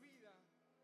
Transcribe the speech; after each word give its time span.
vida. 0.00 0.32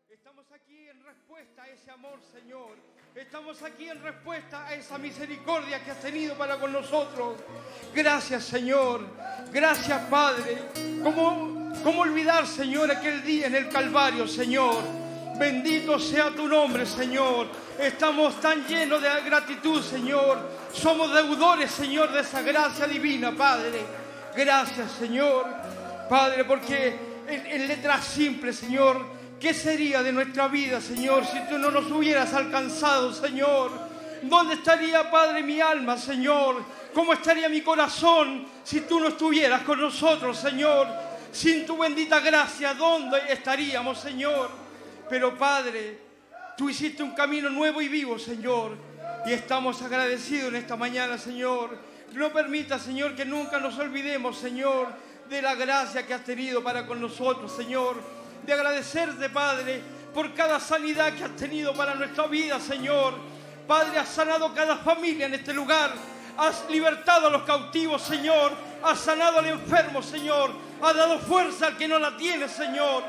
Estamos 0.09 0.45
aquí 0.51 0.87
en 0.87 1.03
respuesta 1.03 1.63
a 1.63 1.69
ese 1.69 1.91
amor, 1.91 2.19
Señor. 2.31 2.75
Estamos 3.15 3.61
aquí 3.61 3.89
en 3.89 4.01
respuesta 4.01 4.65
a 4.65 4.73
esa 4.73 4.97
misericordia 4.97 5.83
que 5.83 5.91
has 5.91 6.01
tenido 6.01 6.35
para 6.35 6.57
con 6.57 6.71
nosotros. 6.71 7.37
Gracias, 7.93 8.45
Señor. 8.45 9.05
Gracias, 9.51 10.01
Padre. 10.09 10.57
¿Cómo, 11.03 11.73
cómo 11.83 12.01
olvidar, 12.01 12.47
Señor, 12.47 12.89
aquel 12.91 13.23
día 13.23 13.47
en 13.47 13.55
el 13.55 13.69
Calvario, 13.69 14.27
Señor? 14.27 14.81
Bendito 15.37 15.99
sea 15.99 16.31
tu 16.31 16.47
nombre, 16.47 16.85
Señor. 16.85 17.49
Estamos 17.79 18.39
tan 18.39 18.65
llenos 18.65 19.01
de 19.01 19.09
gratitud, 19.21 19.83
Señor. 19.83 20.49
Somos 20.71 21.13
deudores, 21.13 21.71
Señor, 21.71 22.11
de 22.11 22.21
esa 22.21 22.41
gracia 22.41 22.87
divina, 22.87 23.31
Padre. 23.31 23.81
Gracias, 24.35 24.91
Señor. 24.91 25.45
Padre, 26.09 26.45
porque 26.45 27.12
en, 27.27 27.67
letras 27.67 28.05
simples, 28.05 28.57
Señor, 28.57 29.05
¿qué 29.39 29.53
sería 29.53 30.01
de 30.03 30.11
nuestra 30.11 30.47
vida, 30.47 30.81
Señor, 30.81 31.25
si 31.25 31.39
tú 31.49 31.57
no 31.57 31.71
nos 31.71 31.89
hubieras 31.91 32.33
alcanzado, 32.33 33.13
Señor? 33.13 33.71
¿Dónde 34.23 34.55
estaría, 34.55 35.09
Padre, 35.11 35.43
mi 35.43 35.59
alma, 35.59 35.97
Señor? 35.97 36.63
¿Cómo 36.93 37.13
estaría 37.13 37.49
mi 37.49 37.61
corazón 37.61 38.45
si 38.63 38.81
tú 38.81 38.99
no 38.99 39.09
estuvieras 39.09 39.63
con 39.63 39.81
nosotros, 39.81 40.37
Señor? 40.37 40.87
Sin 41.31 41.65
tu 41.65 41.77
bendita 41.77 42.19
gracia, 42.19 42.73
¿dónde 42.73 43.17
estaríamos, 43.29 43.99
Señor? 43.99 44.49
Pero 45.09 45.37
Padre, 45.37 45.99
tú 46.55 46.69
hiciste 46.69 47.03
un 47.03 47.11
camino 47.11 47.49
nuevo 47.49 47.81
y 47.81 47.87
vivo, 47.87 48.17
Señor. 48.17 48.77
Y 49.25 49.31
estamos 49.31 49.81
agradecidos 49.81 50.49
en 50.49 50.57
esta 50.57 50.75
mañana, 50.75 51.17
Señor. 51.17 51.77
No 52.13 52.31
permita, 52.31 52.77
Señor, 52.77 53.15
que 53.15 53.25
nunca 53.25 53.59
nos 53.59 53.77
olvidemos, 53.79 54.37
Señor, 54.37 54.87
de 55.29 55.41
la 55.41 55.55
gracia 55.55 56.05
que 56.05 56.13
has 56.13 56.23
tenido 56.23 56.63
para 56.63 56.85
con 56.85 57.01
nosotros, 57.01 57.51
Señor. 57.51 57.95
De 58.45 58.53
agradecerte, 58.53 59.29
Padre, 59.29 59.81
por 60.13 60.33
cada 60.33 60.59
sanidad 60.59 61.13
que 61.13 61.23
has 61.23 61.35
tenido 61.35 61.73
para 61.73 61.95
nuestra 61.95 62.27
vida, 62.27 62.59
Señor. 62.59 63.15
Padre, 63.67 63.99
has 63.99 64.09
sanado 64.09 64.53
cada 64.53 64.77
familia 64.77 65.25
en 65.25 65.35
este 65.35 65.53
lugar. 65.53 65.91
Has 66.37 66.69
libertado 66.69 67.27
a 67.27 67.29
los 67.29 67.43
cautivos, 67.43 68.01
Señor. 68.01 68.51
Has 68.83 68.99
sanado 68.99 69.39
al 69.39 69.47
enfermo, 69.47 70.01
Señor. 70.01 70.51
Has 70.81 70.95
dado 70.95 71.19
fuerza 71.19 71.67
al 71.67 71.77
que 71.77 71.87
no 71.87 71.99
la 71.99 72.17
tiene, 72.17 72.49
Señor. 72.49 73.03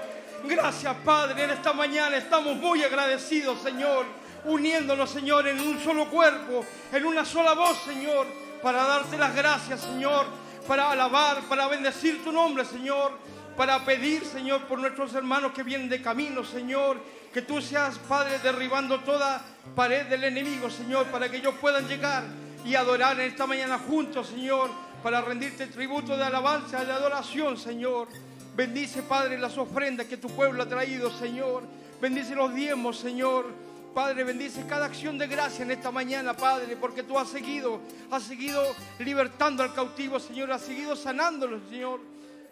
Gracias, 0.45 0.95
Padre. 1.05 1.45
En 1.45 1.51
esta 1.51 1.73
mañana 1.73 2.17
estamos 2.17 2.57
muy 2.57 2.83
agradecidos, 2.85 3.63
Señor, 3.63 4.05
uniéndonos, 4.45 5.11
Señor, 5.11 5.49
en 5.49 5.59
un 5.59 5.81
solo 5.83 6.11
cuerpo, 6.11 6.65
en 6.93 7.07
una 7.07 7.25
sola 7.25 7.55
voz, 7.55 7.79
Señor, 7.83 8.27
para 8.63 8.85
darte 8.85 9.17
las 9.17 9.35
gracias, 9.35 9.81
Señor, 9.81 10.27
para 10.67 10.91
alabar, 10.91 11.43
para 11.43 11.67
bendecir 11.69 12.23
tu 12.25 12.33
nombre, 12.33 12.65
Señor, 12.65 13.13
para 13.57 13.85
pedir, 13.85 14.25
Señor, 14.25 14.63
por 14.65 14.79
nuestros 14.79 15.15
hermanos 15.15 15.53
que 15.53 15.63
vienen 15.63 15.89
de 15.89 16.03
camino, 16.03 16.45
Señor, 16.45 16.99
que 17.33 17.43
tú 17.43 17.61
seas, 17.61 17.99
Padre, 17.99 18.39
derribando 18.39 19.01
toda 19.01 19.45
pared 19.75 20.07
del 20.07 20.25
enemigo, 20.25 20.71
Señor, 20.71 21.07
para 21.07 21.29
que 21.29 21.39
ellos 21.39 21.55
puedan 21.61 21.87
llegar 21.87 22.25
y 22.65 22.75
adorar 22.75 23.19
en 23.21 23.31
esta 23.31 23.47
mañana 23.47 23.79
juntos, 23.79 24.29
Señor, 24.29 24.71
para 25.03 25.21
rendirte 25.21 25.67
tributo 25.67 26.17
de 26.17 26.25
alabanza 26.25 26.85
de 26.85 26.93
adoración, 26.93 27.57
Señor. 27.59 28.09
Bendice, 28.57 29.03
Padre, 29.03 29.39
las 29.39 29.59
ofrendas 29.59 30.07
que 30.07 30.17
tu 30.17 30.29
pueblo 30.29 30.63
ha 30.63 30.69
traído, 30.69 31.11
Señor. 31.11 31.65
Bendice 32.01 32.35
los 32.35 32.55
diezmos, 32.55 32.99
Señor. 32.99 33.47
Padre, 33.95 34.25
bendice 34.25 34.67
cada 34.67 34.87
acción 34.87 35.17
de 35.17 35.29
gracia 35.29 35.63
en 35.63 35.71
esta 35.71 35.93
mañana, 35.93 36.35
Padre, 36.35 36.77
porque 36.77 37.05
tú 37.05 37.17
has 37.17 37.29
seguido, 37.29 37.81
has 38.11 38.25
seguido 38.25 38.75
libertando 38.99 39.63
al 39.63 39.73
cautivo, 39.73 40.19
Señor, 40.19 40.51
has 40.51 40.63
seguido 40.63 40.97
sanándolo, 40.97 41.61
Señor, 41.71 42.01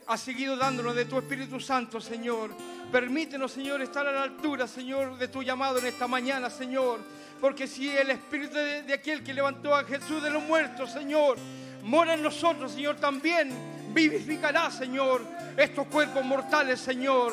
has 0.06 0.20
seguido 0.20 0.56
dándonos 0.56 0.94
de 0.94 1.04
tu 1.04 1.18
Espíritu 1.18 1.58
Santo, 1.58 2.00
Señor. 2.00 2.50
Permítenos, 2.92 3.50
Señor, 3.50 3.82
estar 3.82 4.06
a 4.06 4.12
la 4.12 4.22
altura, 4.22 4.68
Señor, 4.68 5.18
de 5.18 5.26
tu 5.26 5.42
llamado 5.42 5.80
en 5.80 5.86
esta 5.86 6.06
mañana, 6.06 6.48
Señor, 6.48 7.00
porque 7.40 7.66
si 7.66 7.90
el 7.90 8.10
Espíritu 8.10 8.54
de, 8.54 8.84
de 8.84 8.94
aquel 8.94 9.24
que 9.24 9.34
levantó 9.34 9.74
a 9.74 9.82
Jesús 9.82 10.22
de 10.22 10.30
los 10.30 10.44
muertos, 10.44 10.92
Señor, 10.92 11.38
mora 11.82 12.14
en 12.14 12.22
nosotros, 12.22 12.70
Señor, 12.70 12.98
también 12.98 13.50
vivificará, 13.92 14.70
Señor, 14.70 15.22
estos 15.56 15.88
cuerpos 15.88 16.24
mortales, 16.24 16.80
Señor. 16.80 17.32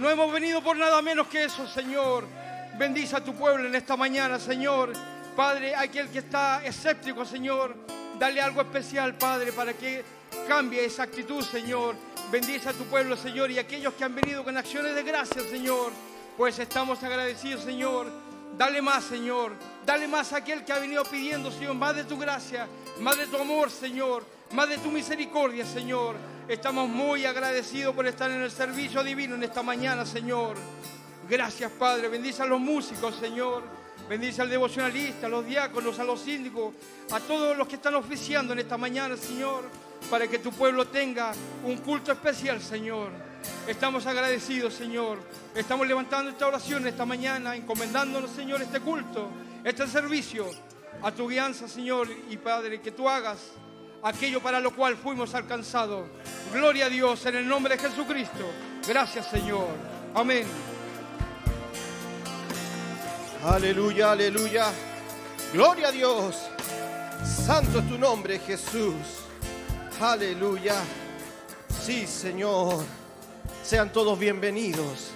No 0.00 0.10
hemos 0.10 0.32
venido 0.32 0.60
por 0.62 0.76
nada 0.76 1.00
menos 1.00 1.28
que 1.28 1.44
eso, 1.44 1.64
Señor. 1.68 2.26
Bendice 2.78 3.16
a 3.16 3.24
tu 3.24 3.34
pueblo 3.34 3.66
en 3.66 3.74
esta 3.74 3.96
mañana, 3.96 4.38
Señor. 4.38 4.92
Padre, 5.34 5.74
aquel 5.74 6.08
que 6.08 6.18
está 6.18 6.64
escéptico, 6.64 7.24
Señor, 7.24 7.74
dale 8.18 8.40
algo 8.40 8.60
especial, 8.60 9.14
Padre, 9.14 9.52
para 9.52 9.72
que 9.72 10.04
cambie 10.46 10.84
esa 10.84 11.04
actitud, 11.04 11.42
Señor. 11.42 11.96
Bendice 12.30 12.68
a 12.68 12.72
tu 12.72 12.84
pueblo, 12.84 13.16
Señor, 13.16 13.50
y 13.50 13.58
aquellos 13.58 13.94
que 13.94 14.04
han 14.04 14.14
venido 14.14 14.44
con 14.44 14.56
acciones 14.56 14.94
de 14.94 15.02
gracia, 15.02 15.42
Señor. 15.42 15.92
Pues 16.36 16.58
estamos 16.58 17.02
agradecidos, 17.02 17.64
Señor. 17.64 18.10
Dale 18.56 18.82
más, 18.82 19.04
Señor. 19.04 19.52
Dale 19.84 20.06
más 20.08 20.32
a 20.32 20.38
aquel 20.38 20.64
que 20.64 20.72
ha 20.72 20.78
venido 20.78 21.04
pidiendo, 21.04 21.50
Señor, 21.50 21.74
más 21.74 21.96
de 21.96 22.04
tu 22.04 22.18
gracia, 22.18 22.66
más 23.00 23.16
de 23.16 23.26
tu 23.26 23.36
amor, 23.36 23.70
Señor 23.70 24.24
más 24.52 24.68
de 24.68 24.78
tu 24.78 24.90
misericordia, 24.90 25.64
Señor. 25.64 26.16
Estamos 26.48 26.88
muy 26.88 27.24
agradecidos 27.24 27.94
por 27.94 28.06
estar 28.06 28.30
en 28.30 28.42
el 28.42 28.50
servicio 28.50 29.02
divino 29.02 29.34
en 29.34 29.42
esta 29.42 29.62
mañana, 29.62 30.06
Señor. 30.06 30.56
Gracias, 31.28 31.70
Padre. 31.72 32.08
Bendice 32.08 32.42
a 32.42 32.46
los 32.46 32.60
músicos, 32.60 33.16
Señor. 33.16 33.62
Bendice 34.08 34.42
al 34.42 34.50
devocionalista, 34.50 35.26
a 35.26 35.28
los 35.28 35.44
diáconos, 35.44 35.98
a 35.98 36.04
los 36.04 36.20
síndicos, 36.20 36.74
a 37.10 37.18
todos 37.18 37.56
los 37.56 37.66
que 37.66 37.74
están 37.74 37.96
oficiando 37.96 38.52
en 38.52 38.60
esta 38.60 38.76
mañana, 38.76 39.16
Señor, 39.16 39.64
para 40.08 40.28
que 40.28 40.38
tu 40.38 40.52
pueblo 40.52 40.86
tenga 40.86 41.32
un 41.64 41.78
culto 41.78 42.12
especial, 42.12 42.60
Señor. 42.60 43.10
Estamos 43.66 44.06
agradecidos, 44.06 44.74
Señor. 44.74 45.18
Estamos 45.54 45.88
levantando 45.88 46.30
esta 46.30 46.46
oración 46.46 46.86
esta 46.86 47.04
mañana, 47.04 47.56
encomendándonos, 47.56 48.30
Señor, 48.30 48.62
este 48.62 48.78
culto, 48.78 49.28
este 49.64 49.88
servicio, 49.88 50.46
a 51.02 51.10
tu 51.10 51.28
guianza, 51.28 51.66
Señor, 51.66 52.08
y 52.30 52.36
Padre, 52.36 52.80
que 52.80 52.92
tú 52.92 53.08
hagas 53.08 53.38
aquello 54.02 54.40
para 54.40 54.60
lo 54.60 54.74
cual 54.74 54.96
fuimos 54.96 55.34
alcanzados. 55.34 56.06
Gloria 56.52 56.86
a 56.86 56.88
Dios 56.88 57.26
en 57.26 57.36
el 57.36 57.48
nombre 57.48 57.76
de 57.76 57.82
Jesucristo. 57.82 58.50
Gracias 58.86 59.28
Señor. 59.28 59.68
Amén. 60.14 60.75
Aleluya, 63.46 64.10
aleluya. 64.10 64.72
Gloria 65.52 65.88
a 65.88 65.92
Dios. 65.92 66.34
Santo 67.24 67.78
es 67.78 67.88
tu 67.88 67.96
nombre, 67.96 68.40
Jesús. 68.40 68.94
Aleluya. 70.00 70.74
Sí, 71.80 72.08
Señor. 72.08 72.82
Sean 73.62 73.92
todos 73.92 74.18
bienvenidos 74.18 75.10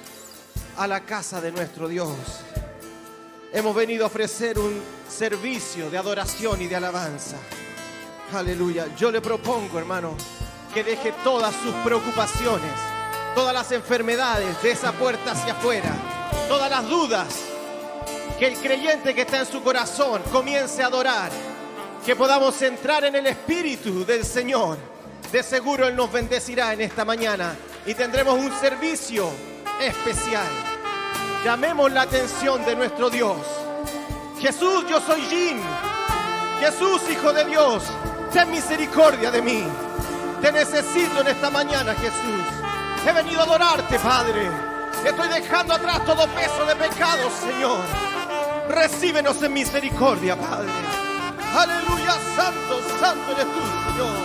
a 0.76 0.86
la 0.86 1.00
casa 1.00 1.40
de 1.40 1.50
nuestro 1.50 1.88
Dios. 1.88 2.16
Hemos 3.52 3.74
venido 3.74 4.04
a 4.04 4.06
ofrecer 4.06 4.60
un 4.60 4.80
servicio 5.08 5.90
de 5.90 5.98
adoración 5.98 6.62
y 6.62 6.68
de 6.68 6.76
alabanza. 6.76 7.36
Aleluya. 8.32 8.94
Yo 8.96 9.10
le 9.10 9.20
propongo, 9.20 9.76
hermano, 9.76 10.14
que 10.72 10.84
deje 10.84 11.12
todas 11.24 11.52
sus 11.56 11.74
preocupaciones, 11.82 12.70
todas 13.34 13.52
las 13.52 13.72
enfermedades 13.72 14.62
de 14.62 14.70
esa 14.70 14.92
puerta 14.92 15.32
hacia 15.32 15.54
afuera, 15.54 15.92
todas 16.48 16.70
las 16.70 16.88
dudas. 16.88 17.49
Que 18.40 18.46
el 18.46 18.56
creyente 18.56 19.14
que 19.14 19.20
está 19.20 19.40
en 19.40 19.46
su 19.46 19.62
corazón 19.62 20.22
comience 20.32 20.82
a 20.82 20.86
adorar. 20.86 21.30
Que 22.06 22.16
podamos 22.16 22.62
entrar 22.62 23.04
en 23.04 23.14
el 23.14 23.26
Espíritu 23.26 24.02
del 24.06 24.24
Señor. 24.24 24.78
De 25.30 25.42
seguro 25.42 25.86
Él 25.86 25.94
nos 25.94 26.10
bendecirá 26.10 26.72
en 26.72 26.80
esta 26.80 27.04
mañana 27.04 27.54
y 27.84 27.92
tendremos 27.92 28.38
un 28.38 28.50
servicio 28.58 29.30
especial. 29.78 30.48
Llamemos 31.44 31.92
la 31.92 32.00
atención 32.00 32.64
de 32.64 32.76
nuestro 32.76 33.10
Dios. 33.10 33.36
Jesús, 34.40 34.86
yo 34.88 35.02
soy 35.02 35.20
Jim. 35.20 35.58
Jesús, 36.60 37.02
Hijo 37.12 37.34
de 37.34 37.44
Dios, 37.44 37.82
ten 38.32 38.50
misericordia 38.50 39.30
de 39.30 39.42
mí. 39.42 39.64
Te 40.40 40.50
necesito 40.50 41.20
en 41.20 41.28
esta 41.28 41.50
mañana, 41.50 41.94
Jesús. 41.94 43.06
He 43.06 43.12
venido 43.12 43.40
a 43.40 43.44
adorarte, 43.44 43.98
Padre. 43.98 44.48
Estoy 45.04 45.28
dejando 45.28 45.74
atrás 45.74 46.06
todo 46.06 46.26
peso 46.28 46.64
de 46.64 46.74
pecado, 46.76 47.30
Señor. 47.38 48.09
Recíbenos 48.70 49.42
en 49.42 49.52
misericordia, 49.52 50.36
Padre. 50.36 50.70
Aleluya, 51.56 52.14
santo, 52.36 52.80
santo 53.00 53.32
eres 53.32 53.46
tú, 53.46 53.60
Señor. 53.90 54.16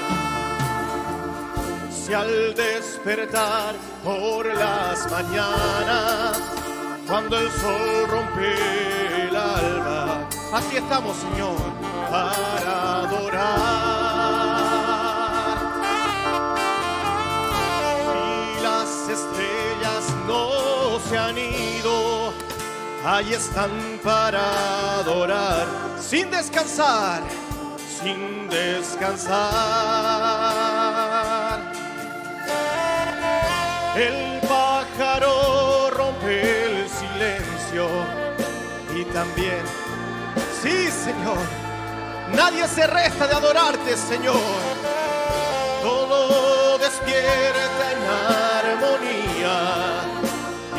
Si 1.90 2.14
al 2.14 2.54
despertar 2.54 3.74
por 4.04 4.46
las 4.46 5.10
mañanas, 5.10 6.40
cuando 7.08 7.40
el 7.40 7.50
sol 7.54 8.08
rompe 8.08 9.28
el 9.28 9.36
alba, 9.36 10.30
así 10.54 10.78
estamos, 10.78 11.18
Señor, 11.18 11.58
para 12.12 13.00
adorar. 13.00 13.66
Y 18.14 18.62
las 18.62 19.10
estrellas 19.10 20.14
no 20.28 21.00
se 21.10 21.18
han 21.18 21.36
ido, 21.36 22.15
ahí 23.06 23.34
están 23.34 23.70
para 24.04 25.00
adorar, 25.00 25.68
sin 26.00 26.32
descansar, 26.32 27.22
sin 28.02 28.50
descansar. 28.50 29.46
El 33.96 34.42
pájaro 34.42 35.92
rompe 35.92 36.82
el 36.82 36.90
silencio 36.90 37.88
y 38.96 39.06
también, 39.06 39.64
sí 40.62 40.90
Señor, 40.92 41.38
nadie 42.34 42.68
se 42.68 42.88
resta 42.88 43.28
de 43.28 43.36
adorarte 43.36 43.96
Señor. 43.96 44.36
Todo 45.82 46.80
despierta 46.80 47.92
en 47.92 48.00
armonía 48.74 49.85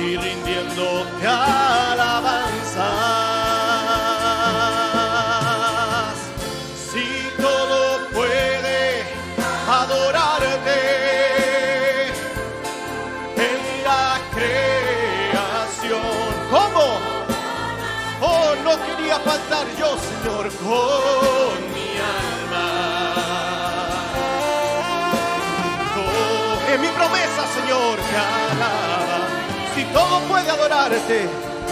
y 0.07 0.17
rindiéndote 0.17 1.27
alabanzas. 1.27 2.85
Si 6.91 7.29
todo 7.43 8.09
puede 8.11 9.03
adorarte 9.69 10.81
en 13.37 13.85
la 13.85 14.21
creación. 14.35 16.03
¿Cómo? 16.51 16.87
Oh, 18.21 18.55
no 18.63 18.73
quería 18.87 19.19
faltar 19.19 19.67
yo, 19.77 19.99
Señor, 19.99 20.45
con 20.59 21.57
mi 21.75 21.91
alma. 22.23 22.69
Oh, 25.99 26.73
es 26.73 26.79
mi 26.79 26.89
promesa, 26.89 27.43
Señor, 27.57 27.97
que 27.99 28.17
alaba. 28.17 28.96
Todo 29.97 30.21
puede 30.29 30.51
adorarte, 30.51 31.27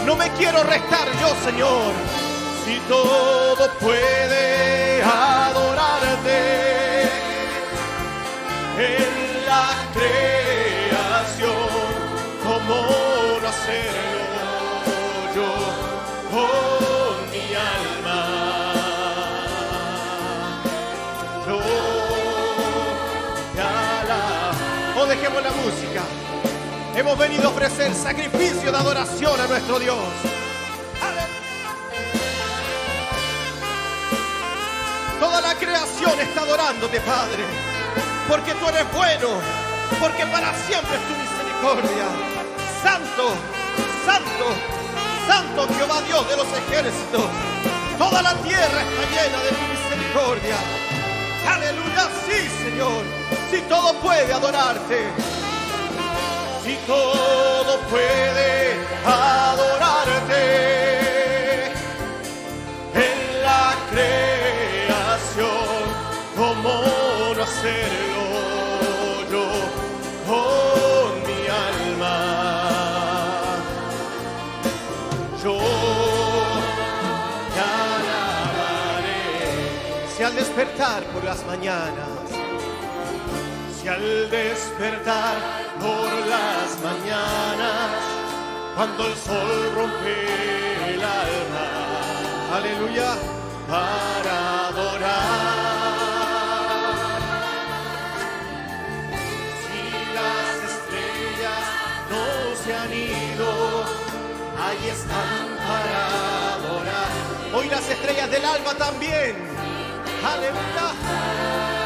no 0.06 0.16
me 0.16 0.30
quiero 0.30 0.62
restar 0.62 1.06
yo, 1.20 1.28
Señor. 1.44 1.92
Si 2.64 2.78
todo 2.88 3.70
puede 3.78 5.02
adorarte 5.02 7.02
en 8.78 9.46
la 9.46 9.74
creación, 9.92 11.52
como 12.42 12.86
no 13.42 13.46
hacerlo 13.46 14.24
yo 15.34 15.52
con 16.30 17.30
mi 17.30 17.54
alma. 17.54 18.20
Yo 21.46 21.58
te 23.54 23.60
alabo. 23.60 25.02
Oh, 25.02 25.04
dejemos 25.04 25.42
la 25.42 25.50
música. 25.50 25.83
Hemos 26.96 27.18
venido 27.18 27.48
a 27.48 27.50
ofrecer 27.50 27.92
sacrificio 27.92 28.70
de 28.70 28.78
adoración 28.78 29.40
a 29.40 29.48
nuestro 29.48 29.80
Dios. 29.80 29.98
Toda 35.18 35.40
la 35.40 35.54
creación 35.56 36.20
está 36.20 36.42
adorándote, 36.42 37.00
Padre, 37.00 37.42
porque 38.28 38.54
tú 38.54 38.68
eres 38.68 38.92
bueno, 38.92 39.28
porque 39.98 40.24
para 40.26 40.54
siempre 40.54 40.94
es 40.94 41.02
tu 41.02 41.14
misericordia. 41.18 42.06
Santo, 42.80 43.34
santo, 44.06 44.46
santo 45.26 45.74
Jehová 45.74 46.00
Dios 46.02 46.28
de 46.28 46.36
los 46.36 46.46
ejércitos. 46.46 47.24
Toda 47.98 48.22
la 48.22 48.34
tierra 48.34 48.82
está 48.82 49.02
llena 49.10 49.42
de 49.42 49.50
tu 49.50 49.64
misericordia. 49.66 50.56
Aleluya, 51.50 52.08
sí, 52.24 52.48
Señor. 52.62 53.02
Si 53.50 53.60
todo 53.62 53.94
puede 53.94 54.32
adorarte. 54.32 55.43
Si 56.64 56.76
todo 56.86 57.78
puede 57.90 58.72
adorarte 59.04 60.44
en 62.94 63.42
la 63.42 63.74
creación, 63.90 65.60
como 66.34 66.72
no 67.36 67.42
hacerlo 67.42 68.24
yo 69.30 69.46
con 70.26 71.22
mi 71.26 71.40
alma? 71.68 72.16
Yo 75.42 75.58
te 80.08 80.16
si 80.16 80.22
al 80.22 80.34
despertar 80.34 81.04
por 81.12 81.24
las 81.24 81.44
mañanas 81.44 82.08
si 83.82 83.86
al 83.86 84.30
despertar 84.30 85.63
por 85.84 86.10
las 86.34 86.68
mañanas, 86.82 87.90
cuando 88.74 89.06
el 89.06 89.14
sol 89.16 89.72
rompe 89.74 90.94
el 90.94 91.02
alma, 91.02 91.66
aleluya, 92.56 93.10
para 93.68 94.68
adorar. 94.68 95.84
Si 99.62 99.82
las 100.18 100.54
estrellas 100.72 101.64
no 102.12 102.24
se 102.62 102.70
han 102.80 102.92
ido, 102.92 103.50
ahí 104.64 104.82
están 104.88 105.38
para 105.68 106.00
adorar. 106.54 107.12
Hoy 107.54 107.66
las 107.68 107.86
estrellas 107.90 108.30
del 108.30 108.44
alba 108.44 108.72
también, 108.74 109.36
aleluya. 110.32 111.83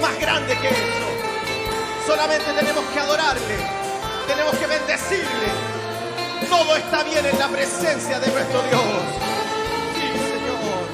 Más 0.00 0.18
grande 0.18 0.56
que 0.58 0.68
eso. 0.68 1.10
Solamente 2.06 2.52
tenemos 2.52 2.84
que 2.92 3.00
adorarle. 3.00 3.56
Tenemos 4.26 4.54
que 4.56 4.66
bendecirle. 4.66 5.48
Todo 6.48 6.76
está 6.76 7.02
bien 7.04 7.24
en 7.24 7.38
la 7.38 7.48
presencia 7.48 8.18
de 8.18 8.26
nuestro 8.26 8.62
Dios. 8.62 8.82
Sí, 9.94 10.08
Señor. 10.32 10.86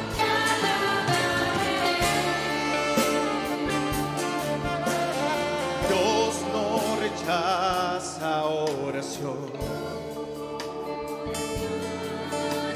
Dios 5.88 6.34
no 6.52 6.96
rechaza 7.00 8.44
oración. 8.44 9.52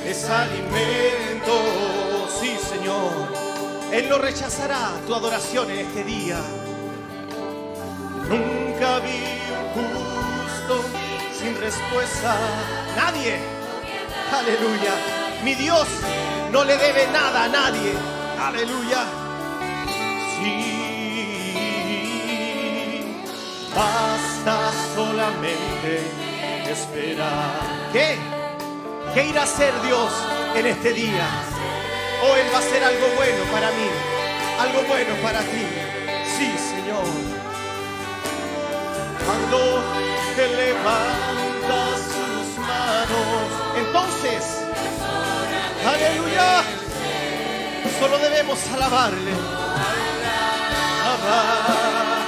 Es 0.07 0.29
alimento, 0.29 1.53
sí, 2.41 2.57
Señor. 2.69 3.40
Él 3.93 4.09
no 4.09 4.19
rechazará 4.19 4.93
tu 5.07 5.15
adoración 5.15 5.69
en 5.71 5.81
este 5.81 6.05
día. 6.05 6.39
Nunca 8.29 9.01
vi 9.01 9.21
un 9.75 9.87
justo 9.95 10.85
sin 11.37 11.61
respuesta. 11.61 12.37
Nadie. 12.95 13.39
Aleluya. 14.33 14.95
Mi 15.43 15.55
Dios 15.55 15.89
no 16.53 16.63
le 16.65 16.77
debe 16.77 17.09
nada 17.09 17.45
a 17.45 17.49
nadie. 17.49 17.95
Aleluya. 18.41 19.05
Sí. 20.39 20.71
Basta 23.75 24.71
solamente 24.95 26.03
esperar. 26.71 27.89
¿Qué? 27.93 28.17
¿Qué 29.15 29.27
irá 29.27 29.41
a 29.41 29.45
hacer 29.45 29.73
Dios 29.83 30.13
en 30.55 30.67
este 30.67 30.93
día? 30.93 31.27
Oh, 32.23 32.37
Él 32.37 32.47
va 32.53 32.59
a 32.59 32.61
hacer 32.61 32.85
algo 32.85 33.07
bueno 33.17 33.45
para 33.51 33.71
mí, 33.71 33.89
algo 34.59 34.83
bueno 34.89 35.15
para 35.23 35.41
ti. 35.41 35.65
Sí, 36.37 36.53
Señor. 36.73 37.05
Cuando 39.25 39.59
Él 40.37 40.57
levanta 40.57 41.79
sus 41.97 42.59
manos, 42.67 43.43
entonces, 43.77 44.43
aleluya, 45.87 46.63
solo 47.99 48.19
debemos 48.19 48.59
alabarle. 48.75 49.33
Alaba, 51.11 52.19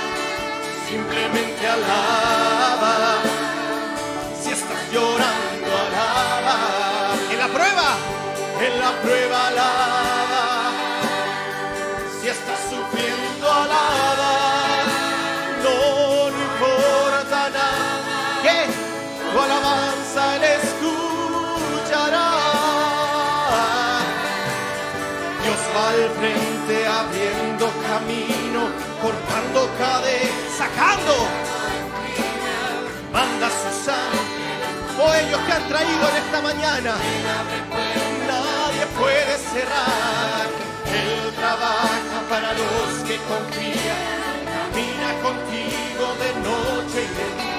simplemente 0.88 1.66
alaba. 1.68 2.94
Si 4.42 4.50
estás 4.50 4.82
llorando, 4.92 5.61
en 8.66 8.78
la 8.78 8.92
prueba 9.02 9.48
alaba. 9.48 10.70
Si 12.20 12.28
estás 12.28 12.60
sufriendo, 12.70 13.50
alaba. 13.50 14.32
No, 15.64 16.30
no 16.30 16.38
importa 16.48 17.40
nada. 17.50 18.42
Que 18.44 18.58
tu 19.30 19.36
alabanza 19.46 20.36
Él 20.36 20.44
escuchará. 20.60 22.28
Dios 25.42 25.62
va 25.74 25.84
al 25.90 26.10
frente 26.18 26.86
abriendo 26.86 27.64
camino, 27.88 28.60
cortando 29.02 29.60
cadenas, 29.78 30.52
sacando. 30.56 31.16
Manda 33.12 33.48
su 33.48 33.70
sangre. 33.86 34.42
O 35.02 35.14
ellos 35.14 35.40
que 35.46 35.52
han 35.52 35.68
traído 35.68 36.08
en 36.10 36.16
esta 36.16 36.40
mañana. 36.42 36.94
Puede 38.98 39.38
cerrar. 39.38 40.48
Él 40.86 41.34
trabaja 41.34 42.18
para 42.28 42.52
los 42.52 43.08
que 43.08 43.16
confían. 43.16 44.38
Camina 44.52 45.10
contigo 45.22 46.04
de 46.22 46.30
noche 46.40 47.04
y 47.04 47.14
de 47.16 47.42
día. 47.42 47.51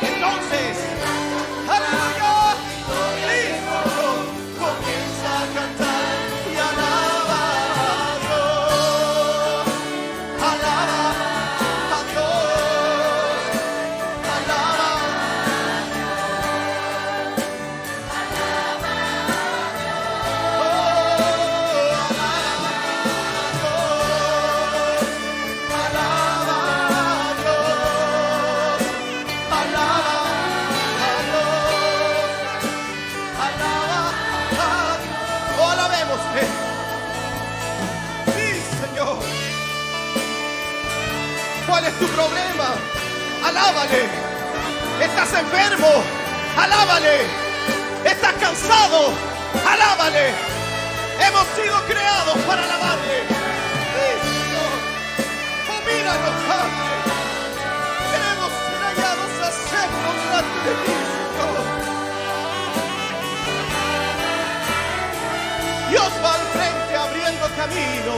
¿Estás 45.23 45.39
enfermo? 45.39 46.03
Alábale. 46.57 47.21
¿Estás 48.03 48.33
cansado? 48.41 49.13
Alábale. 49.65 50.33
Hemos 51.17 51.47
sido 51.55 51.81
creados 51.87 52.37
para 52.45 52.61
alabarle. 52.61 53.23
Oh, 55.69 55.79
míranos, 55.87 56.35
Padre. 56.45 56.91
Queremos 58.11 58.51
ser 58.67 58.81
hallados 58.83 59.33
aceptos 59.47 60.15
delante 60.25 60.71
de. 60.83 60.91
Dios 65.89 66.11
va 66.21 66.31
al 66.33 66.45
frente 66.51 66.95
abriendo 66.97 67.45
camino. 67.55 68.13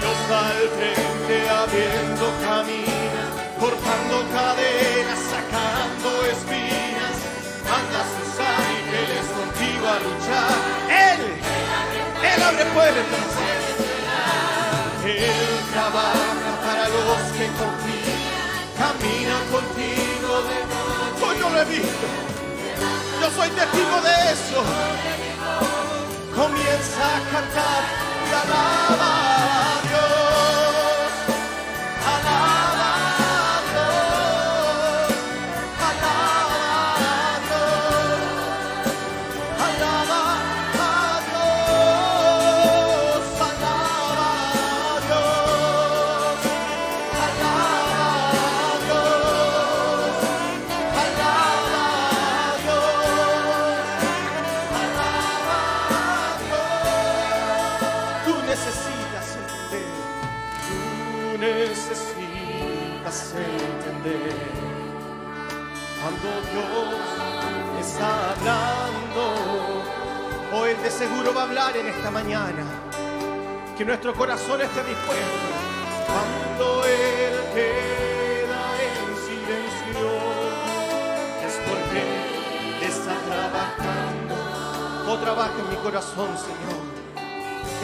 Dios 0.00 0.18
va 0.30 0.40
al 0.48 0.68
frente 0.76 1.48
abriendo 1.48 2.24
camino, 2.44 3.32
cortando 3.58 4.16
cadenas, 4.34 5.27
sacando 5.50 6.26
espinas. 6.26 7.16
Manda 7.64 8.00
a 8.00 8.06
sus 8.14 8.32
ángeles 8.40 9.24
contigo 9.36 9.88
a 9.88 9.98
luchar. 10.06 10.58
Él, 10.88 11.20
Él 12.22 12.42
abre 12.42 12.64
puertas. 12.66 13.28
Él 15.04 15.60
trabaja 15.72 16.50
para 16.64 16.88
los 16.88 17.22
que 17.36 17.46
confían. 17.58 18.18
Camina 18.78 19.36
contigo 19.50 20.42
de 20.48 20.58
noche. 20.70 21.24
Hoy 21.26 21.36
no 21.40 21.50
lo 21.50 21.60
he 21.60 21.64
visto. 21.64 22.06
Yo 23.20 23.30
soy 23.30 23.50
testigo 23.50 24.00
de 24.02 24.32
eso. 24.32 24.62
Comienza 26.34 27.16
a 27.16 27.20
cantar 27.32 27.82
y 28.24 28.32
alaba 28.32 29.27
corazón 74.38 74.60
esté 74.60 74.84
dispuesto. 74.84 75.48
Cuando 76.06 76.84
Él 76.84 77.34
queda 77.54 78.62
en 78.86 79.16
silencio, 79.26 80.08
es 81.46 81.54
porque 81.66 82.86
está 82.86 83.14
trabajando 83.26 84.34
o 85.10 85.18
trabaja 85.18 85.58
en 85.58 85.70
mi 85.70 85.76
corazón, 85.76 86.28
Señor. 86.38 86.78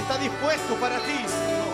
Está 0.01 0.19
dispuesto 0.19 0.75
para 0.77 0.99
ti, 1.01 1.17
Señor. 1.27 1.74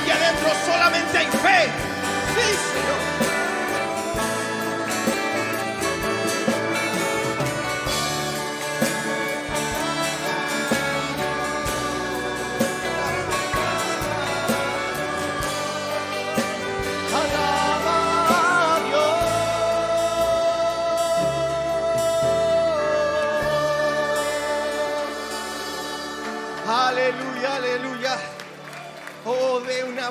Aquí 0.00 0.12
adentro 0.12 0.48
solamente 0.64 1.18
hay 1.18 1.26
fe. 1.26 1.87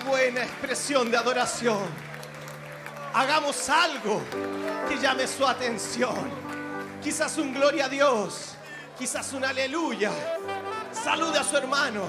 Buena 0.07 0.43
expresión 0.43 1.11
de 1.11 1.17
adoración. 1.17 1.85
Hagamos 3.13 3.69
algo 3.69 4.21
que 4.87 4.97
llame 4.97 5.27
su 5.27 5.45
atención. 5.45 6.31
Quizás 7.03 7.37
un 7.37 7.53
gloria 7.53 7.85
a 7.85 7.89
Dios. 7.89 8.55
Quizás 8.97 9.33
un 9.33 9.45
aleluya. 9.45 10.11
Saluda 10.91 11.41
a 11.41 11.43
su 11.43 11.57
hermano. 11.57 12.03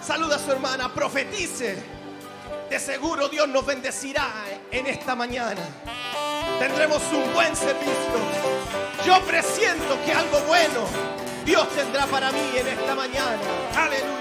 Saluda 0.00 0.36
a 0.36 0.38
su 0.38 0.52
hermana. 0.52 0.92
Profetice. 0.92 1.82
De 2.70 2.78
seguro 2.78 3.28
Dios 3.28 3.48
nos 3.48 3.64
bendecirá 3.64 4.28
en 4.70 4.86
esta 4.86 5.14
mañana. 5.14 5.62
Tendremos 6.58 7.02
un 7.12 7.32
buen 7.32 7.56
servicio. 7.56 8.18
Yo 9.06 9.20
presiento 9.22 9.98
que 10.04 10.12
algo 10.12 10.38
bueno 10.40 10.86
Dios 11.44 11.66
tendrá 11.70 12.06
para 12.06 12.30
mí 12.30 12.50
en 12.56 12.66
esta 12.66 12.94
mañana. 12.94 13.40
Aleluya. 13.74 14.17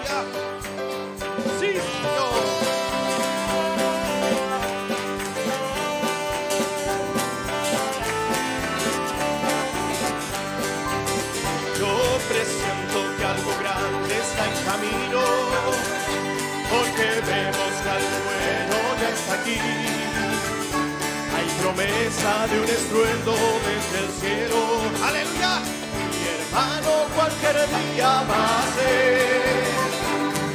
Promesa 21.77 22.47
de 22.47 22.59
un 22.59 22.65
estruendo 22.65 23.33
desde 23.67 23.97
el 24.03 24.09
cielo. 24.19 24.59
Aleluya. 25.07 25.61
Mi 26.09 26.21
hermano, 26.33 26.91
cualquier 27.15 27.57
día 27.69 28.11
va 28.29 28.43
a 28.57 28.65
ser. 28.73 29.61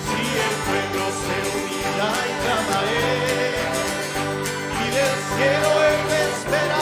Si 0.06 0.22
el 0.46 0.54
pueblo 0.66 1.04
se 1.22 1.36
unirá 1.62 2.10
y 2.26 2.34
clama 2.42 2.76
a 2.78 2.90
él, 2.90 3.54
y 4.80 4.86
del 4.96 5.16
cielo 5.30 5.70
él 5.90 6.00
me 6.10 6.20
espera 6.32 6.80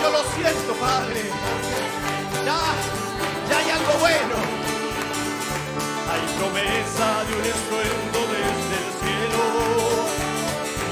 yo 0.00 0.10
lo 0.10 0.22
siento, 0.34 0.72
Padre. 0.80 1.22
Ya, 2.44 2.60
ya 3.48 3.58
hay 3.58 3.70
algo 3.70 3.92
bueno. 4.00 4.36
Hay 6.10 6.22
promesa 6.38 7.24
de 7.26 7.32
un 7.38 7.44
estruendo 7.54 8.18
desde 8.34 8.76
el 8.82 8.90
cielo. 9.00 9.42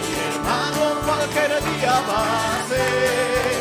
Mi 0.08 0.16
hermano 0.34 0.82
cualquier 1.06 1.52
día 1.64 1.94
va 2.08 2.56
a 2.56 2.68
ser. 2.68 3.51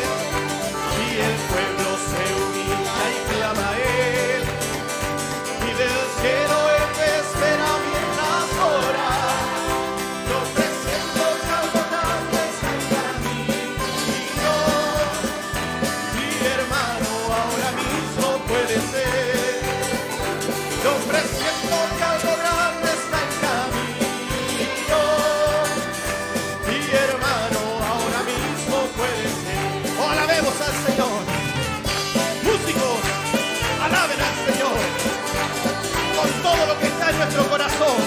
Nuestro 37.24 37.48
corazón. 37.50 37.98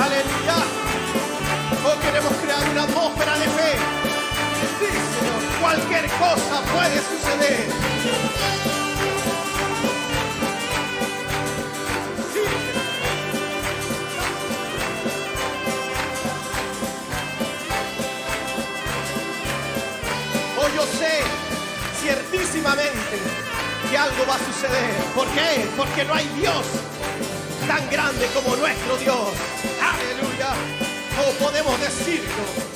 Aleluya. 0.00 0.56
Oh, 1.86 2.00
queremos 2.00 2.32
crear 2.42 2.68
una 2.68 2.82
atmósfera 2.82 3.38
de 3.38 3.44
fe. 3.44 3.72
Sí, 4.80 4.86
Señor. 5.14 5.60
Cualquier 5.60 6.10
cosa 6.18 6.62
puede 6.72 6.98
suceder. 6.98 7.68
Oh, 20.58 20.68
yo 20.74 20.82
sé 20.98 21.20
ciertísimamente 22.00 23.53
algo 23.96 24.26
va 24.26 24.34
a 24.34 24.38
suceder. 24.38 24.94
¿Por 25.14 25.26
qué? 25.28 25.66
Porque 25.76 26.04
no 26.04 26.14
hay 26.14 26.26
Dios 26.40 26.64
tan 27.66 27.88
grande 27.90 28.26
como 28.34 28.56
nuestro 28.56 28.96
Dios. 28.96 29.30
Aleluya. 29.80 30.54
Oh, 31.18 31.44
podemos 31.44 31.80
decirlo. 31.80 32.73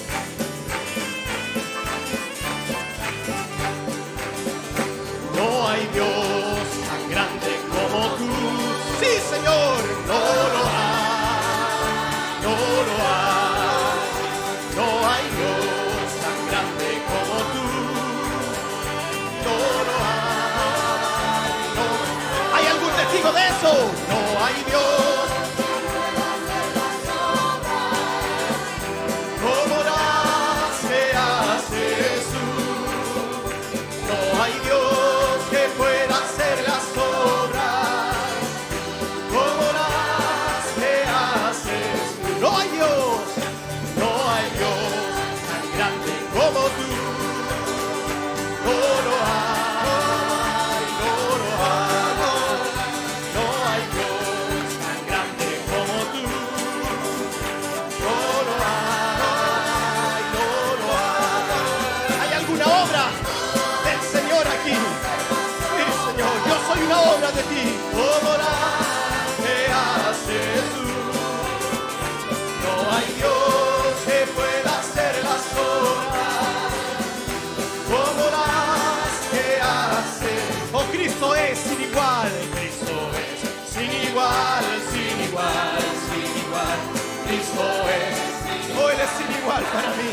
igual, 85.39 85.79
sin 86.09 86.29
igual. 86.43 86.79
Cristo 87.27 87.65
es, 87.99 88.19
Cristo 88.47 88.91
Él 88.91 88.99
es 89.01 89.11
sin 89.19 89.31
igual 89.41 89.63
para 89.73 89.91
mí. 89.99 90.13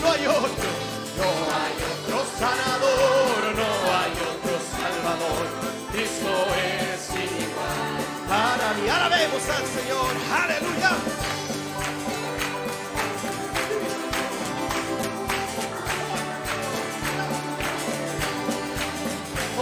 No 0.00 0.12
hay 0.12 0.26
otro, 0.26 0.70
no 1.18 1.28
hay 1.58 1.74
otro 1.92 2.18
sanador, 2.38 3.40
no 3.60 3.70
hay 3.98 4.12
otro 4.30 4.54
salvador. 4.70 5.44
Cristo 5.92 6.32
es 6.62 7.00
sin 7.10 7.30
igual. 7.42 7.92
Para 8.28 8.74
mí, 8.74 8.88
ahora 8.88 9.08
vemos 9.08 9.42
al 9.48 9.66
Señor. 9.66 10.12
Aleluya. 10.42 10.90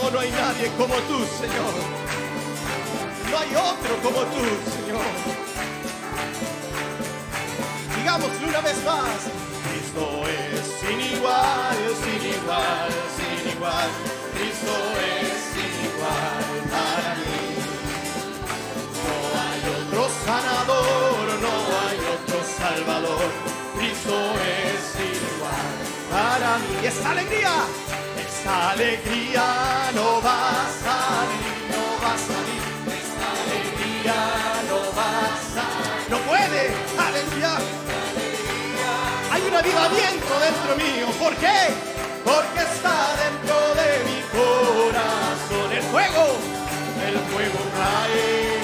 Oh, 0.03 0.11
no 0.11 0.21
hay 0.21 0.31
nadie 0.31 0.71
como 0.79 0.95
tú, 0.95 1.27
Señor. 1.41 2.10
No 3.31 3.38
hay 3.38 3.55
otro 3.55 3.97
como 4.03 4.21
tú, 4.23 4.43
Señor. 4.75 5.05
Digámoslo 7.97 8.49
una 8.49 8.61
vez 8.61 8.85
más. 8.85 9.21
Cristo 9.62 10.23
es 10.27 10.64
sin 10.81 11.01
igual, 11.01 11.77
sin 12.03 12.23
igual, 12.29 12.90
sin 13.16 13.53
igual. 13.53 13.88
Cristo 14.35 14.75
es 14.99 15.37
sin 15.53 15.73
igual 15.90 16.45
para 16.75 17.14
mí. 17.21 17.40
No 19.07 19.14
hay 19.40 19.62
otro 19.79 20.03
sanador, 20.27 21.27
no 21.40 21.55
hay 21.87 21.99
otro 22.16 22.38
salvador. 22.59 23.31
Cristo 23.77 24.16
es 24.59 24.81
sin 24.93 25.14
igual 25.37 25.90
para 26.11 26.59
mí. 26.59 26.87
Esta 26.87 27.11
alegría, 27.12 27.55
esta 28.27 28.71
alegría 28.71 29.45
no 29.95 30.21
va 30.21 30.66
aleluya. 37.44 37.59
Hay 39.33 39.42
un 39.42 39.55
avivamiento 39.55 40.33
dentro 40.40 40.76
mío. 40.76 41.07
¿Por 41.18 41.35
qué? 41.37 41.59
Porque 42.24 42.61
está 42.61 43.16
dentro 43.16 43.57
de 43.81 43.90
mi 44.09 44.20
corazón. 44.37 45.72
El 45.72 45.83
fuego, 45.83 46.26
el 47.07 47.18
fuego 47.31 47.61
cae, 47.76 48.61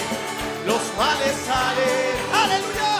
los 0.66 0.82
males 0.96 1.36
salen. 1.46 2.16
Aleluya. 2.32 2.92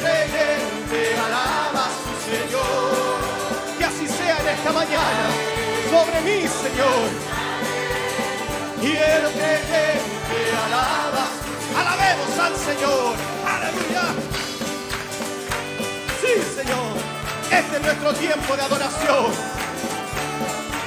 Creyente 0.00 1.16
alaba 1.18 1.86
a 1.86 1.92
su 2.02 2.14
Señor. 2.30 3.78
Que 3.78 3.84
así 3.84 4.08
sea 4.08 4.38
en 4.38 4.48
esta 4.48 4.72
mañana 4.72 5.24
sobre 5.90 6.20
mí, 6.22 6.48
Señor. 6.48 7.08
Y 8.80 8.96
el 8.96 9.22
creyente 9.32 10.38
alaba. 10.66 11.26
Alabemos 11.76 12.38
al 12.38 12.56
Señor. 12.56 13.14
Aleluya. 13.46 14.51
Sí, 16.32 16.40
Señor. 16.56 16.96
Este 17.50 17.76
es 17.76 17.82
nuestro 17.82 18.14
tiempo 18.14 18.56
de 18.56 18.62
adoración. 18.62 19.26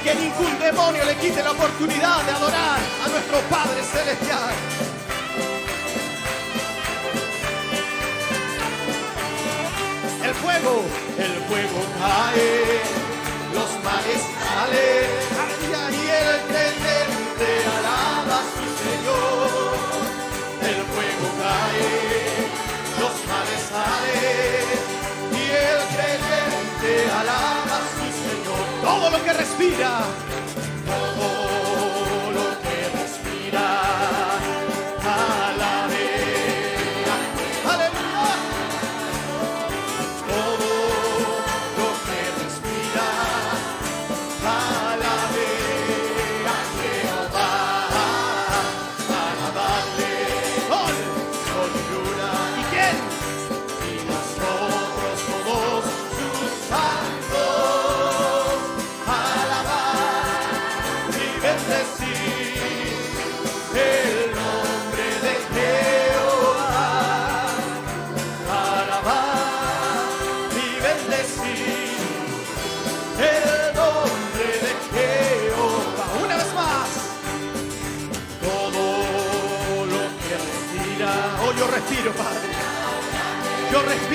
Que 0.02 0.14
ningún 0.14 0.58
demonio 0.58 1.04
le 1.04 1.14
quite 1.16 1.42
la 1.42 1.52
oportunidad 1.52 2.22
de 2.24 2.32
adorar 2.32 2.78
a 3.04 3.08
nuestro 3.08 3.38
Padre 3.48 3.82
Celestial. 3.82 4.54
El 10.24 10.34
fuego, 10.34 10.82
el 11.18 11.34
fuego 11.46 11.80
cae, 12.00 12.80
los 13.54 13.70
males 13.84 14.22
salen. 14.42 15.36
Y 15.92 16.08
el 16.08 16.40
creyente 16.48 17.48
alaba 17.78 18.38
a 18.38 18.46
su 18.50 18.66
Señor. 18.82 19.45
Todo 28.86 29.10
lo 29.10 29.24
que 29.24 29.32
respira, 29.32 29.98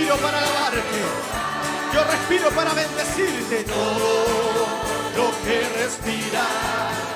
respiro 0.02 0.18
para 0.18 0.38
alabarte. 0.40 1.02
Yo 1.94 2.04
respiro 2.04 2.52
para 2.52 2.74
bendecirte. 2.74 3.64
Todo 3.66 4.66
lo 5.16 5.32
que 5.44 5.80
respira. 5.80 7.11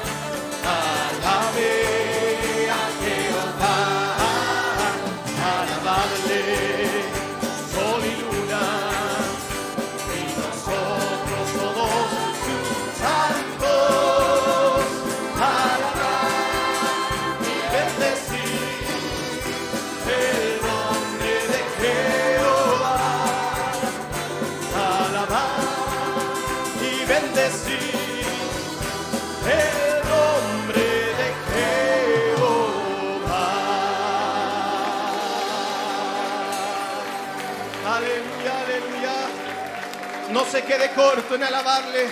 No 40.46 40.52
se 40.52 40.64
quede 40.64 40.92
corto 40.92 41.34
en 41.34 41.44
alabarle. 41.44 42.08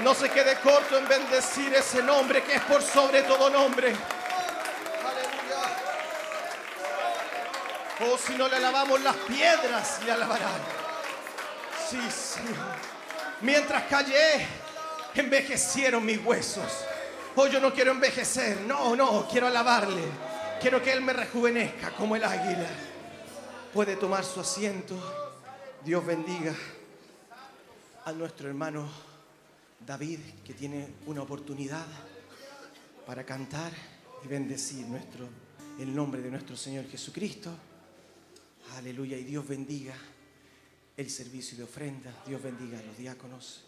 No 0.00 0.14
se 0.14 0.30
quede 0.30 0.54
corto 0.60 0.96
en 0.96 1.08
bendecir 1.08 1.74
ese 1.74 2.00
nombre 2.04 2.44
que 2.44 2.54
es 2.54 2.62
por 2.62 2.80
sobre 2.80 3.22
todo 3.22 3.50
nombre. 3.50 3.88
Aleluya. 5.02 5.76
Oh, 8.00 8.16
si 8.16 8.36
no 8.36 8.46
le 8.46 8.56
alabamos 8.56 9.02
las 9.02 9.16
piedras, 9.16 10.02
le 10.04 10.12
alabarán. 10.12 10.60
Sí, 11.90 11.98
Señor. 12.12 12.64
Mientras 13.40 13.82
callé, 13.84 14.46
envejecieron 15.16 16.06
mis 16.06 16.24
huesos. 16.24 16.84
Oh, 17.34 17.48
yo 17.48 17.60
no 17.60 17.74
quiero 17.74 17.90
envejecer. 17.90 18.60
No, 18.60 18.94
no, 18.94 19.26
quiero 19.28 19.48
alabarle. 19.48 20.04
Quiero 20.60 20.80
que 20.80 20.92
Él 20.92 21.00
me 21.00 21.12
rejuvenezca 21.12 21.90
como 21.90 22.14
el 22.14 22.22
águila. 22.22 22.68
Puede 23.74 23.96
tomar 23.96 24.24
su 24.24 24.40
asiento. 24.40 24.94
Dios 25.84 26.06
bendiga 26.06 26.54
a 28.04 28.12
nuestro 28.12 28.48
hermano 28.48 28.86
David, 29.86 30.20
que 30.44 30.52
tiene 30.52 30.88
una 31.06 31.22
oportunidad 31.22 31.86
para 33.06 33.24
cantar 33.24 33.72
y 34.22 34.28
bendecir 34.28 34.86
nuestro, 34.86 35.26
el 35.78 35.94
nombre 35.94 36.20
de 36.20 36.30
nuestro 36.30 36.54
Señor 36.54 36.86
Jesucristo. 36.86 37.50
Aleluya. 38.76 39.16
Y 39.16 39.24
Dios 39.24 39.48
bendiga 39.48 39.94
el 40.96 41.08
servicio 41.08 41.56
de 41.56 41.64
ofrenda. 41.64 42.22
Dios 42.26 42.42
bendiga 42.42 42.78
a 42.78 42.82
los 42.82 42.98
diáconos. 42.98 43.64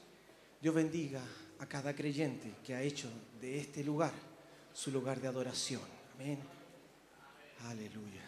Dios 0.61 0.75
bendiga 0.75 1.23
a 1.59 1.67
cada 1.67 1.95
creyente 1.95 2.57
que 2.65 2.75
ha 2.75 2.83
hecho 2.83 3.11
de 3.41 3.59
este 3.59 3.83
lugar 3.83 4.13
su 4.75 4.91
lugar 4.91 5.19
de 5.19 5.29
adoración. 5.29 5.83
Amén. 6.15 6.41
Aleluya. 7.65 8.23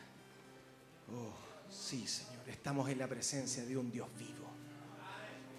Oh, 1.12 1.35
sí, 1.71 2.07
Señor. 2.07 2.49
Estamos 2.49 2.88
en 2.88 2.99
la 2.99 3.07
presencia 3.07 3.64
de 3.66 3.77
un 3.77 3.90
Dios 3.90 4.09
vivo 4.18 4.38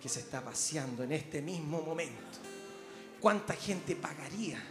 que 0.02 0.10
se 0.10 0.22
está 0.22 0.42
vaciando 0.42 1.04
en 1.04 1.12
este 1.12 1.42
mismo 1.42 1.82
momento. 1.82 2.40
¿Cuánta 3.20 3.54
gente 3.54 3.96
pagaría 3.96 4.62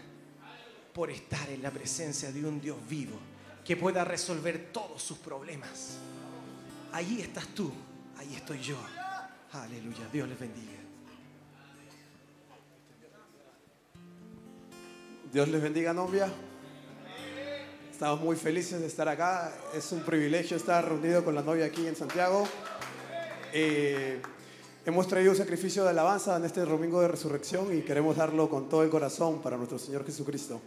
por 0.92 1.10
estar 1.10 1.48
en 1.50 1.62
la 1.62 1.70
presencia 1.70 2.32
de 2.32 2.44
un 2.44 2.60
Dios 2.60 2.76
vivo 2.88 3.18
que 3.64 3.76
pueda 3.76 4.04
resolver 4.04 4.70
todos 4.72 5.02
sus 5.02 5.18
problemas? 5.18 5.98
Ahí 6.92 7.20
estás 7.20 7.48
tú, 7.48 7.70
ahí 8.16 8.34
estoy 8.34 8.60
yo. 8.60 8.78
Aleluya, 9.52 10.08
Dios 10.12 10.28
les 10.28 10.38
bendiga. 10.38 10.78
Dios 15.30 15.48
les 15.48 15.60
bendiga, 15.60 15.92
novia. 15.92 16.32
Estamos 17.92 18.20
muy 18.20 18.36
felices 18.36 18.80
de 18.80 18.86
estar 18.86 19.08
acá. 19.08 19.52
Es 19.74 19.92
un 19.92 20.00
privilegio 20.00 20.56
estar 20.56 20.88
reunido 20.88 21.22
con 21.22 21.34
la 21.34 21.42
novia 21.42 21.66
aquí 21.66 21.86
en 21.86 21.96
Santiago. 21.96 22.48
Eh, 23.52 24.22
Hemos 24.88 25.06
traído 25.06 25.32
un 25.32 25.36
sacrificio 25.36 25.84
de 25.84 25.90
alabanza 25.90 26.38
en 26.38 26.46
este 26.46 26.62
domingo 26.62 27.02
de 27.02 27.08
resurrección 27.08 27.76
y 27.76 27.82
queremos 27.82 28.16
darlo 28.16 28.48
con 28.48 28.70
todo 28.70 28.82
el 28.82 28.88
corazón 28.88 29.42
para 29.42 29.58
nuestro 29.58 29.78
Señor 29.78 30.02
Jesucristo. 30.06 30.62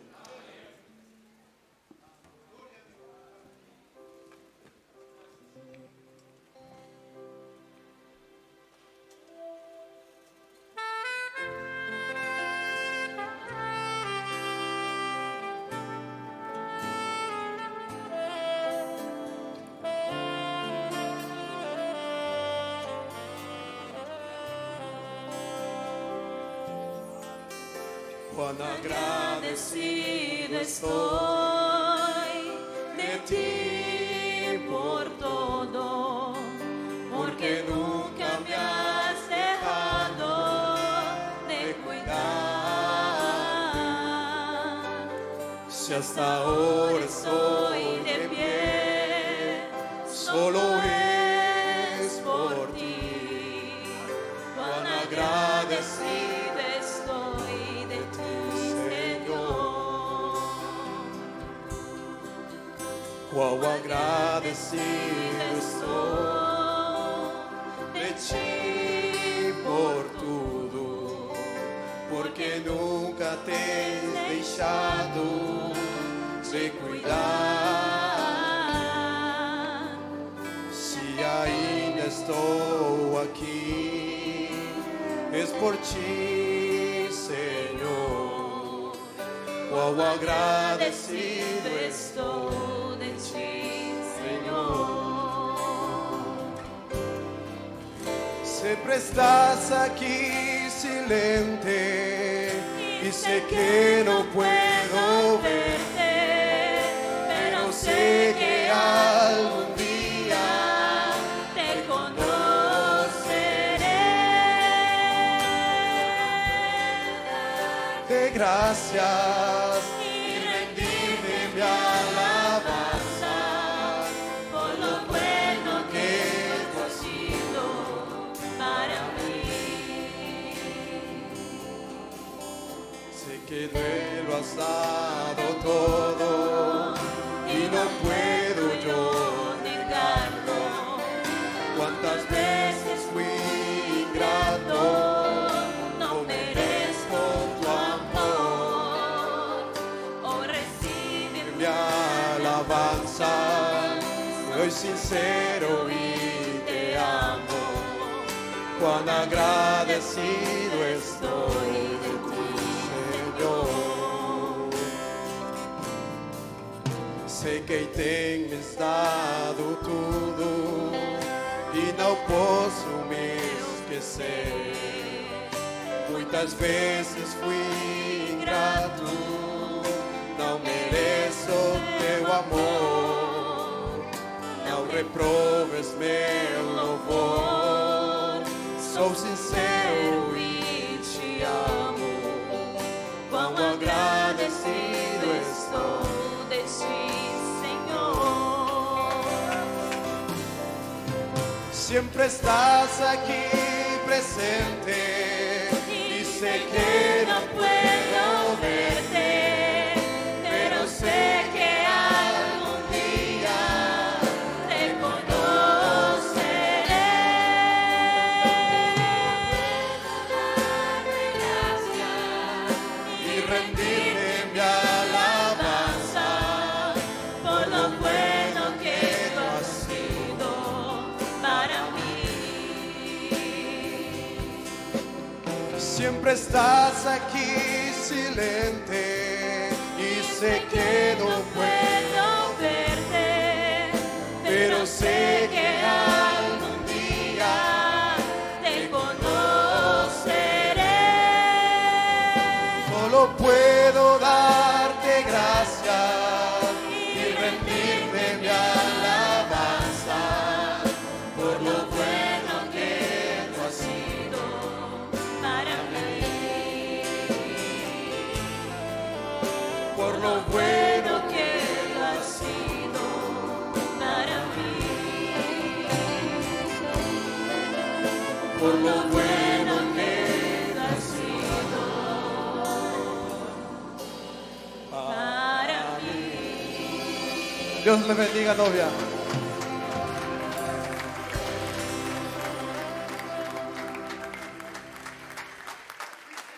Novia. 288.55 288.89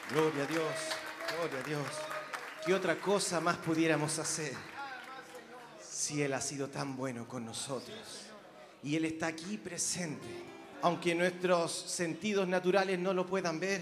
Gloria 0.10 0.44
a 0.44 0.48
Dios, 0.48 0.66
gloria 1.38 1.60
a 1.60 1.64
Dios. 1.64 1.88
¿Qué 2.66 2.74
otra 2.74 2.96
cosa 2.96 3.40
más 3.42 3.58
pudiéramos 3.58 4.18
hacer 4.20 4.54
si 5.82 6.22
Él 6.22 6.34
ha 6.34 6.42
sido 6.42 6.70
tan 6.70 6.96
bueno 6.96 7.28
con 7.28 7.46
nosotros? 7.46 7.98
Y 8.84 8.96
Él 8.96 9.06
está 9.06 9.28
aquí 9.28 9.58
presente. 9.58 10.28
Aunque 10.82 11.16
nuestros 11.16 11.72
sentidos 11.72 12.48
naturales 12.48 13.00
no 13.00 13.14
lo 13.14 13.26
puedan 13.26 13.60
ver, 13.60 13.82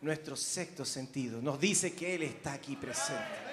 nuestro 0.00 0.36
sexto 0.36 0.84
sentido 0.84 1.40
nos 1.40 1.60
dice 1.60 1.92
que 1.92 2.14
Él 2.14 2.22
está 2.22 2.54
aquí 2.54 2.76
presente. 2.76 3.52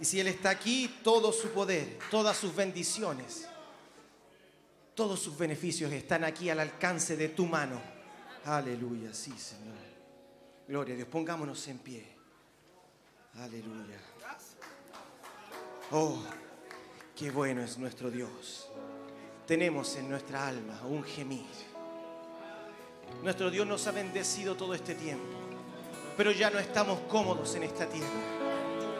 Y 0.00 0.04
si 0.04 0.18
Él 0.18 0.28
está 0.28 0.50
aquí, 0.50 0.89
todo 1.02 1.32
su 1.32 1.48
poder, 1.48 1.98
todas 2.10 2.36
sus 2.36 2.54
bendiciones, 2.54 3.46
todos 4.94 5.20
sus 5.20 5.36
beneficios 5.36 5.92
están 5.92 6.24
aquí 6.24 6.50
al 6.50 6.60
alcance 6.60 7.16
de 7.16 7.28
tu 7.30 7.46
mano. 7.46 7.80
Aleluya, 8.44 9.12
sí, 9.14 9.32
Señor. 9.38 9.76
Gloria 10.68 10.94
a 10.94 10.96
Dios, 10.98 11.08
pongámonos 11.08 11.66
en 11.68 11.78
pie. 11.78 12.06
Aleluya. 13.38 13.98
Oh, 15.92 16.22
qué 17.16 17.30
bueno 17.30 17.62
es 17.62 17.78
nuestro 17.78 18.10
Dios. 18.10 18.68
Tenemos 19.46 19.96
en 19.96 20.08
nuestra 20.08 20.46
alma 20.46 20.80
un 20.84 21.02
gemir. 21.02 21.46
Nuestro 23.22 23.50
Dios 23.50 23.66
nos 23.66 23.86
ha 23.86 23.90
bendecido 23.90 24.54
todo 24.54 24.74
este 24.74 24.94
tiempo, 24.94 25.36
pero 26.16 26.30
ya 26.30 26.50
no 26.50 26.58
estamos 26.58 27.00
cómodos 27.08 27.54
en 27.56 27.64
esta 27.64 27.86
tierra. 27.86 28.08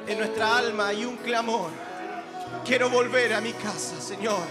En 0.07 0.19
nuestra 0.19 0.59
alma 0.59 0.89
hay 0.89 1.05
un 1.05 1.17
clamor. 1.19 1.71
Quiero 2.65 2.91
volver 2.91 3.35
a 3.35 3.41
mi 3.41 3.53
casa, 3.53 4.01
Señor. 4.01 4.47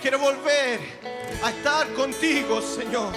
Quiero 0.00 0.18
volver 0.18 0.80
a 1.42 1.50
estar 1.50 1.92
contigo, 1.94 2.60
Señor 2.62 3.12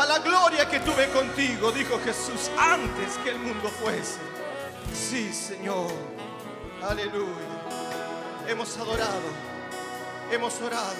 a 0.00 0.06
la 0.06 0.18
gloria 0.20 0.66
que 0.66 0.80
tuve 0.80 1.08
contigo, 1.10 1.70
dijo 1.72 2.00
Jesús, 2.02 2.50
antes 2.58 3.18
que 3.22 3.30
el 3.30 3.38
mundo 3.38 3.68
fuese. 3.68 4.18
Sí, 4.94 5.30
Señor. 5.30 5.90
Aleluya. 6.82 7.28
Hemos 8.48 8.78
adorado, 8.78 9.28
hemos 10.32 10.58
orado, 10.62 10.96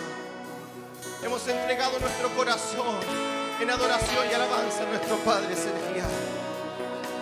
hemos 1.23 1.49
entregado 1.49 1.99
nuestro 1.99 2.29
corazón 2.37 3.01
en 3.59 3.71
adoración 3.71 4.27
y 4.31 4.35
alabanza 4.35 4.83
a 4.83 4.91
nuestro 4.91 5.17
Padre 5.19 5.57
Celestial. 5.57 6.11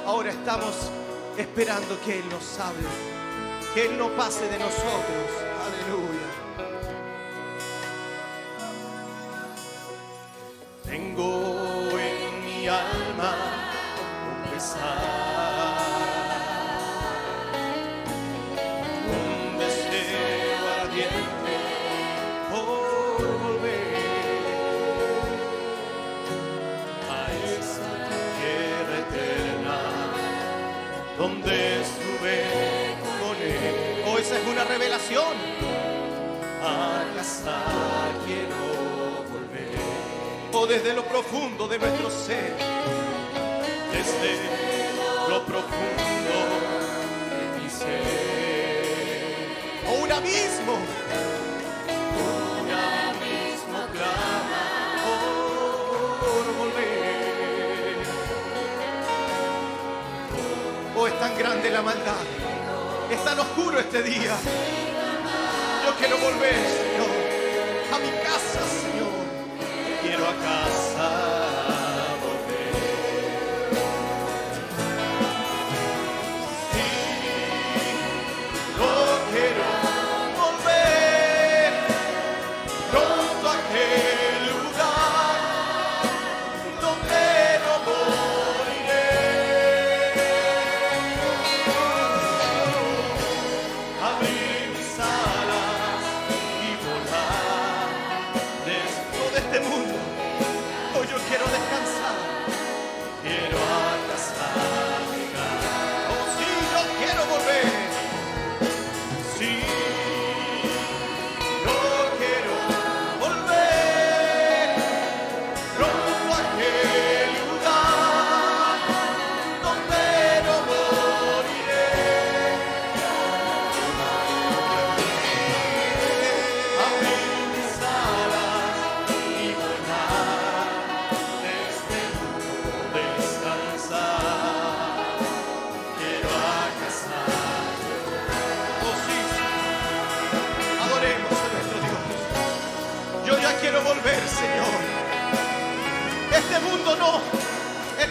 Ahora 0.05 0.31
estamos 0.31 0.75
esperando 1.37 1.97
que 2.05 2.19
Él 2.19 2.29
nos 2.29 2.59
hable, 2.59 2.89
que 3.75 3.87
Él 3.87 3.99
no 3.99 4.11
pase 4.17 4.49
de 4.49 4.59
nosotros. 4.59 5.31
Aleluya. 5.67 6.08
Revelación. 34.79 35.35
A 36.63 37.05
casa 37.17 37.59
quiero 38.25 39.25
volver 39.33 39.75
o 40.53 40.67
desde 40.67 40.95
lo 40.95 41.05
profundo 41.05 41.67
de 41.67 41.79
nuestro 41.79 42.11
ser, 42.11 42.55
desde 43.93 44.33
lo 45.29 45.45
profundo 45.45 46.37
de 47.35 47.61
mi 47.61 47.69
ser, 47.69 48.03
o 49.89 49.93
un 50.05 50.13
abismo, 50.13 50.75
un 52.27 52.71
abismo 52.71 53.81
clama 53.95 54.65
por 55.05 56.45
volver. 56.57 57.97
Oh, 60.97 61.07
es 61.07 61.19
tan 61.19 61.37
grande 61.37 61.71
la 61.71 61.83
maldad, 61.83 62.25
es 63.11 63.25
tan 63.25 63.39
oscuro 63.39 63.79
este 63.79 64.03
día. 64.03 64.37
Yo 65.87 65.95
quiero 65.99 66.19
volver, 66.19 66.55
Señor, 66.55 67.95
a 67.95 67.99
mi 67.99 68.11
casa, 68.23 68.61
Señor 68.83 69.19
quiero 70.03 70.25
a 70.27 70.35
casa 70.37 70.88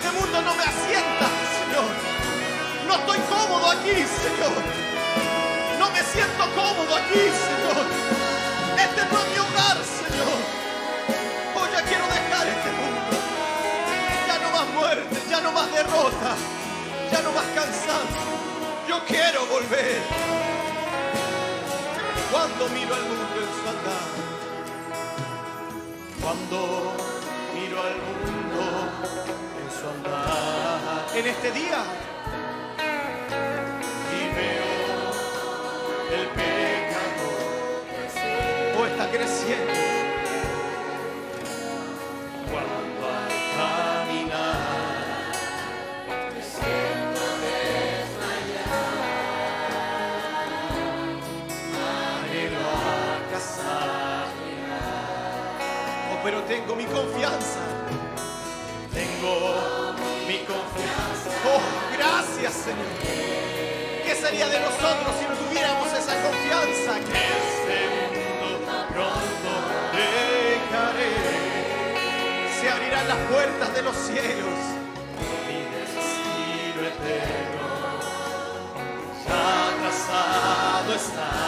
este 0.07 0.19
mundo 0.19 0.41
no 0.41 0.55
me 0.55 0.63
asienta, 0.63 1.27
Señor. 1.59 1.91
No 2.87 2.95
estoy 2.95 3.19
cómodo 3.27 3.71
aquí, 3.71 3.91
Señor. 3.91 4.63
No 5.79 5.91
me 5.91 6.01
siento 6.01 6.43
cómodo 6.55 6.95
aquí, 6.95 7.19
Señor. 7.19 7.85
Este 8.77 9.01
no 9.11 9.19
es 9.19 9.27
mi 9.31 9.39
hogar, 9.39 9.77
Señor. 9.83 10.39
Hoy 11.55 11.69
ya 11.73 11.81
quiero 11.83 12.05
dejar 12.07 12.47
este 12.47 12.71
mundo. 12.71 13.17
Ya 14.27 14.37
no 14.39 14.49
más 14.51 14.67
muerte, 14.75 15.15
ya 15.29 15.41
no 15.41 15.51
más 15.51 15.71
derrota, 15.71 16.35
ya 17.11 17.21
no 17.21 17.31
más 17.31 17.45
cansancio. 17.55 18.21
Yo 18.87 19.03
quiero 19.05 19.45
volver. 19.47 20.01
Cuando 22.31 22.69
miro 22.69 22.95
al 22.95 23.03
mundo 23.03 23.35
en 23.41 23.49
su 23.55 23.69
andar, 23.69 24.07
cuando 26.21 27.06
en 31.15 31.27
este 31.27 31.51
día, 31.51 31.83
y 34.11 34.21
veo 34.35 34.71
el 36.19 36.27
pecado 36.29 37.27
o 38.79 38.85
está 38.85 39.05
creciendo. 39.11 39.73
Cuando 42.49 43.07
al 43.07 43.29
caminar 43.57 44.55
me 46.33 46.41
siento 46.41 47.23
desmayar, 47.43 48.81
anhelo 52.23 52.65
a 52.67 53.31
casa 53.31 53.75
pero 56.23 56.41
tengo 56.43 56.75
mi 56.75 56.85
confianza. 56.85 57.66
Oh, 61.45 61.61
gracias 61.97 62.53
Señor. 62.53 62.87
¿Qué 64.05 64.15
sería 64.15 64.47
de 64.47 64.59
nosotros 64.59 65.15
si 65.19 65.25
no 65.27 65.35
tuviéramos 65.35 65.87
esa 65.87 66.13
confianza? 66.21 66.97
Este 66.99 67.77
mundo 68.13 68.85
pronto 68.93 69.51
dejaré. 69.93 71.13
Se 72.59 72.69
abrirán 72.69 73.07
las 73.07 73.17
puertas 73.31 73.73
de 73.75 73.81
los 73.81 73.95
cielos. 73.95 74.59
Mi 75.47 75.59
destino 75.75 76.87
eterno 76.87 77.67
ya 79.25 79.43
trazado 79.81 80.93
está. 80.95 81.46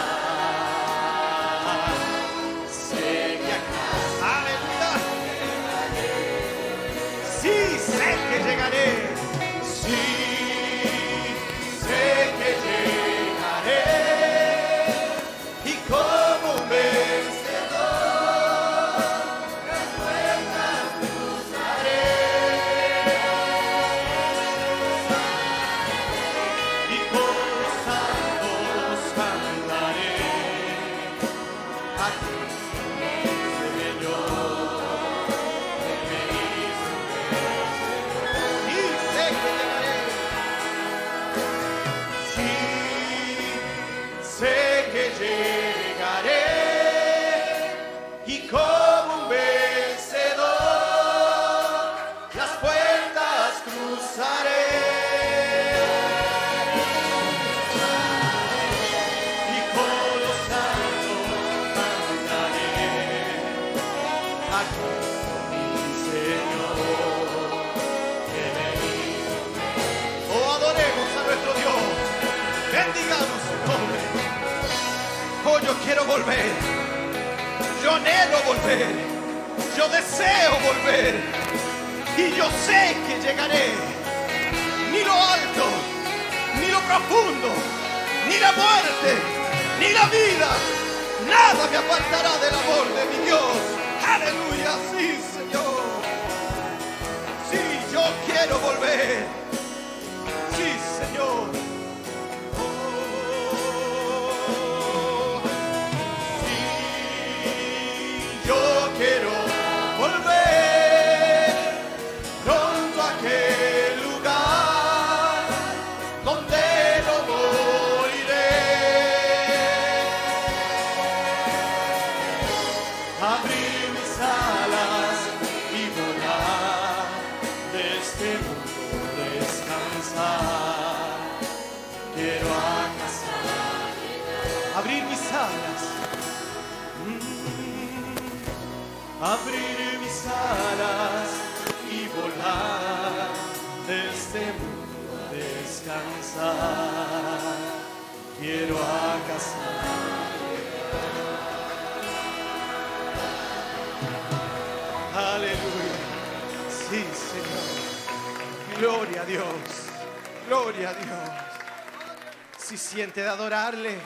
Si 162.70 162.78
siente 162.78 163.20
de 163.20 163.28
adorarle, 163.28 163.98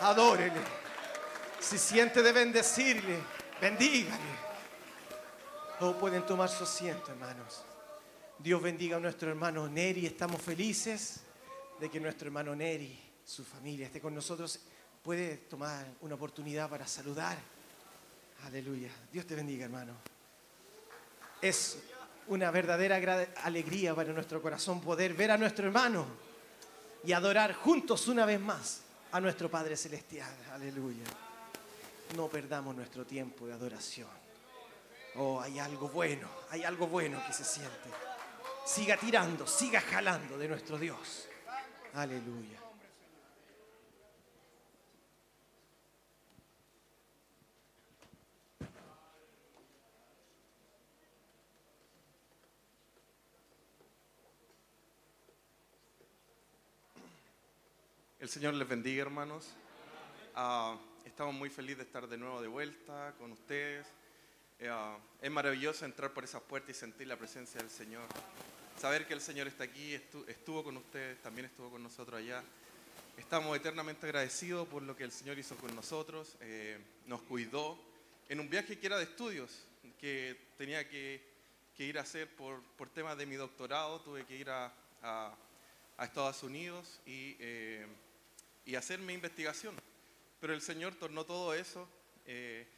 adórele. 0.00 0.60
Si 1.60 1.78
siente 1.78 2.20
de 2.20 2.32
bendecirle, 2.32 3.16
bendígale. 3.60 4.18
O 5.78 5.92
pueden 5.92 6.26
tomar 6.26 6.48
su 6.48 6.64
asiento, 6.64 7.12
hermanos. 7.12 7.62
Dios 8.36 8.60
bendiga 8.60 8.96
a 8.96 8.98
nuestro 8.98 9.30
hermano 9.30 9.68
Neri. 9.68 10.04
Estamos 10.04 10.42
felices 10.42 11.20
de 11.78 11.88
que 11.88 12.00
nuestro 12.00 12.26
hermano 12.26 12.56
Neri, 12.56 12.98
su 13.24 13.44
familia, 13.44 13.86
esté 13.86 14.00
con 14.00 14.16
nosotros. 14.16 14.58
Puede 15.00 15.36
tomar 15.36 15.86
una 16.00 16.16
oportunidad 16.16 16.68
para 16.68 16.88
saludar. 16.88 17.38
Aleluya. 18.46 18.90
Dios 19.12 19.28
te 19.28 19.36
bendiga, 19.36 19.66
hermano. 19.66 19.92
Es 21.40 21.78
una 22.26 22.50
verdadera 22.50 22.96
alegría 23.44 23.94
para 23.94 24.12
nuestro 24.12 24.42
corazón 24.42 24.80
poder 24.80 25.14
ver 25.14 25.30
a 25.30 25.38
nuestro 25.38 25.66
hermano 25.66 26.27
y 27.08 27.14
adorar 27.14 27.54
juntos 27.54 28.06
una 28.08 28.26
vez 28.26 28.38
más 28.38 28.82
a 29.12 29.18
nuestro 29.18 29.50
Padre 29.50 29.78
Celestial. 29.78 30.30
Aleluya. 30.52 31.04
No 32.14 32.28
perdamos 32.28 32.76
nuestro 32.76 33.06
tiempo 33.06 33.46
de 33.46 33.54
adoración. 33.54 34.10
Oh, 35.14 35.40
hay 35.40 35.58
algo 35.58 35.88
bueno, 35.88 36.28
hay 36.50 36.64
algo 36.64 36.86
bueno 36.86 37.18
que 37.26 37.32
se 37.32 37.44
siente. 37.44 37.88
Siga 38.66 38.98
tirando, 38.98 39.46
siga 39.46 39.80
jalando 39.80 40.36
de 40.36 40.48
nuestro 40.48 40.76
Dios. 40.76 41.26
Aleluya. 41.94 42.67
El 58.28 58.32
Señor 58.34 58.52
les 58.52 58.68
bendiga, 58.68 59.00
hermanos. 59.00 59.46
Ah, 60.34 60.76
estamos 61.06 61.34
muy 61.34 61.48
felices 61.48 61.78
de 61.78 61.84
estar 61.84 62.06
de 62.06 62.18
nuevo 62.18 62.42
de 62.42 62.46
vuelta 62.48 63.14
con 63.16 63.32
ustedes. 63.32 63.86
Ah, 64.68 64.98
es 65.22 65.30
maravilloso 65.30 65.86
entrar 65.86 66.12
por 66.12 66.24
esas 66.24 66.42
puertas 66.42 66.76
y 66.76 66.78
sentir 66.78 67.06
la 67.06 67.16
presencia 67.16 67.58
del 67.58 67.70
Señor. 67.70 68.04
Saber 68.78 69.06
que 69.06 69.14
el 69.14 69.22
Señor 69.22 69.46
está 69.48 69.64
aquí, 69.64 69.94
estu- 69.94 70.28
estuvo 70.28 70.62
con 70.62 70.76
ustedes, 70.76 71.22
también 71.22 71.46
estuvo 71.46 71.70
con 71.70 71.82
nosotros 71.82 72.18
allá. 72.20 72.42
Estamos 73.16 73.56
eternamente 73.56 74.04
agradecidos 74.04 74.68
por 74.68 74.82
lo 74.82 74.94
que 74.94 75.04
el 75.04 75.10
Señor 75.12 75.38
hizo 75.38 75.56
con 75.56 75.74
nosotros. 75.74 76.36
eh, 76.40 76.76
nos 77.06 77.22
cuidó 77.22 77.78
en 78.28 78.40
un 78.40 78.50
viaje 78.50 78.78
que 78.78 78.86
era 78.88 78.98
de 78.98 79.04
estudios, 79.04 79.64
que 79.98 80.36
tenía 80.58 80.86
que, 80.86 81.22
que 81.74 81.84
ir 81.84 81.98
a 81.98 82.02
hacer 82.02 82.28
por, 82.36 82.60
por 82.76 82.90
temas 82.90 83.16
de 83.16 83.24
mi 83.24 83.36
doctorado. 83.36 84.02
Tuve 84.02 84.26
que 84.26 84.36
ir 84.36 84.50
a, 84.50 84.70
a- 85.02 85.34
a 85.96 86.04
Estados 86.04 86.42
Unidos 86.42 87.00
y, 87.06 87.34
eh, 87.40 87.86
y 88.68 88.76
hacer 88.76 88.98
mi 88.98 89.14
investigación. 89.14 89.74
Pero 90.38 90.52
el 90.52 90.60
Señor 90.60 90.94
tornó 90.94 91.24
todo 91.24 91.54
eso 91.54 91.88
eh, 92.26 92.68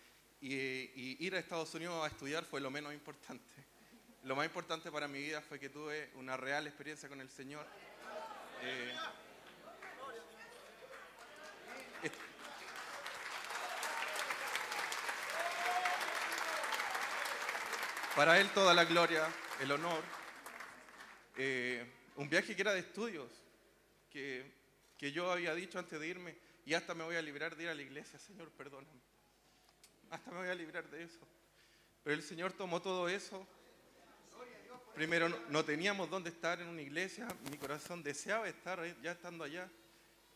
y, 0.40 1.26
ir 1.26 1.34
a 1.34 1.40
Estados 1.40 1.74
Unidos 1.74 2.04
a 2.04 2.06
estudiar 2.06 2.44
fue 2.44 2.60
lo 2.60 2.70
menos 2.70 2.94
importante. 2.94 3.52
Lo 4.22 4.36
más 4.36 4.46
importante 4.46 4.92
para 4.92 5.08
mi 5.08 5.18
vida 5.18 5.42
fue 5.42 5.58
que 5.58 5.68
tuve 5.68 6.12
una 6.14 6.36
real 6.36 6.68
experiencia 6.68 7.08
con 7.08 7.20
el 7.20 7.28
Señor. 7.28 7.66
Eh, 8.62 8.92
Para 18.14 18.38
Él 18.38 18.48
toda 18.50 18.74
la 18.74 18.84
gloria, 18.84 19.26
el 19.60 19.72
honor. 19.72 20.02
Eh, 21.36 21.84
un 22.16 22.28
viaje 22.28 22.54
que 22.54 22.62
era 22.62 22.74
de 22.74 22.80
estudios, 22.80 23.30
que, 24.10 24.59
que 25.00 25.12
yo 25.12 25.32
había 25.32 25.54
dicho 25.54 25.78
antes 25.78 25.98
de 25.98 26.06
irme, 26.06 26.36
y 26.66 26.74
hasta 26.74 26.94
me 26.94 27.02
voy 27.02 27.16
a 27.16 27.22
librar 27.22 27.56
de 27.56 27.62
ir 27.62 27.68
a 27.70 27.74
la 27.74 27.80
iglesia, 27.80 28.18
Señor, 28.18 28.50
perdóname. 28.50 29.00
Hasta 30.10 30.30
me 30.30 30.36
voy 30.40 30.48
a 30.48 30.54
librar 30.54 30.90
de 30.90 31.04
eso. 31.04 31.26
Pero 32.04 32.14
el 32.14 32.22
Señor 32.22 32.52
tomó 32.52 32.82
todo 32.82 33.08
eso. 33.08 33.46
Primero, 34.94 35.30
no, 35.48 35.64
teníamos 35.64 36.10
dónde 36.10 36.28
estar 36.28 36.60
en 36.60 36.68
una 36.68 36.82
iglesia. 36.82 37.26
Mi 37.50 37.56
corazón 37.56 38.02
deseaba 38.02 38.46
estar 38.46 38.78
ya 39.00 39.12
estando 39.12 39.44
allá. 39.44 39.70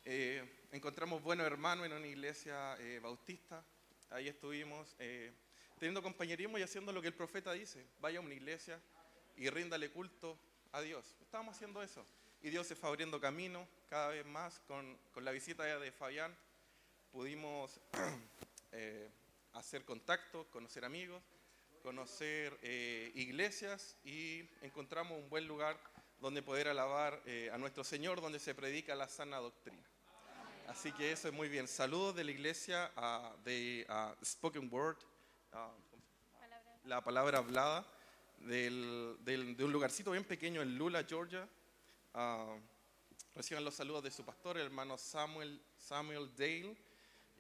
Eh, 0.03 0.43
encontramos 0.73 1.23
buenos 1.23 1.47
hermanos 1.47 1.85
en 1.85 1.93
una 1.93 2.07
iglesia 2.07 2.75
eh, 2.79 3.01
bautista. 3.03 3.63
Ahí 4.09 4.29
estuvimos 4.29 4.97
eh, 4.99 5.31
teniendo 5.79 6.03
compañerismo 6.03 6.57
y 6.57 6.63
haciendo 6.63 6.91
lo 6.91 7.03
que 7.03 7.09
el 7.09 7.15
profeta 7.15 7.53
dice. 7.53 7.87
Vaya 8.01 8.19
a 8.19 8.23
una 8.23 8.33
iglesia 8.33 8.81
y 9.37 9.51
ríndale 9.51 9.91
culto 9.91 10.39
a 10.73 10.81
Dios. 10.81 11.19
Estábamos 11.21 11.55
haciendo 11.55 11.83
eso. 11.83 12.07
Y 12.45 12.51
Dios 12.51 12.67
se 12.67 12.77
fue 12.77 12.91
abriendo 12.91 13.19
camino 13.19 13.67
cada 13.89 14.09
vez 14.09 14.27
más. 14.27 14.61
Con, 14.69 14.99
con 15.15 15.25
la 15.25 15.31
visita 15.31 15.65
de 15.65 15.91
Fabián 15.91 16.37
pudimos 17.11 17.81
eh, 18.73 19.11
hacer 19.55 19.87
contactos, 19.87 20.47
conocer 20.49 20.85
amigos, 20.85 21.23
conocer 21.83 22.59
eh, 22.61 23.11
iglesias 23.15 23.97
y 24.05 24.47
encontramos 24.61 25.19
un 25.19 25.31
buen 25.31 25.49
lugar 25.49 25.81
donde 26.21 26.43
poder 26.43 26.69
alabar 26.69 27.19
eh, 27.25 27.49
a 27.51 27.57
nuestro 27.57 27.83
Señor, 27.83 28.21
donde 28.21 28.39
se 28.39 28.55
predica 28.55 28.95
la 28.95 29.09
sana 29.09 29.39
doctrina. 29.39 29.83
Así 30.69 30.93
que 30.93 31.13
eso 31.13 31.29
es 31.29 31.33
muy 31.33 31.49
bien. 31.49 31.67
Saludos 31.67 32.15
de 32.15 32.25
la 32.25 32.31
iglesia 32.31 32.93
uh, 32.99 33.43
de 33.43 33.87
uh, 33.89 34.23
Spoken 34.23 34.69
Word, 34.71 34.99
uh, 35.55 36.87
la 36.87 37.03
palabra 37.03 37.39
hablada, 37.39 37.87
del, 38.41 39.17
del, 39.21 39.57
de 39.57 39.65
un 39.65 39.73
lugarcito 39.73 40.11
bien 40.11 40.25
pequeño 40.25 40.61
en 40.61 40.77
Lula, 40.77 41.07
Georgia. 41.09 41.49
Reciban 43.35 43.65
los 43.65 43.75
saludos 43.75 44.05
de 44.05 44.11
su 44.11 44.25
pastor, 44.25 44.57
el 44.57 44.67
hermano 44.67 44.97
Samuel, 44.97 45.61
Samuel 45.77 46.31
Dale, 46.37 46.77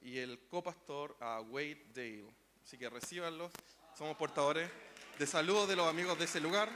y 0.02 0.18
el 0.18 0.46
copastor 0.48 1.16
Wade 1.48 1.86
Dale. 1.94 2.34
Así 2.62 2.76
que 2.78 2.90
recibanlos. 2.90 3.52
Somos 3.96 4.16
portadores 4.16 4.70
de 5.18 5.26
saludos 5.26 5.68
de 5.68 5.76
los 5.76 5.86
amigos 5.86 6.18
de 6.18 6.24
ese 6.24 6.40
lugar. 6.40 6.68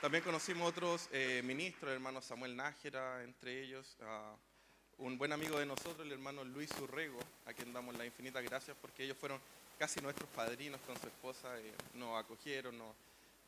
También 0.00 0.24
conocimos 0.24 0.66
otros 0.66 1.08
eh, 1.12 1.42
ministros, 1.44 1.90
el 1.90 1.96
hermano 1.96 2.22
Samuel 2.22 2.56
Nájera, 2.56 3.22
entre 3.22 3.62
ellos, 3.62 3.98
uh, 4.00 5.04
un 5.04 5.18
buen 5.18 5.30
amigo 5.30 5.58
de 5.58 5.66
nosotros, 5.66 6.00
el 6.00 6.12
hermano 6.12 6.42
Luis 6.42 6.70
Urrego, 6.80 7.18
a 7.44 7.52
quien 7.52 7.70
damos 7.74 7.94
las 7.98 8.06
infinitas 8.06 8.42
gracias 8.42 8.74
porque 8.80 9.04
ellos 9.04 9.18
fueron 9.18 9.38
casi 9.80 9.98
nuestros 10.02 10.28
padrinos 10.28 10.78
con 10.82 10.94
su 11.00 11.06
esposa, 11.06 11.58
eh, 11.58 11.72
nos 11.94 12.22
acogieron, 12.22 12.76
nos 12.76 12.94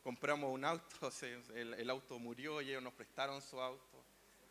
compramos 0.03 0.51
un 0.51 0.65
auto, 0.65 1.11
el, 1.53 1.89
auto 1.91 2.17
murió 2.17 2.59
y 2.59 2.71
ellos 2.71 2.81
nos 2.81 2.93
prestaron 2.93 3.39
su 3.39 3.61
auto, 3.61 4.03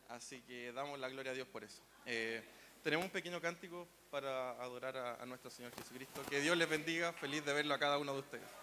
así 0.09 0.41
que 0.43 0.70
damos 0.70 1.01
la 1.01 1.09
gloria 1.09 1.33
a 1.33 1.35
Dios 1.35 1.49
por 1.49 1.64
eso. 1.64 1.83
Eh, 2.07 2.41
tenemos 2.85 3.05
un 3.05 3.11
pequeño 3.11 3.41
cántico 3.41 3.89
para 4.12 4.53
adorar 4.62 4.97
a, 4.97 5.14
a 5.20 5.26
nuestro 5.26 5.51
Señor 5.51 5.74
Jesucristo. 5.74 6.22
Que 6.30 6.41
Dios 6.41 6.57
les 6.57 6.68
bendiga, 6.68 7.12
feliz 7.14 7.45
de 7.45 7.53
verlo 7.53 7.74
a 7.74 7.80
cada 7.80 7.99
uno 7.99 8.12
de 8.12 8.20
ustedes. 8.20 8.62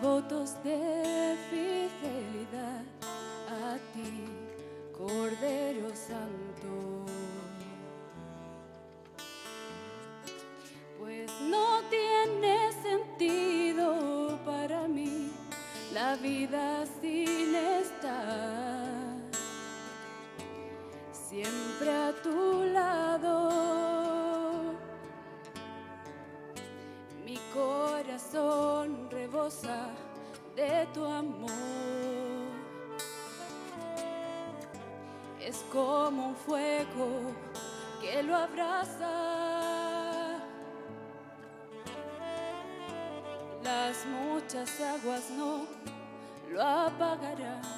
Votos 0.00 0.54
de 0.62 1.36
fidelidad 1.50 2.84
a 3.48 3.76
ti, 3.92 4.24
Cordero 4.96 5.88
Santo. 5.94 7.04
Pues 10.98 11.30
no 11.42 11.82
tiene 11.90 12.72
sentido 12.82 14.38
para 14.44 14.88
mí 14.88 15.32
la 15.92 16.16
vida 16.16 16.71
tu 30.92 31.04
amor. 31.04 31.50
Es 35.40 35.64
como 35.72 36.28
un 36.28 36.36
fuego 36.36 37.34
que 38.00 38.22
lo 38.22 38.36
abraza. 38.36 39.10
Las 43.62 44.06
muchas 44.06 44.80
aguas 44.80 45.30
no 45.30 45.66
lo 46.50 46.62
apagarán. 46.62 47.71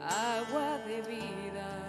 Agua 0.00 0.78
de 0.86 1.00
vida. 1.02 1.81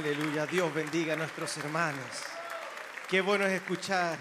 Aleluya, 0.00 0.46
Dios 0.46 0.72
bendiga 0.72 1.12
a 1.12 1.16
nuestros 1.16 1.58
hermanos. 1.58 2.06
Qué 3.06 3.20
bueno 3.20 3.44
es 3.44 3.52
escuchar 3.52 4.18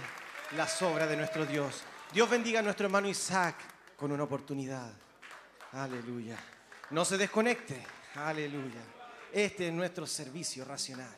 las 0.57 0.81
obras 0.81 1.07
de 1.07 1.15
nuestro 1.15 1.45
Dios. 1.45 1.83
Dios 2.11 2.29
bendiga 2.29 2.59
a 2.59 2.61
nuestro 2.61 2.87
hermano 2.87 3.07
Isaac 3.07 3.55
con 3.95 4.11
una 4.11 4.23
oportunidad. 4.23 4.91
Aleluya. 5.71 6.37
No 6.89 7.05
se 7.05 7.17
desconecte. 7.17 7.81
Aleluya. 8.15 8.81
Este 9.31 9.69
es 9.69 9.73
nuestro 9.73 10.05
servicio 10.05 10.65
racional. 10.65 11.15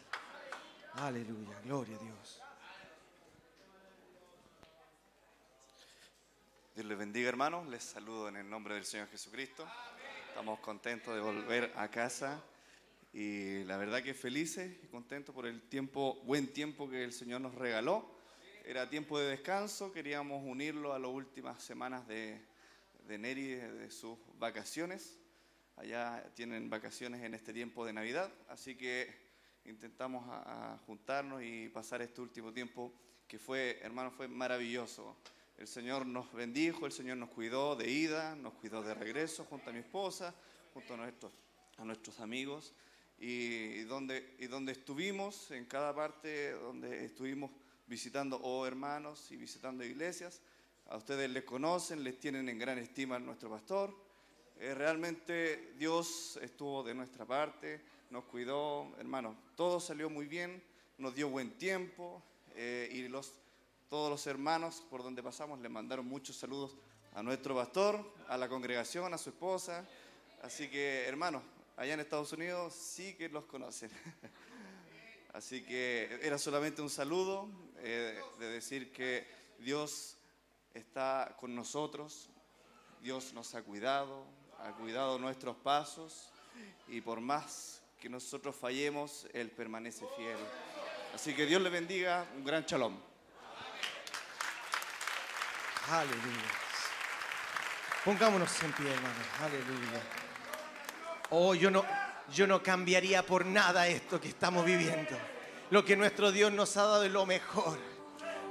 Aleluya. 0.94 1.60
Gloria 1.66 1.98
a 1.98 2.00
Dios. 2.00 2.42
Dios 6.76 6.86
les 6.86 6.98
bendiga, 7.00 7.30
hermanos. 7.30 7.68
Les 7.68 7.84
saludo 7.84 8.30
en 8.30 8.36
el 8.36 8.48
nombre 8.48 8.76
del 8.76 8.86
Señor 8.86 9.10
Jesucristo. 9.10 9.68
Estamos 10.30 10.60
contentos 10.60 11.16
de 11.16 11.20
volver 11.20 11.74
a 11.76 11.88
casa 11.88 12.40
y 13.14 13.64
la 13.66 13.78
verdad 13.78 14.02
que 14.02 14.14
felices 14.14 14.78
y 14.84 14.88
contentos 14.88 15.36
por 15.36 15.46
el 15.46 15.62
tiempo, 15.64 16.22
buen 16.24 16.48
tiempo 16.48 16.90
que 16.90 17.04
el 17.04 17.12
Señor 17.12 17.42
nos 17.42 17.56
regaló. 17.56 18.10
Era 18.66 18.90
tiempo 18.90 19.20
de 19.20 19.28
descanso, 19.28 19.92
queríamos 19.92 20.42
unirlo 20.46 20.94
a 20.94 21.00
las 21.00 21.10
últimas 21.12 21.62
semanas 21.62 22.08
de, 22.08 22.40
de 23.08 23.18
Neri, 23.18 23.48
de, 23.48 23.72
de 23.74 23.92
sus 23.92 24.18
vacaciones. 24.40 25.18
Allá 25.76 26.24
tienen 26.36 26.70
vacaciones 26.70 27.24
en 27.24 27.34
este 27.34 27.54
tiempo 27.54 27.86
de 27.86 27.94
Navidad, 27.94 28.32
así 28.50 28.76
que 28.76 29.14
intentamos 29.66 30.28
a- 30.30 30.74
a 30.74 30.78
juntarnos 30.80 31.42
y 31.44 31.70
pasar 31.70 32.02
este 32.02 32.22
último 32.22 32.54
tiempo 32.54 32.94
que 33.28 33.40
fue, 33.40 33.80
hermano, 33.82 34.12
fue 34.12 34.28
maravilloso. 34.28 35.18
El 35.58 35.68
Señor 35.68 36.06
nos 36.06 36.32
bendijo, 36.34 36.86
el 36.86 36.92
Señor 36.92 37.18
nos 37.18 37.30
cuidó 37.30 37.76
de 37.76 37.90
ida, 37.90 38.36
nos 38.36 38.54
cuidó 38.54 38.84
de 38.84 38.94
regreso 38.94 39.44
junto 39.46 39.70
a 39.70 39.74
mi 39.74 39.80
esposa, 39.80 40.34
junto 40.74 40.94
a 40.94 40.98
nuestros, 40.98 41.34
a 41.78 41.86
nuestros 41.86 42.20
amigos. 42.20 42.74
Y 43.24 43.84
donde, 43.84 44.36
y 44.40 44.48
donde 44.48 44.72
estuvimos, 44.72 45.52
en 45.52 45.66
cada 45.66 45.94
parte 45.94 46.54
donde 46.54 47.06
estuvimos 47.06 47.52
visitando 47.86 48.40
oh 48.42 48.66
hermanos 48.66 49.32
y 49.32 49.36
visitando 49.36 49.84
iglesias, 49.84 50.42
a 50.90 50.98
ustedes 50.98 51.30
les 51.30 51.44
conocen, 51.44 52.04
les 52.04 52.20
tienen 52.20 52.50
en 52.50 52.58
gran 52.58 52.80
estima 52.80 53.20
nuestro 53.20 53.48
pastor. 53.52 53.96
Eh, 54.60 54.74
realmente 54.74 55.76
Dios 55.78 56.40
estuvo 56.42 56.82
de 56.82 56.96
nuestra 56.96 57.24
parte, 57.28 57.80
nos 58.10 58.24
cuidó, 58.24 58.92
hermano, 58.98 59.36
todo 59.56 59.80
salió 59.80 60.10
muy 60.10 60.26
bien, 60.26 60.64
nos 60.98 61.14
dio 61.14 61.30
buen 61.30 61.52
tiempo 61.60 62.24
eh, 62.56 62.90
y 62.92 63.08
los, 63.08 63.34
todos 63.88 64.10
los 64.10 64.26
hermanos 64.26 64.84
por 64.90 65.04
donde 65.04 65.22
pasamos 65.22 65.60
le 65.60 65.70
mandaron 65.70 66.08
muchos 66.08 66.38
saludos 66.38 66.76
a 67.14 67.22
nuestro 67.22 67.54
pastor, 67.54 68.04
a 68.28 68.36
la 68.36 68.50
congregación, 68.50 69.14
a 69.14 69.20
su 69.20 69.30
esposa. 69.30 69.88
Así 70.42 70.70
que, 70.70 71.06
hermanos, 71.06 71.44
allá 71.82 71.96
en 71.96 72.00
Estados 72.00 72.32
Unidos 72.32 72.76
sí 72.76 73.16
que 73.16 73.28
los 73.28 73.46
conocen. 73.46 73.90
Así 75.34 75.64
que 75.64 76.20
era 76.22 76.38
solamente 76.38 76.80
un 76.80 76.92
saludo 76.92 77.50
eh, 77.78 78.22
de 78.38 78.46
decir 78.46 78.92
que 78.92 79.28
Dios 79.58 80.16
está 80.76 81.36
con 81.40 81.56
nosotros, 81.56 82.30
Dios 83.02 83.34
nos 83.34 83.56
ha 83.56 83.64
cuidado, 83.64 84.26
ha 84.60 84.74
cuidado 84.74 85.18
nuestros 85.18 85.56
pasos 85.58 86.30
y 86.88 87.02
por 87.02 87.20
más 87.20 87.82
que 88.00 88.10
nosotros 88.10 88.56
fallemos, 88.56 89.26
Él 89.34 89.50
permanece 89.50 90.06
fiel. 90.16 90.38
Así 91.16 91.34
que 91.34 91.48
Dios 91.48 91.64
le 91.64 91.70
bendiga, 91.72 92.28
un 92.36 92.44
gran 92.44 92.64
shalom. 92.64 92.96
Aleluya. 95.90 96.52
Pongámonos 98.06 98.64
en 98.64 98.72
pie, 98.74 98.92
hermanos. 98.92 99.26
Aleluya. 99.40 100.21
Oh, 101.32 101.56
yo 101.56 101.72
no, 101.72 101.86
yo 102.34 102.46
no 102.46 102.62
cambiaría 102.62 103.26
por 103.26 103.46
nada 103.46 103.88
esto 103.88 104.20
que 104.20 104.28
estamos 104.28 104.66
viviendo. 104.66 105.18
Lo 105.70 105.84
que 105.84 105.96
nuestro 105.96 106.32
Dios 106.32 106.52
nos 106.52 106.76
ha 106.78 106.84
dado 106.84 107.04
es 107.04 107.12
lo 107.12 107.26
mejor. 107.26 107.80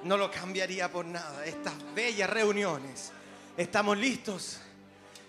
No 0.04 0.16
lo 0.16 0.30
cambiaría 0.30 0.90
por 0.90 1.04
nada. 1.04 1.44
Estas 1.44 1.74
bellas 1.94 2.30
reuniones. 2.30 3.12
¿Estamos 3.56 3.98
listos? 3.98 4.60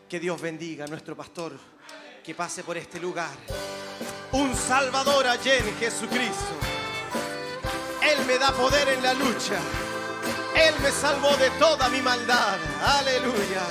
Que 0.08 0.20
Dios 0.20 0.40
bendiga 0.42 0.86
a 0.86 0.88
nuestro 0.88 1.16
pastor 1.16 1.54
que 2.24 2.34
pase 2.36 2.64
por 2.64 2.78
este 2.78 3.00
lugar. 3.00 3.36
Un 4.32 4.56
Salvador 4.56 5.28
allá 5.28 5.58
en 5.58 5.78
Jesucristo. 5.78 6.56
Él 8.02 8.26
me 8.26 8.38
da 8.38 8.52
poder 8.52 8.88
en 8.90 9.04
la 9.04 9.14
lucha. 9.14 9.60
Él 10.56 10.76
me 10.82 10.92
salvó 10.92 11.36
de 11.36 11.50
toda 11.52 11.90
mi 11.90 12.02
maldad. 12.02 12.58
Aleluya. 12.82 13.64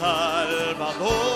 Salvador 0.00 1.29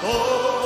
Salvador, 0.00 0.57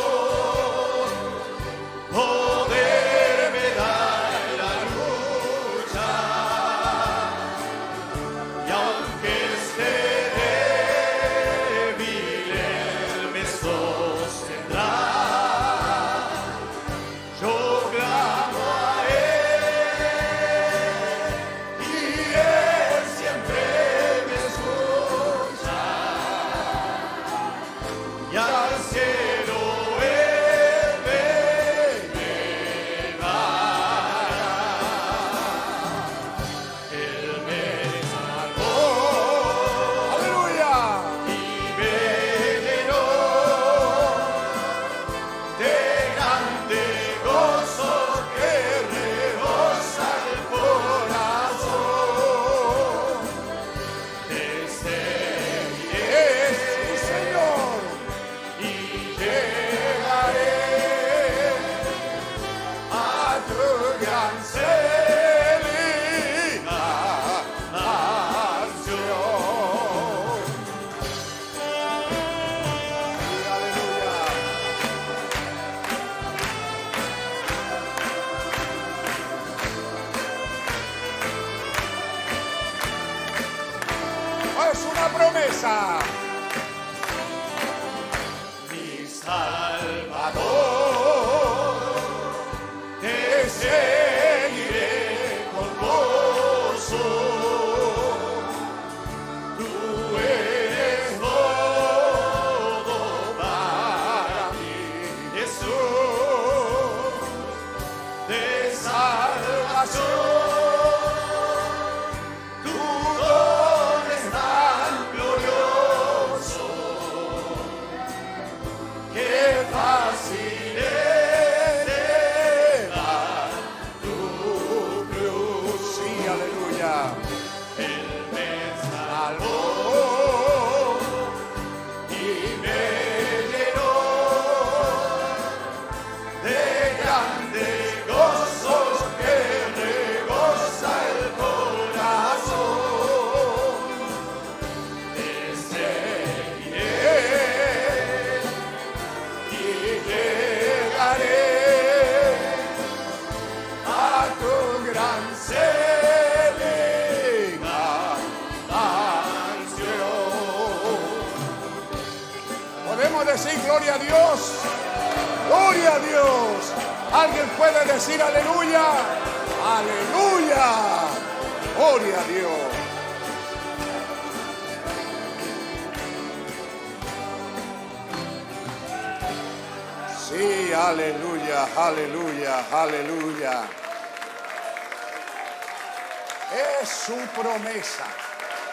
su 187.07 187.17
promesa, 187.41 188.07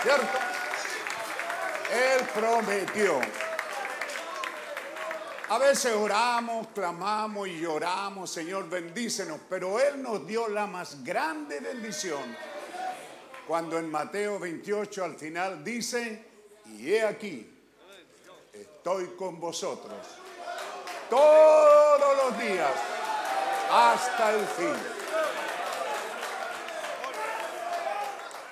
¿cierto? 0.01 0.37
Él 1.91 2.27
prometió. 2.33 3.19
A 5.49 5.57
veces 5.57 5.93
oramos, 5.95 6.67
clamamos 6.75 7.47
y 7.47 7.59
lloramos, 7.59 8.29
Señor, 8.29 8.69
bendícenos, 8.69 9.39
pero 9.49 9.79
Él 9.79 10.03
nos 10.03 10.27
dio 10.27 10.47
la 10.47 10.67
más 10.67 11.03
grande 11.03 11.59
bendición. 11.59 12.37
Cuando 13.47 13.79
en 13.79 13.89
Mateo 13.89 14.37
28 14.37 15.03
al 15.03 15.15
final 15.15 15.63
dice, 15.63 16.23
y 16.67 16.93
he 16.93 17.03
aquí, 17.03 17.51
estoy 18.53 19.15
con 19.17 19.39
vosotros 19.39 19.97
todos 21.09 22.17
los 22.17 22.39
días 22.39 22.71
hasta 23.71 24.35
el 24.35 24.45
fin. 24.45 24.98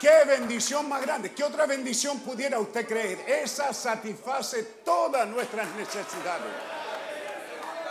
Qué 0.08 0.24
bendición 0.24 0.88
más 0.88 1.02
grande. 1.02 1.34
¿Qué 1.34 1.44
otra 1.44 1.66
bendición 1.66 2.22
pudiera 2.22 2.58
usted 2.62 2.88
creer? 2.88 3.26
Esa 3.28 3.74
satisface 3.74 4.64
todas 4.86 5.28
nuestras 5.28 5.68
necesidades. 5.76 6.48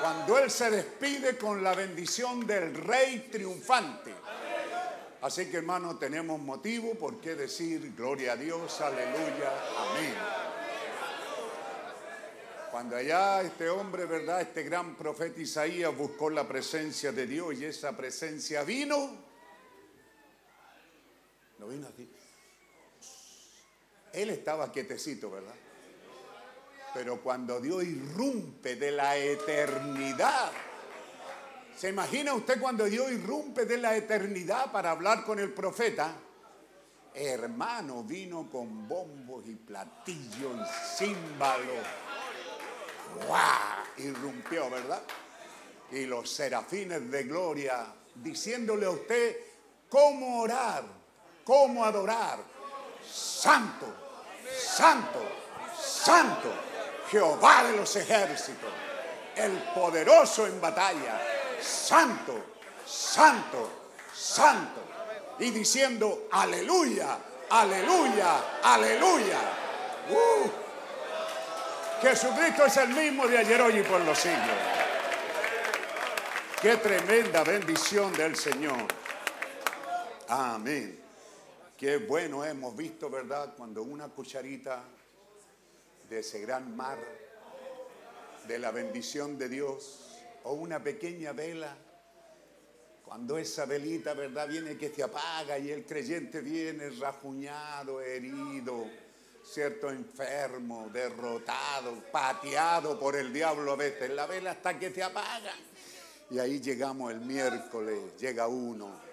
Cuando 0.01 0.39
Él 0.39 0.51
se 0.51 0.71
despide 0.71 1.37
con 1.37 1.63
la 1.63 1.75
bendición 1.75 2.47
del 2.47 2.75
Rey 2.75 3.29
triunfante. 3.31 4.15
Así 5.21 5.51
que 5.51 5.59
hermano, 5.59 5.99
tenemos 5.99 6.41
motivo 6.41 6.95
por 6.95 7.21
qué 7.21 7.35
decir 7.35 7.93
gloria 7.95 8.33
a 8.33 8.37
Dios, 8.37 8.81
aleluya, 8.81 9.53
amén. 9.79 10.15
Cuando 12.71 12.97
allá 12.97 13.43
este 13.43 13.69
hombre, 13.69 14.07
¿verdad? 14.07 14.41
Este 14.41 14.63
gran 14.63 14.95
profeta 14.95 15.39
Isaías 15.39 15.95
buscó 15.95 16.31
la 16.31 16.49
presencia 16.49 17.13
de 17.13 17.27
Dios 17.27 17.57
y 17.59 17.67
esa 17.67 17.95
presencia 17.95 18.63
vino. 18.63 19.26
No 21.59 21.69
vino 21.69 21.87
aquí. 21.87 22.09
Él 24.13 24.31
estaba 24.31 24.73
quietecito, 24.73 25.31
¿verdad? 25.31 25.55
Pero 26.95 27.21
cuando 27.21 27.61
Dios 27.61 27.85
irrumpe 27.85 28.77
de 28.77 28.91
la 28.91 29.17
eternidad, 29.17 30.51
¿se 31.77 31.91
imagina 31.91 32.33
usted 32.33 32.59
cuando 32.59 32.87
Dios 32.87 33.13
irrumpe 33.13 33.67
de 33.67 33.77
la 33.77 33.95
eternidad 33.95 34.73
para 34.73 34.93
hablar 34.93 35.25
con 35.25 35.39
el 35.39 35.53
profeta? 35.53 36.17
Hermano, 37.13 38.03
vino 38.05 38.49
con 38.51 38.89
bombos 38.89 39.47
y 39.47 39.55
platillos 39.55 40.57
y 40.57 40.97
címbalos. 40.97 41.87
¡Guau! 43.27 43.85
Irrumpió, 43.99 44.71
¿verdad? 44.71 45.03
Y 45.93 46.07
los 46.07 46.31
serafines 46.31 47.11
de 47.11 47.25
gloria 47.25 47.87
diciéndole 48.15 48.87
a 48.87 48.91
usted 48.91 49.37
cómo 49.89 50.41
orar, 50.41 50.85
cómo 51.47 51.85
adorar. 51.85 52.39
Santo, 53.09 53.87
santo, 54.53 55.23
santo, 55.79 56.53
Jehová 57.09 57.63
de 57.65 57.77
los 57.77 57.95
ejércitos, 57.95 58.71
el 59.37 59.53
poderoso 59.75 60.47
en 60.47 60.61
batalla. 60.61 61.21
Santo, 61.63 62.35
santo, 62.85 63.71
santo. 64.13 64.81
Y 65.39 65.51
diciendo, 65.51 66.29
aleluya, 66.33 67.17
aleluya, 67.51 68.61
aleluya. 68.65 69.39
¡Uh! 70.11 70.51
Jesucristo 72.03 72.67
es 72.67 72.77
el 72.79 72.89
mismo 72.89 73.27
de 73.27 73.39
ayer, 73.39 73.61
hoy 73.63 73.79
y 73.79 73.83
por 73.83 74.01
los 74.01 74.19
siglos. 74.19 74.57
Qué 76.61 76.77
tremenda 76.79 77.45
bendición 77.45 78.13
del 78.15 78.35
Señor. 78.35 78.87
Amén. 80.29 81.06
Qué 81.77 81.99
bueno 81.99 82.43
hemos 82.43 82.75
visto, 82.75 83.11
¿verdad? 83.11 83.55
Cuando 83.55 83.83
una 83.83 84.09
cucharita 84.09 84.83
de 86.09 86.21
ese 86.21 86.41
gran 86.41 86.75
mar, 86.75 86.97
de 88.49 88.59
la 88.59 88.71
bendición 88.71 89.37
de 89.37 89.51
Dios, 89.51 90.17
o 90.45 90.55
una 90.55 90.83
pequeña 90.83 91.33
vela, 91.33 91.77
cuando 93.05 93.37
esa 93.37 93.67
velita, 93.67 94.15
¿verdad? 94.15 94.49
Viene 94.49 94.79
que 94.79 94.89
se 94.89 95.03
apaga 95.03 95.59
y 95.59 95.71
el 95.71 95.85
creyente 95.85 96.41
viene 96.41 96.89
rajuñado, 96.91 98.01
herido, 98.01 98.87
¿cierto? 99.45 99.91
Enfermo, 99.91 100.89
derrotado, 100.91 102.03
pateado 102.11 102.99
por 102.99 103.17
el 103.17 103.35
diablo 103.35 103.73
a 103.73 103.77
veces. 103.77 104.09
La 104.11 104.25
vela 104.25 104.53
hasta 104.53 104.79
que 104.79 104.91
se 104.93 105.03
apaga. 105.03 105.53
Y 106.31 106.39
ahí 106.39 106.59
llegamos 106.59 107.13
el 107.13 107.21
miércoles, 107.21 108.17
llega 108.19 108.49
uno, 108.49 109.06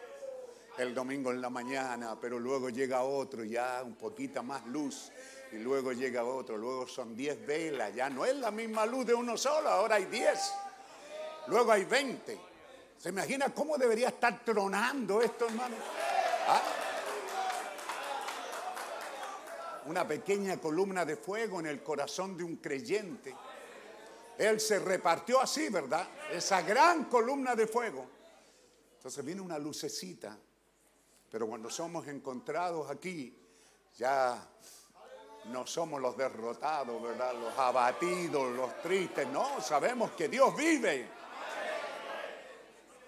el 0.77 0.93
domingo 0.93 1.31
en 1.31 1.41
la 1.41 1.49
mañana, 1.49 2.17
pero 2.19 2.39
luego 2.39 2.69
llega 2.69 3.03
otro, 3.03 3.43
ya 3.43 3.81
un 3.83 3.95
poquito 3.95 4.41
más 4.41 4.65
luz, 4.65 5.11
y 5.51 5.57
luego 5.57 5.91
llega 5.91 6.23
otro, 6.23 6.57
luego 6.57 6.87
son 6.87 7.15
10 7.15 7.45
velas, 7.45 7.93
ya 7.93 8.09
no 8.09 8.25
es 8.25 8.35
la 8.35 8.49
misma 8.49 8.85
luz 8.85 9.05
de 9.05 9.13
uno 9.13 9.37
solo, 9.37 9.69
ahora 9.69 9.95
hay 9.95 10.05
10, 10.05 10.53
luego 11.47 11.71
hay 11.71 11.85
20. 11.85 12.39
¿Se 12.97 13.09
imagina 13.09 13.53
cómo 13.53 13.77
debería 13.77 14.07
estar 14.07 14.43
tronando 14.43 15.21
esto, 15.21 15.45
hermano? 15.45 15.75
¿Ah? 16.47 16.61
Una 19.85 20.07
pequeña 20.07 20.57
columna 20.57 21.03
de 21.05 21.17
fuego 21.17 21.59
en 21.59 21.67
el 21.67 21.83
corazón 21.83 22.37
de 22.37 22.43
un 22.45 22.55
creyente. 22.55 23.35
Él 24.37 24.59
se 24.59 24.79
repartió 24.79 25.41
así, 25.41 25.69
¿verdad? 25.69 26.07
Esa 26.31 26.61
gran 26.61 27.05
columna 27.05 27.53
de 27.55 27.67
fuego. 27.67 28.07
Entonces 28.95 29.23
viene 29.25 29.41
una 29.41 29.59
lucecita 29.59 30.37
pero 31.33 31.47
cuando 31.47 31.67
somos 31.67 32.07
encontrados 32.07 32.91
aquí, 32.91 33.35
ya 33.97 34.47
no 35.45 35.65
somos 35.65 35.99
los 35.99 36.15
derrotados, 36.15 37.01
¿verdad? 37.01 37.33
Los 37.33 37.57
abatidos, 37.57 38.55
los 38.55 38.79
tristes. 38.83 39.27
No, 39.29 39.59
sabemos 39.59 40.11
que 40.11 40.27
Dios 40.27 40.55
vive. 40.55 41.07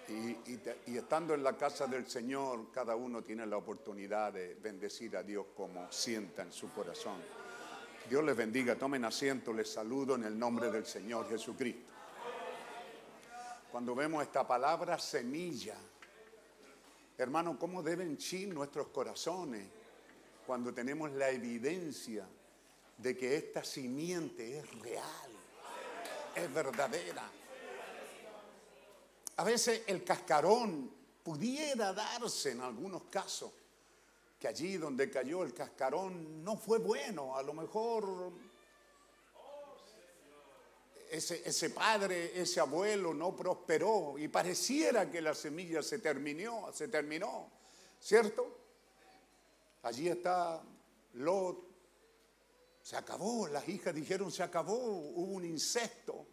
Y, 0.08 0.98
estando 0.98 1.36
en 1.36 1.44
la 1.44 1.56
casa 1.56 1.86
del 1.86 2.10
Señor, 2.10 2.72
cada 2.72 2.96
uno 2.96 3.22
tiene 3.22 3.46
la 3.46 3.58
oportunidad 3.58 4.34
de 4.34 4.56
bendecir 4.56 5.16
a 5.16 5.22
Dios 5.22 5.46
como 5.56 5.92
sienta 5.92 6.42
en 6.42 6.52
su 6.52 6.72
corazón. 6.72 7.22
Dios 8.10 8.24
les 8.24 8.36
bendiga, 8.36 8.76
tomen 8.76 9.06
asiento, 9.06 9.54
les 9.54 9.72
saludo 9.72 10.16
en 10.16 10.24
el 10.24 10.40
nombre 10.40 10.72
del 10.72 10.88
Señor 10.88 11.30
Jesucristo. 11.30 11.94
Cuando 13.72 13.94
vemos 13.94 14.24
esta 14.24 14.48
palabra 14.48 14.98
semilla, 14.98 15.78
Hermano, 17.18 17.58
¿cómo 17.58 17.82
deben 17.82 18.18
chir 18.18 18.54
nuestros 18.54 18.88
corazones 18.88 19.66
cuando 20.46 20.74
tenemos 20.74 21.12
la 21.12 21.30
evidencia 21.30 22.28
de 22.98 23.16
que 23.16 23.38
esta 23.38 23.64
simiente 23.64 24.58
es 24.58 24.80
real, 24.80 25.32
es 26.36 26.54
verdadera? 26.54 27.32
A 29.38 29.44
veces 29.46 29.84
el 29.88 30.04
cascarón 30.04 30.92
pudiera 31.24 31.94
darse 31.94 32.52
en 32.52 32.62
algunos 32.62 33.04
casos, 33.06 33.52
que 34.38 34.50
allí 34.50 34.76
donde 34.76 35.10
cayó 35.10 35.44
el 35.44 35.54
cascarón 35.54 36.44
no 36.44 36.58
fue 36.58 36.80
bueno, 36.80 37.38
a 37.38 37.44
lo 37.44 37.54
mejor 37.54 38.34
ese, 41.12 41.70
padre, 41.70 42.40
ese 42.40 42.60
abuelo 42.60 43.14
no 43.14 43.36
prosperó 43.36 44.16
y 44.18 44.28
pareciera 44.28 45.10
que 45.10 45.22
la 45.22 45.34
semilla 45.34 45.82
se 45.82 46.00
terminó, 46.00 46.72
se 46.74 46.88
terminó, 46.88 47.52
¿cierto? 48.00 48.58
Allí 49.84 50.08
está 50.08 50.64
Lot, 51.14 51.66
se 52.82 52.98
acabó, 52.98 53.48
las 53.48 53.68
hijas 53.70 53.94
dijeron 53.94 54.32
se 54.32 54.44
acabó, 54.44 54.76
hubo 54.76 55.34
un 55.34 55.46
insecto. 55.46 56.28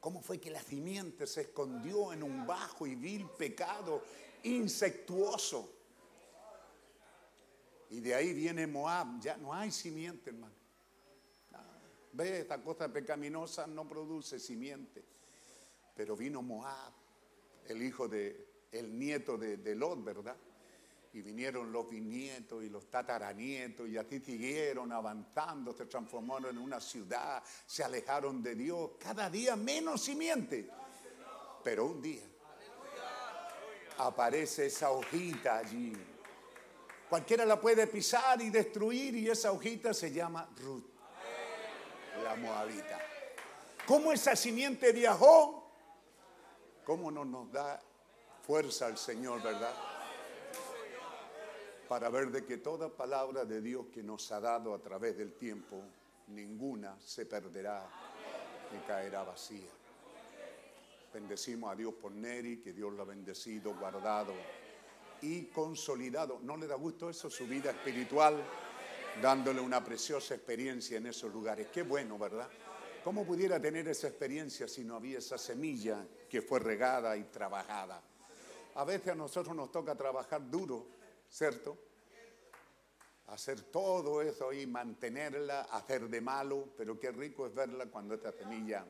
¿Cómo 0.00 0.22
fue 0.22 0.38
que 0.38 0.50
la 0.50 0.62
simiente 0.62 1.26
se 1.26 1.42
escondió 1.42 2.12
en 2.12 2.22
un 2.22 2.46
bajo 2.46 2.86
y 2.86 2.94
vil 2.94 3.28
pecado 3.30 4.02
insectuoso? 4.44 5.72
Y 7.90 8.00
de 8.00 8.14
ahí 8.14 8.32
viene 8.32 8.66
Moab, 8.66 9.20
ya 9.20 9.36
no 9.36 9.52
hay 9.52 9.72
simiente, 9.72 10.30
hermano. 10.30 10.57
Ve, 12.18 12.40
esta 12.40 12.60
cosa 12.60 12.92
pecaminosa 12.92 13.64
no 13.68 13.88
produce 13.88 14.40
simiente. 14.40 15.04
Pero 15.94 16.16
vino 16.16 16.42
Moab, 16.42 16.92
el 17.68 17.80
hijo 17.80 18.08
de, 18.08 18.66
el 18.72 18.98
nieto 18.98 19.38
de, 19.38 19.74
Lot, 19.76 20.02
¿verdad? 20.02 20.36
Y 21.12 21.22
vinieron 21.22 21.70
los 21.70 21.88
bisnietos 21.88 22.64
y 22.64 22.70
los 22.70 22.90
tataranietos 22.90 23.88
y 23.88 23.96
así 23.96 24.18
siguieron 24.18 24.90
avanzando, 24.90 25.72
se 25.72 25.86
transformaron 25.86 26.56
en 26.56 26.58
una 26.58 26.80
ciudad, 26.80 27.40
se 27.64 27.84
alejaron 27.84 28.42
de 28.42 28.56
Dios, 28.56 28.90
cada 28.98 29.30
día 29.30 29.54
menos 29.54 30.02
simiente. 30.02 30.68
Pero 31.62 31.86
un 31.86 32.02
día 32.02 32.24
aparece 33.98 34.66
esa 34.66 34.90
hojita 34.90 35.58
allí. 35.58 35.92
Cualquiera 37.08 37.46
la 37.46 37.60
puede 37.60 37.86
pisar 37.86 38.42
y 38.42 38.50
destruir 38.50 39.14
y 39.14 39.30
esa 39.30 39.52
hojita 39.52 39.94
se 39.94 40.10
llama 40.10 40.50
Ruth 40.56 40.97
la 42.22 42.36
moabita. 42.36 42.98
¿Cómo 43.86 44.12
esa 44.12 44.36
simiente 44.36 44.92
viajó? 44.92 45.72
¿Cómo 46.84 47.10
no 47.10 47.24
nos 47.24 47.50
da 47.52 47.80
fuerza 48.42 48.86
al 48.86 48.98
Señor, 48.98 49.42
verdad? 49.42 49.74
Para 51.88 52.08
ver 52.10 52.30
de 52.30 52.44
que 52.44 52.58
toda 52.58 52.88
palabra 52.88 53.44
de 53.44 53.60
Dios 53.60 53.86
que 53.92 54.02
nos 54.02 54.30
ha 54.32 54.40
dado 54.40 54.74
a 54.74 54.78
través 54.78 55.16
del 55.16 55.32
tiempo, 55.32 55.82
ninguna 56.28 56.98
se 57.00 57.24
perderá 57.24 57.86
ni 58.72 58.78
caerá 58.80 59.22
vacía. 59.22 59.70
Bendecimos 61.12 61.72
a 61.72 61.76
Dios 61.76 61.94
por 61.94 62.12
Neri, 62.12 62.60
que 62.60 62.72
Dios 62.72 62.92
lo 62.92 63.02
ha 63.02 63.06
bendecido, 63.06 63.74
guardado 63.74 64.34
y 65.22 65.46
consolidado. 65.46 66.38
¿No 66.42 66.56
le 66.56 66.66
da 66.66 66.74
gusto 66.74 67.08
eso, 67.08 67.30
su 67.30 67.46
vida 67.46 67.70
espiritual? 67.70 68.42
Dándole 69.20 69.60
una 69.60 69.84
preciosa 69.84 70.34
experiencia 70.34 70.98
en 70.98 71.06
esos 71.06 71.32
lugares. 71.32 71.68
Qué 71.72 71.82
bueno, 71.82 72.18
¿verdad? 72.18 72.48
¿Cómo 73.02 73.24
pudiera 73.24 73.60
tener 73.60 73.88
esa 73.88 74.08
experiencia 74.08 74.68
si 74.68 74.84
no 74.84 74.96
había 74.96 75.18
esa 75.18 75.38
semilla 75.38 76.06
que 76.28 76.42
fue 76.42 76.58
regada 76.60 77.16
y 77.16 77.24
trabajada? 77.24 78.02
A 78.74 78.84
veces 78.84 79.08
a 79.08 79.14
nosotros 79.14 79.56
nos 79.56 79.72
toca 79.72 79.94
trabajar 79.96 80.48
duro, 80.48 80.86
¿cierto? 81.28 81.78
Hacer 83.28 83.62
todo 83.62 84.22
eso 84.22 84.52
y 84.52 84.66
mantenerla, 84.66 85.62
hacer 85.62 86.08
de 86.08 86.20
malo, 86.20 86.68
pero 86.76 86.98
qué 86.98 87.10
rico 87.10 87.46
es 87.46 87.54
verla 87.54 87.86
cuando 87.86 88.14
esta 88.14 88.32
semilla 88.32 88.84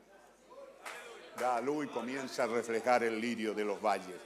da 1.39 1.59
luz 1.61 1.85
y 1.85 1.87
comienza 1.89 2.43
a 2.43 2.47
reflejar 2.47 3.03
el 3.03 3.19
lirio 3.19 3.53
de 3.53 3.65
los 3.65 3.81
valles. 3.81 4.19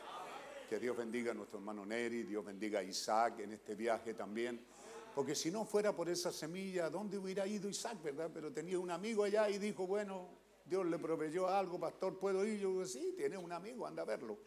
Que 0.70 0.80
Dios 0.80 0.98
bendiga 0.98 1.32
a 1.32 1.34
nuestro 1.34 1.60
hermano 1.60 1.86
Neri, 1.86 2.24
Dios 2.24 2.44
bendiga 2.44 2.80
a 2.80 2.84
Isaac 2.84 3.40
en 3.40 3.54
este 3.54 3.76
viaje 3.76 4.14
también 4.14 4.73
porque 5.16 5.36
si 5.36 5.52
no 5.52 5.66
fuera 5.66 5.96
por 5.96 6.10
esa 6.10 6.32
semilla, 6.32 6.90
¿dónde 6.90 7.18
hubiera 7.18 7.46
ido 7.46 7.70
Isaac, 7.70 8.02
verdad? 8.02 8.32
Pero 8.34 8.52
tenía 8.52 8.80
un 8.80 8.90
amigo 8.90 9.24
allá 9.24 9.50
y 9.50 9.60
dijo, 9.60 9.86
bueno, 9.86 10.28
Dios 10.66 10.86
le 10.88 10.98
proveyó 10.98 11.48
algo, 11.48 11.80
pastor, 11.80 12.18
¿puedo 12.18 12.46
ir? 12.46 12.60
Yo 12.60 12.70
digo, 12.70 12.86
sí, 12.86 13.14
tiene 13.16 13.38
un 13.38 13.52
amigo, 13.52 13.86
anda 13.86 14.02
a 14.02 14.06
verlo. 14.06 14.40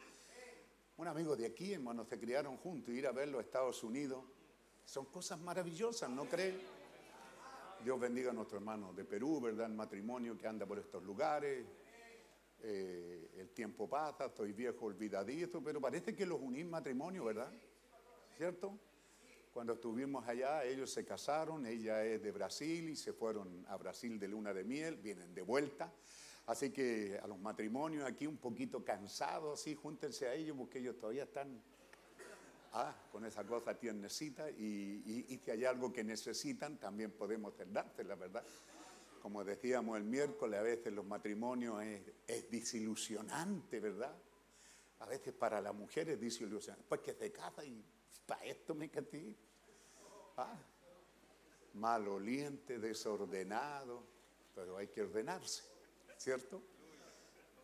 Un 0.96 1.06
amigo 1.06 1.36
de 1.36 1.46
aquí, 1.46 1.72
hermano, 1.72 2.04
se 2.04 2.18
criaron 2.18 2.56
juntos, 2.56 2.92
ir 2.92 3.06
a 3.06 3.12
verlo 3.12 3.38
a 3.38 3.42
Estados 3.42 3.84
Unidos. 3.84 4.24
Son 4.84 5.04
cosas 5.06 5.38
maravillosas, 5.40 6.10
¿no 6.10 6.24
cree? 6.24 6.58
Dios 7.84 8.00
bendiga 8.00 8.30
a 8.30 8.34
nuestro 8.34 8.58
hermano 8.58 8.92
de 8.92 9.04
Perú, 9.04 9.40
¿verdad? 9.40 9.66
El 9.66 9.74
matrimonio 9.74 10.36
que 10.36 10.48
anda 10.48 10.66
por 10.66 10.78
estos 10.78 11.02
lugares. 11.04 11.64
Eh, 12.62 13.30
el 13.36 13.50
tiempo 13.50 13.88
pasa, 13.88 14.26
estoy 14.26 14.52
viejo, 14.52 14.86
olvidadizo, 14.86 15.62
pero 15.62 15.80
parece 15.80 16.16
que 16.16 16.26
los 16.26 16.40
unís 16.40 16.66
matrimonio, 16.66 17.26
¿verdad? 17.26 17.52
¿Cierto? 18.36 18.76
Cuando 19.56 19.72
estuvimos 19.72 20.28
allá, 20.28 20.64
ellos 20.64 20.90
se 20.90 21.02
casaron, 21.06 21.64
ella 21.64 22.04
es 22.04 22.22
de 22.22 22.30
Brasil 22.30 22.90
y 22.90 22.94
se 22.94 23.14
fueron 23.14 23.64
a 23.68 23.76
Brasil 23.78 24.18
de 24.18 24.28
luna 24.28 24.52
de 24.52 24.64
miel, 24.64 24.96
vienen 24.96 25.34
de 25.34 25.40
vuelta. 25.40 25.90
Así 26.44 26.68
que 26.68 27.18
a 27.22 27.26
los 27.26 27.38
matrimonios 27.38 28.04
aquí 28.04 28.26
un 28.26 28.36
poquito 28.36 28.84
cansados, 28.84 29.58
así, 29.58 29.74
júntense 29.74 30.28
a 30.28 30.34
ellos 30.34 30.58
porque 30.58 30.80
ellos 30.80 30.98
todavía 30.98 31.22
están 31.22 31.58
ah, 32.74 32.94
con 33.10 33.24
esa 33.24 33.44
cosa 33.46 33.72
tiernecita 33.72 34.50
y, 34.50 35.24
y, 35.26 35.40
si 35.42 35.50
hay 35.50 35.64
algo 35.64 35.90
que 35.90 36.04
necesitan 36.04 36.76
también 36.76 37.12
podemos 37.12 37.54
la 37.56 38.14
verdad. 38.14 38.44
Como 39.22 39.42
decíamos 39.42 39.96
el 39.96 40.04
miércoles, 40.04 40.60
a 40.60 40.64
veces 40.64 40.92
los 40.92 41.06
matrimonios 41.06 41.82
es, 41.82 42.02
es 42.26 42.50
desilusionante, 42.50 43.80
¿verdad? 43.80 44.14
A 44.98 45.06
veces 45.06 45.32
para 45.32 45.62
la 45.62 45.72
mujer 45.72 46.10
es 46.10 46.20
desilusionante. 46.20 46.84
Pues 46.86 47.00
que 47.00 47.14
se 47.14 47.32
casa 47.32 47.64
y 47.64 47.82
para 48.26 48.44
esto 48.44 48.74
me 48.74 48.90
casé. 48.90 49.34
Ah, 50.36 50.58
maloliente, 51.74 52.78
desordenado. 52.78 54.02
pero 54.54 54.76
hay 54.78 54.88
que 54.88 55.02
ordenarse, 55.02 55.64
¿cierto? 56.16 56.62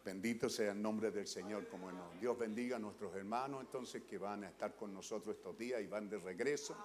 Bendito 0.05 0.49
sea 0.49 0.73
el 0.73 0.83
nombre 0.83 1.11
del 1.11 1.27
Señor, 1.27 1.69
como 1.69 1.93
no. 1.93 2.11
Dios 2.21 2.37
bendiga 2.37 2.77
a 2.77 2.79
nuestros 2.79 3.15
hermanos 3.15 3.61
entonces 3.61 4.03
que 4.03 4.19
van 4.19 4.45
a 4.45 4.49
estar 4.49 4.75
con 4.75 4.93
nosotros 4.93 5.37
estos 5.37 5.57
días 5.57 5.81
y 5.81 5.87
van 5.87 6.09
de 6.09 6.19
regreso. 6.19 6.77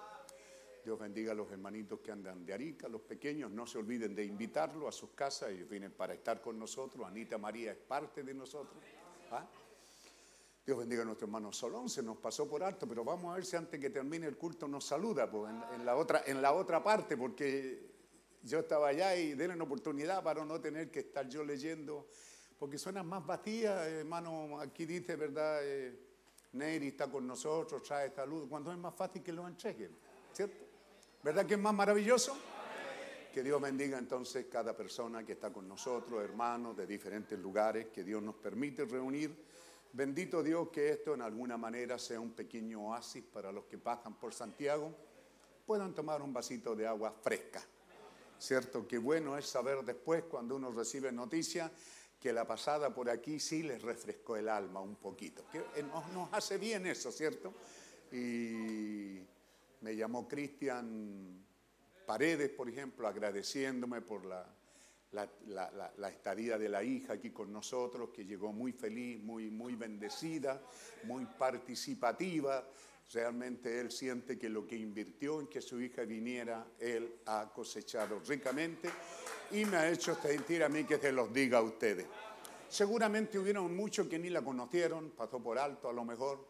Dios 0.84 0.98
bendiga 0.98 1.32
a 1.32 1.34
los 1.34 1.50
hermanitos 1.50 2.00
que 2.00 2.12
andan 2.12 2.46
de 2.46 2.54
Arica, 2.54 2.88
los 2.88 3.02
pequeños, 3.02 3.50
no 3.50 3.66
se 3.66 3.78
olviden 3.78 4.14
de 4.14 4.24
invitarlos 4.24 4.88
a 4.88 4.92
sus 4.92 5.10
casas, 5.10 5.50
ellos 5.50 5.68
vienen 5.68 5.92
para 5.92 6.14
estar 6.14 6.40
con 6.40 6.58
nosotros, 6.58 7.06
Anita 7.06 7.36
María 7.36 7.72
es 7.72 7.78
parte 7.78 8.22
de 8.22 8.32
nosotros. 8.32 8.82
¿ah? 9.32 9.46
Dios 10.68 10.76
bendiga 10.76 11.00
a 11.00 11.06
nuestro 11.06 11.24
hermano 11.24 11.50
Solón, 11.50 11.88
se 11.88 12.02
nos 12.02 12.18
pasó 12.18 12.46
por 12.46 12.62
alto, 12.62 12.86
pero 12.86 13.02
vamos 13.02 13.32
a 13.32 13.36
ver 13.36 13.46
si 13.46 13.56
antes 13.56 13.80
que 13.80 13.88
termine 13.88 14.26
el 14.26 14.36
culto 14.36 14.68
nos 14.68 14.84
saluda 14.84 15.30
pues, 15.30 15.50
en, 15.74 15.86
la 15.86 15.96
otra, 15.96 16.24
en 16.26 16.42
la 16.42 16.52
otra 16.52 16.84
parte, 16.84 17.16
porque 17.16 17.90
yo 18.42 18.58
estaba 18.58 18.88
allá 18.88 19.16
y 19.16 19.32
denle 19.32 19.58
oportunidad 19.62 20.22
para 20.22 20.44
no 20.44 20.60
tener 20.60 20.90
que 20.90 20.98
estar 20.98 21.26
yo 21.26 21.42
leyendo, 21.42 22.06
porque 22.58 22.76
suenan 22.76 23.06
más 23.06 23.24
vacías, 23.24 23.88
hermano, 23.88 24.60
aquí 24.60 24.84
dice, 24.84 25.16
¿verdad? 25.16 25.60
Eh, 25.62 25.98
Neri 26.52 26.88
está 26.88 27.10
con 27.10 27.26
nosotros, 27.26 27.82
trae 27.82 28.10
salud, 28.10 28.46
cuando 28.46 28.70
es 28.70 28.76
más 28.76 28.94
fácil 28.94 29.22
que 29.22 29.32
lo 29.32 29.48
entreguen, 29.48 29.96
¿cierto? 30.34 30.66
¿Verdad 31.22 31.46
que 31.46 31.54
es 31.54 31.60
más 31.60 31.72
maravilloso? 31.72 32.36
Que 33.32 33.42
Dios 33.42 33.58
bendiga 33.58 33.96
entonces 33.96 34.44
cada 34.52 34.76
persona 34.76 35.24
que 35.24 35.32
está 35.32 35.50
con 35.50 35.66
nosotros, 35.66 36.22
hermanos 36.22 36.76
de 36.76 36.86
diferentes 36.86 37.38
lugares, 37.38 37.86
que 37.86 38.04
Dios 38.04 38.22
nos 38.22 38.34
permite 38.34 38.84
reunir. 38.84 39.48
Bendito 39.92 40.42
Dios 40.42 40.68
que 40.68 40.90
esto 40.90 41.14
en 41.14 41.22
alguna 41.22 41.56
manera 41.56 41.98
sea 41.98 42.20
un 42.20 42.32
pequeño 42.32 42.88
oasis 42.88 43.24
para 43.24 43.50
los 43.50 43.64
que 43.64 43.78
pasan 43.78 44.14
por 44.14 44.34
Santiago, 44.34 44.94
puedan 45.66 45.94
tomar 45.94 46.22
un 46.22 46.32
vasito 46.32 46.76
de 46.76 46.86
agua 46.86 47.12
fresca. 47.12 47.62
¿Cierto? 48.38 48.86
Que 48.86 48.98
bueno 48.98 49.36
es 49.36 49.46
saber 49.46 49.84
después 49.84 50.24
cuando 50.24 50.56
uno 50.56 50.70
recibe 50.70 51.10
noticia 51.10 51.72
que 52.20 52.32
la 52.32 52.46
pasada 52.46 52.94
por 52.94 53.10
aquí 53.10 53.40
sí 53.40 53.62
les 53.62 53.82
refrescó 53.82 54.36
el 54.36 54.48
alma 54.48 54.80
un 54.80 54.96
poquito. 54.96 55.44
Que 55.50 55.58
eh, 55.58 55.84
nos 56.14 56.32
hace 56.32 56.58
bien 56.58 56.86
eso, 56.86 57.10
¿cierto? 57.10 57.52
Y 58.12 59.20
me 59.80 59.96
llamó 59.96 60.28
Cristian 60.28 61.44
Paredes, 62.06 62.50
por 62.50 62.68
ejemplo, 62.68 63.06
agradeciéndome 63.06 64.00
por 64.00 64.24
la, 64.24 64.46
la, 65.12 66.08
estadía 66.08 66.58
de 66.58 66.68
la 66.68 66.82
hija 66.82 67.14
aquí 67.14 67.30
con 67.30 67.52
nosotros, 67.52 68.10
que 68.10 68.24
llegó 68.24 68.52
muy 68.52 68.72
feliz, 68.72 69.22
muy, 69.22 69.50
muy 69.50 69.74
bendecida, 69.74 70.60
muy 71.04 71.24
participativa. 71.26 72.68
Realmente 73.12 73.80
él 73.80 73.90
siente 73.90 74.38
que 74.38 74.50
lo 74.50 74.66
que 74.66 74.76
invirtió 74.76 75.40
en 75.40 75.46
que 75.46 75.62
su 75.62 75.80
hija 75.80 76.02
viniera, 76.02 76.66
él 76.78 77.20
ha 77.26 77.50
cosechado 77.54 78.20
ricamente 78.20 78.90
y 79.50 79.64
me 79.64 79.78
ha 79.78 79.90
hecho 79.90 80.14
sentir 80.14 80.62
a 80.62 80.68
mí 80.68 80.84
que 80.84 80.98
se 80.98 81.10
los 81.12 81.32
diga 81.32 81.58
a 81.58 81.62
ustedes. 81.62 82.06
Seguramente 82.68 83.38
hubieron 83.38 83.74
muchos 83.74 84.08
que 84.08 84.18
ni 84.18 84.28
la 84.28 84.42
conocieron, 84.42 85.12
pasó 85.12 85.42
por 85.42 85.58
alto 85.58 85.88
a 85.88 85.92
lo 85.92 86.04
mejor, 86.04 86.46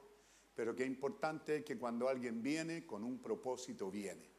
pero 0.52 0.74
qué 0.74 0.84
importante 0.84 1.62
que 1.62 1.78
cuando 1.78 2.08
alguien 2.08 2.42
viene, 2.42 2.84
con 2.84 3.04
un 3.04 3.22
propósito 3.22 3.88
viene. 3.88 4.37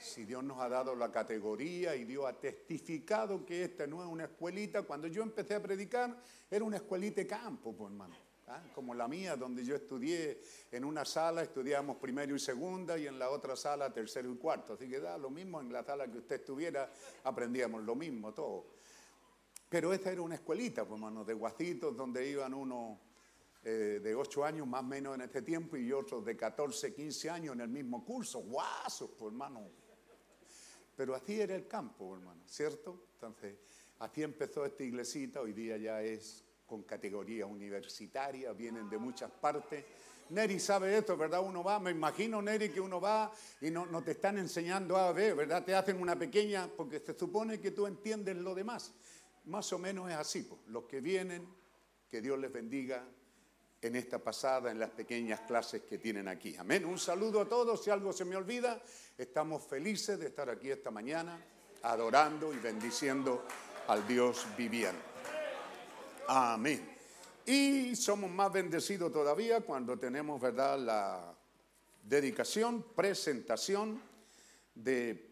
Si 0.00 0.24
Dios 0.24 0.42
nos 0.42 0.58
ha 0.60 0.68
dado 0.68 0.94
la 0.94 1.12
categoría 1.12 1.94
y 1.94 2.04
Dios 2.04 2.24
ha 2.26 2.32
testificado 2.32 3.44
que 3.44 3.64
esta 3.64 3.86
no 3.86 4.02
es 4.02 4.08
una 4.08 4.24
escuelita, 4.24 4.82
cuando 4.82 5.06
yo 5.06 5.22
empecé 5.22 5.54
a 5.54 5.62
predicar 5.62 6.16
era 6.50 6.64
una 6.64 6.76
escuelita 6.76 7.20
de 7.20 7.26
campo, 7.26 7.74
pues 7.74 7.90
hermano. 7.90 8.14
¿ah? 8.48 8.62
Como 8.74 8.94
la 8.94 9.06
mía, 9.06 9.36
donde 9.36 9.62
yo 9.62 9.76
estudié 9.76 10.40
en 10.72 10.84
una 10.84 11.04
sala, 11.04 11.42
estudiamos 11.42 11.98
primero 11.98 12.34
y 12.34 12.38
segunda, 12.38 12.98
y 12.98 13.06
en 13.06 13.18
la 13.18 13.28
otra 13.28 13.54
sala 13.56 13.92
tercero 13.92 14.32
y 14.32 14.36
cuarto. 14.36 14.72
Así 14.72 14.88
que 14.88 15.00
da 15.00 15.18
lo 15.18 15.28
mismo 15.28 15.60
en 15.60 15.70
la 15.70 15.84
sala 15.84 16.10
que 16.10 16.18
usted 16.18 16.36
estuviera, 16.36 16.90
aprendíamos 17.24 17.84
lo 17.84 17.94
mismo 17.94 18.32
todo. 18.32 18.66
Pero 19.68 19.92
esta 19.92 20.10
era 20.10 20.22
una 20.22 20.36
escuelita, 20.36 20.84
pues 20.84 20.98
hermano, 20.98 21.24
de 21.24 21.34
guacitos, 21.34 21.94
donde 21.94 22.28
iban 22.28 22.54
unos 22.54 22.98
eh, 23.62 24.00
de 24.02 24.14
8 24.14 24.44
años 24.44 24.66
más 24.66 24.80
o 24.80 24.86
menos 24.86 25.14
en 25.14 25.20
este 25.20 25.42
tiempo 25.42 25.76
y 25.76 25.92
otros 25.92 26.24
de 26.24 26.36
14, 26.36 26.94
15 26.94 27.28
años 27.28 27.54
en 27.54 27.60
el 27.60 27.68
mismo 27.68 28.02
curso. 28.02 28.40
¡Guasos, 28.40 29.10
pues, 29.18 29.30
hermano! 29.30 29.79
Pero 31.00 31.14
así 31.14 31.40
era 31.40 31.54
el 31.54 31.66
campo, 31.66 32.14
hermano, 32.14 32.42
¿cierto? 32.44 33.06
Entonces, 33.14 33.54
así 34.00 34.22
empezó 34.22 34.66
esta 34.66 34.84
iglesita, 34.84 35.40
hoy 35.40 35.54
día 35.54 35.78
ya 35.78 36.02
es 36.02 36.44
con 36.66 36.82
categoría 36.82 37.46
universitaria, 37.46 38.52
vienen 38.52 38.90
de 38.90 38.98
muchas 38.98 39.30
partes. 39.30 39.82
Neri 40.28 40.60
sabe 40.60 40.98
esto, 40.98 41.16
¿verdad? 41.16 41.40
Uno 41.42 41.64
va, 41.64 41.80
me 41.80 41.90
imagino, 41.90 42.42
Neri, 42.42 42.68
que 42.68 42.82
uno 42.82 43.00
va 43.00 43.32
y 43.62 43.70
no, 43.70 43.86
te 44.04 44.10
están 44.10 44.36
enseñando 44.36 44.94
a 44.94 45.10
ver, 45.12 45.34
¿verdad? 45.36 45.64
Te 45.64 45.74
hacen 45.74 45.98
una 46.02 46.18
pequeña, 46.18 46.68
porque 46.68 47.00
se 47.00 47.18
supone 47.18 47.58
que 47.58 47.70
tú 47.70 47.86
entiendes 47.86 48.36
lo 48.36 48.54
demás. 48.54 48.92
Más 49.46 49.72
o 49.72 49.78
menos 49.78 50.10
es 50.10 50.16
así, 50.16 50.42
pues. 50.42 50.60
Los 50.66 50.84
que 50.84 51.00
vienen, 51.00 51.48
que 52.10 52.20
Dios 52.20 52.38
les 52.38 52.52
bendiga, 52.52 53.08
en 53.82 53.96
esta 53.96 54.18
pasada, 54.18 54.70
en 54.70 54.78
las 54.78 54.90
pequeñas 54.90 55.40
clases 55.40 55.82
que 55.82 55.98
tienen 55.98 56.28
aquí. 56.28 56.54
Amén. 56.56 56.84
Un 56.84 56.98
saludo 56.98 57.40
a 57.40 57.48
todos. 57.48 57.82
Si 57.82 57.90
algo 57.90 58.12
se 58.12 58.24
me 58.24 58.36
olvida, 58.36 58.80
estamos 59.16 59.62
felices 59.64 60.18
de 60.18 60.26
estar 60.26 60.50
aquí 60.50 60.70
esta 60.70 60.90
mañana 60.90 61.42
adorando 61.82 62.52
y 62.52 62.58
bendiciendo 62.58 63.44
al 63.88 64.06
Dios 64.06 64.46
viviente. 64.56 65.00
Amén. 66.28 66.96
Y 67.46 67.96
somos 67.96 68.30
más 68.30 68.52
bendecidos 68.52 69.10
todavía 69.12 69.62
cuando 69.62 69.98
tenemos, 69.98 70.40
¿verdad?, 70.40 70.78
la 70.78 71.34
dedicación, 72.02 72.82
presentación 72.94 74.00
de 74.74 75.30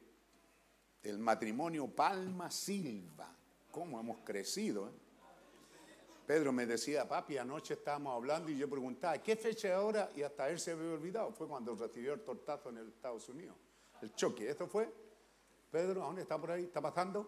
el 1.03 1.19
matrimonio 1.19 1.87
Palma 1.87 2.51
Silva. 2.51 3.35
¿Cómo 3.71 4.01
hemos 4.01 4.19
crecido? 4.25 4.89
Eh? 4.89 5.08
Pedro 6.29 6.53
me 6.53 6.67
decía, 6.67 7.09
papi, 7.09 7.39
anoche 7.39 7.73
estábamos 7.73 8.15
hablando 8.15 8.51
y 8.51 8.59
yo 8.59 8.69
preguntaba, 8.69 9.17
¿qué 9.17 9.35
fecha 9.35 9.75
ahora? 9.75 10.13
Y 10.15 10.21
hasta 10.21 10.51
él 10.51 10.61
se 10.61 10.73
había 10.73 10.93
olvidado. 10.93 11.33
Fue 11.33 11.49
cuando 11.49 11.75
recibió 11.75 12.13
el 12.13 12.21
tortazo 12.21 12.69
en 12.69 12.87
Estados 12.87 13.31
Unidos. 13.31 13.57
El 14.03 14.13
choque. 14.15 14.51
¿Esto 14.51 14.67
fue? 14.67 14.93
Pedro, 15.73 16.07
¿a 16.07 16.21
está 16.21 16.39
por 16.39 16.51
ahí? 16.51 16.65
¿Está 16.65 16.83
pasando? 16.83 17.27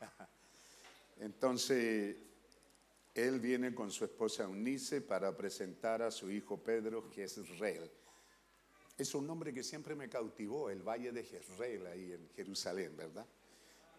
Entonces, 1.20 2.16
él 3.14 3.40
viene 3.40 3.74
con 3.74 3.90
su 3.90 4.06
esposa 4.06 4.44
Eunice 4.44 5.02
para 5.02 5.36
presentar 5.36 6.00
a 6.00 6.10
su 6.10 6.30
hijo 6.30 6.56
Pedro, 6.56 7.10
que 7.10 7.24
es 7.24 7.36
Israel. 7.36 7.90
Es 8.96 9.14
un 9.14 9.26
nombre 9.26 9.52
que 9.52 9.62
siempre 9.62 9.94
me 9.94 10.08
cautivó, 10.08 10.70
el 10.70 10.80
Valle 10.80 11.12
de 11.12 11.24
Jezreel, 11.24 11.86
ahí 11.86 12.12
en 12.14 12.26
Jerusalén, 12.30 12.96
¿verdad? 12.96 13.26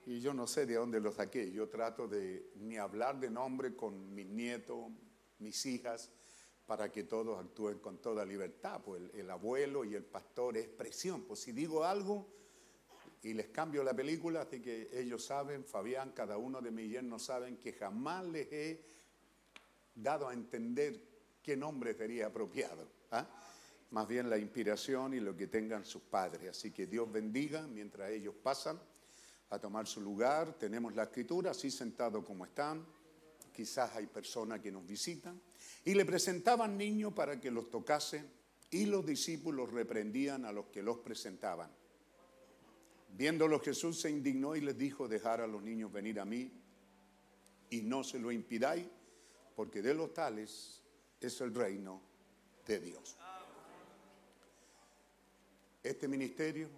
Y 0.06 0.20
yo 0.20 0.34
no 0.34 0.48
sé 0.48 0.66
de 0.66 0.76
dónde 0.76 1.00
lo 1.00 1.12
saqué. 1.12 1.52
Yo 1.52 1.70
trato 1.70 2.08
de 2.08 2.52
ni 2.56 2.78
hablar 2.78 3.20
de 3.20 3.30
nombre 3.30 3.76
con 3.76 4.14
mis 4.14 4.28
nietos, 4.28 4.92
mis 5.40 5.66
hijas, 5.66 6.12
para 6.66 6.92
que 6.92 7.04
todos 7.04 7.40
actúen 7.40 7.80
con 7.80 7.98
toda 7.98 8.26
libertad. 8.26 8.82
Pues 8.84 9.02
el, 9.14 9.30
abuelo 9.30 9.84
y 9.84 9.96
el 9.96 10.04
pastor 10.04 10.58
es 10.58 10.68
presión. 10.68 11.24
Pues 11.24 11.40
si 11.40 11.52
digo 11.52 11.84
algo 11.84 12.28
y 13.24 13.34
les 13.34 13.48
cambio 13.48 13.84
la 13.84 13.94
película, 13.94 14.42
así 14.42 14.62
que 14.62 14.90
ellos 14.94 15.26
saben, 15.26 15.66
Fabián, 15.66 16.12
cada 16.12 16.38
uno 16.38 16.62
de 16.62 16.72
mis 16.72 16.92
yernos 16.92 17.24
saben 17.24 17.58
que 17.58 17.74
jamás 17.74 18.26
les 18.26 18.52
he 18.52 18.86
dado 19.96 20.28
a 20.28 20.34
entender 20.34 21.02
qué 21.42 21.58
nombre 21.58 21.94
sería 21.94 22.28
apropiado. 22.28 22.88
¿ah? 23.12 23.28
Más 23.92 24.08
bien 24.08 24.30
la 24.30 24.38
inspiración 24.38 25.14
y 25.14 25.20
lo 25.20 25.36
que 25.36 25.48
tengan 25.48 25.84
sus 25.86 26.04
padres. 26.04 26.50
Así 26.50 26.72
que 26.72 26.86
Dios 26.86 27.12
bendiga 27.12 27.68
mientras 27.68 28.12
ellos 28.12 28.36
pasan 28.42 28.80
a 29.50 29.60
tomar 29.60 29.88
su 29.88 30.02
lugar. 30.02 30.54
Tenemos 30.54 30.96
la 30.96 31.04
escritura 31.04 31.52
así 31.52 31.72
sentado 31.72 32.24
como 32.24 32.46
están. 32.46 32.86
Quizás 33.54 33.96
hay 33.96 34.08
personas 34.08 34.60
que 34.60 34.72
nos 34.72 34.86
visitan. 34.86 35.42
Y 35.86 35.94
le 35.94 36.06
presentaban 36.06 36.78
niños 36.78 37.14
para 37.14 37.40
que 37.40 37.52
los 37.52 37.70
tocase 37.70 38.24
y 38.72 38.86
los 38.86 39.06
discípulos 39.06 39.72
reprendían 39.72 40.46
a 40.46 40.52
los 40.52 40.68
que 40.68 40.84
los 40.84 41.00
presentaban. 41.00 41.72
Viéndolo 43.10 43.60
Jesús 43.60 44.00
se 44.00 44.10
indignó 44.12 44.56
y 44.56 44.62
les 44.62 44.78
dijo, 44.78 45.08
dejar 45.08 45.42
a 45.42 45.48
los 45.48 45.64
niños 45.64 45.92
venir 45.92 46.20
a 46.20 46.26
mí 46.26 46.52
y 47.72 47.82
no 47.82 48.04
se 48.04 48.20
lo 48.20 48.32
impidáis, 48.32 48.86
porque 49.56 49.82
de 49.82 49.94
los 49.94 50.14
tales 50.14 50.84
es 51.20 51.42
el 51.42 51.54
reino 51.54 52.02
de 52.66 52.80
Dios. 52.80 53.18
Este 55.82 56.08
ministerio, 56.08 56.70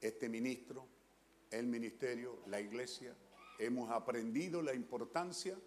este 0.00 0.28
ministro, 0.28 0.86
el 1.50 1.66
ministerio, 1.66 2.40
la 2.46 2.60
iglesia, 2.60 3.14
hemos 3.58 3.90
aprendido 3.90 4.62
la 4.62 4.74
importancia 4.74 5.58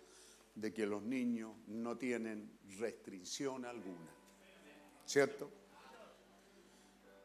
de 0.55 0.73
que 0.73 0.85
los 0.85 1.01
niños 1.01 1.55
no 1.67 1.97
tienen 1.97 2.51
restricción 2.77 3.65
alguna. 3.65 4.11
¿Cierto? 5.05 5.49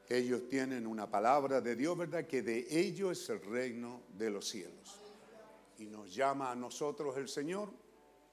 Ellos 0.08 0.48
tienen 0.48 0.86
una 0.86 1.10
palabra 1.10 1.60
de 1.60 1.74
Dios, 1.74 1.98
¿verdad? 1.98 2.26
Que 2.26 2.42
de 2.42 2.66
ellos 2.70 3.20
es 3.20 3.28
el 3.30 3.40
reino 3.40 4.02
de 4.16 4.30
los 4.30 4.48
cielos. 4.48 5.00
Y 5.78 5.86
nos 5.86 6.14
llama 6.14 6.52
a 6.52 6.54
nosotros 6.54 7.16
el 7.16 7.28
Señor 7.28 7.70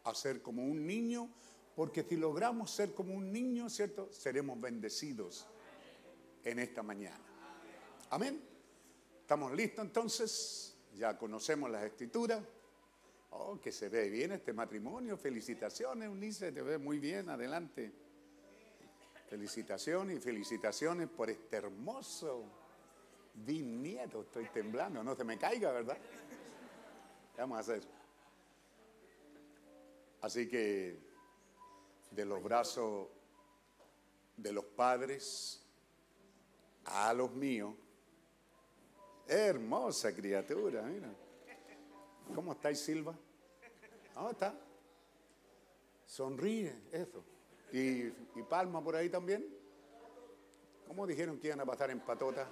a 0.04 0.14
ser 0.14 0.42
como 0.42 0.64
un 0.64 0.86
niño, 0.86 1.30
porque 1.76 2.04
si 2.04 2.16
logramos 2.16 2.72
ser 2.72 2.94
como 2.94 3.16
un 3.16 3.32
niño, 3.32 3.70
¿cierto? 3.70 4.12
Seremos 4.12 4.60
bendecidos 4.62 5.48
en 6.44 6.60
esta 6.60 6.84
mañana. 6.84 7.24
Amén. 8.10 8.53
¿Estamos 9.34 9.58
listos 9.58 9.84
entonces? 9.84 10.78
Ya 10.94 11.18
conocemos 11.18 11.68
las 11.68 11.84
escrituras. 11.86 12.40
Oh, 13.32 13.60
que 13.60 13.72
se 13.72 13.90
ve 13.90 14.08
bien 14.08 14.32
este 14.32 14.54
matrimonio. 14.54 15.18
Felicitaciones, 15.18 16.08
Unice, 16.08 16.52
te 16.52 16.62
ve 16.62 16.78
muy 16.78 17.00
bien, 17.00 17.28
adelante. 17.30 17.92
Felicitaciones 19.28 20.18
y 20.18 20.22
felicitaciones 20.22 21.10
por 21.10 21.32
este 21.32 21.58
hermoso 21.58 22.44
bisnieto. 23.34 24.22
Estoy 24.22 24.46
temblando, 24.54 25.04
no 25.04 25.16
se 25.16 25.24
me 25.24 25.40
caiga, 25.40 25.72
¿verdad? 25.72 25.98
¿Qué 27.34 27.42
vamos 27.42 27.58
a 27.58 27.62
hacer? 27.62 27.82
Así 30.22 30.48
que 30.48 31.00
de 32.12 32.24
los 32.24 32.44
brazos 32.44 33.08
de 34.38 34.52
los 34.52 34.66
padres 34.66 35.60
a 36.86 37.12
los 37.16 37.32
míos, 37.32 37.74
hermosa 39.28 40.14
criatura, 40.14 40.82
mira. 40.84 41.14
¿Cómo 42.34 42.54
estáis, 42.54 42.80
Silva? 42.80 43.16
¿Cómo 44.14 44.30
está? 44.30 44.56
Sonríe, 46.06 46.74
eso. 46.92 47.24
¿Y, 47.72 48.06
y 48.06 48.44
Palma 48.48 48.84
por 48.84 48.96
ahí 48.96 49.10
también? 49.10 49.46
¿Cómo 50.88 51.08
dijeron 51.08 51.40
que 51.40 51.48
iban 51.48 51.62
a 51.62 51.66
pasar 51.66 51.90
en 51.90 52.00
patota? 52.00 52.48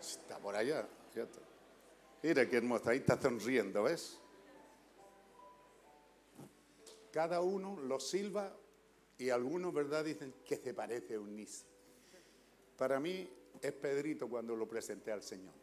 Está 0.00 0.38
por 0.38 0.54
allá, 0.54 0.86
¿cierto? 1.12 1.40
Mira 2.22 2.48
qué 2.48 2.56
hermosa, 2.56 2.90
ahí 2.90 2.98
está 2.98 3.20
sonriendo, 3.20 3.82
¿ves? 3.82 4.20
Cada 7.10 7.40
uno 7.40 7.80
lo 7.80 7.98
silba 7.98 8.56
y 9.18 9.30
algunos, 9.30 9.72
¿verdad?, 9.72 10.04
dicen 10.04 10.34
que 10.44 10.56
se 10.56 10.74
parece 10.74 11.14
a 11.14 11.16
Eunice. 11.16 11.64
Para 12.76 13.00
mí 13.00 13.28
es 13.60 13.72
Pedrito 13.72 14.28
cuando 14.28 14.54
lo 14.54 14.68
presenté 14.68 15.12
al 15.12 15.22
Señor. 15.22 15.54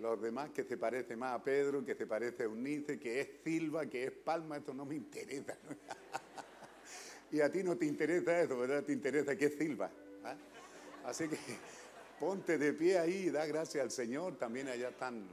Los 0.00 0.20
demás 0.20 0.50
que 0.50 0.64
se 0.64 0.76
parece 0.76 1.16
más 1.16 1.34
a 1.34 1.44
Pedro, 1.44 1.84
que 1.84 1.94
se 1.94 2.06
parece 2.06 2.42
a 2.42 2.46
Eunice, 2.46 2.98
que 2.98 3.20
es 3.20 3.28
Silva, 3.44 3.86
que 3.86 4.04
es 4.04 4.10
Palma, 4.10 4.56
esto 4.56 4.74
no 4.74 4.84
me 4.84 4.94
interesa. 4.94 5.56
y 7.32 7.40
a 7.40 7.50
ti 7.50 7.62
no 7.62 7.76
te 7.76 7.86
interesa 7.86 8.40
eso, 8.40 8.58
¿verdad? 8.58 8.82
Te 8.84 8.92
interesa 8.92 9.36
que 9.36 9.46
es 9.46 9.56
Silva. 9.56 9.90
¿ah? 10.24 10.36
Así 11.04 11.28
que 11.28 11.36
ponte 12.18 12.58
de 12.58 12.72
pie 12.72 12.98
ahí 12.98 13.26
y 13.26 13.30
da 13.30 13.46
gracias 13.46 13.82
al 13.82 13.90
Señor. 13.90 14.36
También 14.36 14.68
allá 14.68 14.88
están. 14.88 15.26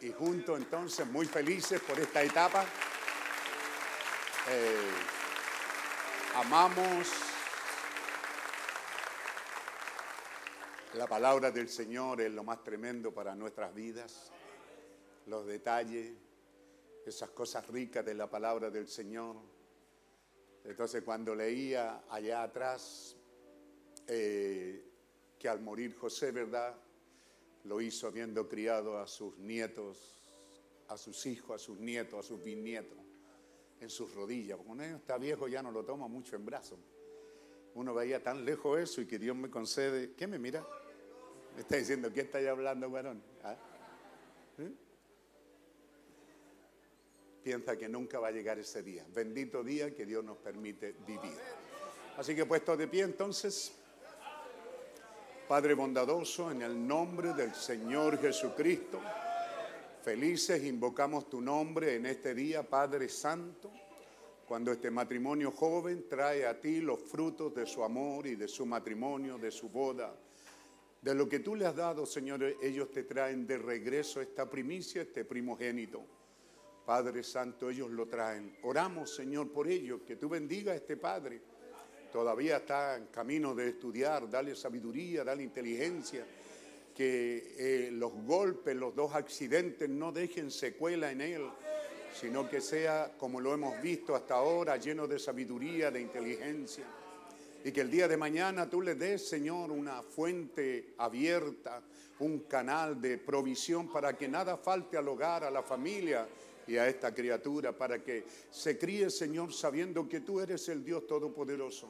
Y 0.00 0.10
juntos 0.12 0.58
entonces, 0.58 1.06
muy 1.06 1.26
felices 1.26 1.80
por 1.80 1.98
esta 1.98 2.22
etapa. 2.22 2.64
Eh, 4.50 4.90
amamos 6.36 7.27
la 10.94 11.06
palabra 11.06 11.50
del 11.50 11.68
Señor, 11.68 12.20
es 12.20 12.32
lo 12.32 12.42
más 12.42 12.64
tremendo 12.64 13.12
para 13.12 13.34
nuestras 13.34 13.74
vidas. 13.74 14.32
Los 15.26 15.46
detalles, 15.46 16.12
esas 17.04 17.30
cosas 17.30 17.66
ricas 17.68 18.04
de 18.04 18.14
la 18.14 18.30
palabra 18.30 18.70
del 18.70 18.88
Señor. 18.88 19.36
Entonces 20.64 21.02
cuando 21.02 21.34
leía 21.34 22.04
allá 22.08 22.42
atrás 22.42 23.16
eh, 24.06 24.84
que 25.38 25.48
al 25.48 25.60
morir 25.60 25.94
José, 25.94 26.32
¿verdad? 26.32 26.74
Lo 27.64 27.80
hizo 27.80 28.06
habiendo 28.06 28.48
criado 28.48 28.98
a 28.98 29.06
sus 29.06 29.36
nietos, 29.38 29.98
a 30.88 30.96
sus 30.96 31.26
hijos, 31.26 31.60
a 31.60 31.64
sus 31.64 31.78
nietos, 31.78 32.24
a 32.24 32.26
sus 32.26 32.42
bisnietos, 32.42 32.98
en 33.80 33.90
sus 33.90 34.14
rodillas. 34.14 34.56
Porque 34.56 34.68
cuando 34.68 34.84
uno 34.84 34.96
está 34.96 35.18
viejo 35.18 35.48
ya 35.48 35.62
no 35.62 35.70
lo 35.70 35.84
toma 35.84 36.08
mucho 36.08 36.36
en 36.36 36.46
brazos. 36.46 36.78
Uno 37.74 37.94
veía 37.94 38.22
tan 38.22 38.44
lejos 38.44 38.78
eso 38.78 39.00
y 39.00 39.06
que 39.06 39.18
Dios 39.18 39.36
me 39.36 39.50
concede. 39.50 40.12
¿Qué 40.14 40.26
me 40.26 40.38
mira? 40.38 40.66
Me 41.54 41.62
está 41.62 41.76
diciendo, 41.76 42.12
¿qué 42.12 42.20
estáis 42.20 42.48
hablando, 42.48 42.90
varón? 42.90 43.22
¿Ah? 43.42 43.56
¿Eh? 44.58 44.72
Piensa 47.42 47.76
que 47.76 47.88
nunca 47.88 48.18
va 48.18 48.28
a 48.28 48.30
llegar 48.30 48.58
ese 48.58 48.82
día. 48.82 49.06
Bendito 49.14 49.62
día 49.62 49.94
que 49.94 50.04
Dios 50.04 50.24
nos 50.24 50.38
permite 50.38 50.94
vivir. 51.06 51.36
Así 52.16 52.34
que 52.34 52.44
puesto 52.46 52.76
de 52.76 52.88
pie 52.88 53.04
entonces, 53.04 53.72
Padre 55.46 55.74
bondadoso, 55.74 56.50
en 56.50 56.62
el 56.62 56.86
nombre 56.86 57.32
del 57.32 57.54
Señor 57.54 58.20
Jesucristo, 58.20 59.00
felices 60.02 60.62
invocamos 60.64 61.30
tu 61.30 61.40
nombre 61.40 61.94
en 61.94 62.06
este 62.06 62.34
día, 62.34 62.68
Padre 62.68 63.08
Santo, 63.08 63.72
cuando 64.48 64.72
este 64.72 64.90
matrimonio 64.90 65.50
joven 65.50 66.06
trae 66.08 66.46
a 66.46 66.58
ti 66.58 66.80
los 66.80 67.00
frutos 67.00 67.54
de 67.54 67.66
su 67.66 67.84
amor 67.84 68.26
y 68.26 68.34
de 68.34 68.48
su 68.48 68.64
matrimonio, 68.64 69.36
de 69.36 69.50
su 69.50 69.68
boda. 69.68 70.18
De 71.02 71.14
lo 71.14 71.28
que 71.28 71.40
tú 71.40 71.54
le 71.54 71.66
has 71.66 71.76
dado, 71.76 72.06
Señor, 72.06 72.42
ellos 72.62 72.90
te 72.90 73.02
traen 73.02 73.46
de 73.46 73.58
regreso 73.58 74.22
esta 74.22 74.48
primicia, 74.48 75.02
este 75.02 75.26
primogénito. 75.26 76.02
Padre 76.86 77.22
Santo, 77.22 77.68
ellos 77.68 77.90
lo 77.90 78.08
traen. 78.08 78.56
Oramos, 78.62 79.14
Señor, 79.14 79.52
por 79.52 79.68
ellos, 79.68 80.00
que 80.06 80.16
tú 80.16 80.30
bendiga 80.30 80.72
a 80.72 80.76
este 80.76 80.96
Padre. 80.96 81.42
Todavía 82.10 82.56
está 82.56 82.96
en 82.96 83.08
camino 83.08 83.54
de 83.54 83.68
estudiar, 83.68 84.30
dale 84.30 84.56
sabiduría, 84.56 85.24
dale 85.24 85.42
inteligencia, 85.42 86.26
que 86.94 87.54
eh, 87.58 87.90
los 87.92 88.12
golpes, 88.24 88.74
los 88.74 88.94
dos 88.94 89.14
accidentes 89.14 89.90
no 89.90 90.10
dejen 90.10 90.50
secuela 90.50 91.12
en 91.12 91.20
él, 91.20 91.50
sino 92.12 92.48
que 92.48 92.60
sea, 92.60 93.12
como 93.16 93.40
lo 93.40 93.54
hemos 93.54 93.80
visto 93.80 94.14
hasta 94.14 94.34
ahora, 94.34 94.76
lleno 94.76 95.06
de 95.06 95.18
sabiduría, 95.18 95.90
de 95.90 96.00
inteligencia. 96.00 96.84
Y 97.64 97.72
que 97.72 97.80
el 97.80 97.90
día 97.90 98.08
de 98.08 98.16
mañana 98.16 98.68
tú 98.68 98.80
le 98.80 98.94
des, 98.94 99.28
Señor, 99.28 99.70
una 99.70 100.02
fuente 100.02 100.94
abierta, 100.98 101.82
un 102.20 102.40
canal 102.40 103.00
de 103.00 103.18
provisión 103.18 103.90
para 103.90 104.16
que 104.16 104.28
nada 104.28 104.56
falte 104.56 104.96
al 104.96 105.08
hogar, 105.08 105.44
a 105.44 105.50
la 105.50 105.62
familia 105.62 106.26
y 106.66 106.76
a 106.76 106.88
esta 106.88 107.14
criatura, 107.14 107.76
para 107.76 108.02
que 108.02 108.24
se 108.50 108.78
críe, 108.78 109.10
Señor, 109.10 109.52
sabiendo 109.52 110.08
que 110.08 110.20
tú 110.20 110.40
eres 110.40 110.68
el 110.68 110.84
Dios 110.84 111.06
Todopoderoso, 111.06 111.88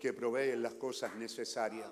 que 0.00 0.12
provee 0.12 0.56
las 0.56 0.74
cosas 0.74 1.14
necesarias. 1.16 1.90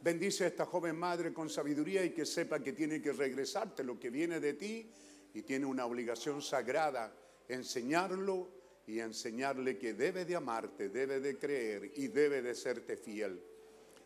Bendice 0.00 0.44
a 0.44 0.48
esta 0.48 0.66
joven 0.66 0.96
madre 0.96 1.32
con 1.32 1.48
sabiduría 1.48 2.04
y 2.04 2.10
que 2.10 2.26
sepa 2.26 2.60
que 2.60 2.72
tiene 2.72 3.00
que 3.00 3.12
regresarte 3.12 3.84
lo 3.84 4.00
que 4.00 4.10
viene 4.10 4.40
de 4.40 4.54
ti 4.54 4.90
y 5.34 5.42
tiene 5.42 5.66
una 5.66 5.86
obligación 5.86 6.42
sagrada, 6.42 7.14
enseñarlo 7.48 8.48
y 8.86 9.00
enseñarle 9.00 9.78
que 9.78 9.94
debe 9.94 10.24
de 10.24 10.36
amarte, 10.36 10.88
debe 10.88 11.20
de 11.20 11.38
creer 11.38 11.92
y 11.96 12.08
debe 12.08 12.42
de 12.42 12.54
serte 12.54 12.96
fiel. 12.96 13.42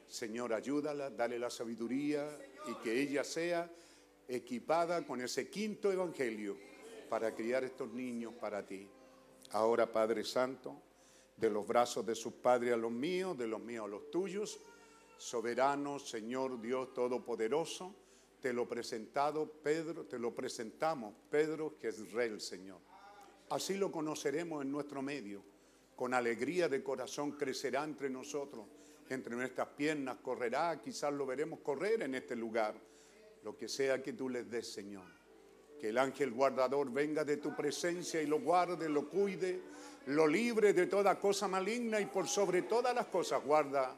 Señor, 0.07 0.53
ayúdala, 0.53 1.11
dale 1.11 1.39
la 1.39 1.51
sabiduría 1.51 2.29
y 2.69 2.75
que 2.83 3.01
ella 3.01 3.25
sea 3.25 3.71
equipada 4.29 5.05
con 5.07 5.21
ese 5.21 5.49
quinto 5.49 5.91
evangelio 5.91 6.57
para 7.09 7.35
criar 7.35 7.65
estos 7.65 7.93
niños 7.93 8.35
para 8.35 8.65
ti. 8.65 8.89
Ahora, 9.51 9.91
Padre 9.91 10.25
Santo, 10.25 10.81
de 11.37 11.51
los 11.51 11.67
brazos 11.67 12.05
de 12.07 12.15
sus 12.15 12.35
padres 12.35 12.73
a 12.73 12.77
los 12.77 12.91
míos, 12.91 13.37
de 13.37 13.47
los 13.47 13.61
míos 13.61 13.85
a 13.85 13.89
los 13.89 14.11
tuyos, 14.11 14.59
soberano 15.19 15.99
Señor 15.99 16.61
Dios 16.61 16.93
Todopoderoso, 16.95 17.95
te 18.47 18.53
lo 18.53 18.69
presentado 18.69 19.51
Pedro, 19.61 20.05
te 20.05 20.21
lo 20.21 20.33
presentamos 20.33 21.13
Pedro 21.29 21.77
que 21.81 21.89
es 21.89 22.13
rey 22.13 22.39
Señor. 22.39 22.79
Así 23.51 23.75
lo 23.75 23.91
conoceremos 23.91 24.63
en 24.63 24.71
nuestro 24.71 25.03
medio. 25.03 25.43
Con 25.97 26.15
alegría 26.15 26.69
de 26.69 26.81
corazón 26.81 27.33
crecerá 27.33 27.83
entre 27.83 28.09
nosotros, 28.09 28.65
entre 29.11 29.35
nuestras 29.35 29.67
piernas 29.71 30.19
correrá, 30.23 30.81
quizás 30.81 31.13
lo 31.13 31.27
veremos 31.27 31.59
correr 31.59 32.03
en 32.03 32.15
este 32.15 32.37
lugar. 32.37 32.77
Lo 33.43 33.57
que 33.57 33.69
sea 33.69 34.01
que 34.01 34.13
tú 34.13 34.29
les 34.29 34.49
des, 34.49 34.73
Señor. 34.73 35.09
Que 35.81 35.89
el 35.89 35.99
ángel 35.99 36.31
guardador 36.31 36.93
venga 36.93 37.25
de 37.25 37.39
tu 37.39 37.53
presencia 37.57 38.23
y 38.23 38.29
lo 38.29 38.39
guarde, 38.39 38.89
lo 38.89 39.09
cuide, 39.09 39.61
lo 40.07 40.29
libre 40.29 40.73
de 40.73 40.87
toda 40.87 41.19
cosa 41.19 41.49
maligna 41.49 42.01
y 42.01 42.07
por 42.07 42.29
sobre 42.29 42.63
todas 42.63 42.95
las 42.95 43.07
cosas 43.07 43.43
guarda, 43.43 43.97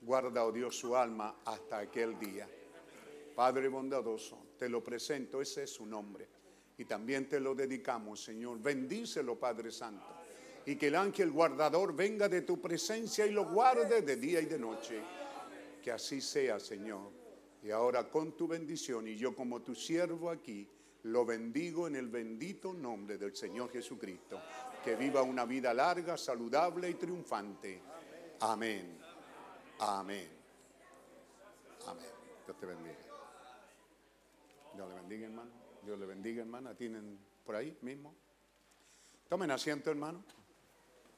guarda, 0.00 0.44
oh 0.44 0.50
Dios, 0.50 0.76
su 0.76 0.96
alma 0.96 1.36
hasta 1.44 1.78
aquel 1.78 2.18
día. 2.18 2.48
Padre 3.34 3.68
bondadoso, 3.68 4.48
te 4.58 4.68
lo 4.68 4.82
presento, 4.82 5.40
ese 5.40 5.64
es 5.64 5.70
su 5.70 5.86
nombre. 5.86 6.28
Y 6.78 6.84
también 6.84 7.28
te 7.28 7.40
lo 7.40 7.54
dedicamos, 7.54 8.22
Señor. 8.22 8.60
Bendícelo, 8.60 9.38
Padre 9.38 9.70
Santo. 9.70 10.06
Y 10.66 10.76
que 10.76 10.88
el 10.88 10.96
ángel 10.96 11.30
guardador 11.30 11.94
venga 11.94 12.28
de 12.28 12.42
tu 12.42 12.60
presencia 12.60 13.26
y 13.26 13.30
lo 13.30 13.48
guarde 13.50 14.02
de 14.02 14.16
día 14.16 14.40
y 14.40 14.46
de 14.46 14.58
noche. 14.58 15.00
Que 15.82 15.92
así 15.92 16.20
sea, 16.20 16.58
Señor. 16.58 17.10
Y 17.62 17.70
ahora 17.70 18.08
con 18.08 18.36
tu 18.36 18.48
bendición 18.48 19.06
y 19.06 19.16
yo 19.16 19.34
como 19.34 19.62
tu 19.62 19.74
siervo 19.74 20.30
aquí, 20.30 20.68
lo 21.04 21.24
bendigo 21.24 21.86
en 21.86 21.96
el 21.96 22.08
bendito 22.08 22.72
nombre 22.72 23.18
del 23.18 23.34
Señor 23.34 23.70
Jesucristo. 23.70 24.40
Que 24.84 24.96
viva 24.96 25.22
una 25.22 25.44
vida 25.44 25.72
larga, 25.74 26.16
saludable 26.16 26.90
y 26.90 26.94
triunfante. 26.94 27.80
Amén. 28.40 28.98
Amén. 29.78 30.28
Amén. 31.86 32.06
Dios 32.46 32.58
te 32.58 32.66
bendiga. 32.66 33.11
Dios 34.74 34.88
le 34.88 34.94
bendiga, 34.94 35.26
hermano. 35.26 35.50
Dios 35.82 35.98
le 35.98 36.06
bendiga, 36.06 36.42
hermana. 36.42 36.74
¿Tienen 36.74 37.18
por 37.44 37.56
ahí 37.56 37.76
mismo? 37.82 38.14
Tomen 39.28 39.50
asiento, 39.50 39.90
hermano. 39.90 40.24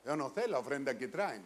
Yo 0.04 0.16
no 0.16 0.32
sé 0.32 0.48
la 0.48 0.58
ofrenda 0.58 0.96
que 0.98 1.08
traen. 1.08 1.44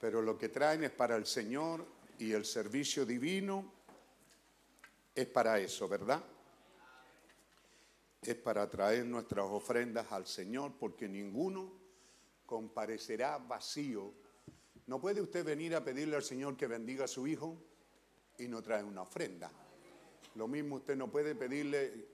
Pero 0.00 0.22
lo 0.22 0.38
que 0.38 0.48
traen 0.48 0.84
es 0.84 0.90
para 0.90 1.16
el 1.16 1.26
Señor 1.26 1.84
y 2.18 2.32
el 2.32 2.44
servicio 2.44 3.04
divino 3.04 3.72
es 5.14 5.26
para 5.26 5.58
eso, 5.58 5.88
¿verdad? 5.88 6.22
Es 8.22 8.36
para 8.36 8.68
traer 8.68 9.04
nuestras 9.06 9.46
ofrendas 9.46 10.12
al 10.12 10.26
Señor, 10.26 10.72
porque 10.78 11.08
ninguno 11.08 11.72
comparecerá 12.46 13.38
vacío. 13.38 14.12
¿No 14.86 15.00
puede 15.00 15.20
usted 15.20 15.44
venir 15.44 15.74
a 15.74 15.82
pedirle 15.82 16.16
al 16.16 16.22
Señor 16.22 16.56
que 16.56 16.66
bendiga 16.66 17.04
a 17.04 17.08
su 17.08 17.26
hijo 17.26 17.56
y 18.38 18.48
no 18.48 18.62
trae 18.62 18.82
una 18.82 19.02
ofrenda? 19.02 19.50
Lo 20.34 20.46
mismo 20.48 20.76
usted 20.76 20.96
no 20.96 21.10
puede 21.10 21.34
pedirle 21.34 22.06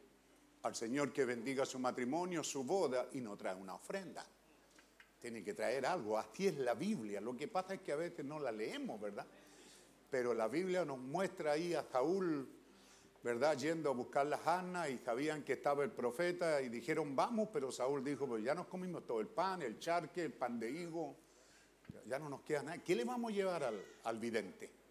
al 0.62 0.74
Señor 0.74 1.12
que 1.12 1.24
bendiga 1.24 1.66
su 1.66 1.78
matrimonio, 1.78 2.42
su 2.42 2.64
boda 2.64 3.08
y 3.12 3.20
no 3.20 3.36
trae 3.36 3.54
una 3.54 3.74
ofrenda. 3.74 4.24
Tiene 5.20 5.44
que 5.44 5.54
traer 5.54 5.84
algo. 5.86 6.18
Así 6.18 6.46
es 6.46 6.56
la 6.56 6.74
Biblia. 6.74 7.20
Lo 7.20 7.36
que 7.36 7.48
pasa 7.48 7.74
es 7.74 7.80
que 7.80 7.92
a 7.92 7.96
veces 7.96 8.24
no 8.24 8.38
la 8.38 8.50
leemos, 8.50 9.00
¿verdad? 9.00 9.26
Pero 10.10 10.32
la 10.32 10.48
Biblia 10.48 10.84
nos 10.84 10.98
muestra 10.98 11.52
ahí 11.52 11.74
a 11.74 11.82
Saúl, 11.82 12.48
¿verdad? 13.22 13.56
Yendo 13.58 13.90
a 13.90 13.92
buscar 13.92 14.26
las 14.26 14.46
Ana 14.46 14.88
y 14.88 14.98
sabían 14.98 15.42
que 15.42 15.54
estaba 15.54 15.84
el 15.84 15.90
profeta 15.90 16.62
y 16.62 16.68
dijeron, 16.68 17.14
vamos, 17.14 17.48
pero 17.52 17.70
Saúl 17.70 18.02
dijo, 18.02 18.26
pues 18.26 18.42
ya 18.42 18.54
nos 18.54 18.66
comimos 18.66 19.06
todo 19.06 19.20
el 19.20 19.28
pan, 19.28 19.60
el 19.62 19.78
charque, 19.78 20.24
el 20.24 20.32
pan 20.32 20.58
de 20.58 20.70
higo, 20.70 21.16
ya 22.06 22.18
no 22.18 22.28
nos 22.28 22.40
queda 22.42 22.62
nada. 22.62 22.78
¿Qué 22.78 22.94
le 22.94 23.04
vamos 23.04 23.32
a 23.32 23.34
llevar 23.34 23.64
al, 23.64 23.84
al 24.04 24.18
vidente? 24.18 24.83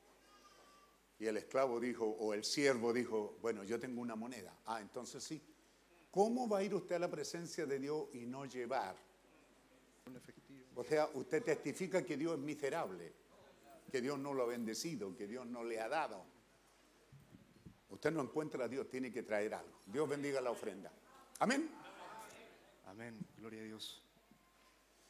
Y 1.24 1.28
el 1.28 1.38
esclavo 1.38 1.80
dijo, 1.80 2.06
o 2.06 2.34
el 2.34 2.44
siervo 2.44 2.92
dijo, 2.92 3.38
bueno, 3.42 3.64
yo 3.64 3.80
tengo 3.80 4.02
una 4.02 4.14
moneda. 4.14 4.60
Ah, 4.66 4.82
entonces 4.82 5.24
sí. 5.24 5.42
¿Cómo 6.12 6.50
va 6.50 6.58
a 6.58 6.64
ir 6.64 6.76
usted 6.76 6.96
a 6.96 7.00
la 7.00 7.10
presencia 7.10 7.66
de 7.66 7.80
Dios 7.80 8.10
y 8.12 8.26
no 8.26 8.44
llevar? 8.44 8.98
O 10.76 10.84
sea, 10.84 11.10
usted 11.14 11.42
testifica 11.42 12.04
que 12.04 12.18
Dios 12.18 12.34
es 12.34 12.40
miserable, 12.40 13.14
que 13.90 14.02
Dios 14.02 14.20
no 14.20 14.34
lo 14.34 14.44
ha 14.44 14.48
bendecido, 14.48 15.16
que 15.16 15.26
Dios 15.26 15.48
no 15.48 15.64
le 15.64 15.80
ha 15.80 15.88
dado. 15.88 16.26
Usted 17.88 18.12
no 18.12 18.22
encuentra 18.22 18.66
a 18.66 18.68
Dios, 18.68 18.90
tiene 18.90 19.10
que 19.10 19.24
traer 19.24 19.54
algo. 19.54 19.80
Dios 19.86 20.10
bendiga 20.10 20.42
la 20.42 20.52
ofrenda. 20.52 20.92
Amén. 21.40 21.70
Amén, 22.88 23.18
gloria 23.38 23.62
a 23.62 23.64
Dios. 23.64 24.04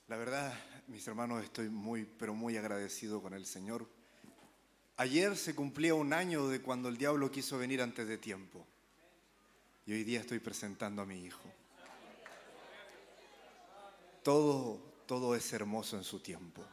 La 0.09 0.17
verdad, 0.17 0.53
mis 0.85 1.07
hermanos, 1.07 1.43
estoy 1.43 1.69
muy, 1.69 2.05
pero 2.05 2.35
muy 2.35 2.55
agradecido 2.55 3.19
con 3.19 3.33
el 3.33 3.47
Señor. 3.47 3.89
Ayer 4.97 5.35
se 5.35 5.55
cumplía 5.55 5.95
un 5.95 6.13
año 6.13 6.47
de 6.47 6.61
cuando 6.61 6.89
el 6.89 6.97
diablo 6.97 7.31
quiso 7.31 7.57
venir 7.57 7.81
antes 7.81 8.07
de 8.07 8.17
tiempo. 8.17 8.65
Y 9.85 9.93
hoy 9.93 10.03
día 10.03 10.19
estoy 10.19 10.39
presentando 10.39 11.01
a 11.01 11.05
mi 11.05 11.25
hijo. 11.25 11.51
Todo, 14.23 14.79
todo 15.05 15.35
es 15.35 15.51
hermoso 15.51 15.97
en 15.97 16.03
su 16.03 16.19
tiempo. 16.19 16.63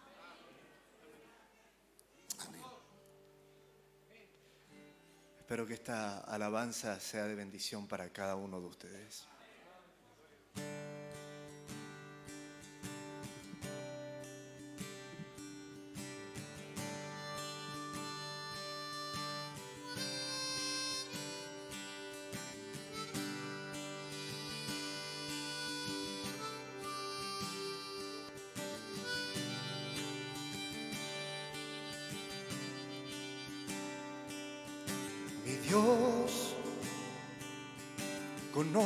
Espero 5.50 5.66
que 5.66 5.74
esta 5.74 6.20
alabanza 6.20 7.00
sea 7.00 7.24
de 7.24 7.34
bendición 7.34 7.88
para 7.88 8.08
cada 8.10 8.36
uno 8.36 8.60
de 8.60 8.66
ustedes. 8.68 9.26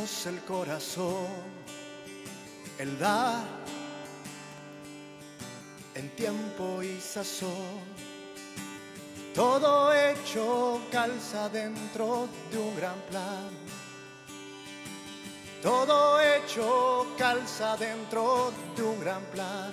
El 0.05 0.39
corazón, 0.44 1.26
Él 2.78 2.98
da 2.98 3.43
en 5.94 6.10
tiempo 6.14 6.82
y 6.82 7.01
sazón. 7.01 7.81
Todo 9.35 9.94
hecho 9.94 10.78
calza 10.93 11.48
dentro 11.48 12.28
de 12.51 12.59
un 12.59 12.76
gran 12.76 13.01
plan. 13.09 13.48
Todo 15.62 16.20
hecho 16.20 17.06
calza 17.16 17.74
dentro 17.78 18.52
de 18.76 18.82
un 18.82 19.01
gran 19.01 19.22
plan. 19.32 19.72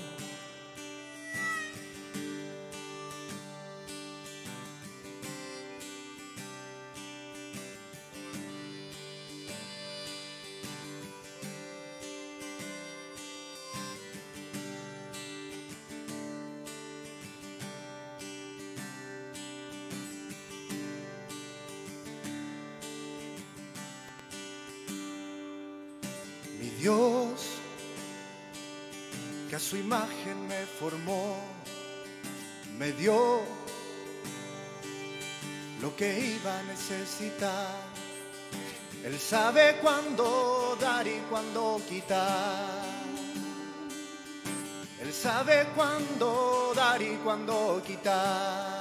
Él 39.04 39.20
sabe 39.20 39.78
cuándo 39.82 40.78
dar 40.80 41.08
y 41.08 41.20
cuándo 41.30 41.82
quitar. 41.88 42.92
Él 45.02 45.14
sabe 45.14 45.68
cuándo 45.76 46.74
dar 46.76 47.02
y 47.02 47.16
cuándo 47.24 47.82
quitar. 47.86 48.80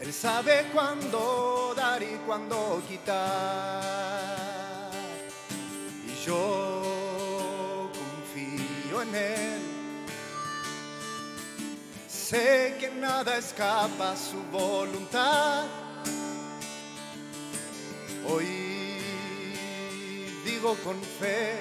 Él 0.00 0.12
sabe 0.12 0.66
cuándo 0.72 1.74
dar 1.76 2.02
y 2.02 2.18
cuándo 2.26 2.82
quitar. 2.88 3.82
Y 6.06 6.24
yo 6.24 7.90
confío 7.92 9.02
en 9.02 9.14
Él. 9.14 9.60
Sé 12.08 12.76
que 12.80 12.90
nada 12.90 13.36
escapa 13.36 14.12
a 14.12 14.16
su 14.16 14.40
voluntad. 14.50 15.79
Con 20.76 21.00
fe 21.02 21.58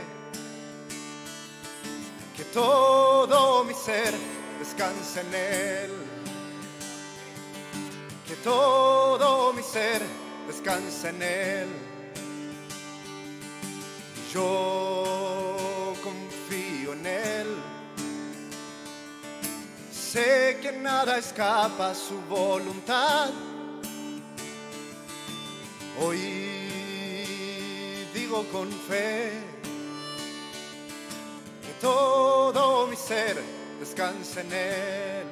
que 2.38 2.44
todo 2.46 3.64
mi 3.64 3.74
ser 3.74 4.14
descansa 4.60 5.22
en 5.22 5.34
Él. 5.34 5.92
Que 8.28 8.36
todo 8.36 9.54
mi 9.54 9.64
ser 9.64 10.02
descansa 10.48 11.10
en 11.10 11.24
Él. 11.24 11.68
Yo 14.32 15.96
confío 16.04 16.94
en 16.94 17.06
Él. 17.08 17.48
Sé 19.92 20.60
que 20.62 20.72
nada 20.72 21.18
escapa 21.18 21.92
a 21.92 21.96
su 21.96 22.20
voluntad. 22.30 23.32
Hoy 26.02 26.79
con 28.30 28.72
fe 28.72 29.32
que 31.66 31.74
todo 31.82 32.86
mi 32.86 32.96
ser 32.96 33.42
descansa 33.80 34.42
en 34.42 34.54
Él. 34.54 35.24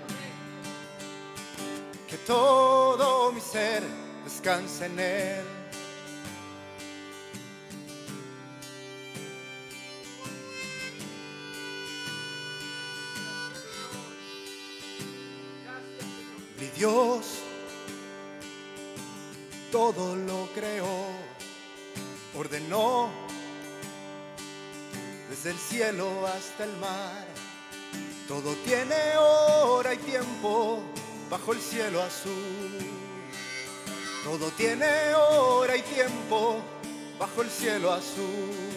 Que 2.07 2.17
todo 2.17 3.31
mi 3.33 3.41
ser 3.41 3.83
descansa 4.23 4.87
en 4.87 4.99
Él. 4.99 5.45
Mi 16.59 16.67
Dios 16.75 17.43
todo 19.71 20.15
lo 20.15 20.47
creó, 20.55 21.16
ordenó 22.37 23.09
desde 25.29 25.51
el 25.51 25.57
cielo 25.57 26.27
hasta 26.27 26.65
el 26.65 26.77
mar. 26.77 27.25
Todo 28.27 28.53
tiene 28.65 28.95
hora 29.17 29.93
y 29.93 29.97
tiempo 29.97 30.83
bajo 31.29 31.53
el 31.53 31.59
cielo 31.59 32.01
azul. 32.01 32.77
Todo 34.23 34.51
tiene 34.51 34.85
hora 35.15 35.77
y 35.77 35.81
tiempo 35.81 36.61
bajo 37.17 37.41
el 37.41 37.49
cielo 37.49 37.91
azul. 37.91 38.76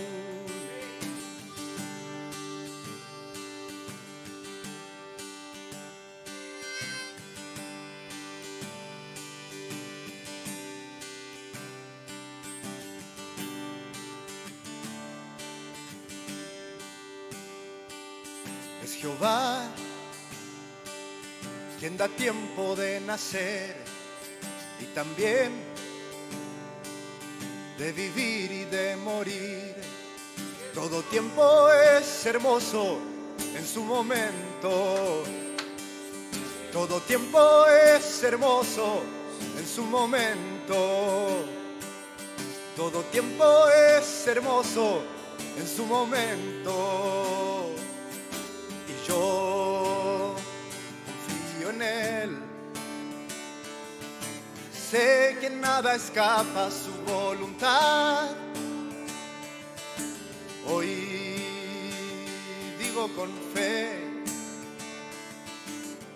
Tiempo 22.20 22.76
de 22.76 23.00
nacer 23.00 23.74
y 24.78 24.84
también 24.94 25.50
de 27.78 27.92
vivir 27.92 28.52
y 28.52 28.64
de 28.66 28.94
morir. 28.96 29.74
Todo 30.74 31.00
tiempo 31.04 31.72
es 31.72 32.26
hermoso 32.26 32.98
en 33.56 33.66
su 33.66 33.82
momento. 33.82 35.24
Todo 36.70 37.00
tiempo 37.00 37.66
es 37.66 38.22
hermoso 38.22 39.00
en 39.58 39.66
su 39.66 39.82
momento. 39.84 41.46
Todo 42.76 43.00
tiempo 43.04 43.66
es 43.96 44.26
hermoso 44.26 45.00
en 45.56 45.66
su 45.66 45.86
momento. 45.86 47.70
Y 48.86 49.08
yo 49.08 49.59
Sé 54.90 55.38
que 55.40 55.48
nada 55.48 55.94
escapa 55.94 56.66
a 56.66 56.70
su 56.70 56.92
voluntad. 57.10 58.28
Hoy 60.68 61.42
digo 62.78 63.08
con 63.16 63.30
fe 63.54 63.92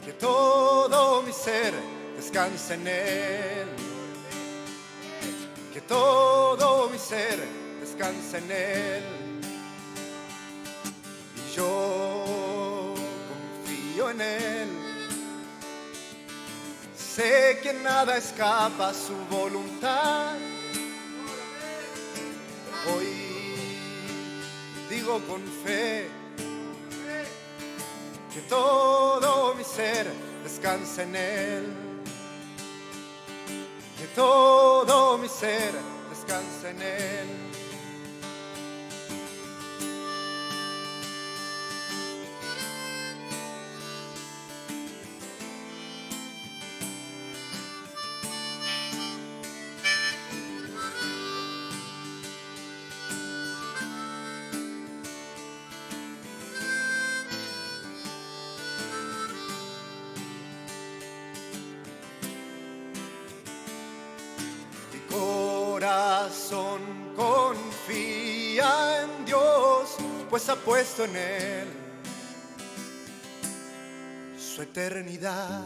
que 0.05 0.13
todo 0.15 1.23
mi 1.23 1.33
ser 1.33 1.73
descansa 2.17 2.75
en 2.75 2.89
Él. 2.89 3.69
Que 5.73 5.81
todo 5.81 6.91
mi 6.91 6.99
ser 6.99 7.39
descansa 7.81 8.39
en 8.39 8.51
Él. 8.51 9.03
Y 11.37 11.57
yo 11.57 12.95
confío 13.65 14.11
en 14.11 14.21
Él. 14.21 14.84
Sé 17.15 17.61
que 17.63 17.73
nada 17.73 18.17
escapa 18.17 18.89
a 18.89 18.93
su 18.93 19.15
voluntad. 19.31 20.35
Hoy 22.89 23.79
digo 24.91 25.21
con 25.29 25.41
fe 25.65 26.09
que 28.33 28.41
todo 28.49 29.55
mi 29.55 29.63
ser 29.63 30.11
descansa 30.43 31.05
en 31.05 31.15
Él. 31.15 31.73
Que 33.97 34.07
todo 34.09 35.17
mi 35.17 35.29
ser 35.29 35.73
descansa 36.11 36.71
en 36.71 36.83
Él. 36.83 37.54
En 71.03 71.17
Él 71.17 71.69
su 74.39 74.63
eternidad. 74.63 75.65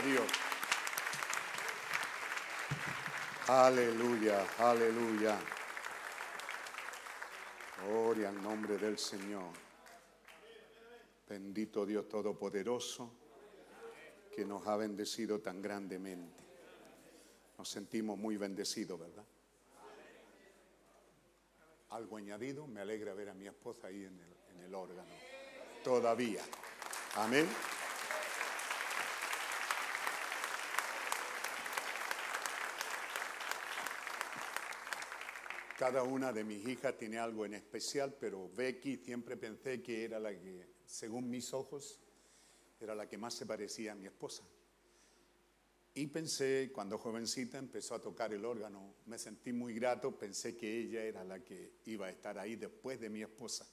Dios. 0.00 0.26
Aleluya, 3.48 4.46
aleluya. 4.58 5.38
Gloria 7.84 8.28
al 8.28 8.42
nombre 8.42 8.78
del 8.78 8.98
Señor. 8.98 9.52
Bendito 11.28 11.84
Dios 11.84 12.08
Todopoderoso 12.08 13.12
que 14.34 14.44
nos 14.44 14.66
ha 14.66 14.76
bendecido 14.76 15.40
tan 15.40 15.60
grandemente. 15.60 16.44
Nos 17.58 17.68
sentimos 17.68 18.16
muy 18.16 18.36
bendecidos, 18.36 18.98
¿verdad? 18.98 19.24
Algo 21.90 22.16
añadido, 22.16 22.66
me 22.66 22.80
alegra 22.80 23.14
ver 23.14 23.30
a 23.30 23.34
mi 23.34 23.46
esposa 23.46 23.88
ahí 23.88 24.04
en 24.04 24.60
el 24.60 24.74
órgano. 24.74 25.10
Todavía. 25.82 26.42
Amén. 27.16 27.48
Cada 35.80 36.02
una 36.02 36.30
de 36.30 36.44
mis 36.44 36.68
hijas 36.68 36.98
tiene 36.98 37.18
algo 37.18 37.46
en 37.46 37.54
especial, 37.54 38.14
pero 38.20 38.50
Becky 38.54 38.98
siempre 38.98 39.38
pensé 39.38 39.80
que 39.80 40.04
era 40.04 40.20
la 40.20 40.30
que, 40.30 40.74
según 40.84 41.30
mis 41.30 41.54
ojos, 41.54 41.98
era 42.78 42.94
la 42.94 43.08
que 43.08 43.16
más 43.16 43.32
se 43.32 43.46
parecía 43.46 43.92
a 43.92 43.94
mi 43.94 44.04
esposa. 44.04 44.44
Y 45.94 46.06
pensé, 46.08 46.70
cuando 46.70 46.98
jovencita 46.98 47.56
empezó 47.56 47.94
a 47.94 47.98
tocar 47.98 48.34
el 48.34 48.44
órgano, 48.44 48.96
me 49.06 49.16
sentí 49.16 49.54
muy 49.54 49.72
grato, 49.72 50.14
pensé 50.18 50.54
que 50.54 50.80
ella 50.80 51.02
era 51.02 51.24
la 51.24 51.42
que 51.42 51.76
iba 51.86 52.08
a 52.08 52.10
estar 52.10 52.38
ahí 52.38 52.56
después 52.56 53.00
de 53.00 53.08
mi 53.08 53.22
esposa. 53.22 53.66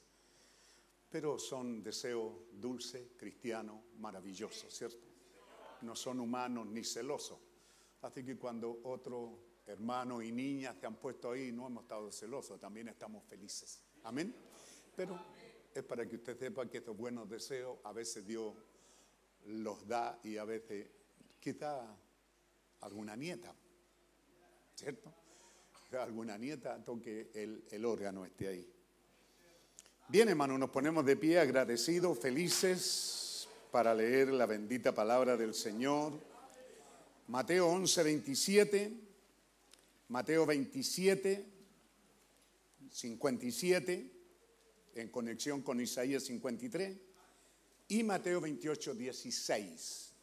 Pero 1.09 1.37
son 1.37 1.83
deseos 1.83 2.31
dulces, 2.53 3.05
cristianos, 3.17 3.81
maravillosos, 3.99 4.73
¿cierto? 4.73 5.05
No 5.81 5.93
son 5.93 6.21
humanos 6.21 6.67
ni 6.67 6.85
celosos. 6.85 7.37
Así 8.01 8.23
que 8.23 8.37
cuando 8.37 8.79
otro 8.85 9.46
hermano 9.67 10.21
y 10.21 10.31
niña 10.31 10.73
se 10.73 10.85
han 10.85 10.95
puesto 10.95 11.31
ahí, 11.31 11.51
no 11.51 11.67
hemos 11.67 11.83
estado 11.83 12.11
celosos, 12.11 12.59
también 12.59 12.87
estamos 12.87 13.23
felices. 13.25 13.81
Amén. 14.03 14.33
Pero 14.95 15.19
es 15.73 15.83
para 15.83 16.07
que 16.07 16.15
usted 16.15 16.37
sepa 16.39 16.67
que 16.69 16.77
estos 16.77 16.95
buenos 16.95 17.29
deseos 17.29 17.77
a 17.83 17.91
veces 17.91 18.25
Dios 18.25 18.55
los 19.45 19.87
da 19.87 20.19
y 20.23 20.37
a 20.37 20.45
veces 20.45 20.87
quizá 21.39 21.85
alguna 22.81 23.15
nieta, 23.15 23.53
¿cierto? 24.75 25.13
Alguna 25.91 26.37
nieta 26.37 26.83
toque 26.83 27.31
el, 27.33 27.65
el 27.69 27.85
órgano 27.85 28.25
esté 28.25 28.47
ahí. 28.47 28.73
Bien, 30.09 30.29
hermano, 30.29 30.57
nos 30.57 30.69
ponemos 30.69 31.05
de 31.05 31.17
pie 31.17 31.39
agradecidos, 31.39 32.17
felices 32.17 33.47
para 33.71 33.93
leer 33.93 34.29
la 34.29 34.45
bendita 34.45 34.93
palabra 34.93 35.35
del 35.35 35.53
Señor. 35.53 36.13
Mateo 37.27 37.67
11, 37.67 38.03
27, 38.03 39.06
Mateo 40.09 40.45
27, 40.45 41.45
57, 42.89 44.11
en 44.95 45.09
conexión 45.09 45.61
con 45.61 45.81
Isaías 45.81 46.23
53, 46.23 46.97
y 47.89 48.03
Mateo 48.03 48.39
28, 48.39 48.95
16. 48.95 50.13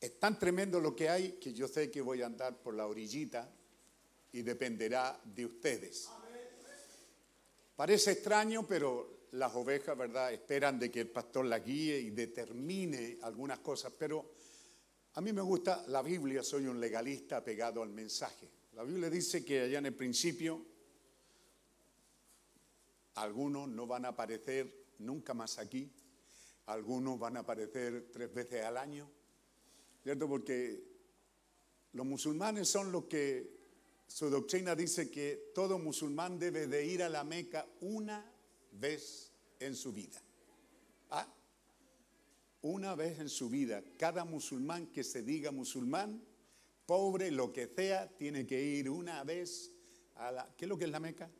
Es 0.00 0.18
tan 0.18 0.38
tremendo 0.38 0.80
lo 0.80 0.96
que 0.96 1.08
hay 1.08 1.32
que 1.32 1.52
yo 1.52 1.68
sé 1.68 1.90
que 1.90 2.00
voy 2.00 2.22
a 2.22 2.26
andar 2.26 2.62
por 2.62 2.74
la 2.74 2.86
orillita 2.86 3.50
y 4.32 4.42
dependerá 4.42 5.20
de 5.22 5.46
ustedes. 5.46 6.08
Parece 7.76 8.12
extraño, 8.12 8.66
pero 8.66 9.28
las 9.32 9.54
ovejas, 9.54 9.96
¿verdad?, 9.96 10.32
esperan 10.32 10.78
de 10.78 10.90
que 10.90 11.00
el 11.00 11.10
pastor 11.10 11.44
las 11.44 11.64
guíe 11.64 12.00
y 12.00 12.10
determine 12.10 13.18
algunas 13.22 13.58
cosas, 13.60 13.92
pero 13.98 14.32
a 15.14 15.20
mí 15.20 15.32
me 15.32 15.42
gusta 15.42 15.84
la 15.88 16.02
Biblia, 16.02 16.42
soy 16.42 16.66
un 16.66 16.80
legalista 16.80 17.44
pegado 17.44 17.82
al 17.82 17.90
mensaje. 17.90 18.61
La 18.72 18.84
Biblia 18.84 19.10
dice 19.10 19.44
que 19.44 19.60
allá 19.60 19.78
en 19.78 19.86
el 19.86 19.94
principio 19.94 20.64
algunos 23.16 23.68
no 23.68 23.86
van 23.86 24.06
a 24.06 24.08
aparecer 24.08 24.86
nunca 24.98 25.34
más 25.34 25.58
aquí, 25.58 25.92
algunos 26.66 27.18
van 27.18 27.36
a 27.36 27.40
aparecer 27.40 28.10
tres 28.10 28.32
veces 28.32 28.64
al 28.64 28.78
año, 28.78 29.10
¿cierto? 30.02 30.26
Porque 30.26 30.82
los 31.92 32.06
musulmanes 32.06 32.68
son 32.68 32.90
los 32.90 33.04
que 33.04 33.60
su 34.06 34.30
doctrina 34.30 34.74
dice 34.74 35.10
que 35.10 35.52
todo 35.54 35.78
musulmán 35.78 36.38
debe 36.38 36.66
de 36.66 36.86
ir 36.86 37.02
a 37.02 37.10
la 37.10 37.24
Meca 37.24 37.66
una 37.80 38.30
vez 38.72 39.32
en 39.58 39.76
su 39.76 39.92
vida. 39.92 40.22
¿Ah? 41.10 41.28
Una 42.62 42.94
vez 42.94 43.18
en 43.18 43.28
su 43.28 43.50
vida. 43.50 43.82
Cada 43.98 44.24
musulmán 44.24 44.86
que 44.86 45.04
se 45.04 45.22
diga 45.22 45.50
musulmán, 45.50 46.22
pobre, 46.86 47.30
lo 47.30 47.52
que 47.52 47.66
sea, 47.66 48.08
tiene 48.16 48.46
que 48.46 48.62
ir 48.62 48.90
una 48.90 49.24
vez 49.24 49.72
a 50.16 50.32
la... 50.32 50.54
¿Qué 50.56 50.64
es 50.64 50.68
lo 50.68 50.76
que 50.76 50.84
es 50.84 50.90
la 50.90 51.00
Meca? 51.00 51.30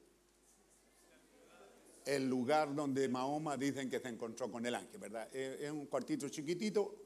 El 2.05 2.28
lugar 2.28 2.74
donde 2.74 3.09
Mahoma 3.09 3.56
dicen 3.56 3.89
que 3.89 4.01
se 4.01 4.09
encontró 4.09 4.51
con 4.51 4.66
el 4.66 4.74
ángel, 4.74 4.98
¿verdad? 4.98 5.35
Es 5.35 5.70
un 5.70 5.86
cuartito 5.86 6.28
chiquitito 6.28 6.97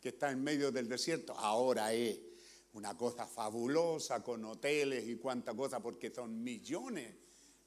que 0.00 0.10
está 0.10 0.30
en 0.30 0.42
medio 0.42 0.70
del 0.70 0.86
desierto. 0.86 1.32
Ahora 1.32 1.92
es 1.94 2.20
una 2.74 2.96
cosa 2.96 3.26
fabulosa 3.26 4.22
con 4.22 4.44
hoteles 4.44 5.06
y 5.08 5.16
cuánta 5.16 5.54
cosa, 5.54 5.80
porque 5.80 6.12
son 6.12 6.42
millones 6.42 7.14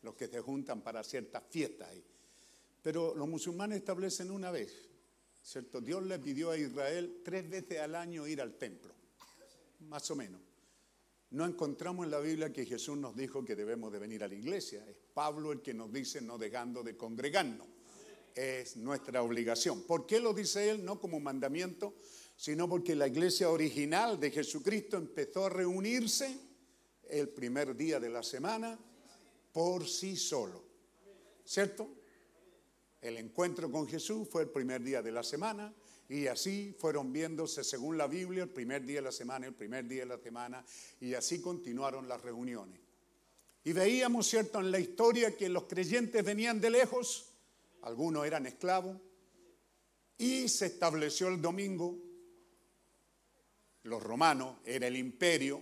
los 0.04 0.16
que 0.16 0.28
se 0.28 0.40
juntan 0.42 0.82
para 0.82 1.04
ciertas 1.04 1.44
fiestas 1.50 1.90
ahí. 1.90 2.04
Pero 2.84 3.16
los 3.16 3.28
musulmanes 3.28 3.80
establecen 3.80 4.30
una 4.30 4.52
vez, 4.52 4.88
¿cierto? 5.42 5.82
Dios 5.82 6.06
le 6.06 6.20
pidió 6.20 6.52
a 6.52 6.58
Israel 6.58 7.22
tres 7.24 7.50
veces 7.50 7.80
al 7.80 7.96
año 7.96 8.28
ir 8.28 8.42
al 8.42 8.54
templo, 8.54 8.94
más 9.80 10.10
o 10.12 10.16
menos. 10.16 10.42
No 11.30 11.46
encontramos 11.46 12.06
en 12.06 12.12
la 12.12 12.20
Biblia 12.20 12.54
que 12.54 12.66
Jesús 12.66 12.98
nos 12.98 13.16
dijo 13.16 13.44
que 13.44 13.56
debemos 13.56 13.92
de 13.92 14.00
venir 14.00 14.24
a 14.24 14.28
la 14.28 14.36
iglesia. 14.36 14.86
Es 14.88 14.96
Pablo 15.14 15.52
el 15.52 15.62
que 15.62 15.74
nos 15.74 15.92
dice 15.92 16.22
no 16.22 16.38
dejando 16.38 16.84
de 16.84 16.96
congregarnos. 16.96 17.68
Es 18.34 18.78
nuestra 18.78 19.22
obligación. 19.22 19.82
¿Por 19.82 20.06
qué 20.06 20.20
lo 20.20 20.34
dice 20.34 20.70
él? 20.70 20.86
No 20.86 21.00
como 21.00 21.20
mandamiento, 21.20 21.96
sino 22.38 22.70
porque 22.70 22.96
la 22.96 23.08
iglesia 23.08 23.50
original 23.50 24.20
de 24.20 24.32
Jesucristo 24.32 24.96
empezó 24.96 25.46
a 25.46 25.50
reunirse 25.50 26.38
el 27.10 27.30
primer 27.30 27.76
día 27.76 28.00
de 28.00 28.10
la 28.10 28.24
semana 28.24 28.80
por 29.52 29.86
sí 29.88 30.16
solo. 30.16 30.64
¿Cierto? 31.44 31.90
El 33.02 33.18
encuentro 33.18 33.72
con 33.72 33.88
Jesús 33.88 34.28
fue 34.30 34.44
el 34.44 34.50
primer 34.50 34.82
día 34.82 35.02
de 35.02 35.12
la 35.12 35.24
semana 35.24 35.74
y 36.10 36.28
así 36.28 36.76
fueron 36.78 37.12
viéndose 37.12 37.64
según 37.64 37.98
la 37.98 38.08
Biblia 38.08 38.44
el 38.44 38.50
primer 38.50 38.86
día 38.86 38.98
de 38.98 39.04
la 39.04 39.12
semana, 39.12 39.48
el 39.48 39.54
primer 39.54 39.88
día 39.88 40.02
de 40.02 40.06
la 40.08 40.18
semana 40.18 40.64
y 41.02 41.14
así 41.14 41.42
continuaron 41.42 42.08
las 42.08 42.22
reuniones. 42.22 42.80
Y 43.64 43.74
veíamos, 43.74 44.28
¿cierto?, 44.28 44.60
en 44.60 44.72
la 44.72 44.80
historia 44.80 45.36
que 45.36 45.50
los 45.50 45.66
creyentes 45.66 46.24
venían 46.24 46.62
de 46.62 46.70
lejos, 46.70 47.34
algunos 47.82 48.26
eran 48.26 48.46
esclavos, 48.46 48.98
y 50.18 50.48
se 50.48 50.68
estableció 50.68 51.28
el 51.28 51.42
domingo, 51.42 51.98
los 53.84 54.02
romanos, 54.02 54.58
era 54.64 54.88
el 54.88 54.96
imperio, 54.96 55.62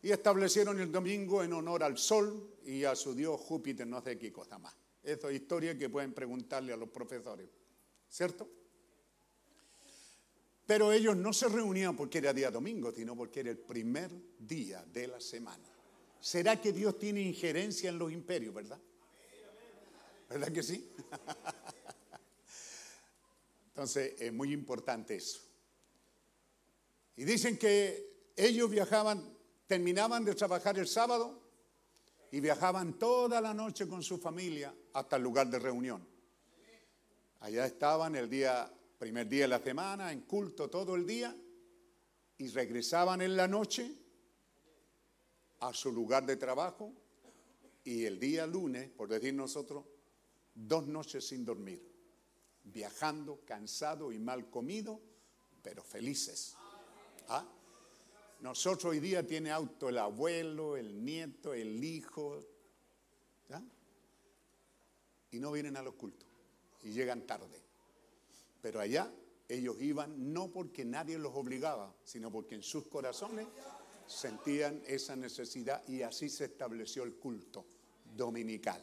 y 0.00 0.10
establecieron 0.10 0.80
el 0.80 0.90
domingo 0.90 1.42
en 1.42 1.52
honor 1.52 1.82
al 1.82 1.98
sol 1.98 2.56
y 2.64 2.84
a 2.84 2.96
su 2.96 3.14
dios 3.14 3.38
Júpiter, 3.40 3.86
no 3.86 4.00
sé 4.02 4.18
qué 4.18 4.32
cosa 4.32 4.58
más. 4.58 4.74
Esa 5.02 5.28
es 5.28 5.36
historia 5.36 5.76
que 5.76 5.90
pueden 5.90 6.14
preguntarle 6.14 6.72
a 6.72 6.76
los 6.76 6.88
profesores, 6.88 7.48
¿cierto? 8.08 8.48
Pero 10.68 10.92
ellos 10.92 11.16
no 11.16 11.32
se 11.32 11.48
reunían 11.48 11.96
porque 11.96 12.18
era 12.18 12.34
día 12.34 12.50
domingo, 12.50 12.92
sino 12.92 13.16
porque 13.16 13.40
era 13.40 13.52
el 13.52 13.56
primer 13.56 14.10
día 14.38 14.84
de 14.92 15.08
la 15.08 15.18
semana. 15.18 15.64
¿Será 16.20 16.60
que 16.60 16.74
Dios 16.74 16.98
tiene 16.98 17.22
injerencia 17.22 17.88
en 17.88 17.98
los 17.98 18.12
imperios, 18.12 18.54
verdad? 18.54 18.78
¿Verdad 20.28 20.52
que 20.52 20.62
sí? 20.62 20.92
Entonces, 23.68 24.20
es 24.20 24.30
muy 24.30 24.52
importante 24.52 25.16
eso. 25.16 25.40
Y 27.16 27.24
dicen 27.24 27.56
que 27.56 28.32
ellos 28.36 28.68
viajaban, 28.68 29.26
terminaban 29.66 30.22
de 30.22 30.34
trabajar 30.34 30.78
el 30.78 30.86
sábado 30.86 31.40
y 32.30 32.40
viajaban 32.40 32.98
toda 32.98 33.40
la 33.40 33.54
noche 33.54 33.88
con 33.88 34.02
su 34.02 34.18
familia 34.18 34.74
hasta 34.92 35.16
el 35.16 35.22
lugar 35.22 35.48
de 35.48 35.60
reunión. 35.60 36.06
Allá 37.40 37.64
estaban 37.64 38.16
el 38.16 38.28
día, 38.28 38.70
primer 38.98 39.28
día 39.28 39.42
de 39.42 39.48
la 39.48 39.62
semana, 39.62 40.12
en 40.12 40.22
culto 40.22 40.68
todo 40.68 40.96
el 40.96 41.06
día, 41.06 41.34
y 42.38 42.48
regresaban 42.48 43.20
en 43.20 43.36
la 43.36 43.48
noche 43.48 43.94
a 45.60 45.72
su 45.72 45.92
lugar 45.92 46.24
de 46.26 46.36
trabajo 46.36 46.92
y 47.84 48.04
el 48.04 48.18
día 48.18 48.46
lunes, 48.46 48.90
por 48.90 49.08
decir 49.08 49.34
nosotros, 49.34 49.84
dos 50.54 50.86
noches 50.86 51.26
sin 51.26 51.44
dormir, 51.44 51.82
viajando, 52.64 53.40
cansado 53.44 54.12
y 54.12 54.18
mal 54.18 54.50
comido, 54.50 55.00
pero 55.62 55.82
felices. 55.82 56.56
¿Ah? 57.28 57.46
Nosotros 58.40 58.92
hoy 58.92 59.00
día 59.00 59.26
tiene 59.26 59.50
auto 59.50 59.88
el 59.88 59.98
abuelo, 59.98 60.76
el 60.76 61.04
nieto, 61.04 61.54
el 61.54 61.82
hijo, 61.82 62.40
¿ya? 63.48 63.62
y 65.30 65.38
no 65.40 65.50
vienen 65.52 65.76
a 65.76 65.82
los 65.82 65.94
cultos 65.94 66.28
y 66.82 66.90
llegan 66.90 67.26
tarde. 67.26 67.67
Pero 68.60 68.80
allá 68.80 69.12
ellos 69.48 69.80
iban 69.80 70.32
no 70.32 70.50
porque 70.50 70.84
nadie 70.84 71.18
los 71.18 71.34
obligaba, 71.34 71.94
sino 72.04 72.30
porque 72.30 72.54
en 72.54 72.62
sus 72.62 72.86
corazones 72.86 73.46
sentían 74.06 74.82
esa 74.86 75.16
necesidad 75.16 75.86
y 75.88 76.02
así 76.02 76.28
se 76.28 76.46
estableció 76.46 77.04
el 77.04 77.14
culto 77.14 77.64
dominical. 78.16 78.82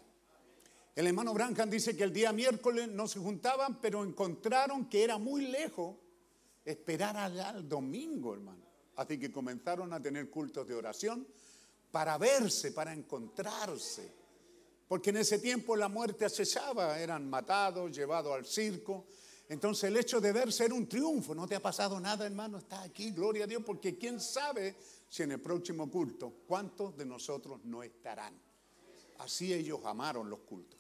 El 0.96 1.08
hermano 1.08 1.34
Branham 1.34 1.70
dice 1.70 1.96
que 1.96 2.04
el 2.04 2.14
día 2.14 2.32
miércoles 2.32 2.88
no 2.88 3.08
se 3.08 3.20
juntaban, 3.20 3.82
pero 3.82 4.04
encontraron 4.04 4.86
que 4.88 5.04
era 5.04 5.18
muy 5.18 5.48
lejos 5.48 5.98
esperar 6.64 7.18
al 7.18 7.68
domingo, 7.68 8.34
hermano. 8.34 8.64
Así 8.96 9.20
que 9.20 9.32
comenzaron 9.32 9.92
a 9.92 10.02
tener 10.02 10.30
cultos 10.30 10.68
de 10.68 10.74
oración 10.74 11.28
para 11.92 12.18
verse, 12.18 12.72
para 12.72 12.94
encontrarse. 12.94 14.10
Porque 14.88 15.10
en 15.10 15.18
ese 15.18 15.40
tiempo 15.40 15.76
la 15.76 15.90
muerte 15.90 16.26
acechaba, 16.26 17.00
eran 17.00 17.30
matados, 17.30 17.96
llevados 17.96 18.34
al 18.34 18.46
circo. 18.46 19.06
Entonces 19.48 19.86
el 19.86 19.98
hecho 19.98 20.20
de 20.20 20.32
verse 20.32 20.66
era 20.66 20.74
un 20.74 20.88
triunfo. 20.88 21.36
No 21.36 21.48
te 21.48 21.56
ha 21.56 21.62
pasado 21.62 22.00
nada, 22.00 22.26
hermano, 22.26 22.58
está 22.58 22.82
aquí, 22.82 23.12
gloria 23.12 23.44
a 23.44 23.48
Dios, 23.48 23.64
porque 23.66 23.98
quién 23.98 24.20
sabe 24.20 24.76
si 25.08 25.24
en 25.24 25.34
el 25.34 25.40
próximo 25.40 25.90
culto 25.90 26.34
cuántos 26.48 26.98
de 26.98 27.06
nosotros 27.06 27.64
no 27.64 27.84
estarán. 27.84 28.34
Así 29.20 29.54
ellos 29.54 29.80
amaron 29.86 30.30
los 30.30 30.40
cultos. 30.40 30.80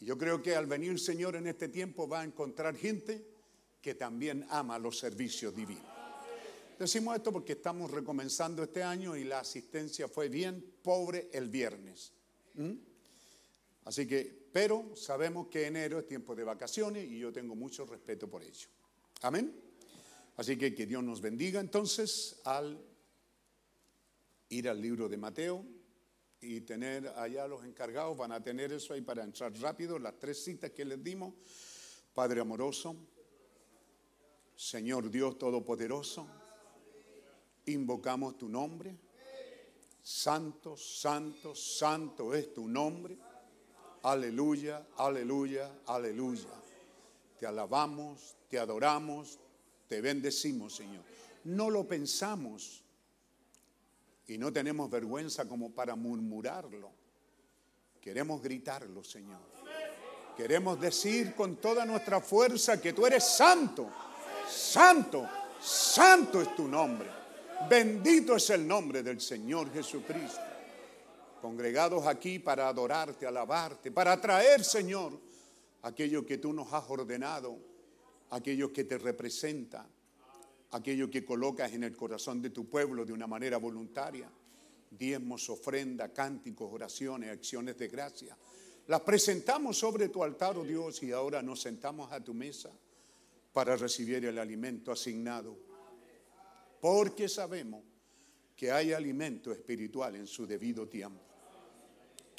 Y 0.00 0.06
yo 0.06 0.16
creo 0.16 0.40
que 0.40 0.56
al 0.56 0.66
venir 0.66 0.92
el 0.92 0.98
Señor 0.98 1.36
en 1.36 1.46
este 1.46 1.68
tiempo 1.68 2.08
va 2.08 2.20
a 2.20 2.24
encontrar 2.24 2.74
gente 2.76 3.26
que 3.82 3.94
también 3.94 4.46
ama 4.48 4.78
los 4.78 4.98
servicios 4.98 5.54
divinos. 5.54 5.84
Decimos 6.78 7.16
esto 7.16 7.30
porque 7.30 7.52
estamos 7.52 7.90
recomenzando 7.90 8.62
este 8.62 8.82
año 8.82 9.14
y 9.14 9.24
la 9.24 9.40
asistencia 9.40 10.08
fue 10.08 10.30
bien 10.30 10.64
pobre 10.82 11.28
el 11.32 11.50
viernes. 11.50 12.14
Así 13.84 14.06
que, 14.06 14.39
pero 14.52 14.96
sabemos 14.96 15.48
que 15.48 15.66
enero 15.66 15.98
es 15.98 16.06
tiempo 16.06 16.34
de 16.34 16.44
vacaciones 16.44 17.08
y 17.08 17.18
yo 17.18 17.32
tengo 17.32 17.54
mucho 17.54 17.86
respeto 17.86 18.28
por 18.28 18.42
ello. 18.42 18.68
Amén. 19.22 19.54
Así 20.36 20.56
que 20.56 20.74
que 20.74 20.86
Dios 20.86 21.02
nos 21.02 21.20
bendiga 21.20 21.60
entonces 21.60 22.40
al 22.44 22.82
ir 24.48 24.68
al 24.68 24.80
libro 24.80 25.08
de 25.08 25.16
Mateo 25.16 25.64
y 26.40 26.62
tener 26.62 27.08
allá 27.08 27.46
los 27.46 27.64
encargados, 27.64 28.16
van 28.16 28.32
a 28.32 28.42
tener 28.42 28.72
eso 28.72 28.94
ahí 28.94 29.02
para 29.02 29.22
entrar 29.22 29.52
rápido, 29.60 29.98
las 29.98 30.18
tres 30.18 30.42
citas 30.42 30.70
que 30.70 30.84
les 30.84 31.02
dimos. 31.02 31.34
Padre 32.14 32.40
amoroso, 32.40 32.96
Señor 34.56 35.10
Dios 35.10 35.38
Todopoderoso, 35.38 36.26
invocamos 37.66 38.38
tu 38.38 38.48
nombre. 38.48 38.96
Santo, 40.02 40.76
santo, 40.76 41.54
santo 41.54 42.34
es 42.34 42.52
tu 42.54 42.66
nombre. 42.66 43.18
Aleluya, 44.02 44.86
aleluya, 44.96 45.70
aleluya. 45.86 46.48
Te 47.38 47.46
alabamos, 47.46 48.34
te 48.48 48.58
adoramos, 48.58 49.38
te 49.88 50.00
bendecimos, 50.00 50.76
Señor. 50.76 51.02
No 51.44 51.68
lo 51.70 51.86
pensamos 51.86 52.82
y 54.26 54.38
no 54.38 54.52
tenemos 54.52 54.90
vergüenza 54.90 55.46
como 55.46 55.70
para 55.70 55.96
murmurarlo. 55.96 56.90
Queremos 58.00 58.42
gritarlo, 58.42 59.04
Señor. 59.04 59.40
Queremos 60.36 60.80
decir 60.80 61.34
con 61.34 61.56
toda 61.56 61.84
nuestra 61.84 62.20
fuerza 62.20 62.80
que 62.80 62.94
tú 62.94 63.06
eres 63.06 63.24
santo, 63.24 63.90
santo, 64.48 65.28
santo 65.60 66.40
es 66.40 66.56
tu 66.56 66.66
nombre. 66.66 67.10
Bendito 67.68 68.36
es 68.36 68.48
el 68.48 68.66
nombre 68.66 69.02
del 69.02 69.20
Señor 69.20 69.70
Jesucristo. 69.70 70.49
Congregados 71.40 72.06
aquí 72.06 72.38
para 72.38 72.68
adorarte, 72.68 73.26
alabarte, 73.26 73.90
para 73.90 74.20
traer, 74.20 74.64
Señor, 74.64 75.18
aquello 75.82 76.24
que 76.24 76.38
tú 76.38 76.52
nos 76.52 76.72
has 76.72 76.84
ordenado, 76.88 77.58
aquello 78.30 78.72
que 78.72 78.84
te 78.84 78.98
representa, 78.98 79.86
aquello 80.72 81.10
que 81.10 81.24
colocas 81.24 81.72
en 81.72 81.84
el 81.84 81.96
corazón 81.96 82.42
de 82.42 82.50
tu 82.50 82.68
pueblo 82.68 83.04
de 83.04 83.12
una 83.12 83.26
manera 83.26 83.56
voluntaria. 83.56 84.30
Diezmos, 84.90 85.48
ofrenda, 85.48 86.12
cánticos, 86.12 86.72
oraciones, 86.72 87.30
acciones 87.30 87.78
de 87.78 87.88
gracia. 87.88 88.36
Las 88.88 89.00
presentamos 89.00 89.78
sobre 89.78 90.08
tu 90.08 90.22
altar, 90.22 90.58
oh 90.58 90.64
Dios, 90.64 91.02
y 91.02 91.12
ahora 91.12 91.42
nos 91.42 91.60
sentamos 91.60 92.10
a 92.12 92.22
tu 92.22 92.34
mesa 92.34 92.70
para 93.52 93.76
recibir 93.76 94.24
el 94.24 94.38
alimento 94.38 94.92
asignado 94.92 95.70
porque 96.80 97.28
sabemos 97.28 97.84
que 98.56 98.72
hay 98.72 98.92
alimento 98.92 99.52
espiritual 99.52 100.16
en 100.16 100.26
su 100.26 100.46
debido 100.46 100.88
tiempo. 100.88 101.29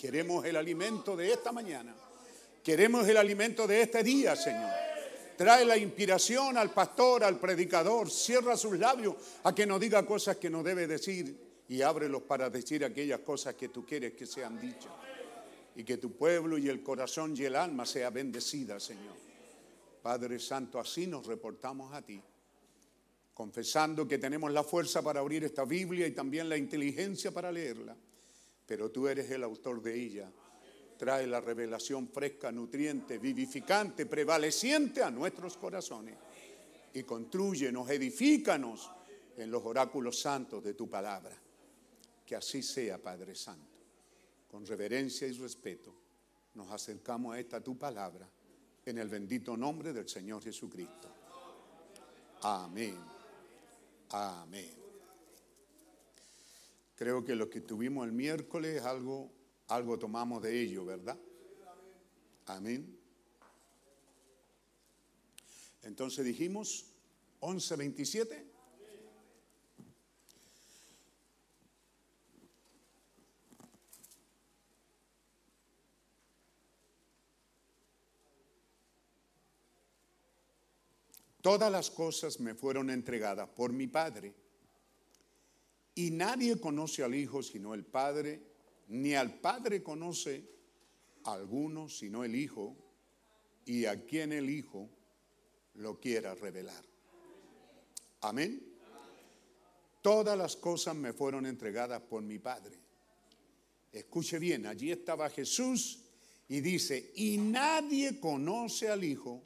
Queremos 0.02 0.44
el 0.46 0.56
alimento 0.56 1.16
de 1.16 1.32
esta 1.32 1.52
mañana. 1.52 1.94
Queremos 2.64 3.08
el 3.08 3.18
alimento 3.18 3.68
de 3.68 3.84
este 3.84 4.02
día, 4.02 4.36
Señor. 4.36 4.72
Trae 5.38 5.64
la 5.64 5.78
inspiración 5.78 6.58
al 6.58 6.72
pastor, 6.72 7.24
al 7.24 7.40
predicador. 7.40 8.10
Cierra 8.10 8.58
sus 8.58 8.80
labios 8.80 9.14
a 9.44 9.54
que 9.54 9.68
no 9.68 9.78
diga 9.78 10.04
cosas 10.04 10.38
que 10.38 10.50
no 10.50 10.64
debe 10.64 10.88
decir 10.88 11.64
y 11.68 11.84
ábrelos 11.84 12.24
para 12.24 12.50
decir 12.50 12.84
aquellas 12.84 13.20
cosas 13.20 13.54
que 13.54 13.70
tú 13.70 13.86
quieres 13.86 14.14
que 14.14 14.26
sean 14.26 14.60
dichas. 14.60 14.92
Y 15.76 15.84
que 15.84 15.98
tu 15.98 16.14
pueblo 16.14 16.58
y 16.58 16.68
el 16.68 16.82
corazón 16.82 17.36
y 17.38 17.44
el 17.44 17.56
alma 17.56 17.86
sea 17.86 18.10
bendecida, 18.10 18.80
Señor. 18.80 19.14
Padre 20.02 20.40
Santo, 20.40 20.80
así 20.80 21.06
nos 21.06 21.28
reportamos 21.28 21.94
a 21.94 22.02
ti, 22.02 22.20
confesando 23.36 24.08
que 24.08 24.18
tenemos 24.18 24.52
la 24.52 24.64
fuerza 24.64 25.04
para 25.04 25.20
abrir 25.20 25.44
esta 25.44 25.64
Biblia 25.64 26.08
y 26.08 26.12
también 26.12 26.50
la 26.50 26.58
inteligencia 26.58 27.30
para 27.30 27.52
leerla, 27.52 27.96
pero 28.72 28.90
tú 28.90 29.06
eres 29.06 29.30
el 29.30 29.44
autor 29.44 29.82
de 29.82 29.94
ella. 29.94 30.32
Trae 30.98 31.28
la 31.28 31.42
revelación 31.42 32.08
fresca, 32.08 32.54
nutriente, 32.54 33.18
vivificante, 33.18 34.06
prevaleciente 34.06 35.04
a 35.04 35.12
nuestros 35.12 35.58
corazones 35.58 36.16
y 36.94 37.04
construyenos, 37.04 37.90
edifícanos 37.90 38.90
en 39.36 39.52
los 39.52 39.66
oráculos 39.66 40.22
santos 40.22 40.64
de 40.64 40.74
tu 40.74 40.90
palabra. 40.90 41.38
Que 42.26 42.34
así 42.34 42.64
sea, 42.64 42.98
Padre 42.98 43.36
Santo. 43.36 43.78
Con 44.50 44.66
reverencia 44.66 45.28
y 45.28 45.34
respeto 45.34 45.94
nos 46.54 46.72
acercamos 46.72 47.36
a 47.36 47.42
esta 47.42 47.60
tu 47.60 47.78
palabra 47.78 48.26
en 48.86 48.98
el 48.98 49.10
bendito 49.10 49.58
nombre 49.58 49.92
del 49.92 50.08
Señor 50.08 50.42
Jesucristo. 50.42 51.10
Amén. 52.44 52.98
Amén. 54.12 54.81
Creo 57.02 57.26
que 57.26 57.34
lo 57.34 57.50
que 57.50 57.62
tuvimos 57.62 58.06
el 58.06 58.12
miércoles, 58.12 58.84
algo, 58.84 59.32
algo 59.70 59.98
tomamos 59.98 60.40
de 60.44 60.62
ello, 60.62 60.86
¿verdad? 60.86 61.18
Amén. 62.46 62.96
Entonces 65.82 66.24
dijimos 66.24 66.86
11.27. 67.40 68.44
Todas 81.42 81.72
las 81.72 81.90
cosas 81.90 82.40
me 82.40 82.54
fueron 82.54 82.92
entregadas 82.92 83.50
por 83.50 83.74
mi 83.74 83.88
Padre. 83.88 84.41
Y 85.96 86.12
nadie 86.12 86.60
conoce 86.60 87.04
al 87.04 87.16
Hijo 87.16 87.44
sino 87.44 87.74
el 87.74 87.84
Padre, 87.84 88.42
ni 88.88 89.14
al 89.14 89.40
Padre 89.40 89.84
conoce 89.84 90.50
alguno 91.26 91.90
sino 91.90 92.24
el 92.24 92.36
Hijo, 92.36 92.76
y 93.66 93.86
a 93.86 94.06
quien 94.06 94.32
el 94.32 94.50
Hijo 94.50 94.90
lo 95.76 96.00
quiera 96.00 96.36
revelar. 96.36 96.84
Amén. 98.22 98.72
Todas 100.02 100.38
las 100.38 100.56
cosas 100.56 100.96
me 100.96 101.14
fueron 101.14 101.46
entregadas 101.46 102.02
por 102.02 102.24
mi 102.24 102.40
Padre. 102.40 102.80
Escuche 103.92 104.40
bien, 104.40 104.66
allí 104.66 104.92
estaba 104.92 105.30
Jesús 105.30 106.00
y 106.48 106.62
dice, 106.62 107.12
y 107.16 107.38
nadie 107.38 108.20
conoce 108.20 108.90
al 108.90 109.04
Hijo 109.04 109.44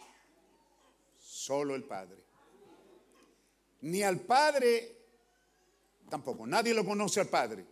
solo 1.17 1.75
el 1.75 1.83
Padre. 1.83 2.23
Ni 3.81 4.01
al 4.01 4.21
Padre 4.21 5.04
tampoco, 6.09 6.45
nadie 6.47 6.73
lo 6.73 6.85
conoce 6.85 7.19
al 7.19 7.27
Padre, 7.27 7.65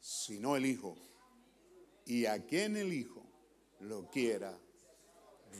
sino 0.00 0.56
el 0.56 0.66
Hijo. 0.66 0.96
Y 2.06 2.26
a 2.26 2.44
quien 2.46 2.76
el 2.76 2.92
Hijo 2.92 3.22
lo 3.80 4.08
quiera 4.10 4.56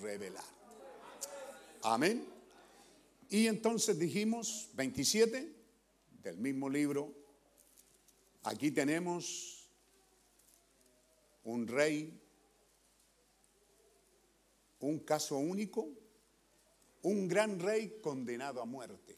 revelar. 0.01 0.45
Amén. 1.83 2.25
Y 3.29 3.47
entonces 3.47 3.99
dijimos, 3.99 4.71
27 4.75 5.53
del 6.23 6.39
mismo 6.39 6.69
libro, 6.69 7.13
aquí 8.45 8.71
tenemos 8.71 9.69
un 11.45 11.67
rey, 11.67 12.21
un 14.81 15.01
caso 15.01 15.39
único, 15.39 15.89
un 17.03 17.29
gran 17.29 17.59
rey 17.59 18.01
condenado 18.01 18.61
a 18.61 18.65
muerte. 18.65 19.17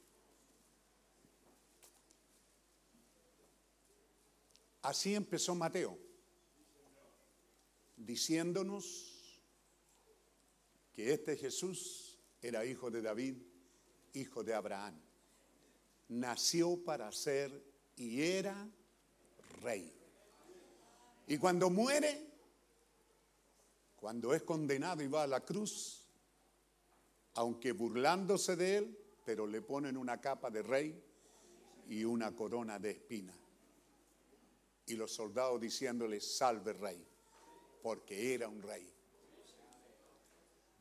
Así 4.82 5.14
empezó 5.14 5.54
Mateo, 5.54 5.98
diciéndonos 7.96 9.42
que 10.92 11.12
este 11.12 11.36
Jesús 11.36 12.18
era 12.40 12.64
hijo 12.64 12.90
de 12.90 13.02
David, 13.02 13.36
hijo 14.14 14.44
de 14.44 14.54
Abraham. 14.54 15.00
Nació 16.08 16.82
para 16.84 17.10
ser 17.12 17.50
y 17.96 18.22
era 18.22 18.68
rey. 19.62 19.92
Y 21.26 21.36
cuando 21.38 21.68
muere, 21.68 22.26
cuando 23.96 24.32
es 24.32 24.42
condenado 24.42 25.02
y 25.02 25.08
va 25.08 25.24
a 25.24 25.26
la 25.26 25.44
cruz, 25.44 26.06
aunque 27.34 27.72
burlándose 27.72 28.56
de 28.56 28.78
él, 28.78 28.98
pero 29.24 29.46
le 29.46 29.60
ponen 29.60 29.96
una 29.96 30.20
capa 30.20 30.50
de 30.50 30.62
rey 30.62 31.04
y 31.88 32.04
una 32.04 32.34
corona 32.34 32.78
de 32.78 32.90
espina. 32.90 33.34
Y 34.88 34.96
los 34.96 35.12
soldados 35.12 35.60
diciéndole, 35.60 36.20
salve 36.20 36.72
rey, 36.72 37.06
porque 37.82 38.34
era 38.34 38.48
un 38.48 38.62
rey. 38.62 38.92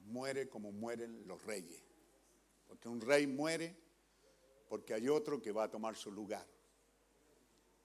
Muere 0.05 0.47
como 0.47 0.71
mueren 0.71 1.27
los 1.27 1.43
reyes, 1.43 1.83
porque 2.67 2.87
un 2.87 3.01
rey 3.01 3.27
muere 3.27 3.75
porque 4.69 4.93
hay 4.93 5.07
otro 5.07 5.41
que 5.41 5.51
va 5.51 5.65
a 5.65 5.71
tomar 5.71 5.95
su 5.95 6.11
lugar. 6.11 6.45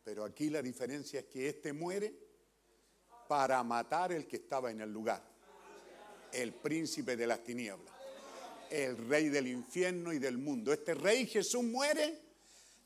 Pero 0.04 0.24
aquí 0.24 0.50
la 0.50 0.62
diferencia 0.62 1.20
es 1.20 1.26
que 1.26 1.48
este 1.48 1.72
muere 1.72 2.12
para 3.28 3.62
matar 3.62 4.12
el 4.12 4.26
que 4.26 4.36
estaba 4.36 4.70
en 4.70 4.80
el 4.80 4.92
lugar, 4.92 5.22
el 6.32 6.52
príncipe 6.54 7.16
de 7.16 7.26
las 7.26 7.42
tinieblas 7.42 7.92
el 8.72 8.96
rey 9.06 9.28
del 9.28 9.48
infierno 9.48 10.12
y 10.12 10.18
del 10.18 10.38
mundo. 10.38 10.72
Este 10.72 10.94
rey 10.94 11.26
Jesús 11.26 11.62
muere 11.62 12.18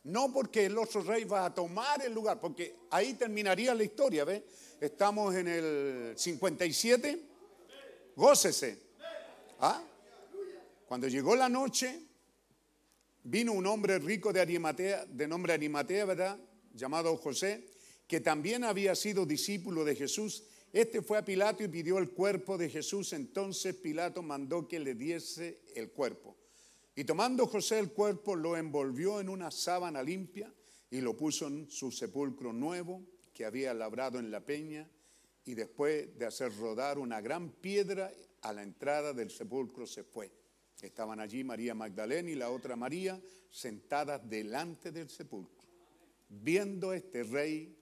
no 0.06 0.32
porque 0.32 0.66
el 0.66 0.76
otro 0.78 1.02
rey 1.02 1.24
va 1.24 1.44
a 1.44 1.54
tomar 1.54 2.04
el 2.04 2.12
lugar, 2.12 2.40
porque 2.40 2.74
ahí 2.90 3.14
terminaría 3.14 3.74
la 3.74 3.84
historia, 3.84 4.24
¿ves? 4.24 4.42
Estamos 4.80 5.34
en 5.34 5.48
el 5.48 6.12
57, 6.16 7.22
gócese. 8.16 8.78
¿Ah? 9.60 9.82
Cuando 10.86 11.08
llegó 11.08 11.34
la 11.34 11.48
noche, 11.48 12.00
vino 13.24 13.52
un 13.52 13.66
hombre 13.66 13.98
rico 13.98 14.32
de 14.32 14.40
Arimatea, 14.40 15.06
de 15.06 15.26
nombre 15.26 15.52
Arimatea, 15.52 16.04
¿verdad? 16.04 16.38
Llamado 16.74 17.16
José, 17.16 17.68
que 18.06 18.20
también 18.20 18.64
había 18.64 18.94
sido 18.94 19.24
discípulo 19.24 19.84
de 19.84 19.96
Jesús 19.96 20.44
este 20.76 21.00
fue 21.00 21.16
a 21.16 21.24
Pilato 21.24 21.64
y 21.64 21.68
pidió 21.68 21.96
el 21.96 22.10
cuerpo 22.10 22.58
de 22.58 22.68
Jesús. 22.68 23.14
Entonces 23.14 23.74
Pilato 23.74 24.22
mandó 24.22 24.68
que 24.68 24.78
le 24.78 24.94
diese 24.94 25.62
el 25.74 25.90
cuerpo. 25.90 26.36
Y 26.98 27.04
tomando 27.04 27.46
José 27.46 27.78
el 27.78 27.92
cuerpo, 27.92 28.34
lo 28.34 28.56
envolvió 28.56 29.20
en 29.20 29.28
una 29.28 29.50
sábana 29.50 30.02
limpia 30.02 30.50
y 30.90 31.02
lo 31.02 31.14
puso 31.14 31.46
en 31.46 31.70
su 31.70 31.92
sepulcro 31.92 32.54
nuevo 32.54 33.04
que 33.34 33.44
había 33.44 33.74
labrado 33.74 34.18
en 34.18 34.30
la 34.30 34.40
peña. 34.40 34.90
Y 35.44 35.54
después 35.54 36.18
de 36.18 36.24
hacer 36.24 36.56
rodar 36.56 36.98
una 36.98 37.20
gran 37.20 37.50
piedra 37.50 38.10
a 38.40 38.52
la 38.54 38.62
entrada 38.62 39.12
del 39.12 39.30
sepulcro 39.30 39.86
se 39.86 40.04
fue. 40.04 40.32
Estaban 40.80 41.20
allí 41.20 41.44
María 41.44 41.74
Magdalena 41.74 42.30
y 42.30 42.34
la 42.34 42.50
otra 42.50 42.76
María 42.76 43.20
sentadas 43.50 44.26
delante 44.28 44.90
del 44.90 45.10
sepulcro, 45.10 45.68
viendo 46.28 46.90
a 46.90 46.96
este 46.96 47.22
rey 47.24 47.78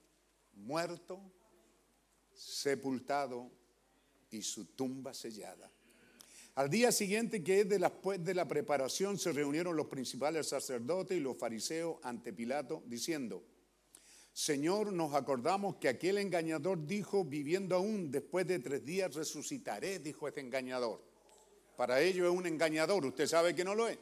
muerto 0.55 1.21
sepultado 2.33 3.51
y 4.31 4.43
su 4.43 4.67
tumba 4.67 5.15
sellada. 5.15 5.71
Al 6.57 6.71
día 6.71 6.93
siguiente 6.93 7.43
que 7.43 7.61
es 7.61 7.69
después 7.69 8.25
de 8.25 8.35
la 8.35 8.47
preparación 8.47 9.19
se 9.19 9.33
reunieron 9.33 9.77
los 9.77 9.87
principales 9.87 10.49
sacerdotes 10.49 11.17
y 11.17 11.21
los 11.21 11.37
fariseos 11.37 11.97
ante 12.03 12.33
Pilato 12.33 12.83
diciendo, 12.87 13.43
Señor, 14.33 14.93
nos 14.93 15.15
acordamos 15.15 15.77
que 15.77 15.89
aquel 15.89 16.19
engañador 16.19 16.87
dijo, 16.87 17.25
viviendo 17.25 17.75
aún 17.77 18.11
después 18.11 18.47
de 18.47 18.61
tres 18.61 18.85
días 18.85 19.15
resucitaré, 19.15 19.99
dijo 19.99 20.29
este 20.29 20.41
engañador. 20.41 21.03
Para 21.77 22.01
ello 22.01 22.25
es 22.25 22.37
un 22.37 22.47
engañador, 22.47 23.05
usted 23.05 23.27
sabe 23.27 23.55
que 23.55 23.65
no 23.65 23.75
lo 23.75 23.89
es. 23.89 23.99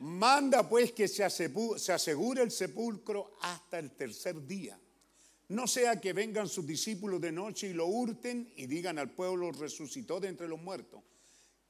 Manda 0.00 0.68
pues 0.68 0.92
que 0.92 1.08
se 1.08 1.24
asegure 1.24 2.42
el 2.42 2.50
sepulcro 2.50 3.32
hasta 3.42 3.78
el 3.78 3.90
tercer 3.90 4.46
día 4.46 4.78
no 5.48 5.66
sea 5.66 5.98
que 5.98 6.12
vengan 6.12 6.46
sus 6.46 6.66
discípulos 6.66 7.20
de 7.20 7.32
noche 7.32 7.68
y 7.68 7.72
lo 7.72 7.86
hurten 7.86 8.52
y 8.56 8.66
digan 8.66 8.98
al 8.98 9.10
pueblo, 9.10 9.50
resucitó 9.50 10.20
de 10.20 10.28
entre 10.28 10.46
los 10.46 10.60
muertos. 10.60 11.00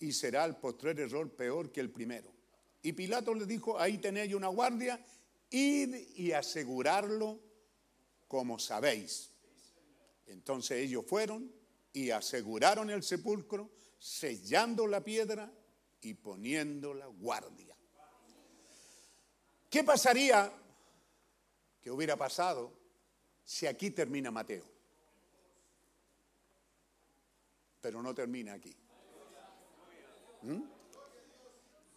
Y 0.00 0.12
será 0.12 0.44
el 0.44 0.56
postrer 0.56 1.00
error 1.00 1.30
peor 1.34 1.72
que 1.72 1.80
el 1.80 1.90
primero. 1.90 2.32
Y 2.82 2.92
Pilato 2.92 3.34
le 3.34 3.46
dijo, 3.46 3.78
ahí 3.78 3.98
tenéis 3.98 4.34
una 4.34 4.48
guardia 4.48 5.04
id 5.50 5.94
y 6.14 6.32
asegurarlo 6.32 7.40
como 8.26 8.58
sabéis. 8.58 9.30
Entonces 10.26 10.78
ellos 10.78 11.04
fueron 11.06 11.50
y 11.92 12.10
aseguraron 12.10 12.90
el 12.90 13.02
sepulcro, 13.02 13.70
sellando 13.98 14.86
la 14.86 15.02
piedra 15.02 15.52
y 16.00 16.14
poniendo 16.14 16.94
la 16.94 17.06
guardia. 17.06 17.74
¿Qué 19.68 19.82
pasaría, 19.82 20.52
que 21.82 21.90
hubiera 21.90 22.16
pasado, 22.16 22.72
si 23.44 23.66
aquí 23.66 23.90
termina 23.90 24.30
Mateo? 24.30 24.64
Pero 27.80 28.02
no 28.02 28.14
termina 28.14 28.54
aquí. 28.54 28.74
¿Mm? 30.42 30.62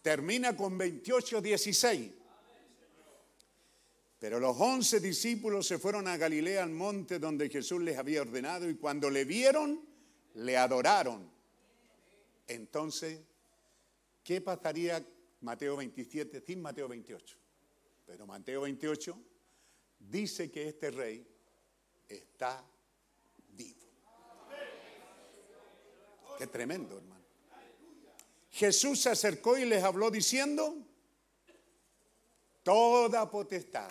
Termina 0.02 0.56
con 0.56 0.76
28, 0.76 1.40
16. 1.40 2.10
Pero 4.18 4.38
los 4.38 4.56
once 4.58 5.00
discípulos 5.00 5.66
se 5.66 5.78
fueron 5.78 6.06
a 6.06 6.16
Galilea 6.16 6.62
al 6.62 6.70
monte 6.70 7.18
donde 7.18 7.48
Jesús 7.48 7.80
les 7.82 7.98
había 7.98 8.22
ordenado 8.22 8.70
y 8.70 8.76
cuando 8.76 9.10
le 9.10 9.24
vieron, 9.24 9.84
le 10.34 10.56
adoraron. 10.56 11.28
Entonces, 12.46 13.20
¿qué 14.22 14.40
pasaría 14.40 15.04
Mateo 15.40 15.76
27 15.76 16.40
sin 16.40 16.62
Mateo 16.62 16.88
28? 16.88 17.36
Pero 18.06 18.26
Mateo 18.26 18.62
28 18.62 19.18
dice 19.98 20.50
que 20.50 20.68
este 20.68 20.90
rey 20.90 21.26
está 22.08 22.64
vivo. 23.50 23.88
Qué 26.38 26.46
tremendo, 26.46 26.98
hermano. 26.98 27.21
Jesús 28.52 29.00
se 29.00 29.10
acercó 29.10 29.56
y 29.56 29.64
les 29.64 29.82
habló 29.82 30.10
diciendo, 30.10 30.76
toda 32.62 33.30
potestad 33.30 33.90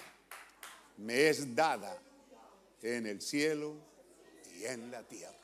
me 0.98 1.30
es 1.30 1.56
dada 1.56 1.98
en 2.82 3.08
el 3.08 3.22
cielo 3.22 3.76
y 4.56 4.66
en 4.66 4.92
la 4.92 5.02
tierra. 5.02 5.36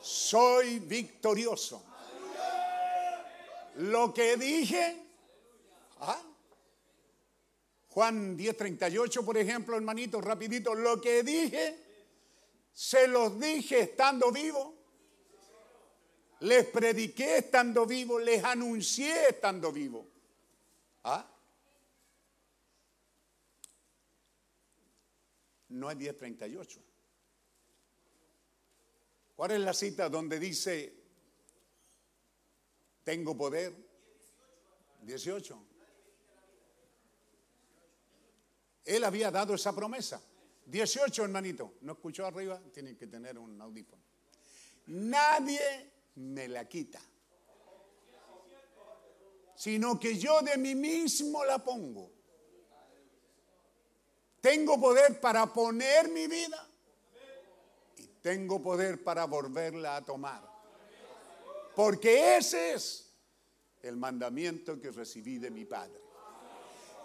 Soy 0.00 0.80
victorioso. 0.80 1.84
Lo 3.76 4.12
que 4.12 4.36
dije, 4.36 4.96
¿ah? 6.00 6.20
Juan 7.90 8.36
10:38, 8.36 9.24
por 9.24 9.38
ejemplo, 9.38 9.76
hermanito, 9.76 10.20
rapidito, 10.20 10.74
lo 10.74 11.00
que 11.00 11.22
dije, 11.22 11.76
se 12.72 13.06
los 13.06 13.38
dije 13.38 13.80
estando 13.80 14.32
vivo, 14.32 14.79
les 16.40 16.66
prediqué 16.66 17.38
estando 17.38 17.86
vivo, 17.86 18.18
les 18.18 18.42
anuncié 18.44 19.28
estando 19.28 19.72
vivo. 19.72 20.06
¿Ah? 21.04 21.26
no 25.70 25.90
es 25.90 25.98
10.38. 25.98 26.78
¿Cuál 29.36 29.52
es 29.52 29.60
la 29.60 29.72
cita 29.72 30.08
donde 30.08 30.38
dice, 30.38 30.92
tengo 33.04 33.36
poder? 33.36 33.74
18. 35.02 35.66
Él 38.84 39.04
había 39.04 39.30
dado 39.30 39.54
esa 39.54 39.74
promesa. 39.74 40.20
18, 40.66 41.24
hermanito. 41.24 41.74
¿No 41.80 41.92
escuchó 41.92 42.26
arriba? 42.26 42.60
Tienen 42.72 42.96
que 42.96 43.06
tener 43.06 43.38
un 43.38 43.60
audífono. 43.60 44.02
Nadie 44.86 45.99
me 46.20 46.48
la 46.48 46.68
quita. 46.68 47.00
Sino 49.56 49.98
que 49.98 50.16
yo 50.16 50.40
de 50.42 50.56
mí 50.56 50.74
mismo 50.74 51.44
la 51.44 51.58
pongo. 51.58 52.10
Tengo 54.40 54.80
poder 54.80 55.20
para 55.20 55.46
poner 55.52 56.08
mi 56.08 56.26
vida 56.26 56.66
y 57.98 58.06
tengo 58.22 58.62
poder 58.62 59.02
para 59.02 59.26
volverla 59.26 59.96
a 59.96 60.04
tomar. 60.04 60.42
Porque 61.74 62.38
ese 62.38 62.72
es 62.72 63.12
el 63.82 63.96
mandamiento 63.96 64.80
que 64.80 64.90
recibí 64.90 65.38
de 65.38 65.50
mi 65.50 65.66
Padre. 65.66 66.00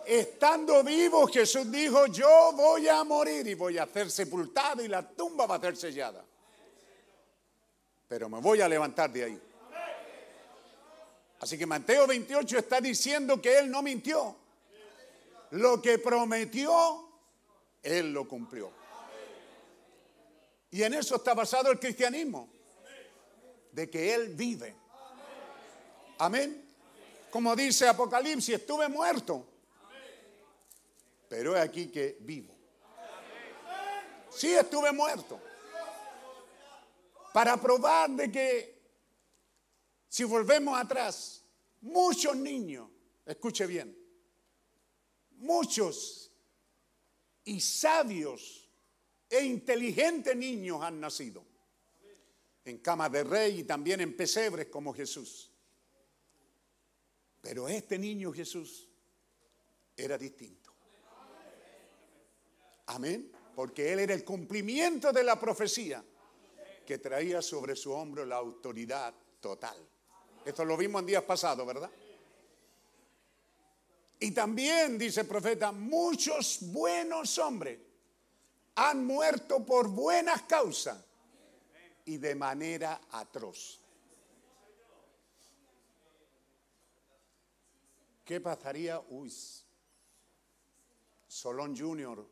Estando 0.05 0.83
vivo, 0.83 1.27
Jesús 1.27 1.69
dijo, 1.71 2.05
yo 2.07 2.51
voy 2.53 2.87
a 2.87 3.03
morir 3.03 3.47
y 3.47 3.55
voy 3.55 3.77
a 3.77 3.87
ser 3.87 4.09
sepultado 4.09 4.83
y 4.83 4.87
la 4.87 5.07
tumba 5.09 5.45
va 5.45 5.55
a 5.55 5.61
ser 5.61 5.75
sellada. 5.75 6.23
Pero 8.07 8.29
me 8.29 8.39
voy 8.39 8.61
a 8.61 8.69
levantar 8.69 9.11
de 9.11 9.23
ahí. 9.23 9.41
Así 11.39 11.57
que 11.57 11.65
Mateo 11.65 12.07
28 12.07 12.57
está 12.57 12.79
diciendo 12.79 13.41
que 13.41 13.59
Él 13.59 13.69
no 13.69 13.81
mintió. 13.81 14.35
Lo 15.51 15.81
que 15.81 15.99
prometió 15.99 17.05
él 17.85 18.11
lo 18.11 18.27
cumplió. 18.27 18.71
Y 20.71 20.81
en 20.81 20.95
eso 20.95 21.17
está 21.17 21.35
basado 21.35 21.71
el 21.71 21.79
cristianismo, 21.79 22.49
de 23.71 23.89
que 23.89 24.13
Él 24.13 24.29
vive. 24.29 24.75
Amén. 26.17 26.65
Como 27.29 27.55
dice 27.55 27.87
Apocalipsis, 27.87 28.55
estuve 28.55 28.89
muerto, 28.89 29.45
pero 31.29 31.55
es 31.55 31.61
aquí 31.61 31.87
que 31.87 32.17
vivo. 32.21 32.53
Sí, 34.31 34.53
estuve 34.53 34.91
muerto. 34.91 35.39
Para 37.35 37.57
probar 37.57 38.11
de 38.11 38.31
que, 38.31 38.81
si 40.07 40.23
volvemos 40.23 40.79
atrás, 40.79 41.43
muchos 41.81 42.33
niños, 42.33 42.89
escuche 43.25 43.67
bien, 43.67 43.93
muchos 45.31 46.31
y 47.43 47.59
sabios 47.59 48.69
e 49.29 49.43
inteligentes 49.43 50.33
niños 50.33 50.81
han 50.81 51.01
nacido. 51.01 51.43
En 52.63 52.77
camas 52.77 53.11
de 53.11 53.25
rey 53.25 53.59
y 53.59 53.63
también 53.65 53.99
en 53.99 54.15
pesebres 54.15 54.67
como 54.67 54.93
Jesús. 54.93 55.51
Pero 57.41 57.67
este 57.67 57.99
niño 57.99 58.31
Jesús 58.31 58.87
era 59.97 60.17
distinto. 60.17 60.73
Amén. 62.85 63.29
Porque 63.53 63.91
él 63.91 63.99
era 63.99 64.13
el 64.13 64.23
cumplimiento 64.23 65.11
de 65.11 65.25
la 65.25 65.37
profecía 65.37 66.01
que 66.85 66.99
traía 66.99 67.41
sobre 67.41 67.75
su 67.75 67.91
hombro 67.91 68.25
la 68.25 68.37
autoridad 68.37 69.13
total. 69.39 69.77
Esto 70.45 70.63
lo 70.63 70.77
vimos 70.77 71.01
en 71.01 71.07
días 71.07 71.23
pasados, 71.23 71.65
¿verdad? 71.65 71.89
Y 74.19 74.31
también, 74.31 74.97
dice 74.97 75.21
el 75.21 75.27
profeta, 75.27 75.71
muchos 75.71 76.59
buenos 76.71 77.37
hombres 77.37 77.79
han 78.75 79.05
muerto 79.05 79.65
por 79.65 79.89
buenas 79.89 80.43
causas 80.43 81.03
y 82.05 82.17
de 82.17 82.35
manera 82.35 83.01
atroz. 83.11 83.79
¿Qué 88.23 88.41
pasaría? 88.41 88.99
Uy, 89.09 89.31
Solón 91.27 91.77
Junior, 91.77 92.27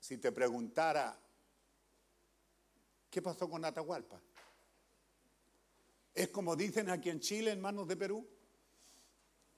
si 0.00 0.18
te 0.18 0.32
preguntara, 0.32 1.16
¿qué 3.16 3.22
pasó 3.22 3.48
con 3.48 3.64
Atahualpa? 3.64 4.20
Es 6.12 6.28
como 6.28 6.54
dicen 6.54 6.90
aquí 6.90 7.08
en 7.08 7.18
Chile, 7.18 7.50
hermanos 7.50 7.88
de 7.88 7.96
Perú, 7.96 8.28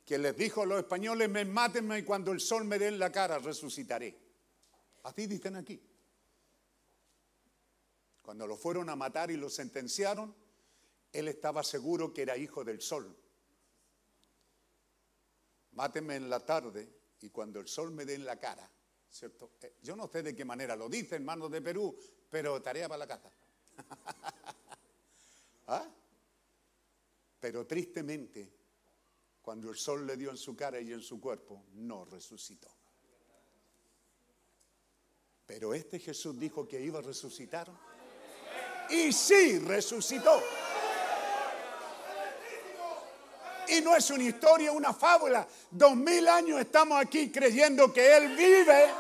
que 0.05 0.16
les 0.16 0.36
dijo 0.36 0.62
a 0.62 0.66
los 0.66 0.78
españoles, 0.78 1.28
me 1.28 1.44
mátenme 1.44 1.98
y 1.98 2.05
cuando 2.05 2.30
el 2.30 2.39
sol 2.39 2.64
me 2.66 2.78
dé 2.78 2.86
en 2.86 3.01
la 3.01 3.10
cara 3.10 3.40
resucitaré. 3.40 4.16
Así 5.02 5.26
dicen 5.26 5.56
aquí. 5.56 5.82
Cuando 8.22 8.47
lo 8.47 8.56
fueron 8.56 8.90
a 8.90 8.94
matar 8.94 9.32
y 9.32 9.36
lo 9.36 9.51
sentenciaron, 9.51 10.32
él 11.12 11.26
estaba 11.26 11.64
seguro 11.64 12.14
que 12.14 12.22
era 12.22 12.36
hijo 12.36 12.62
del 12.62 12.80
sol. 12.80 13.12
Mátenme 15.72 16.14
en 16.14 16.30
la 16.30 16.47
tarde 16.47 16.89
y 17.22 17.30
cuando 17.30 17.59
el 17.59 17.66
sol 17.66 17.90
me 17.90 18.05
dé 18.05 18.14
en 18.14 18.24
la 18.24 18.39
cara, 18.39 18.70
¿cierto? 19.10 19.51
Eh, 19.62 19.78
yo 19.82 19.97
no 19.97 20.06
sé 20.06 20.22
de 20.22 20.36
qué 20.36 20.44
manera 20.44 20.76
lo 20.76 20.89
dice, 20.89 21.16
hermanos 21.16 21.51
de 21.51 21.60
Perú, 21.60 21.98
pero 22.30 22.62
tarea 22.62 22.89
para 22.89 22.98
la 22.98 23.09
casa. 23.09 23.32
¿Ah? 25.69 25.87
Pero 27.41 27.67
tristemente, 27.67 28.53
cuando 29.43 29.71
el 29.71 29.77
sol 29.77 30.07
le 30.07 30.17
dio 30.17 30.31
en 30.31 30.37
su 30.37 30.57
cara 30.57 30.81
y 30.81 30.93
en 30.93 31.01
su 31.01 31.21
cuerpo, 31.21 31.65
no 31.75 32.05
resucitó. 32.05 32.69
Pero 35.47 35.73
este 35.73 35.99
Jesús 35.99 36.39
dijo 36.39 36.69
que 36.69 36.81
iba 36.81 36.99
a 36.99 37.03
resucitar. 37.03 37.71
Y 38.91 39.13
sí, 39.13 39.59
resucitó. 39.61 40.43
Y 43.69 43.81
no 43.81 43.97
es 43.97 44.11
una 44.11 44.25
historia, 44.25 44.73
una 44.73 44.93
fábula. 44.93 45.47
Dos 45.71 45.97
mil 45.97 46.27
años 46.29 46.61
estamos 46.61 47.01
aquí 47.01 47.31
creyendo 47.31 47.93
que 47.93 48.17
Él 48.17 48.37
vive 48.37 48.91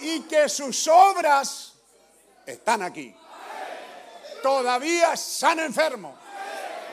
y 0.00 0.20
que 0.22 0.48
sus 0.48 0.88
obras 0.88 1.74
están 2.52 2.82
aquí. 2.82 3.14
Todavía 4.42 5.12
están 5.12 5.60
enfermos 5.60 6.14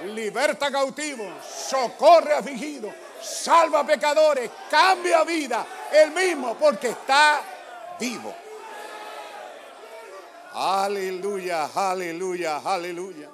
liberta 0.06 0.72
cautivos, 0.72 1.34
socorre 1.46 2.34
afligidos, 2.34 2.94
salva 3.22 3.86
pecadores, 3.86 4.50
cambia 4.70 5.24
vida, 5.24 5.66
el 5.92 6.12
mismo, 6.12 6.56
porque 6.58 6.90
está 6.90 7.42
vivo. 8.00 8.34
Aleluya, 10.54 11.70
aleluya, 11.74 12.58
aleluya. 12.58 13.30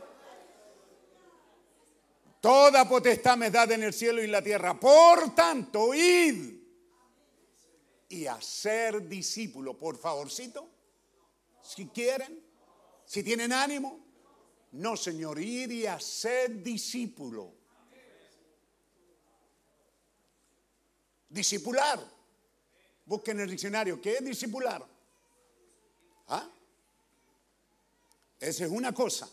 Toda 2.42 2.88
potestad 2.88 3.38
me 3.38 3.50
da 3.50 3.64
en 3.64 3.84
el 3.84 3.94
cielo 3.94 4.22
y 4.22 4.26
en 4.26 4.32
la 4.32 4.42
tierra. 4.42 4.78
Por 4.78 5.34
tanto, 5.34 5.94
id 5.94 6.56
y 8.10 8.28
hacer 8.28 9.08
discípulo. 9.08 9.78
Por 9.78 9.98
favorcito, 9.98 10.70
si 11.64 11.88
quieren, 11.88 12.44
si 13.06 13.24
tienen 13.24 13.52
ánimo. 13.52 14.00
No, 14.74 14.98
Señor, 14.98 15.40
ir 15.40 15.72
y 15.72 15.86
hacer 15.88 16.62
discípulo. 16.62 17.54
Discipular. 21.30 22.00
Busquen 23.06 23.40
el 23.40 23.50
diccionario. 23.50 24.02
¿Qué 24.02 24.16
es 24.16 24.26
discipular? 24.26 24.86
¿Ah? 26.28 26.50
Esa 28.40 28.66
es 28.66 28.72
una 28.72 28.94
cosa. 28.94 29.30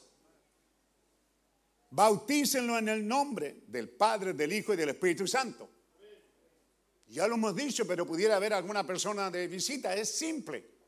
Bautícenlo 1.90 2.78
en 2.78 2.88
el 2.88 3.06
nombre 3.06 3.64
del 3.66 3.88
Padre, 3.88 4.32
del 4.32 4.52
Hijo 4.52 4.74
y 4.74 4.76
del 4.76 4.90
Espíritu 4.90 5.26
Santo. 5.26 5.68
Ya 7.08 7.26
lo 7.26 7.34
hemos 7.34 7.56
dicho, 7.56 7.86
pero 7.86 8.06
pudiera 8.06 8.36
haber 8.36 8.52
alguna 8.52 8.86
persona 8.86 9.30
de 9.30 9.48
visita. 9.48 9.94
Es 9.96 10.14
simple. 10.14 10.79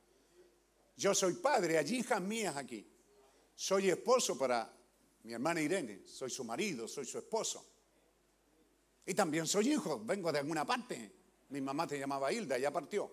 Yo 0.96 1.14
soy 1.14 1.34
padre, 1.34 1.78
allí 1.78 1.98
hijas 1.98 2.20
mías 2.20 2.56
aquí. 2.56 2.86
Soy 3.54 3.90
esposo 3.90 4.36
para 4.36 4.72
mi 5.24 5.32
hermana 5.32 5.60
Irene. 5.60 6.02
Soy 6.06 6.30
su 6.30 6.44
marido, 6.44 6.88
soy 6.88 7.04
su 7.04 7.18
esposo. 7.18 7.64
Y 9.04 9.14
también 9.14 9.46
soy 9.46 9.72
hijo, 9.72 10.00
vengo 10.04 10.30
de 10.32 10.38
alguna 10.38 10.64
parte. 10.64 11.12
Mi 11.48 11.60
mamá 11.60 11.86
te 11.86 11.98
llamaba 11.98 12.32
Hilda, 12.32 12.58
ya 12.58 12.70
partió. 12.70 13.12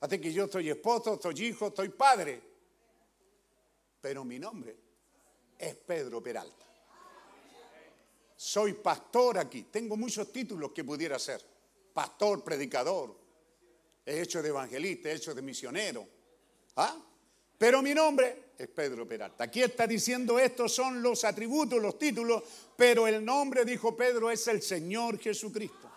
Así 0.00 0.20
que 0.20 0.32
yo 0.32 0.48
soy 0.48 0.70
esposo, 0.70 1.18
soy 1.22 1.46
hijo, 1.46 1.72
soy 1.74 1.88
padre. 1.90 2.40
Pero 4.00 4.24
mi 4.24 4.38
nombre 4.38 4.76
es 5.58 5.74
Pedro 5.76 6.22
Peralta. 6.22 6.66
Soy 8.36 8.74
pastor 8.74 9.38
aquí. 9.38 9.62
Tengo 9.62 9.96
muchos 9.96 10.30
títulos 10.32 10.72
que 10.72 10.84
pudiera 10.84 11.18
ser. 11.18 11.42
Pastor, 11.92 12.42
predicador. 12.44 13.16
He 14.04 14.20
hecho 14.20 14.42
de 14.42 14.50
evangelista, 14.50 15.08
he 15.08 15.14
hecho 15.14 15.34
de 15.34 15.40
misionero. 15.40 16.06
¿Ah? 16.76 16.96
Pero 17.58 17.82
mi 17.82 17.94
nombre 17.94 18.44
es 18.58 18.68
Pedro 18.68 19.06
Peralta. 19.06 19.44
Aquí 19.44 19.62
está 19.62 19.86
diciendo 19.86 20.38
estos 20.38 20.74
son 20.74 21.02
los 21.02 21.24
atributos, 21.24 21.80
los 21.80 21.98
títulos, 21.98 22.42
pero 22.76 23.06
el 23.06 23.24
nombre, 23.24 23.64
dijo 23.64 23.96
Pedro, 23.96 24.30
es 24.30 24.46
el 24.48 24.62
Señor 24.62 25.18
Jesucristo. 25.18 25.90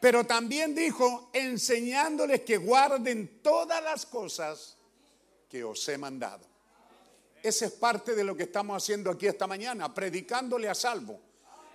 Pero 0.00 0.24
también 0.24 0.74
dijo, 0.74 1.30
enseñándoles 1.32 2.40
que 2.40 2.56
guarden 2.56 3.40
todas 3.40 3.82
las 3.82 4.04
cosas 4.04 4.76
que 5.48 5.62
os 5.62 5.88
he 5.88 5.96
mandado. 5.96 6.44
Esa 7.42 7.66
es 7.66 7.72
parte 7.72 8.14
de 8.14 8.24
lo 8.24 8.36
que 8.36 8.44
estamos 8.44 8.82
haciendo 8.82 9.10
aquí 9.10 9.26
esta 9.26 9.46
mañana, 9.46 9.92
predicándole 9.92 10.68
a 10.68 10.74
salvo, 10.74 11.20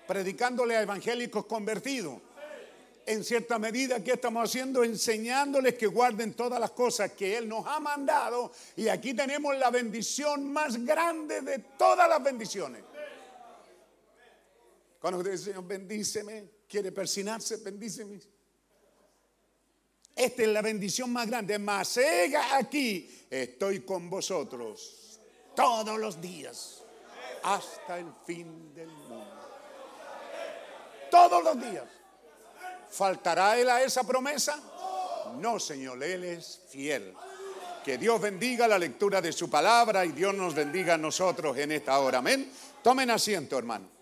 predicándole 0.07 0.75
a 0.75 0.81
evangélicos 0.81 1.45
convertidos. 1.45 2.19
En 3.07 3.23
cierta 3.23 3.57
medida, 3.57 4.03
¿qué 4.03 4.11
estamos 4.11 4.43
haciendo? 4.43 4.83
Enseñándoles 4.83 5.75
que 5.75 5.87
guarden 5.87 6.33
todas 6.33 6.59
las 6.59 6.71
cosas 6.71 7.13
que 7.13 7.37
Él 7.37 7.47
nos 7.47 7.65
ha 7.65 7.79
mandado. 7.79 8.51
Y 8.75 8.89
aquí 8.89 9.13
tenemos 9.13 9.57
la 9.57 9.71
bendición 9.71 10.51
más 10.51 10.83
grande 10.83 11.39
de 11.39 11.59
todas 11.77 12.09
las 12.09 12.21
bendiciones. 12.21 12.83
Cuando 14.99 15.19
usted 15.19 15.31
dice, 15.31 15.43
Señor, 15.45 15.65
bendíceme, 15.65 16.49
quiere 16.67 16.91
persinarse, 16.91 17.55
bendíceme. 17.57 18.19
Esta 20.13 20.41
es 20.41 20.47
la 20.49 20.61
bendición 20.61 21.13
más 21.13 21.27
grande. 21.27 21.57
Mas 21.59 21.97
aquí 22.51 23.25
estoy 23.29 23.85
con 23.85 24.09
vosotros 24.09 25.21
todos 25.55 25.97
los 25.97 26.19
días 26.19 26.83
hasta 27.41 27.99
el 27.99 28.11
fin 28.25 28.73
del 28.75 28.89
mundo. 28.89 29.47
Todos 31.09 31.41
los 31.41 31.61
días. 31.61 31.96
¿Faltará 32.89 33.57
él 33.57 33.69
a 33.69 33.83
esa 33.83 34.03
promesa? 34.03 34.59
No, 35.39 35.59
Señor, 35.59 36.01
Él 36.03 36.23
es 36.23 36.61
fiel. 36.69 37.13
Que 37.83 37.97
Dios 37.97 38.19
bendiga 38.19 38.67
la 38.67 38.79
lectura 38.79 39.21
de 39.21 39.31
su 39.31 39.49
palabra 39.49 40.05
y 40.05 40.11
Dios 40.11 40.33
nos 40.33 40.53
bendiga 40.53 40.95
a 40.95 40.97
nosotros 40.97 41.55
en 41.57 41.71
esta 41.71 41.99
hora. 41.99 42.19
Amén. 42.19 42.51
Tomen 42.83 43.09
asiento, 43.11 43.57
hermano. 43.57 43.97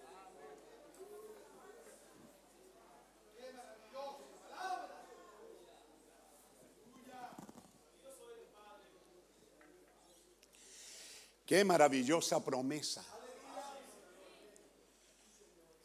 Qué 11.45 11.63
maravillosa 11.63 12.43
promesa. 12.43 13.03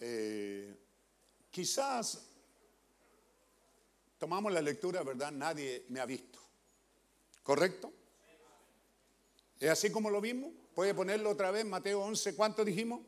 Eh, 0.02 0.74
quizás 1.50 2.29
tomamos 4.20 4.52
la 4.52 4.60
lectura, 4.60 5.02
¿verdad? 5.02 5.32
Nadie 5.32 5.86
me 5.88 5.98
ha 5.98 6.04
visto. 6.04 6.38
¿Correcto? 7.42 7.90
¿Es 9.58 9.70
así 9.70 9.90
como 9.90 10.10
lo 10.10 10.20
vimos? 10.20 10.52
¿Puede 10.74 10.94
ponerlo 10.94 11.30
otra 11.30 11.50
vez? 11.50 11.64
Mateo 11.64 12.02
11, 12.02 12.36
¿cuánto 12.36 12.62
dijimos? 12.62 13.00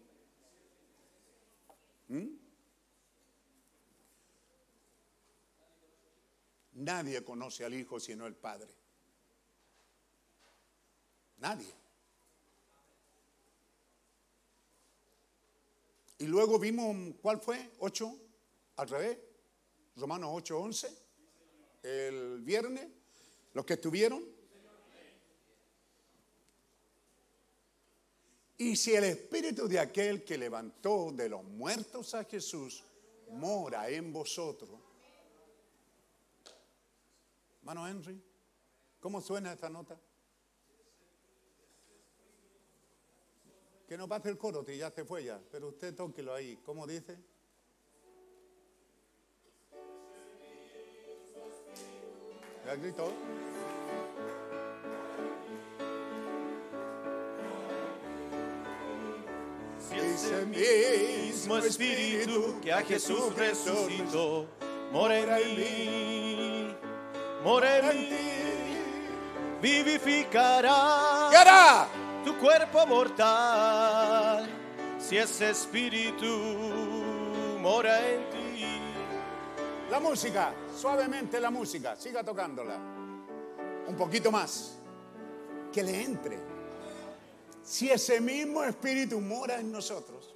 ¿Mm? 2.09 2.29
Nadie 6.73 7.23
conoce 7.23 7.65
al 7.65 7.75
Hijo 7.75 8.01
sino 8.01 8.27
el 8.27 8.35
Padre. 8.35 8.75
Nadie. 11.37 11.73
Y 16.19 16.27
luego 16.27 16.59
vimos, 16.59 17.17
¿cuál 17.21 17.39
fue? 17.39 17.71
¿Ocho? 17.81 18.17
Al 18.77 18.89
revés. 18.89 19.19
Romanos 19.97 20.31
8, 20.33 20.59
11. 20.59 21.02
El 21.83 22.41
viernes. 22.43 22.89
Los 23.55 23.67
que 23.67 23.75
estuvieron. 23.75 24.25
Y 28.59 28.77
si 28.77 28.95
el 28.95 29.05
espíritu 29.05 29.67
de 29.67 29.81
aquel 29.81 30.25
que 30.25 30.39
levantó 30.39 31.11
de 31.13 31.29
los 31.29 31.43
muertos 31.43 32.15
a 32.15 32.25
Jesús 32.25 32.85
mora 33.31 33.89
en 33.89 34.13
vosotros. 34.13 34.71
Hermano 37.59 37.89
Henry, 37.89 38.23
¿cómo 39.01 39.21
suena 39.21 39.53
esta 39.53 39.69
nota? 39.69 40.01
Que 43.87 43.97
no 43.97 44.09
pase 44.09 44.29
el 44.29 44.39
coro, 44.39 44.65
que 44.65 44.77
ya 44.77 44.91
se 44.91 45.05
fue 45.05 45.25
ya, 45.25 45.43
pero 45.51 45.69
usted 45.69 45.95
tóquelo 45.95 46.33
ahí. 46.33 46.57
¿Cómo 46.65 46.87
dice? 46.87 47.19
¿Ya 52.67 52.75
gritó? 52.77 53.11
Si 59.79 59.99
ese 59.99 60.47
mismo 60.47 61.59
espíritu 61.59 62.59
que 62.63 62.73
a 62.73 62.83
Jesús 62.83 63.35
resucitó 63.37 64.47
mora 64.93 65.41
en 65.41 65.57
mí, 65.57 66.77
mora 67.43 67.79
en 67.79 68.09
ti, 68.09 68.77
vivificará 69.61 71.89
tu 72.25 72.37
cuerpo 72.39 72.87
mortal. 72.87 74.49
Si 74.99 75.19
ese 75.19 75.51
espíritu 75.51 76.27
mora 77.61 78.09
en 78.09 78.31
ti. 78.31 78.39
La 79.91 79.99
música, 79.99 80.53
suavemente 80.83 81.39
la 81.39 81.51
música, 81.51 81.95
siga 81.95 82.25
tocándola. 82.25 82.77
Un 83.87 83.95
poquito 83.97 84.33
más. 84.33 84.79
Que 85.73 85.81
le 85.83 86.03
entre. 86.03 86.39
Si 87.63 87.89
ese 87.89 88.21
mismo 88.21 88.65
espíritu 88.65 89.21
mora 89.21 89.61
en 89.61 89.71
nosotros, 89.71 90.35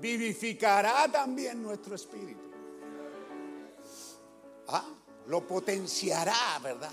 vivificará 0.00 1.10
también 1.10 1.60
nuestro 1.60 1.96
espíritu. 1.96 2.40
Ah, 4.68 4.84
lo 5.26 5.44
potenciará, 5.44 6.60
¿verdad? 6.62 6.90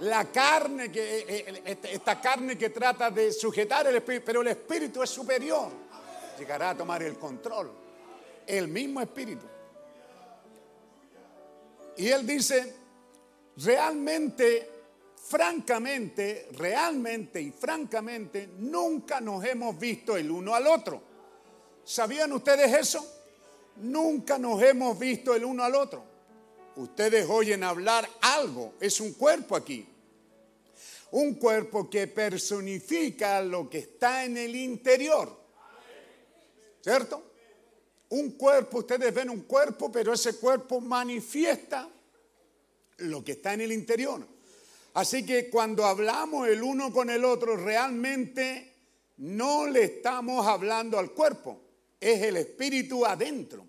La 0.00 0.24
carne 0.32 0.90
que 0.90 1.18
eh, 1.20 1.24
eh, 1.28 1.62
este- 1.66 1.94
esta 1.94 2.20
carne 2.20 2.58
que 2.58 2.70
trata 2.70 3.10
de 3.12 3.32
sujetar 3.32 3.86
el 3.86 3.94
espíritu, 3.96 4.24
pero 4.26 4.40
el 4.42 4.48
espíritu 4.48 5.04
es 5.04 5.10
superior. 5.10 5.70
Llegará 6.36 6.70
a 6.70 6.76
tomar 6.76 7.00
el 7.04 7.16
control. 7.16 7.70
El 8.44 8.66
mismo 8.66 9.00
espíritu. 9.00 9.53
Y 11.96 12.08
él 12.08 12.26
dice, 12.26 12.74
realmente, 13.56 14.68
francamente, 15.16 16.48
realmente 16.52 17.40
y 17.40 17.50
francamente, 17.50 18.48
nunca 18.58 19.20
nos 19.20 19.44
hemos 19.44 19.78
visto 19.78 20.16
el 20.16 20.30
uno 20.30 20.54
al 20.54 20.66
otro. 20.66 21.02
¿Sabían 21.84 22.32
ustedes 22.32 22.72
eso? 22.72 23.14
nunca 23.76 24.38
nos 24.38 24.62
hemos 24.62 24.98
visto 24.98 25.34
el 25.34 25.44
uno 25.44 25.64
al 25.64 25.74
otro. 25.74 26.04
Ustedes 26.76 27.28
oyen 27.28 27.62
hablar 27.62 28.08
algo, 28.20 28.74
es 28.80 29.00
un 29.00 29.12
cuerpo 29.12 29.56
aquí. 29.56 29.88
Un 31.12 31.34
cuerpo 31.34 31.88
que 31.88 32.08
personifica 32.08 33.40
lo 33.40 33.70
que 33.70 33.78
está 33.78 34.24
en 34.24 34.36
el 34.36 34.56
interior. 34.56 35.44
¿Cierto? 36.80 37.33
Un 38.14 38.30
cuerpo, 38.30 38.78
ustedes 38.78 39.12
ven 39.12 39.28
un 39.28 39.40
cuerpo, 39.40 39.90
pero 39.90 40.12
ese 40.12 40.36
cuerpo 40.36 40.80
manifiesta 40.80 41.90
lo 42.98 43.24
que 43.24 43.32
está 43.32 43.54
en 43.54 43.62
el 43.62 43.72
interior. 43.72 44.24
Así 44.94 45.26
que 45.26 45.50
cuando 45.50 45.84
hablamos 45.84 46.46
el 46.46 46.62
uno 46.62 46.92
con 46.92 47.10
el 47.10 47.24
otro, 47.24 47.56
realmente 47.56 48.72
no 49.16 49.66
le 49.66 49.82
estamos 49.82 50.46
hablando 50.46 50.96
al 50.96 51.10
cuerpo, 51.10 51.60
es 52.00 52.22
el 52.22 52.36
espíritu 52.36 53.04
adentro. 53.04 53.66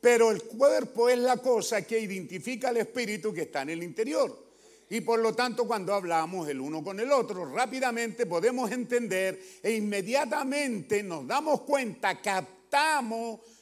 Pero 0.00 0.30
el 0.30 0.44
cuerpo 0.44 1.08
es 1.08 1.18
la 1.18 1.38
cosa 1.38 1.82
que 1.82 1.98
identifica 1.98 2.68
al 2.68 2.76
espíritu 2.76 3.34
que 3.34 3.42
está 3.42 3.62
en 3.62 3.70
el 3.70 3.82
interior. 3.82 4.50
Y 4.88 5.00
por 5.00 5.18
lo 5.18 5.34
tanto, 5.34 5.66
cuando 5.66 5.94
hablamos 5.94 6.48
el 6.48 6.60
uno 6.60 6.84
con 6.84 7.00
el 7.00 7.10
otro, 7.10 7.44
rápidamente 7.44 8.24
podemos 8.24 8.70
entender 8.70 9.42
e 9.64 9.72
inmediatamente 9.72 11.02
nos 11.02 11.26
damos 11.26 11.62
cuenta, 11.62 12.22
captamos 12.22 12.59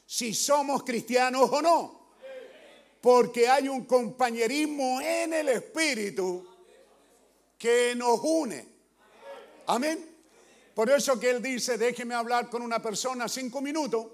si 0.07 0.33
somos 0.35 0.83
cristianos 0.85 1.51
o 1.53 1.63
no. 1.63 1.99
Porque 3.01 3.49
hay 3.49 3.69
un 3.69 3.85
compañerismo 3.85 5.01
en 5.01 5.33
el 5.33 5.49
espíritu 5.51 6.47
que 7.57 7.95
nos 7.95 8.21
une. 8.23 8.67
Amén. 9.67 10.17
Por 10.75 10.91
eso 10.91 11.19
que 11.19 11.31
él 11.31 11.43
dice, 11.43 11.77
déjeme 11.77 12.15
hablar 12.15 12.49
con 12.49 12.63
una 12.63 12.81
persona 12.81 13.29
cinco 13.29 13.61
minutos 13.61 14.07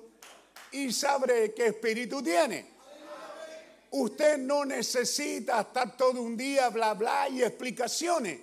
y 0.73 0.93
sabré 0.93 1.55
qué 1.55 1.66
espíritu 1.66 2.23
tiene. 2.23 2.75
Usted 3.93 4.39
no 4.39 4.65
necesita 4.65 5.61
estar 5.61 5.97
todo 5.97 6.21
un 6.21 6.37
día 6.37 6.69
bla 6.71 6.95
bla 6.95 7.29
y 7.29 7.43
explicaciones. 7.43 8.41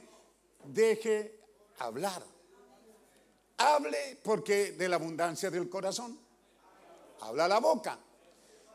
Deje 0.64 1.40
hablar. 1.80 2.24
Hable 3.58 4.18
porque 4.24 4.72
de 4.72 4.88
la 4.88 4.96
abundancia 4.96 5.52
del 5.52 5.70
corazón 5.70 6.31
habla 7.22 7.48
la 7.48 7.60
boca. 7.60 7.98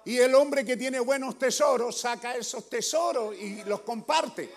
Y 0.05 0.19
el 0.19 0.35
hombre 0.35 0.65
que 0.65 0.77
tiene 0.77 1.01
buenos 1.01 1.39
tesoros 1.39 1.99
saca 1.99 2.37
esos 2.37 2.69
tesoros 2.69 3.35
y 3.37 3.65
los 3.65 3.81
comparte. 3.81 4.49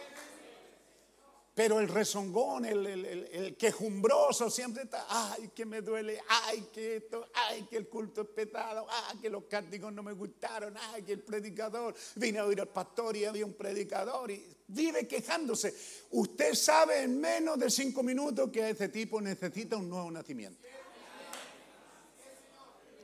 Pero 1.56 1.80
el 1.80 1.90
rezongón, 1.90 2.64
el, 2.64 3.58
quejumbroso 3.58 4.50
siempre 4.50 4.84
está, 4.84 5.06
ay, 5.10 5.50
que 5.54 5.66
me 5.66 5.82
duele, 5.82 6.22
ay, 6.30 6.70
que 6.72 6.98
esto, 6.98 7.28
ay, 7.34 7.64
que 7.64 7.76
el 7.76 7.90
culto 7.90 8.22
es 8.22 8.28
petado, 8.30 8.88
ay, 8.90 9.18
que 9.18 9.30
los 9.30 9.44
cánticos 9.44 9.92
no 9.92 10.02
me 10.02 10.14
gustaron, 10.14 10.74
ay, 10.94 11.04
que 11.04 11.14
el 11.14 11.20
predicador, 11.20 11.94
vine 12.16 12.40
a 12.40 12.46
oír 12.46 12.62
al 12.62 12.70
pastor 12.70 13.18
y 13.18 13.26
había 13.26 13.46
un 13.46 13.56
predicador 13.56 14.32
y 14.32 14.56
vive 14.68 15.06
quejándose. 15.06 15.76
Usted 16.12 16.54
sabe 16.54 17.02
en 17.02 17.20
menos 17.20 17.60
de 17.60 17.70
cinco 17.70 18.04
minutos 18.04 18.50
que 18.52 18.70
ese 18.70 18.88
tipo 18.88 19.20
necesita 19.20 19.76
un 19.76 19.90
nuevo 19.90 20.10
nacimiento. 20.12 20.66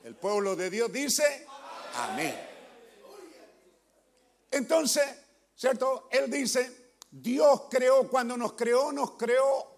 El 0.06 0.16
pueblo 0.16 0.56
de 0.56 0.70
Dios 0.70 0.94
dice, 0.94 1.48
amén. 1.96 2.36
Entonces, 4.52 5.04
¿cierto? 5.56 6.08
Él 6.12 6.30
dice, 6.30 6.94
Dios 7.10 7.64
creó, 7.72 8.08
cuando 8.08 8.38
nos 8.38 8.54
creó, 8.54 8.92
nos 8.92 9.14
creó 9.14 9.76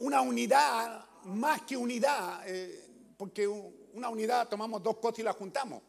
una 0.00 0.20
unidad, 0.20 1.02
más 1.24 1.62
que 1.62 1.78
unidad, 1.78 2.46
eh, 2.46 3.14
porque 3.16 3.48
una 3.48 4.10
unidad 4.10 4.50
tomamos 4.50 4.82
dos 4.82 4.98
cosas 4.98 5.20
y 5.20 5.22
las 5.22 5.36
juntamos. 5.36 5.82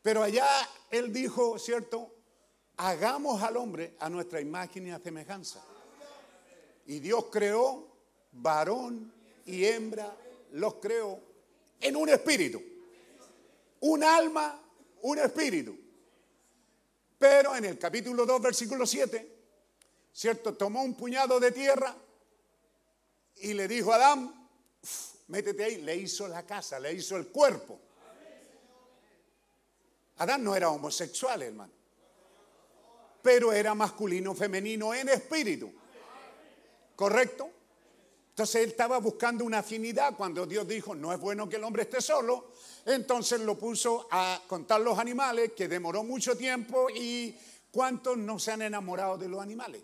Pero 0.00 0.22
allá 0.22 0.46
Él 0.92 1.12
dijo, 1.12 1.58
¿cierto? 1.58 2.14
Hagamos 2.76 3.42
al 3.42 3.56
hombre 3.56 3.96
a 3.98 4.08
nuestra 4.08 4.40
imagen 4.40 4.86
y 4.86 4.90
a 4.92 5.00
semejanza. 5.00 5.60
Y 6.86 7.00
Dios 7.00 7.24
creó 7.32 7.88
varón 8.30 9.12
y 9.44 9.64
hembra, 9.64 10.16
los 10.52 10.74
creó 10.74 11.26
en 11.80 11.96
un 11.96 12.08
espíritu. 12.08 12.62
Un 13.80 14.02
alma, 14.02 14.60
un 15.02 15.18
espíritu. 15.18 15.76
Pero 17.18 17.54
en 17.56 17.64
el 17.64 17.78
capítulo 17.78 18.24
2, 18.24 18.42
versículo 18.42 18.86
7, 18.86 19.36
¿cierto? 20.12 20.54
Tomó 20.54 20.82
un 20.82 20.94
puñado 20.94 21.40
de 21.40 21.52
tierra 21.52 21.94
y 23.36 23.54
le 23.54 23.66
dijo 23.66 23.92
a 23.92 23.96
Adán, 23.96 24.48
métete 25.28 25.64
ahí, 25.64 25.82
le 25.82 25.96
hizo 25.96 26.28
la 26.28 26.44
casa, 26.46 26.78
le 26.78 26.92
hizo 26.92 27.16
el 27.16 27.28
cuerpo. 27.28 27.80
Adán 30.18 30.42
no 30.42 30.54
era 30.54 30.70
homosexual, 30.70 31.42
hermano, 31.42 31.72
pero 33.22 33.52
era 33.52 33.74
masculino, 33.74 34.34
femenino 34.34 34.94
en 34.94 35.08
espíritu. 35.08 35.72
¿Correcto? 36.96 37.50
Entonces 38.38 38.62
él 38.62 38.68
estaba 38.68 38.98
buscando 38.98 39.44
una 39.44 39.58
afinidad 39.58 40.16
cuando 40.16 40.46
Dios 40.46 40.68
dijo, 40.68 40.94
no 40.94 41.12
es 41.12 41.18
bueno 41.18 41.48
que 41.48 41.56
el 41.56 41.64
hombre 41.64 41.82
esté 41.82 42.00
solo. 42.00 42.52
Entonces 42.86 43.40
lo 43.40 43.58
puso 43.58 44.06
a 44.12 44.40
contar 44.46 44.80
los 44.80 44.96
animales, 44.96 45.54
que 45.54 45.66
demoró 45.66 46.04
mucho 46.04 46.36
tiempo 46.36 46.86
y 46.88 47.36
¿cuántos 47.72 48.16
no 48.16 48.38
se 48.38 48.52
han 48.52 48.62
enamorado 48.62 49.18
de 49.18 49.28
los 49.28 49.42
animales? 49.42 49.82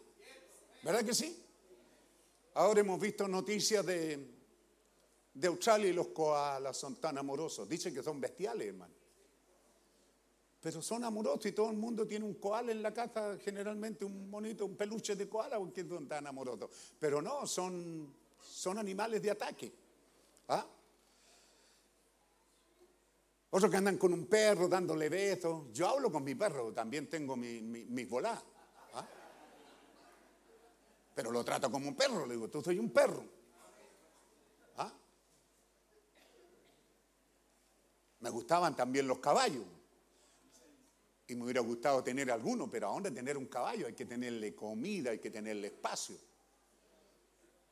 ¿Verdad 0.85 1.05
que 1.05 1.13
sí? 1.15 1.37
Ahora 2.55 2.79
hemos 2.79 3.01
visto 3.01 3.27
noticias 3.27 3.85
de, 3.85 4.25
de 5.35 5.49
Australia 5.49 5.89
y 5.89 5.93
los 5.93 6.07
koalas 6.11 6.77
son 6.77 6.95
tan 7.01 7.19
amorosos. 7.19 7.69
Dicen 7.69 7.93
que 7.93 8.05
son 8.05 8.21
bestiales, 8.21 8.69
hermano. 8.69 8.95
Pero 10.61 10.81
son 10.81 11.03
amorosos 11.03 11.47
y 11.47 11.53
todo 11.53 11.73
el 11.73 11.77
mundo 11.77 12.07
tiene 12.07 12.25
un 12.25 12.35
koala 12.35 12.71
en 12.71 12.83
la 12.83 12.95
casa, 12.95 13.37
generalmente 13.45 14.05
un 14.05 14.31
monito, 14.31 14.65
un 14.65 14.77
peluche 14.77 15.17
de 15.17 15.29
koala, 15.29 15.59
porque 15.59 15.85
son 15.85 16.07
tan 16.07 16.25
amorosos. 16.29 16.71
Pero 17.01 17.21
no, 17.21 17.49
son, 17.49 18.15
son 18.45 18.79
animales 18.79 19.23
de 19.23 19.31
ataque. 19.31 19.73
¿Ah? 20.49 20.67
Otros 23.51 23.71
que 23.71 23.77
andan 23.77 23.99
con 23.99 24.13
un 24.13 24.27
perro 24.27 24.69
dándole 24.69 25.09
besos. 25.09 25.73
Yo 25.73 25.89
hablo 25.89 26.11
con 26.11 26.25
mi 26.25 26.35
perro, 26.35 26.73
también 26.73 27.09
tengo 27.09 27.37
mis 27.37 27.63
mi, 27.63 27.85
mi 27.85 28.05
pero 31.15 31.31
lo 31.31 31.45
trato 31.45 31.71
como 31.71 31.89
un 31.89 31.95
perro. 31.95 32.27
Le 32.27 32.35
digo, 32.35 32.49
tú 32.49 32.61
soy 32.61 32.79
un 32.79 32.91
perro. 32.91 33.25
¿Ah? 34.77 34.93
Me 38.21 38.31
gustaban 38.31 38.75
también 38.75 39.07
los 39.07 39.19
caballos. 39.19 39.65
Y 41.27 41.37
me 41.37 41.45
hubiera 41.45 41.61
gustado 41.61 42.03
tener 42.03 42.31
alguno, 42.31 42.71
pero 42.71 42.89
ahora 42.89 43.11
tener 43.11 43.39
un 43.39 43.47
caballo 43.47 43.87
hay 43.87 43.95
que 43.95 44.05
tenerle 44.05 44.55
comida, 44.55 45.11
hay 45.11 45.21
que 45.21 45.31
tenerle 45.31 45.69
espacio. 45.69 46.17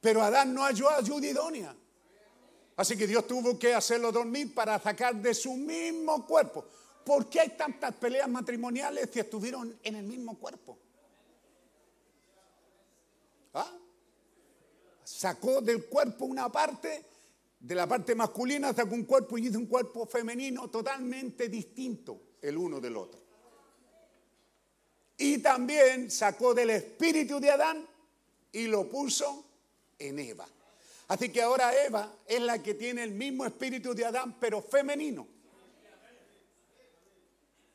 Pero 0.02 0.20
Adán 0.20 0.52
no 0.52 0.64
halló 0.64 0.90
ayuda 0.90 1.26
idónea. 1.28 1.74
Así 2.76 2.96
que 2.98 3.06
Dios 3.06 3.24
tuvo 3.26 3.56
que 3.56 3.72
hacerlo 3.72 4.10
dormir 4.10 4.52
para 4.52 4.78
sacar 4.80 5.14
de 5.14 5.32
su 5.32 5.54
mismo 5.54 6.26
cuerpo. 6.26 6.66
¿Por 7.04 7.30
qué 7.30 7.40
hay 7.40 7.50
tantas 7.50 7.94
peleas 7.94 8.28
matrimoniales 8.28 9.08
si 9.12 9.20
estuvieron 9.20 9.78
en 9.80 9.94
el 9.94 10.04
mismo 10.04 10.36
cuerpo? 10.36 10.76
¿Ah? 13.54 13.72
Sacó 15.04 15.60
del 15.60 15.86
cuerpo 15.86 16.24
una 16.24 16.50
parte, 16.50 17.04
de 17.60 17.74
la 17.76 17.86
parte 17.86 18.16
masculina 18.16 18.74
sacó 18.74 18.96
un 18.96 19.04
cuerpo 19.04 19.38
y 19.38 19.46
hizo 19.46 19.58
un 19.58 19.66
cuerpo 19.66 20.04
femenino 20.06 20.68
totalmente 20.68 21.48
distinto 21.48 22.38
el 22.40 22.56
uno 22.56 22.80
del 22.80 22.96
otro. 22.96 23.20
Y 25.16 25.38
también 25.38 26.10
sacó 26.10 26.54
del 26.54 26.70
espíritu 26.70 27.38
de 27.38 27.50
Adán 27.52 27.86
y 28.50 28.66
lo 28.66 28.88
puso 28.88 29.51
en 30.08 30.18
Eva. 30.18 30.46
Así 31.08 31.30
que 31.30 31.42
ahora 31.42 31.72
Eva 31.84 32.14
es 32.26 32.40
la 32.40 32.62
que 32.62 32.74
tiene 32.74 33.02
el 33.02 33.12
mismo 33.12 33.44
espíritu 33.44 33.94
de 33.94 34.04
Adán, 34.04 34.36
pero 34.40 34.62
femenino. 34.62 35.26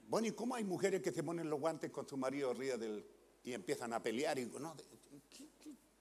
Bueno, 0.08 0.28
¿y 0.28 0.32
cómo 0.32 0.56
hay 0.56 0.64
mujeres 0.64 1.02
que 1.02 1.12
se 1.12 1.22
ponen 1.22 1.50
los 1.50 1.60
guantes 1.60 1.92
con 1.92 2.08
su 2.08 2.16
marido 2.16 2.52
arriba 2.52 2.78
del, 2.78 3.06
y 3.44 3.54
empiezan 3.54 3.94
a 3.94 4.02
pelear? 4.02 4.40
Y, 4.40 4.46
no, 4.46 4.76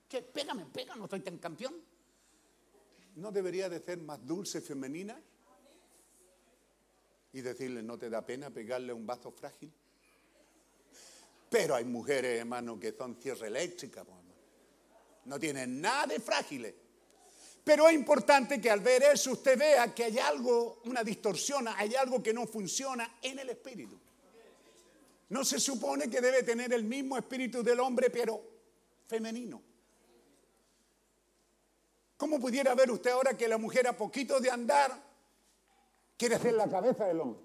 ¿Qué? 0.08 0.22
Pégame, 0.22 0.66
pega, 0.66 0.94
no 0.94 1.08
soy 1.08 1.20
tan 1.20 1.38
campeón. 1.38 1.74
¿No 3.16 3.32
debería 3.32 3.68
de 3.68 3.80
ser 3.80 3.98
más 3.98 4.24
dulce, 4.24 4.60
femenina? 4.60 5.20
Y 7.32 7.40
decirle, 7.40 7.82
¿no 7.82 7.98
te 7.98 8.08
da 8.08 8.24
pena 8.24 8.50
pegarle 8.50 8.92
un 8.92 9.04
vaso 9.04 9.32
frágil? 9.32 9.72
Pero 11.50 11.74
hay 11.74 11.84
mujeres, 11.84 12.38
hermano, 12.38 12.78
que 12.78 12.92
son 12.92 13.16
cierre 13.20 13.48
eléctrica, 13.48 14.04
no 15.26 15.38
tienen 15.38 15.80
nada 15.80 16.06
de 16.06 16.20
frágiles. 16.20 16.74
Pero 17.62 17.88
es 17.88 17.94
importante 17.94 18.60
que 18.60 18.70
al 18.70 18.80
ver 18.80 19.02
eso 19.02 19.32
usted 19.32 19.58
vea 19.58 19.94
que 19.94 20.04
hay 20.04 20.18
algo, 20.18 20.80
una 20.84 21.02
distorsión, 21.02 21.66
hay 21.68 21.94
algo 21.94 22.22
que 22.22 22.32
no 22.32 22.46
funciona 22.46 23.18
en 23.22 23.38
el 23.38 23.50
espíritu. 23.50 23.98
No 25.28 25.44
se 25.44 25.58
supone 25.58 26.08
que 26.08 26.20
debe 26.20 26.44
tener 26.44 26.72
el 26.72 26.84
mismo 26.84 27.18
espíritu 27.18 27.62
del 27.62 27.80
hombre, 27.80 28.10
pero 28.10 28.40
femenino. 29.08 29.60
¿Cómo 32.16 32.40
pudiera 32.40 32.74
ver 32.74 32.90
usted 32.90 33.10
ahora 33.10 33.36
que 33.36 33.48
la 33.48 33.58
mujer 33.58 33.88
a 33.88 33.96
poquito 33.96 34.40
de 34.40 34.50
andar 34.50 35.06
quiere 36.16 36.38
ser 36.38 36.54
la 36.54 36.68
cabeza 36.68 37.04
del 37.06 37.20
hombre. 37.20 37.42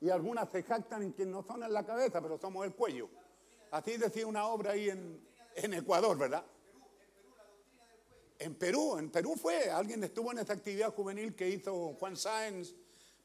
Y 0.00 0.10
algunas 0.10 0.50
se 0.50 0.62
jactan 0.62 1.02
en 1.02 1.12
que 1.12 1.24
no 1.24 1.42
son 1.42 1.62
en 1.62 1.72
la 1.72 1.84
cabeza, 1.84 2.20
pero 2.20 2.38
somos 2.38 2.64
el 2.64 2.74
cuello. 2.74 3.08
Así 3.70 3.96
decía 3.96 4.26
una 4.26 4.46
obra 4.46 4.72
ahí 4.72 4.90
en, 4.90 5.20
en 5.56 5.74
Ecuador, 5.74 6.16
¿verdad? 6.16 6.44
En 8.38 8.54
Perú, 8.56 8.98
en 8.98 9.10
Perú 9.10 9.36
fue, 9.40 9.70
alguien 9.70 10.02
estuvo 10.02 10.32
en 10.32 10.38
esa 10.38 10.52
actividad 10.52 10.92
juvenil 10.92 11.34
que 11.34 11.48
hizo 11.48 11.94
Juan 11.94 12.16
Sáenz 12.16 12.74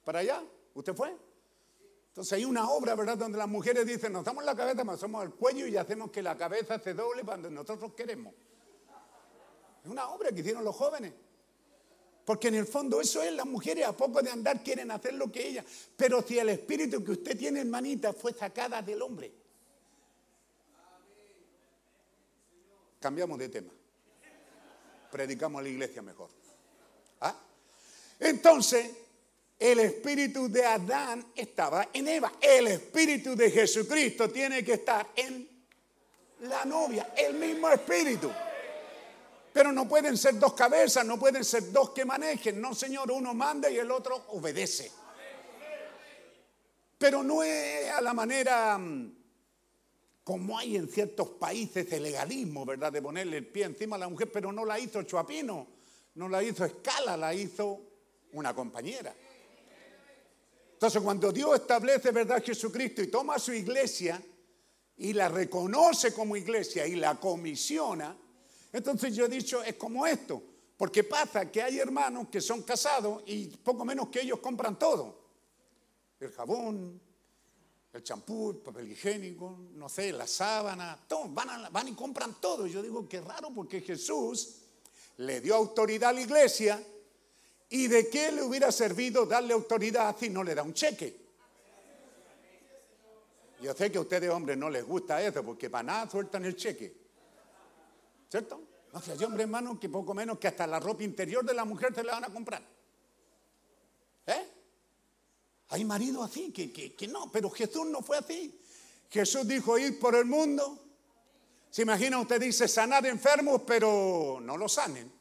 para 0.03 0.19
allá. 0.19 0.43
¿Usted 0.75 0.93
fue? 0.93 1.15
Entonces 2.09 2.33
hay 2.33 2.45
una 2.45 2.69
obra, 2.69 2.95
¿verdad?, 2.95 3.17
donde 3.17 3.37
las 3.37 3.47
mujeres 3.47 3.85
dicen, 3.85 4.13
nos 4.13 4.23
damos 4.23 4.43
la 4.43 4.55
cabeza, 4.55 4.83
pero 4.83 4.97
somos 4.97 5.23
el 5.23 5.33
cuello 5.33 5.67
y 5.67 5.77
hacemos 5.77 6.11
que 6.11 6.21
la 6.21 6.37
cabeza 6.37 6.79
se 6.79 6.93
doble 6.93 7.23
cuando 7.23 7.49
nosotros 7.49 7.93
queremos. 7.93 8.33
Es 9.83 9.89
una 9.89 10.09
obra 10.09 10.29
que 10.31 10.41
hicieron 10.41 10.63
los 10.63 10.75
jóvenes. 10.75 11.13
Porque 12.25 12.49
en 12.49 12.55
el 12.55 12.67
fondo 12.67 12.99
eso 12.99 13.23
es, 13.23 13.31
las 13.33 13.45
mujeres 13.45 13.85
a 13.85 13.95
poco 13.95 14.21
de 14.21 14.29
andar 14.29 14.61
quieren 14.61 14.91
hacer 14.91 15.13
lo 15.13 15.31
que 15.31 15.47
ellas. 15.47 15.65
Pero 15.95 16.21
si 16.21 16.37
el 16.37 16.49
espíritu 16.49 17.03
que 17.03 17.11
usted 17.11 17.37
tiene, 17.37 17.61
hermanita, 17.61 18.13
fue 18.13 18.33
sacada 18.33 18.81
del 18.81 19.01
hombre. 19.01 19.31
Cambiamos 23.07 23.39
de 23.39 23.47
tema. 23.47 23.71
Predicamos 25.09 25.61
a 25.61 25.63
la 25.63 25.69
iglesia 25.69 26.01
mejor. 26.01 26.29
¿Ah? 27.21 27.33
Entonces, 28.19 28.85
el 29.57 29.79
espíritu 29.79 30.49
de 30.49 30.65
Adán 30.65 31.31
estaba 31.33 31.87
en 31.93 32.05
Eva. 32.09 32.33
El 32.41 32.67
espíritu 32.67 33.33
de 33.33 33.49
Jesucristo 33.49 34.29
tiene 34.29 34.61
que 34.61 34.73
estar 34.73 35.07
en 35.15 35.47
la 36.41 36.65
novia. 36.65 37.13
El 37.15 37.35
mismo 37.35 37.69
espíritu. 37.69 38.29
Pero 39.53 39.71
no 39.71 39.87
pueden 39.87 40.17
ser 40.17 40.37
dos 40.37 40.51
cabezas, 40.51 41.05
no 41.05 41.17
pueden 41.17 41.45
ser 41.45 41.71
dos 41.71 41.91
que 41.91 42.03
manejen. 42.03 42.59
No, 42.59 42.75
Señor, 42.75 43.09
uno 43.09 43.33
manda 43.33 43.69
y 43.69 43.77
el 43.77 43.89
otro 43.89 44.21
obedece. 44.31 44.91
Pero 46.97 47.23
no 47.23 47.41
es 47.41 47.89
a 47.89 48.01
la 48.01 48.13
manera 48.13 48.77
mm, 48.77 49.16
como 50.27 50.57
hay 50.59 50.75
en 50.75 50.89
ciertos 50.89 51.29
países 51.29 51.89
el 51.93 52.03
legalismo, 52.03 52.65
¿verdad? 52.65 52.91
De 52.91 53.01
ponerle 53.01 53.37
el 53.37 53.47
pie 53.47 53.63
encima 53.63 53.95
a 53.95 53.99
la 53.99 54.09
mujer, 54.09 54.29
pero 54.29 54.51
no 54.51 54.65
la 54.65 54.77
hizo 54.77 55.01
Chuapino, 55.03 55.65
no 56.15 56.27
la 56.27 56.43
hizo 56.43 56.65
Escala, 56.65 57.15
la 57.15 57.33
hizo 57.33 57.79
una 58.33 58.53
compañera. 58.53 59.15
Entonces, 60.73 61.01
cuando 61.01 61.31
Dios 61.31 61.61
establece, 61.61 62.11
¿verdad?, 62.11 62.43
Jesucristo 62.43 63.01
y 63.01 63.07
toma 63.07 63.39
su 63.39 63.53
iglesia 63.53 64.21
y 64.97 65.13
la 65.13 65.29
reconoce 65.29 66.13
como 66.13 66.35
iglesia 66.35 66.85
y 66.85 66.97
la 66.97 67.17
comisiona, 67.17 68.13
entonces 68.73 69.15
yo 69.15 69.27
he 69.27 69.29
dicho, 69.29 69.63
es 69.63 69.75
como 69.75 70.05
esto, 70.05 70.43
porque 70.75 71.05
pasa 71.05 71.49
que 71.49 71.61
hay 71.61 71.79
hermanos 71.79 72.27
que 72.29 72.41
son 72.41 72.63
casados 72.63 73.23
y 73.27 73.47
poco 73.47 73.85
menos 73.85 74.09
que 74.09 74.19
ellos 74.19 74.39
compran 74.39 74.77
todo. 74.77 75.21
El 76.19 76.33
jabón, 76.33 76.99
el 77.97 78.03
champú, 78.03 78.51
el 78.51 78.57
papel 78.57 78.91
higiénico, 78.91 79.57
no 79.73 79.89
sé, 79.89 80.11
la 80.11 80.27
sábana, 80.27 80.97
todo, 81.07 81.27
van, 81.29 81.71
van 81.71 81.87
y 81.87 81.93
compran 81.93 82.39
todo. 82.39 82.67
Yo 82.67 82.81
digo, 82.81 83.07
qué 83.07 83.21
raro, 83.21 83.49
porque 83.53 83.81
Jesús 83.81 84.55
le 85.17 85.41
dio 85.41 85.55
autoridad 85.55 86.11
a 86.11 86.13
la 86.13 86.21
iglesia 86.21 86.83
y 87.69 87.87
de 87.87 88.07
qué 88.09 88.31
le 88.31 88.43
hubiera 88.43 88.71
servido 88.71 89.25
darle 89.25 89.53
autoridad 89.53 90.15
si 90.17 90.29
no 90.29 90.43
le 90.43 90.55
da 90.55 90.63
un 90.63 90.73
cheque. 90.73 91.27
Yo 93.61 93.73
sé 93.73 93.91
que 93.91 93.97
a 93.97 94.01
ustedes, 94.01 94.29
hombres, 94.29 94.57
no 94.57 94.69
les 94.69 94.85
gusta 94.85 95.21
eso, 95.21 95.43
porque 95.43 95.69
para 95.69 95.83
nada 95.83 96.09
sueltan 96.09 96.45
el 96.45 96.55
cheque. 96.55 96.95
¿Cierto? 98.29 98.61
No 98.93 99.01
sé, 99.01 99.13
hay 99.13 99.23
hombres, 99.23 99.45
hermano, 99.45 99.79
que 99.79 99.89
poco 99.89 100.13
menos 100.13 100.37
que 100.37 100.47
hasta 100.47 100.67
la 100.67 100.79
ropa 100.79 101.03
interior 101.03 101.43
de 101.43 101.53
la 101.53 101.65
mujer 101.65 101.93
se 101.95 102.03
la 102.03 102.13
van 102.13 102.25
a 102.25 102.29
comprar. 102.29 102.61
¿Eh? 104.27 104.56
Hay 105.69 105.83
maridos 105.83 106.29
así, 106.29 106.51
que, 106.51 106.71
que, 106.71 107.07
no, 107.07 107.29
pero 107.31 107.49
Jesús 107.49 107.85
no 107.87 108.01
fue 108.01 108.17
así. 108.17 108.59
Jesús 109.09 109.47
dijo 109.47 109.77
ir 109.77 109.99
por 109.99 110.15
el 110.15 110.25
mundo. 110.25 110.83
Se 111.69 111.81
imagina, 111.81 112.19
usted 112.19 112.39
dice 112.39 112.67
sanar 112.67 113.05
enfermos, 113.05 113.61
pero 113.67 114.39
no 114.41 114.55
lo 114.55 114.69
sanen. 114.69 115.11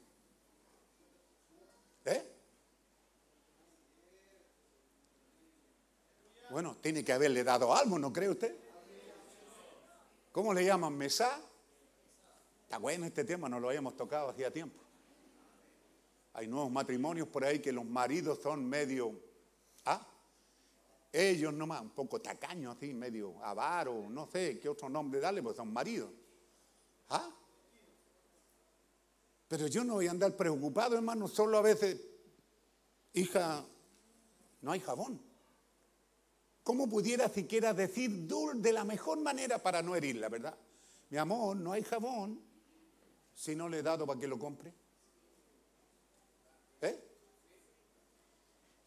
¿Eh? 2.05 2.32
Bueno, 6.51 6.77
tiene 6.81 7.05
que 7.05 7.12
haberle 7.12 7.43
dado 7.43 7.74
algo, 7.74 7.98
¿no 7.98 8.12
cree 8.12 8.31
usted? 8.31 8.56
¿Cómo 10.31 10.55
le 10.55 10.64
llaman? 10.64 10.97
¿Mesá? 10.97 11.40
Está 12.62 12.78
bueno 12.78 13.06
este 13.06 13.24
tema, 13.24 13.48
no 13.48 13.59
lo 13.59 13.68
habíamos 13.68 13.97
tocado 13.97 14.28
hacía 14.28 14.52
tiempo. 14.52 14.81
Hay 16.35 16.47
nuevos 16.47 16.70
matrimonios 16.70 17.27
por 17.28 17.44
ahí 17.44 17.59
que 17.59 17.73
los 17.73 17.85
maridos 17.85 18.40
son 18.43 18.68
medio, 18.68 19.18
¿ah? 19.86 20.06
Ellos 21.18 21.55
nomás, 21.55 21.80
un 21.80 21.88
poco 21.93 22.20
tacaños 22.20 22.76
así, 22.76 22.93
medio 22.93 23.43
avaro, 23.43 24.06
no 24.10 24.26
sé 24.26 24.59
qué 24.59 24.68
otro 24.68 24.90
nombre 24.90 25.18
darle, 25.18 25.43
pues 25.43 25.56
son 25.56 25.72
maridos. 25.72 26.10
¿Ah? 27.09 27.34
Pero 29.48 29.66
yo 29.66 29.82
no 29.82 29.94
voy 29.94 30.09
a 30.09 30.10
andar 30.10 30.36
preocupado, 30.36 30.94
hermano, 30.94 31.26
solo 31.26 31.56
a 31.56 31.62
veces, 31.62 31.98
hija, 33.14 33.64
no 34.60 34.72
hay 34.72 34.80
jabón. 34.80 35.18
¿Cómo 36.62 36.86
pudiera 36.86 37.30
siquiera 37.30 37.72
decir 37.72 38.10
de 38.26 38.72
la 38.74 38.84
mejor 38.84 39.18
manera 39.18 39.56
para 39.56 39.80
no 39.80 39.97
herirla, 39.97 40.28
verdad? 40.28 40.59
Mi 41.09 41.16
amor, 41.16 41.56
no 41.56 41.72
hay 41.72 41.82
jabón 41.82 42.43
si 43.32 43.56
no 43.56 43.70
le 43.70 43.78
he 43.78 43.82
dado 43.82 44.06
para 44.06 44.20
que 44.20 44.28
lo 44.28 44.38
compre. 44.38 44.74
¿Eh? 46.82 47.05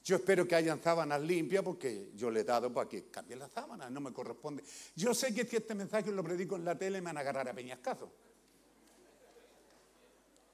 Yo 0.10 0.16
espero 0.16 0.48
que 0.48 0.56
hayan 0.56 0.82
sábanas 0.82 1.22
limpias 1.22 1.64
porque 1.64 2.10
yo 2.16 2.32
le 2.32 2.40
he 2.40 2.44
dado 2.44 2.74
para 2.74 2.90
que 2.90 3.12
cambie 3.12 3.36
las 3.36 3.52
sábanas, 3.52 3.92
no 3.92 4.02
me 4.02 4.12
corresponde. 4.12 4.64
Yo 4.96 5.14
sé 5.14 5.36
que 5.36 5.46
si 5.46 5.58
este 5.58 5.76
mensaje 5.76 6.12
lo 6.12 6.24
predico 6.24 6.56
en 6.56 6.66
la 6.66 6.76
tele 6.76 7.00
me 7.00 7.06
van 7.06 7.18
a 7.18 7.20
agarrar 7.20 7.48
a 7.48 7.54
peñascazo. 7.54 8.12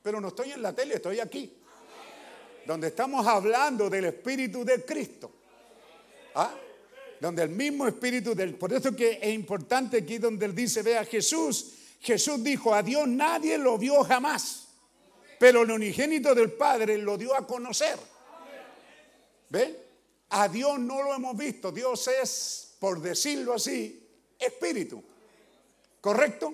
Pero 0.03 0.19
no 0.19 0.27
estoy 0.27 0.51
en 0.51 0.61
la 0.61 0.75
tele, 0.75 0.95
estoy 0.95 1.21
aquí. 1.21 1.53
Donde 2.65 2.87
estamos 2.87 3.25
hablando 3.25 3.89
del 3.89 4.03
Espíritu 4.03 4.65
de 4.65 4.83
Cristo. 4.83 5.31
¿Ah? 6.33 6.53
Donde 7.21 7.43
el 7.43 7.49
mismo 7.49 7.87
Espíritu 7.87 8.35
del... 8.35 8.55
Por 8.55 8.73
eso 8.73 8.93
que 8.93 9.19
es 9.21 9.33
importante 9.33 9.99
aquí 9.99 10.17
donde 10.17 10.47
él 10.47 10.53
dice, 10.53 10.81
ve 10.81 10.97
a 10.97 11.05
Jesús. 11.05 11.75
Jesús 12.01 12.43
dijo, 12.43 12.75
a 12.75 12.83
Dios 12.83 13.07
nadie 13.07 13.57
lo 13.57 13.77
vio 13.77 14.03
jamás. 14.03 14.67
Pero 15.39 15.61
el 15.61 15.71
unigénito 15.71 16.35
del 16.35 16.51
Padre 16.51 16.97
lo 16.97 17.17
dio 17.17 17.33
a 17.33 17.47
conocer. 17.47 18.14
A 20.29 20.47
Dios 20.47 20.79
no 20.79 21.03
lo 21.03 21.13
hemos 21.13 21.37
visto. 21.37 21.71
Dios 21.71 22.07
es, 22.07 22.75
por 22.79 23.01
decirlo 23.01 23.53
así, 23.53 24.07
espíritu. 24.39 25.03
¿Correcto? 26.01 26.53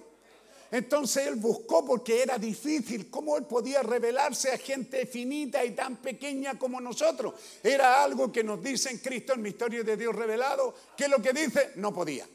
Entonces 0.72 1.28
él 1.28 1.36
buscó 1.36 1.86
porque 1.86 2.24
era 2.24 2.38
difícil 2.38 3.10
cómo 3.10 3.36
él 3.36 3.44
podía 3.44 3.84
revelarse 3.84 4.54
a 4.54 4.58
gente 4.58 5.06
finita 5.06 5.66
y 5.66 5.72
tan 5.72 5.98
pequeña 5.98 6.58
como 6.58 6.80
nosotros. 6.80 7.34
Era 7.62 8.02
algo 8.02 8.32
que 8.32 8.42
nos 8.42 8.64
dice 8.64 8.90
en 8.90 9.00
Cristo, 9.00 9.34
el 9.34 9.40
misterio 9.40 9.84
de 9.84 9.98
Dios 9.98 10.16
revelado, 10.16 10.74
que 10.96 11.10
lo 11.10 11.22
que 11.22 11.34
dice 11.34 11.74
no 11.76 11.94
podía. 11.94 12.26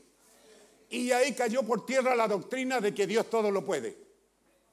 Y 0.91 1.11
ahí 1.13 1.33
cayó 1.33 1.63
por 1.63 1.87
tierra 1.87 2.15
la 2.15 2.29
doctrina 2.29 2.79
de 2.79 2.95
que 2.95 3.07
Dios 3.07 3.31
todo 3.31 3.51
lo 3.51 3.65
puede. 3.65 3.97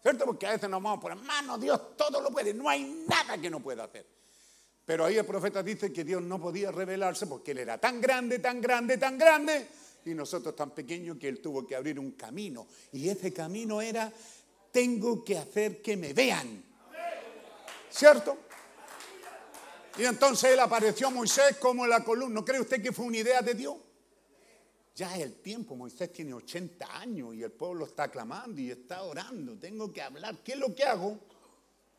¿Cierto? 0.01 0.25
Porque 0.25 0.45
a 0.45 0.51
veces 0.51 0.69
nos 0.69 0.83
vamos 0.83 0.99
por 0.99 1.13
hermano, 1.13 1.57
Dios 1.57 1.95
todo 1.95 2.19
lo 2.19 2.29
puede, 2.31 2.53
no 2.53 2.67
hay 2.67 3.05
nada 3.07 3.37
que 3.37 3.49
no 3.49 3.61
pueda 3.61 3.85
hacer. 3.85 4.05
Pero 4.85 5.05
ahí 5.05 5.17
el 5.17 5.25
profeta 5.25 5.63
dice 5.63 5.93
que 5.93 6.03
Dios 6.03 6.21
no 6.21 6.39
podía 6.39 6.71
revelarse 6.71 7.27
porque 7.27 7.51
Él 7.51 7.59
era 7.59 7.77
tan 7.77 8.01
grande, 8.01 8.39
tan 8.39 8.59
grande, 8.59 8.97
tan 8.97 9.17
grande, 9.17 9.67
y 10.05 10.13
nosotros 10.13 10.55
tan 10.55 10.71
pequeños 10.71 11.17
que 11.17 11.29
Él 11.29 11.39
tuvo 11.39 11.65
que 11.65 11.75
abrir 11.75 11.99
un 11.99 12.11
camino. 12.11 12.67
Y 12.91 13.07
ese 13.07 13.31
camino 13.31 13.81
era, 13.81 14.11
tengo 14.71 15.23
que 15.23 15.37
hacer 15.37 15.81
que 15.81 15.95
me 15.95 16.13
vean. 16.13 16.63
¿Cierto? 17.89 18.37
Y 19.97 20.03
entonces 20.03 20.51
Él 20.51 20.59
apareció 20.59 21.07
a 21.07 21.11
Moisés 21.11 21.57
como 21.57 21.87
la 21.87 22.03
columna. 22.03 22.35
¿No 22.35 22.45
cree 22.45 22.59
usted 22.59 22.81
que 22.81 22.91
fue 22.91 23.05
una 23.05 23.17
idea 23.17 23.41
de 23.41 23.53
Dios? 23.53 23.75
Ya 24.95 25.15
es 25.15 25.23
el 25.23 25.35
tiempo, 25.35 25.75
Moisés 25.75 26.11
tiene 26.13 26.33
80 26.33 26.99
años 26.99 27.33
y 27.33 27.41
el 27.41 27.51
pueblo 27.51 27.85
está 27.85 28.09
clamando 28.09 28.59
y 28.61 28.69
está 28.69 29.01
orando. 29.03 29.57
Tengo 29.57 29.91
que 29.91 30.01
hablar. 30.01 30.37
¿Qué 30.43 30.53
es 30.53 30.59
lo 30.59 30.75
que 30.75 30.83
hago? 30.83 31.17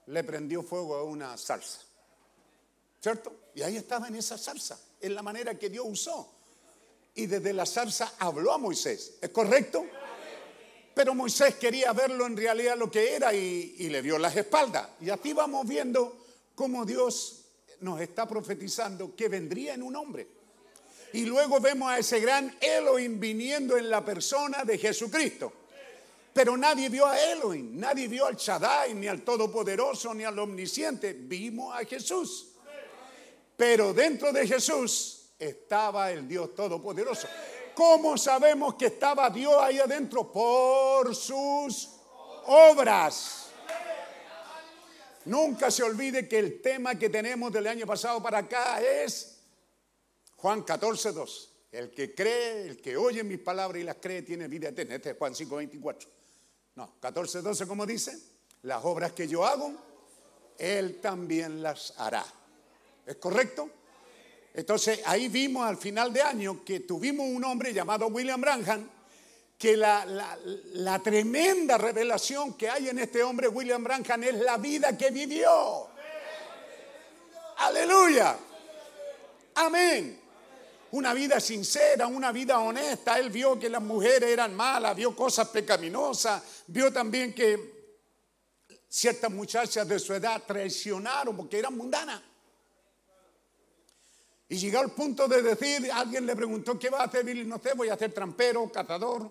Le 0.06 0.22
prendió 0.22 0.62
fuego 0.62 0.96
a 0.96 1.04
una 1.04 1.36
salsa. 1.36 1.80
¿Cierto? 3.04 3.50
Y 3.54 3.60
ahí 3.60 3.76
estaba 3.76 4.08
en 4.08 4.16
esa 4.16 4.38
salsa, 4.38 4.80
es 4.98 5.10
la 5.10 5.20
manera 5.20 5.58
que 5.58 5.68
Dios 5.68 5.84
usó. 5.86 6.26
Y 7.14 7.26
desde 7.26 7.52
la 7.52 7.66
salsa 7.66 8.14
habló 8.18 8.50
a 8.50 8.56
Moisés, 8.56 9.16
¿es 9.20 9.28
correcto? 9.28 9.84
Pero 10.94 11.14
Moisés 11.14 11.56
quería 11.56 11.92
verlo 11.92 12.24
en 12.24 12.34
realidad 12.34 12.78
lo 12.78 12.90
que 12.90 13.14
era 13.14 13.34
y, 13.34 13.90
le 13.90 14.00
dio 14.00 14.16
las 14.16 14.34
espaldas. 14.34 14.88
Y 15.02 15.10
aquí 15.10 15.34
vamos 15.34 15.68
viendo 15.68 16.24
cómo 16.54 16.86
Dios 16.86 17.44
nos 17.80 18.00
está 18.00 18.26
profetizando 18.26 19.14
que 19.14 19.28
vendría 19.28 19.74
en 19.74 19.82
un 19.82 19.96
hombre. 19.96 20.26
Y 21.12 21.26
luego 21.26 21.60
vemos 21.60 21.90
a 21.90 21.98
ese 21.98 22.20
gran 22.20 22.56
Elohim 22.58 23.20
viniendo 23.20 23.76
en 23.76 23.90
la 23.90 24.02
persona 24.02 24.64
de 24.64 24.78
Jesucristo. 24.78 25.52
Pero 26.32 26.56
nadie 26.56 26.88
vio 26.88 27.06
a 27.06 27.20
Elohim, 27.20 27.78
nadie 27.78 28.08
vio 28.08 28.24
al 28.24 28.36
Shaddai, 28.36 28.94
ni 28.94 29.08
al 29.08 29.20
Todopoderoso, 29.20 30.14
ni 30.14 30.24
al 30.24 30.38
Omnisciente. 30.38 31.12
Vimos 31.12 31.78
a 31.78 31.84
Jesús. 31.84 32.53
Pero 33.56 33.92
dentro 33.92 34.32
de 34.32 34.46
Jesús 34.46 35.30
estaba 35.38 36.10
el 36.10 36.26
Dios 36.26 36.54
Todopoderoso. 36.54 37.28
¿Cómo 37.74 38.16
sabemos 38.16 38.74
que 38.74 38.86
estaba 38.86 39.28
Dios 39.30 39.54
ahí 39.60 39.78
adentro? 39.78 40.30
Por 40.30 41.14
sus 41.14 41.90
obras. 42.46 43.48
Nunca 45.24 45.70
se 45.70 45.82
olvide 45.82 46.28
que 46.28 46.38
el 46.38 46.60
tema 46.60 46.98
que 46.98 47.08
tenemos 47.08 47.52
del 47.52 47.66
año 47.66 47.86
pasado 47.86 48.22
para 48.22 48.38
acá 48.38 48.80
es 48.80 49.38
Juan 50.36 50.62
14, 50.62 51.12
2. 51.12 51.50
El 51.72 51.90
que 51.90 52.14
cree, 52.14 52.66
el 52.66 52.80
que 52.80 52.96
oye 52.96 53.24
mis 53.24 53.40
palabras 53.40 53.80
y 53.80 53.84
las 53.84 53.96
cree, 53.96 54.22
tiene 54.22 54.46
vida 54.46 54.68
eterna. 54.68 54.96
Este 54.96 55.10
es 55.10 55.16
Juan 55.16 55.34
5, 55.34 55.56
24. 55.56 56.08
No, 56.76 56.94
14, 57.00 57.40
12, 57.40 57.66
como 57.66 57.86
dice, 57.86 58.16
las 58.62 58.84
obras 58.84 59.12
que 59.12 59.26
yo 59.26 59.44
hago, 59.44 59.72
Él 60.58 61.00
también 61.00 61.62
las 61.62 61.94
hará. 61.96 62.24
¿Es 63.06 63.16
correcto? 63.16 63.70
Entonces 64.54 65.00
ahí 65.04 65.28
vimos 65.28 65.66
al 65.66 65.76
final 65.76 66.12
de 66.12 66.22
año 66.22 66.64
que 66.64 66.80
tuvimos 66.80 67.26
un 67.26 67.42
hombre 67.44 67.74
llamado 67.74 68.06
William 68.06 68.40
Branham, 68.40 68.88
que 69.58 69.76
la, 69.76 71.00
tremenda 71.02 71.76
revelación 71.76 72.54
que 72.54 72.68
hay 72.68 72.88
en 72.88 73.00
este 73.00 73.22
hombre, 73.22 73.48
William 73.48 73.82
Branham, 73.82 74.22
es 74.22 74.34
la 74.36 74.56
vida 74.56 74.96
que 74.96 75.10
vivió. 75.10 75.88
Aleluya. 77.58 78.36
Amén. 79.56 80.20
Una 80.92 81.12
vida 81.12 81.40
sincera, 81.40 82.06
una 82.06 82.30
vida 82.30 82.60
honesta. 82.60 83.18
Él 83.18 83.30
vio 83.30 83.58
que 83.58 83.68
las 83.68 83.82
mujeres 83.82 84.30
eran 84.30 84.54
malas, 84.54 84.94
vio 84.94 85.16
cosas 85.16 85.48
pecaminosas, 85.48 86.42
vio 86.68 86.92
también 86.92 87.34
que 87.34 87.98
ciertas 88.88 89.30
muchachas 89.30 89.88
de 89.88 89.98
su 89.98 90.14
edad 90.14 90.42
traicionaron 90.46 91.36
porque 91.36 91.58
eran 91.58 91.76
mundanas. 91.76 92.22
Y 94.54 94.56
llegó 94.56 94.78
al 94.78 94.92
punto 94.92 95.26
de 95.26 95.42
decir, 95.42 95.90
alguien 95.90 96.24
le 96.24 96.36
preguntó, 96.36 96.78
¿qué 96.78 96.88
va 96.88 97.00
a 97.00 97.04
hacer 97.06 97.24
Billy? 97.24 97.44
No 97.44 97.58
sé, 97.58 97.72
voy 97.74 97.88
a 97.88 97.96
ser 97.96 98.12
trampero, 98.12 98.70
cazador, 98.70 99.28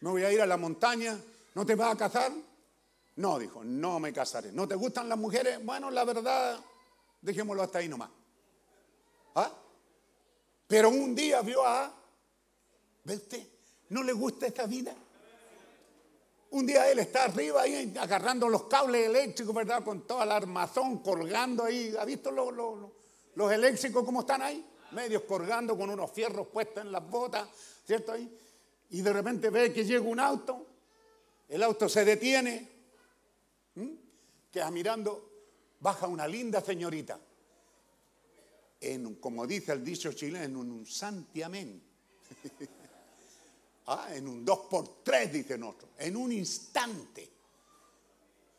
me 0.00 0.10
voy 0.10 0.22
a 0.22 0.32
ir 0.32 0.40
a 0.40 0.46
la 0.46 0.56
montaña, 0.56 1.20
¿no 1.56 1.66
te 1.66 1.74
vas 1.74 1.92
a 1.92 1.98
casar? 1.98 2.30
No, 3.16 3.36
dijo, 3.40 3.64
no 3.64 3.98
me 3.98 4.12
casaré. 4.12 4.52
¿No 4.52 4.68
te 4.68 4.76
gustan 4.76 5.08
las 5.08 5.18
mujeres? 5.18 5.58
Bueno, 5.64 5.90
la 5.90 6.04
verdad, 6.04 6.60
dejémoslo 7.20 7.64
hasta 7.64 7.80
ahí 7.80 7.88
nomás. 7.88 8.10
¿Ah? 9.34 9.50
Pero 10.68 10.90
un 10.90 11.16
día 11.16 11.42
vio 11.42 11.66
a, 11.66 11.92
¿ve 13.02 13.16
usted? 13.16 13.44
¿No 13.88 14.04
le 14.04 14.12
gusta 14.12 14.46
esta 14.46 14.66
vida? 14.66 14.94
Un 16.50 16.64
día 16.64 16.88
él 16.92 17.00
está 17.00 17.24
arriba 17.24 17.62
ahí 17.62 17.92
agarrando 17.98 18.48
los 18.48 18.68
cables 18.68 19.04
eléctricos, 19.04 19.52
¿verdad? 19.52 19.82
Con 19.82 20.06
toda 20.06 20.24
la 20.24 20.36
armazón 20.36 20.98
colgando 20.98 21.64
ahí. 21.64 21.92
¿Ha 21.98 22.04
visto 22.04 22.30
los, 22.30 22.54
los, 22.54 22.99
los 23.40 23.50
eléctricos 23.50 24.04
cómo 24.04 24.20
están 24.20 24.42
ahí? 24.42 24.62
Medios 24.92 25.22
colgando 25.22 25.74
con 25.74 25.88
unos 25.88 26.10
fierros 26.10 26.48
puestos 26.48 26.84
en 26.84 26.92
las 26.92 27.08
botas, 27.08 27.48
¿cierto? 27.86 28.12
Ahí. 28.12 28.30
Y 28.90 29.00
de 29.00 29.12
repente 29.14 29.48
ve 29.48 29.72
que 29.72 29.82
llega 29.82 30.02
un 30.02 30.20
auto, 30.20 30.66
el 31.48 31.62
auto 31.62 31.88
se 31.88 32.04
detiene, 32.04 32.68
¿m? 33.76 33.96
queda 34.52 34.70
mirando, 34.70 35.30
baja 35.80 36.06
una 36.06 36.28
linda 36.28 36.60
señorita. 36.60 37.18
En, 38.78 39.14
como 39.14 39.46
dice 39.46 39.72
el 39.72 39.82
dicho 39.82 40.12
chileno, 40.12 40.44
en 40.44 40.70
un 40.70 40.84
santiamén. 40.84 41.82
ah, 43.86 44.08
en 44.12 44.28
un 44.28 44.44
dos 44.44 44.66
por 44.68 45.02
tres, 45.02 45.32
dicen 45.32 45.62
otros. 45.62 45.92
En 45.96 46.14
un 46.14 46.30
instante, 46.30 47.30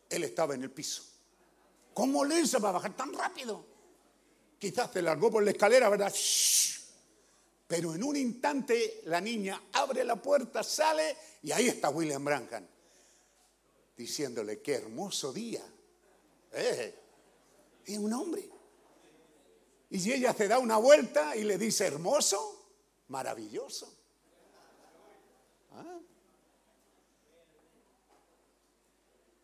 él 0.10 0.24
estaba 0.24 0.56
en 0.56 0.64
el 0.64 0.72
piso. 0.72 1.04
¿Cómo 1.94 2.26
le 2.26 2.40
hizo 2.40 2.60
para 2.60 2.74
bajar 2.74 2.96
tan 2.96 3.14
rápido? 3.14 3.71
Quizás 4.62 4.92
se 4.92 5.02
largó 5.02 5.32
por 5.32 5.42
la 5.42 5.50
escalera, 5.50 5.90
¿verdad? 5.90 6.14
Pero 7.66 7.96
en 7.96 8.04
un 8.04 8.16
instante 8.16 9.02
la 9.06 9.20
niña 9.20 9.60
abre 9.74 10.04
la 10.04 10.18
puerta, 10.18 10.62
sale 10.62 11.18
y 11.42 11.52
ahí 11.52 11.68
está 11.68 11.90
William 11.90 12.24
Branham 12.24 12.68
diciéndole, 13.98 14.62
qué 14.62 14.76
hermoso 14.76 15.34
día. 15.34 15.66
Eh, 16.52 17.00
es 17.86 17.98
un 17.98 18.14
hombre. 18.14 18.48
Y 19.90 20.12
ella 20.12 20.32
se 20.32 20.48
da 20.48 20.60
una 20.60 20.78
vuelta 20.78 21.36
y 21.36 21.44
le 21.44 21.58
dice, 21.58 21.88
hermoso, 21.88 22.76
maravilloso. 23.08 23.92
¿Ah? 25.72 25.98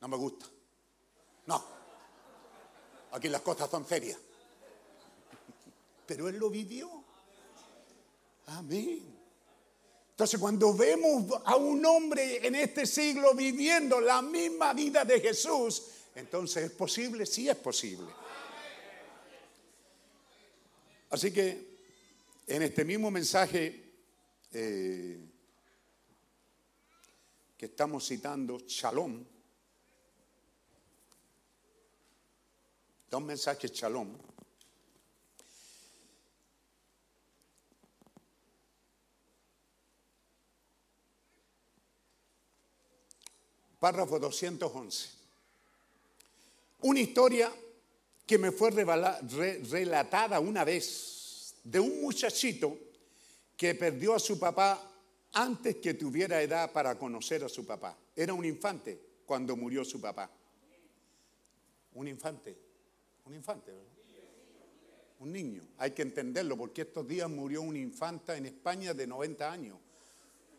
No 0.02 0.07
me 0.07 0.18
gusta. 0.18 0.45
No. 1.48 1.64
Aquí 3.14 3.30
las 3.30 3.41
cosas 3.41 3.68
son 3.68 3.84
serias. 3.84 4.19
Pero 6.08 6.30
él 6.30 6.38
lo 6.38 6.50
vivió. 6.50 7.04
Amén. 8.48 9.18
Entonces 10.12 10.40
cuando 10.40 10.74
vemos 10.74 11.32
a 11.46 11.56
un 11.58 11.86
hombre 11.86 12.48
en 12.48 12.56
este 12.56 12.88
siglo 12.88 13.36
viviendo 13.36 14.02
la 14.02 14.22
misma 14.24 14.74
vida 14.74 15.06
de 15.06 15.20
Jesús, 15.20 15.84
entonces 16.16 16.64
es 16.64 16.72
posible, 16.72 17.26
sí 17.28 17.48
es 17.48 17.56
posible. 17.58 18.08
Así 21.12 21.32
que 21.32 21.78
en 22.48 22.64
este 22.64 22.84
mismo 22.84 23.12
mensaje 23.12 23.94
eh, 24.52 25.20
que 27.56 27.66
estamos 27.68 28.08
citando, 28.08 28.58
Shalom, 28.66 29.24
dos 33.10 33.22
mensajes 33.22 33.72
Shalom, 33.72 34.18
párrafo 43.88 44.20
211. 44.20 45.10
Una 46.82 47.00
historia 47.00 47.50
que 48.26 48.38
me 48.38 48.52
fue 48.52 48.70
relatada 48.72 50.42
una 50.42 50.66
vez 50.66 51.56
de 51.64 51.80
un 51.80 52.02
muchachito 52.02 52.78
que 53.56 53.76
perdió 53.76 54.14
a 54.14 54.20
su 54.20 54.38
papá 54.38 54.92
antes 55.32 55.78
que 55.78 55.94
tuviera 55.94 56.42
edad 56.42 56.70
para 56.74 57.00
conocer 57.00 57.46
a 57.46 57.50
su 57.50 57.66
papá. 57.66 57.98
Era 58.14 58.34
un 58.34 58.44
infante 58.44 59.00
cuando 59.26 59.56
murió 59.56 59.86
su 59.86 60.02
papá. 60.02 60.30
Un 61.94 62.10
infante, 62.10 62.58
un 63.24 63.36
infante, 63.36 63.72
¿verdad? 63.72 63.94
Un 65.20 65.32
niño. 65.32 65.62
Hay 65.78 65.92
que 65.92 66.02
entenderlo 66.02 66.58
porque 66.58 66.82
estos 66.82 67.08
días 67.08 67.30
murió 67.30 67.62
una 67.62 67.80
infanta 67.80 68.36
en 68.36 68.48
España 68.48 68.94
de 68.94 69.08
90 69.08 69.50
años. 69.50 69.78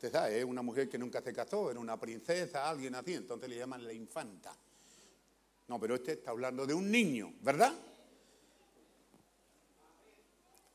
Usted 0.00 0.14
es 0.32 0.44
una 0.44 0.62
mujer 0.62 0.88
que 0.88 0.96
nunca 0.96 1.20
se 1.20 1.32
casó, 1.32 1.72
era 1.72 1.80
una 1.80 1.98
princesa, 1.98 2.70
alguien 2.70 2.94
así, 2.94 3.14
entonces 3.14 3.48
le 3.48 3.56
llaman 3.56 3.84
la 3.84 3.92
infanta. 3.92 4.56
No, 5.66 5.80
pero 5.80 5.96
este 5.96 6.12
está 6.12 6.30
hablando 6.30 6.64
de 6.64 6.72
un 6.72 6.88
niño, 6.88 7.34
¿verdad? 7.40 7.74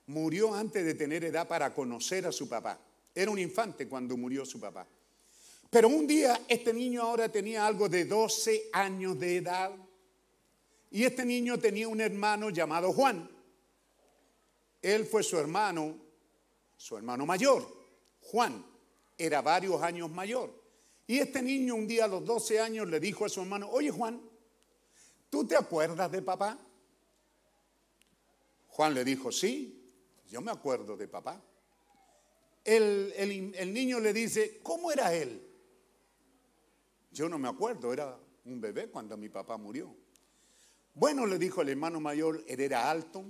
Murió 0.08 0.54
antes 0.54 0.84
de 0.84 0.96
tener 0.96 1.24
edad 1.24 1.48
para 1.48 1.74
conocer 1.74 2.28
a 2.28 2.34
su 2.34 2.50
papá. 2.50 2.78
Era 3.16 3.32
un 3.32 3.40
infante 3.40 3.88
cuando 3.88 4.18
murió 4.18 4.46
su 4.46 4.60
papá. 4.60 4.86
Pero 5.70 5.88
un 5.88 6.06
día 6.06 6.42
este 6.50 6.74
niño 6.74 7.04
ahora 7.04 7.30
tenía 7.30 7.66
algo 7.66 7.88
de 7.88 8.04
12 8.04 8.72
años 8.74 9.18
de 9.18 9.38
edad. 9.38 9.72
Y 10.92 11.06
este 11.06 11.24
niño 11.24 11.58
tenía 11.58 11.88
un 11.88 12.02
hermano 12.02 12.50
llamado 12.50 12.92
Juan. 12.92 13.32
Él 14.82 15.06
fue 15.06 15.24
su 15.24 15.38
hermano, 15.38 15.96
su 16.76 16.98
hermano 16.98 17.26
mayor, 17.26 17.66
Juan. 18.20 18.73
Era 19.24 19.42
varios 19.42 19.82
años 19.82 20.12
mayor. 20.12 20.54
Y 21.08 21.20
este 21.20 21.42
niño 21.42 21.76
un 21.76 21.88
día 21.88 22.04
a 22.04 22.08
los 22.10 22.26
12 22.26 22.60
años 22.60 22.90
le 22.90 23.00
dijo 23.00 23.24
a 23.24 23.30
su 23.30 23.40
hermano, 23.40 23.70
oye 23.70 23.90
Juan, 23.90 24.22
¿tú 25.30 25.48
te 25.48 25.56
acuerdas 25.56 26.12
de 26.12 26.22
papá? 26.22 26.60
Juan 28.68 28.94
le 28.94 29.06
dijo, 29.06 29.32
sí, 29.32 29.94
yo 30.28 30.42
me 30.42 30.52
acuerdo 30.52 30.98
de 30.98 31.08
papá. 31.08 31.42
El, 32.66 33.14
el, 33.16 33.74
niño 33.74 34.02
le 34.02 34.12
dice, 34.12 34.60
¿cómo 34.62 34.92
era 34.92 35.14
él? 35.14 35.42
Yo 37.10 37.30
no 37.30 37.40
me 37.40 37.48
acuerdo, 37.48 37.94
era 37.94 38.20
un 38.44 38.60
bebé 38.60 38.90
cuando 38.90 39.16
mi 39.16 39.30
papá 39.30 39.56
murió. 39.56 39.96
Bueno, 40.96 41.26
le 41.26 41.40
dijo 41.40 41.62
el 41.62 41.70
hermano 41.70 42.02
mayor, 42.02 42.44
él 42.46 42.60
era 42.60 42.92
alto, 42.92 43.24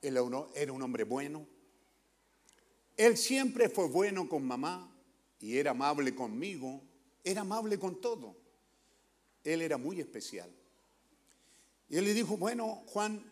él 0.00 0.16
era 0.54 0.72
un 0.72 0.82
hombre 0.82 1.04
bueno, 1.04 1.46
él 2.98 3.16
siempre 3.16 3.68
fue 3.68 3.86
bueno 3.86 4.28
con 4.28 4.44
mamá 4.44 4.92
y 5.38 5.56
era 5.56 5.70
amable 5.70 6.14
conmigo, 6.16 6.82
era 7.22 7.42
amable 7.42 7.78
con 7.78 8.00
todo. 8.00 8.36
Él 9.44 9.62
era 9.62 9.78
muy 9.78 10.00
especial. 10.00 10.50
Y 11.88 11.96
él 11.96 12.04
le 12.04 12.12
dijo, 12.12 12.36
bueno, 12.36 12.82
Juan, 12.88 13.24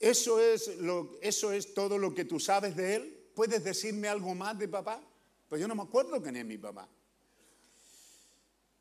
¿eso 0.00 0.40
es, 0.40 0.78
lo, 0.78 1.18
¿eso 1.20 1.52
es 1.52 1.74
todo 1.74 1.98
lo 1.98 2.14
que 2.14 2.24
tú 2.24 2.40
sabes 2.40 2.74
de 2.74 2.96
él? 2.96 3.30
¿Puedes 3.34 3.62
decirme 3.62 4.08
algo 4.08 4.34
más 4.34 4.58
de 4.58 4.66
papá? 4.66 5.06
Pues 5.46 5.60
yo 5.60 5.68
no 5.68 5.74
me 5.74 5.82
acuerdo 5.82 6.22
quién 6.22 6.36
es 6.36 6.46
mi 6.46 6.56
papá. 6.56 6.88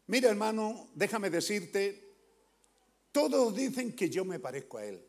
Mira, 0.08 0.30
hermano, 0.30 0.88
déjame 0.96 1.30
decirte, 1.30 2.16
todos 3.12 3.54
dicen 3.54 3.94
que 3.94 4.10
yo 4.10 4.24
me 4.24 4.40
parezco 4.40 4.78
a 4.78 4.86
él. 4.86 5.06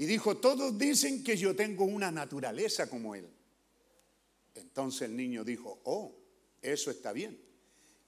Y 0.00 0.06
dijo, 0.06 0.38
todos 0.38 0.78
dicen 0.78 1.22
que 1.22 1.36
yo 1.36 1.54
tengo 1.54 1.84
una 1.84 2.10
naturaleza 2.10 2.88
como 2.88 3.14
él. 3.14 3.28
Entonces 4.54 5.02
el 5.02 5.14
niño 5.14 5.44
dijo, 5.44 5.78
oh, 5.84 6.16
eso 6.62 6.90
está 6.90 7.12
bien. 7.12 7.38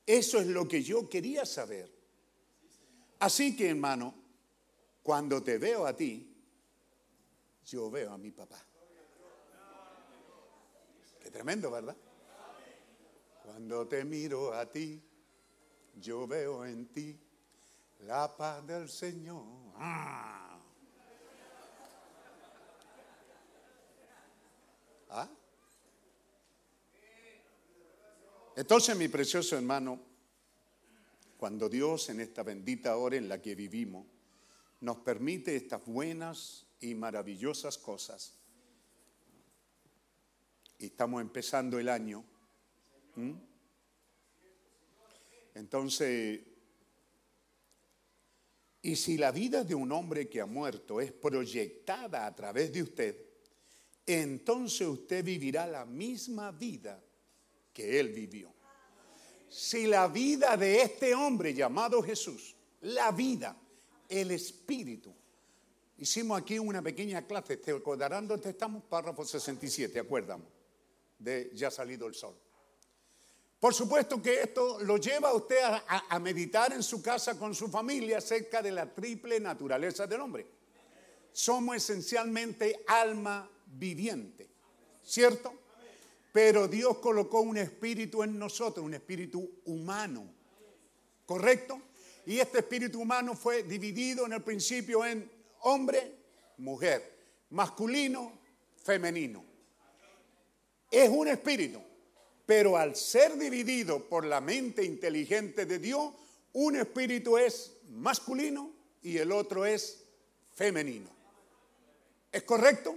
Eso 0.06 0.40
es 0.40 0.47
lo 0.47 0.66
que 0.66 0.82
yo 0.82 1.06
quería 1.06 1.44
saber. 1.44 1.93
Así 3.19 3.55
que, 3.55 3.69
hermano, 3.69 4.14
cuando 5.02 5.43
te 5.43 5.59
veo 5.59 5.85
a 5.85 5.94
ti, 5.94 6.35
yo 7.66 7.90
veo 7.90 8.12
a 8.12 8.16
mi 8.16 8.31
papá. 8.31 8.64
Qué 11.20 11.31
tremendo, 11.31 11.70
¿verdad? 11.70 11.97
Cuando 13.44 13.86
te 13.86 14.02
miro 14.06 14.55
a 14.55 14.64
ti, 14.64 14.98
yo 15.97 16.27
veo 16.27 16.64
en 16.64 16.86
ti 16.86 17.20
la 18.06 18.35
paz 18.35 18.66
del 18.66 18.89
Señor. 18.89 19.44
Ah. 19.77 20.41
Entonces, 28.55 28.95
mi 28.97 29.09
precioso 29.09 29.57
hermano, 29.57 29.99
cuando 31.39 31.70
Dios 31.70 32.11
en 32.11 32.20
esta 32.20 32.43
bendita 32.43 32.97
hora 32.97 33.16
en 33.16 33.29
la 33.29 33.41
que 33.41 33.55
vivimos 33.55 34.07
nos 34.81 34.99
permite 34.99 35.57
estas 35.57 35.85
buenas 35.87 36.66
y 36.81 36.95
maravillosas 36.95 37.79
cosas, 37.79 38.35
y 40.79 40.87
estamos 40.87 41.23
empezando 41.23 41.79
el 41.79 41.89
año, 41.89 42.24
entonces, 45.55 46.41
y 48.83 48.97
si 48.97 49.16
la 49.16 49.33
vida 49.33 49.65
de 49.65 49.74
un 49.74 49.93
hombre 49.93 50.29
que 50.29 50.43
ha 50.43 50.47
muerto 50.47 51.01
es 51.01 51.12
proyectada 51.12 52.27
a 52.27 52.35
través 52.35 52.70
de 52.73 52.83
usted, 52.83 53.16
entonces 54.05 54.87
usted 54.87 55.24
vivirá 55.24 55.66
la 55.66 55.87
misma 55.87 56.51
vida 56.51 57.03
que 57.73 57.99
él 57.99 58.09
vivió. 58.11 58.53
Si 59.49 59.86
la 59.86 60.09
vida 60.09 60.57
de 60.57 60.82
este 60.82 61.15
hombre 61.15 61.53
llamado 61.53 62.03
Jesús, 62.03 62.55
la 62.82 63.11
vida, 63.12 63.57
el 64.09 64.31
espíritu, 64.31 65.15
hicimos 65.99 66.40
aquí 66.40 66.59
una 66.59 66.82
pequeña 66.82 67.27
clase, 67.27 67.59
te 67.59 67.73
acordarán 67.73 68.27
donde 68.27 68.51
estamos, 68.51 68.82
párrafo 68.85 69.24
67, 69.24 69.99
acuérdame, 70.01 70.44
de 71.19 71.51
Ya 71.55 71.70
salido 71.70 72.07
el 72.07 72.15
sol. 72.15 72.35
Por 73.61 73.74
supuesto 73.74 74.20
que 74.20 74.40
esto 74.40 74.81
lo 74.81 74.97
lleva 74.97 75.28
a 75.28 75.35
usted 75.35 75.62
a, 75.62 76.07
a, 76.09 76.19
meditar 76.19 76.73
en 76.73 76.82
su 76.82 77.01
casa 77.01 77.39
con 77.39 77.55
su 77.55 77.69
familia 77.69 78.19
acerca 78.19 78.61
de 78.61 78.73
la 78.73 78.93
triple 78.93 79.39
naturaleza 79.39 80.05
del 80.07 80.20
hombre. 80.20 80.47
Somos 81.31 81.77
esencialmente 81.77 82.82
alma 82.89 83.49
viviente, 83.66 84.49
¿cierto? 85.05 85.61
Pero 86.32 86.66
Dios 86.66 86.98
colocó 86.98 87.40
un 87.40 87.59
espíritu 87.59 88.22
en 88.22 88.38
nosotros, 88.38 88.84
un 88.84 88.94
espíritu 88.94 89.60
humano, 89.66 90.24
¿correcto? 91.26 91.80
Y 92.24 92.38
este 92.38 92.60
espíritu 92.60 93.00
humano 93.00 93.36
fue 93.36 93.64
dividido 93.64 94.24
en 94.24 94.32
el 94.32 94.42
principio 94.42 95.04
en 95.04 95.30
hombre, 95.60 96.16
mujer, 96.56 97.18
masculino, 97.50 98.32
femenino. 98.82 99.44
Es 100.90 101.10
un 101.10 101.28
espíritu, 101.28 101.80
pero 102.46 102.76
al 102.76 102.96
ser 102.96 103.36
dividido 103.36 104.09
por 104.09 104.24
la 104.24 104.40
mente 104.40 104.84
inteligente 104.84 105.66
de 105.66 105.78
Dios, 105.78 106.14
un 106.54 106.76
espíritu 106.76 107.36
es 107.36 107.72
masculino 107.90 108.72
y 109.02 109.18
el 109.18 109.32
otro 109.32 109.66
es 109.66 110.04
femenino. 110.54 111.10
¿Es 112.30 112.42
correcto? 112.44 112.94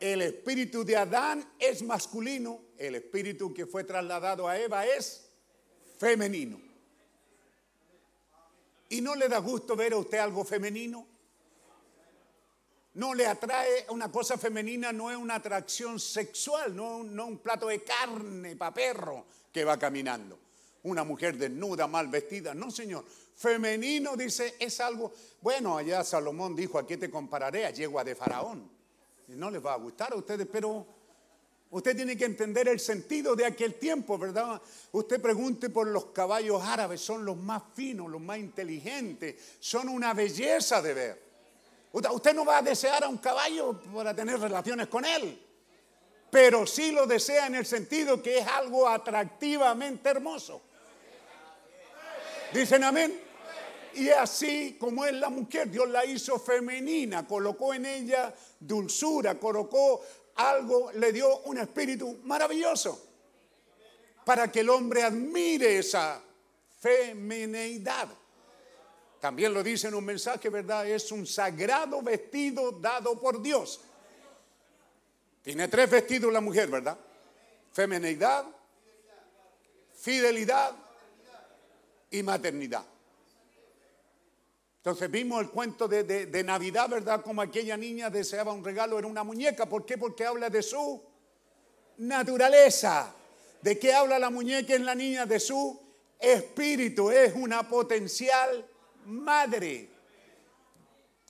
El 0.00 0.22
espíritu 0.22 0.84
de 0.84 0.96
Adán 0.96 1.44
es 1.58 1.82
masculino, 1.82 2.60
el 2.76 2.94
espíritu 2.94 3.52
que 3.52 3.66
fue 3.66 3.82
trasladado 3.82 4.46
a 4.46 4.56
Eva 4.56 4.86
es 4.86 5.28
femenino. 5.98 6.60
¿Y 8.90 9.00
no 9.00 9.16
le 9.16 9.28
da 9.28 9.38
gusto 9.38 9.74
ver 9.74 9.92
a 9.92 9.96
usted 9.96 10.18
algo 10.18 10.44
femenino? 10.44 11.06
No 12.94 13.12
le 13.12 13.26
atrae 13.26 13.86
una 13.90 14.10
cosa 14.10 14.38
femenina, 14.38 14.92
no 14.92 15.10
es 15.10 15.16
una 15.16 15.36
atracción 15.36 15.98
sexual, 15.98 16.74
no, 16.74 16.98
un 16.98 17.38
plato 17.38 17.66
de 17.66 17.82
carne 17.82 18.56
para 18.56 18.74
perro 18.74 19.26
que 19.52 19.64
va 19.64 19.78
caminando. 19.78 20.38
Una 20.84 21.02
mujer 21.02 21.36
desnuda, 21.36 21.86
mal 21.88 22.06
vestida. 22.08 22.54
No, 22.54 22.70
señor. 22.70 23.04
Femenino 23.34 24.16
dice, 24.16 24.54
es 24.58 24.80
algo. 24.80 25.12
Bueno, 25.40 25.76
allá 25.76 26.02
Salomón 26.02 26.56
dijo: 26.56 26.78
¿A 26.78 26.86
qué 26.86 26.96
te 26.96 27.10
compararé? 27.10 27.66
A 27.66 27.70
yegua 27.70 28.04
de 28.04 28.14
Faraón 28.14 28.77
no 29.28 29.50
les 29.50 29.64
va 29.64 29.74
a 29.74 29.76
gustar 29.76 30.12
a 30.12 30.16
ustedes, 30.16 30.46
pero 30.50 30.86
usted 31.70 31.94
tiene 31.94 32.16
que 32.16 32.24
entender 32.24 32.68
el 32.68 32.80
sentido 32.80 33.36
de 33.36 33.44
aquel 33.44 33.74
tiempo, 33.74 34.16
¿verdad? 34.16 34.60
Usted 34.92 35.20
pregunte 35.20 35.68
por 35.68 35.86
los 35.86 36.06
caballos 36.06 36.62
árabes, 36.62 37.00
son 37.00 37.24
los 37.24 37.36
más 37.36 37.62
finos, 37.74 38.08
los 38.10 38.20
más 38.20 38.38
inteligentes, 38.38 39.56
son 39.60 39.88
una 39.88 40.14
belleza 40.14 40.80
de 40.80 40.94
ver. 40.94 41.22
Usted 41.92 42.34
no 42.34 42.44
va 42.44 42.58
a 42.58 42.62
desear 42.62 43.04
a 43.04 43.08
un 43.08 43.18
caballo 43.18 43.80
para 43.94 44.14
tener 44.14 44.38
relaciones 44.38 44.88
con 44.88 45.04
él, 45.04 45.42
pero 46.30 46.66
sí 46.66 46.92
lo 46.92 47.06
desea 47.06 47.46
en 47.46 47.56
el 47.56 47.66
sentido 47.66 48.22
que 48.22 48.38
es 48.38 48.46
algo 48.46 48.88
atractivamente 48.88 50.08
hermoso. 50.08 50.62
¿Dicen 52.52 52.82
amén? 52.84 53.27
Y 53.94 54.10
así 54.10 54.76
como 54.78 55.04
es 55.04 55.14
la 55.14 55.28
mujer, 55.28 55.70
Dios 55.70 55.88
la 55.88 56.04
hizo 56.04 56.38
femenina, 56.38 57.26
colocó 57.26 57.74
en 57.74 57.86
ella 57.86 58.34
dulzura, 58.60 59.38
colocó 59.38 60.02
algo, 60.36 60.92
le 60.92 61.12
dio 61.12 61.38
un 61.40 61.58
espíritu 61.58 62.20
maravilloso 62.24 63.06
para 64.24 64.52
que 64.52 64.60
el 64.60 64.70
hombre 64.70 65.02
admire 65.02 65.78
esa 65.78 66.22
femineidad. 66.80 68.08
También 69.20 69.52
lo 69.52 69.62
dice 69.62 69.88
en 69.88 69.94
un 69.94 70.04
mensaje, 70.04 70.48
¿verdad? 70.48 70.86
Es 70.86 71.10
un 71.10 71.26
sagrado 71.26 72.02
vestido 72.02 72.72
dado 72.72 73.18
por 73.18 73.42
Dios. 73.42 73.80
Tiene 75.42 75.66
tres 75.66 75.90
vestidos 75.90 76.32
la 76.32 76.40
mujer, 76.40 76.68
¿verdad? 76.68 76.98
Femineidad, 77.72 78.44
fidelidad 79.94 80.76
y 82.10 82.22
maternidad. 82.22 82.84
Entonces 84.88 85.10
vimos 85.10 85.42
el 85.42 85.50
cuento 85.50 85.86
de, 85.86 86.42
Navidad, 86.42 86.88
¿verdad? 86.88 87.22
Como 87.22 87.42
aquella 87.42 87.76
niña 87.76 88.08
deseaba 88.08 88.54
un 88.54 88.64
regalo, 88.64 88.98
era 88.98 89.06
una 89.06 89.22
muñeca. 89.22 89.66
¿Por 89.66 89.84
qué? 89.84 89.98
Porque 89.98 90.24
habla 90.24 90.48
de 90.48 90.62
su 90.62 90.98
naturaleza. 91.98 93.14
¿De 93.60 93.78
qué 93.78 93.92
habla 93.92 94.18
la 94.18 94.30
muñeca 94.30 94.74
en 94.74 94.86
la 94.86 94.94
niña? 94.94 95.26
De 95.26 95.40
su 95.40 95.78
espíritu. 96.18 97.10
Es 97.10 97.34
una 97.34 97.68
potencial 97.68 98.66
madre. 99.04 99.90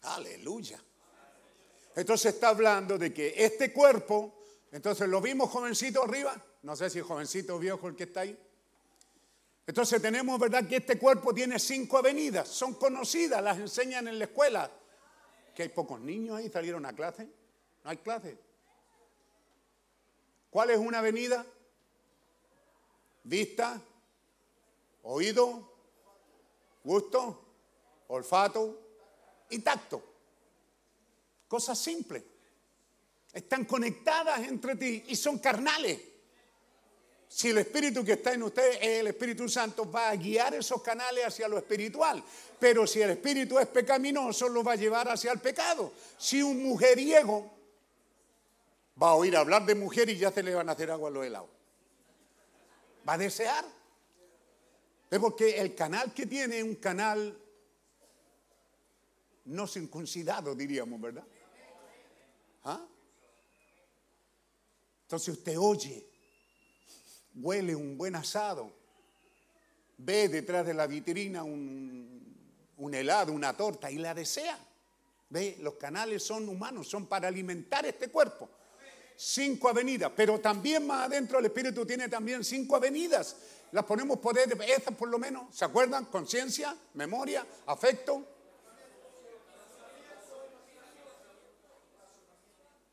Aleluya. 0.02 0.80
Entonces 1.96 2.34
está 2.34 2.50
hablando 2.50 2.96
de 2.96 3.12
que 3.12 3.34
este 3.36 3.72
cuerpo, 3.72 4.34
entonces 4.70 5.08
lo 5.08 5.20
vimos 5.20 5.50
jovencito 5.50 6.04
arriba, 6.04 6.40
no 6.62 6.76
sé 6.76 6.90
si 6.90 7.00
jovencito 7.00 7.56
o 7.56 7.58
viejo 7.58 7.88
el 7.88 7.96
que 7.96 8.04
está 8.04 8.20
ahí, 8.20 8.38
entonces 9.68 10.00
tenemos, 10.00 10.40
¿verdad?, 10.40 10.66
que 10.66 10.76
este 10.76 10.98
cuerpo 10.98 11.34
tiene 11.34 11.58
cinco 11.58 11.98
avenidas, 11.98 12.48
son 12.48 12.72
conocidas, 12.72 13.42
las 13.42 13.58
enseñan 13.58 14.08
en 14.08 14.18
la 14.18 14.24
escuela. 14.24 14.70
Que 15.54 15.64
hay 15.64 15.68
pocos 15.68 16.00
niños 16.00 16.38
ahí, 16.38 16.48
salieron 16.48 16.86
a 16.86 16.96
clase. 16.96 17.28
No 17.84 17.90
hay 17.90 17.98
clase. 17.98 18.38
¿Cuál 20.48 20.70
es 20.70 20.78
una 20.78 21.00
avenida? 21.00 21.44
Vista, 23.24 23.78
oído, 25.02 25.70
gusto, 26.82 27.44
olfato 28.06 28.80
y 29.50 29.58
tacto. 29.58 30.02
Cosas 31.46 31.78
simples. 31.78 32.24
Están 33.34 33.66
conectadas 33.66 34.40
entre 34.48 34.76
ti 34.76 35.04
y 35.08 35.14
son 35.14 35.38
carnales. 35.38 36.00
Si 37.28 37.50
el 37.50 37.58
Espíritu 37.58 38.02
que 38.04 38.12
está 38.12 38.32
en 38.32 38.42
usted 38.42 38.78
es 38.80 39.00
el 39.00 39.08
Espíritu 39.08 39.48
Santo, 39.48 39.90
va 39.90 40.08
a 40.08 40.16
guiar 40.16 40.54
esos 40.54 40.80
canales 40.82 41.26
hacia 41.26 41.46
lo 41.46 41.58
espiritual. 41.58 42.24
Pero 42.58 42.86
si 42.86 43.02
el 43.02 43.10
Espíritu 43.10 43.58
es 43.58 43.66
pecaminoso, 43.66 44.48
lo 44.48 44.64
va 44.64 44.72
a 44.72 44.76
llevar 44.76 45.08
hacia 45.10 45.32
el 45.32 45.38
pecado. 45.38 45.92
Si 46.16 46.42
un 46.42 46.62
mujeriego 46.62 47.50
va 49.00 49.10
a 49.10 49.14
oír 49.14 49.36
hablar 49.36 49.66
de 49.66 49.74
mujer 49.74 50.08
y 50.08 50.16
ya 50.16 50.32
se 50.32 50.42
le 50.42 50.54
van 50.54 50.68
a 50.70 50.72
hacer 50.72 50.90
agua 50.90 51.10
a 51.10 51.12
los 51.12 51.26
helados, 51.26 51.50
va 53.06 53.12
a 53.12 53.18
desear. 53.18 53.64
Es 55.10 55.18
porque 55.18 55.58
el 55.58 55.74
canal 55.74 56.12
que 56.14 56.26
tiene 56.26 56.58
es 56.58 56.64
un 56.64 56.76
canal 56.76 57.38
no 59.44 59.66
circuncidado, 59.66 60.54
diríamos, 60.54 61.00
¿verdad? 61.00 61.24
¿Ah? 62.64 62.86
Entonces 65.02 65.28
usted 65.28 65.58
oye 65.58 66.07
huele 67.40 67.74
un 67.74 67.96
buen 67.96 68.16
asado, 68.16 68.72
ve 69.98 70.28
detrás 70.28 70.66
de 70.66 70.74
la 70.74 70.86
vitrina 70.86 71.42
un, 71.42 72.94
helado, 72.94 73.32
una 73.32 73.56
torta 73.56 73.90
y 73.90 73.98
la 73.98 74.14
desea. 74.14 74.58
¿Ve? 75.30 75.58
Los 75.60 75.74
canales 75.74 76.22
son 76.22 76.48
humanos, 76.48 76.88
son 76.88 77.06
para 77.06 77.28
alimentar 77.28 77.84
este 77.84 78.08
cuerpo. 78.08 78.48
Cinco 79.16 79.68
avenidas, 79.68 80.12
pero 80.14 80.38
también 80.38 80.86
más 80.86 81.06
adentro 81.06 81.38
el 81.40 81.46
Espíritu 81.46 81.84
tiene 81.84 82.08
también 82.08 82.44
cinco 82.44 82.76
avenidas. 82.76 83.36
Las 83.72 83.84
ponemos 83.84 84.18
poder, 84.20 84.48
estas 84.66 84.94
por 84.94 85.08
lo 85.08 85.18
menos, 85.18 85.54
¿se 85.54 85.64
acuerdan? 85.64 86.06
Conciencia, 86.06 86.74
memoria, 86.94 87.44
afecto, 87.66 88.24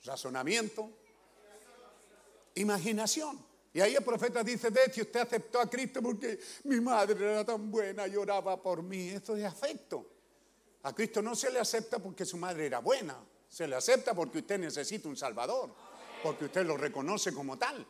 razonamiento, 0.03 0.89
imaginación. 2.55 3.54
Y 3.75 3.81
ahí 3.81 3.93
el 3.93 4.05
profeta 4.05 4.41
dice, 4.41 4.69
ve 4.69 4.89
si 4.89 5.01
usted 5.01 5.19
aceptó 5.19 5.59
a 5.59 5.69
Cristo 5.69 6.01
porque 6.01 6.39
mi 6.63 6.79
madre 6.79 7.21
era 7.29 7.43
tan 7.43 7.69
buena, 7.69 8.07
lloraba 8.07 8.63
por 8.63 8.81
mí. 8.81 9.09
Esto 9.09 9.35
es 9.35 9.43
afecto. 9.43 10.11
A 10.83 10.95
Cristo 10.95 11.21
no 11.21 11.35
se 11.35 11.51
le 11.51 11.59
acepta 11.59 11.99
porque 11.99 12.23
su 12.23 12.37
madre 12.37 12.67
era 12.67 12.79
buena, 12.79 13.21
se 13.49 13.67
le 13.67 13.75
acepta 13.75 14.13
porque 14.13 14.37
usted 14.37 14.59
necesita 14.59 15.09
un 15.09 15.17
Salvador, 15.17 15.75
porque 16.23 16.45
usted 16.45 16.65
lo 16.65 16.77
reconoce 16.77 17.33
como 17.33 17.57
tal. 17.57 17.85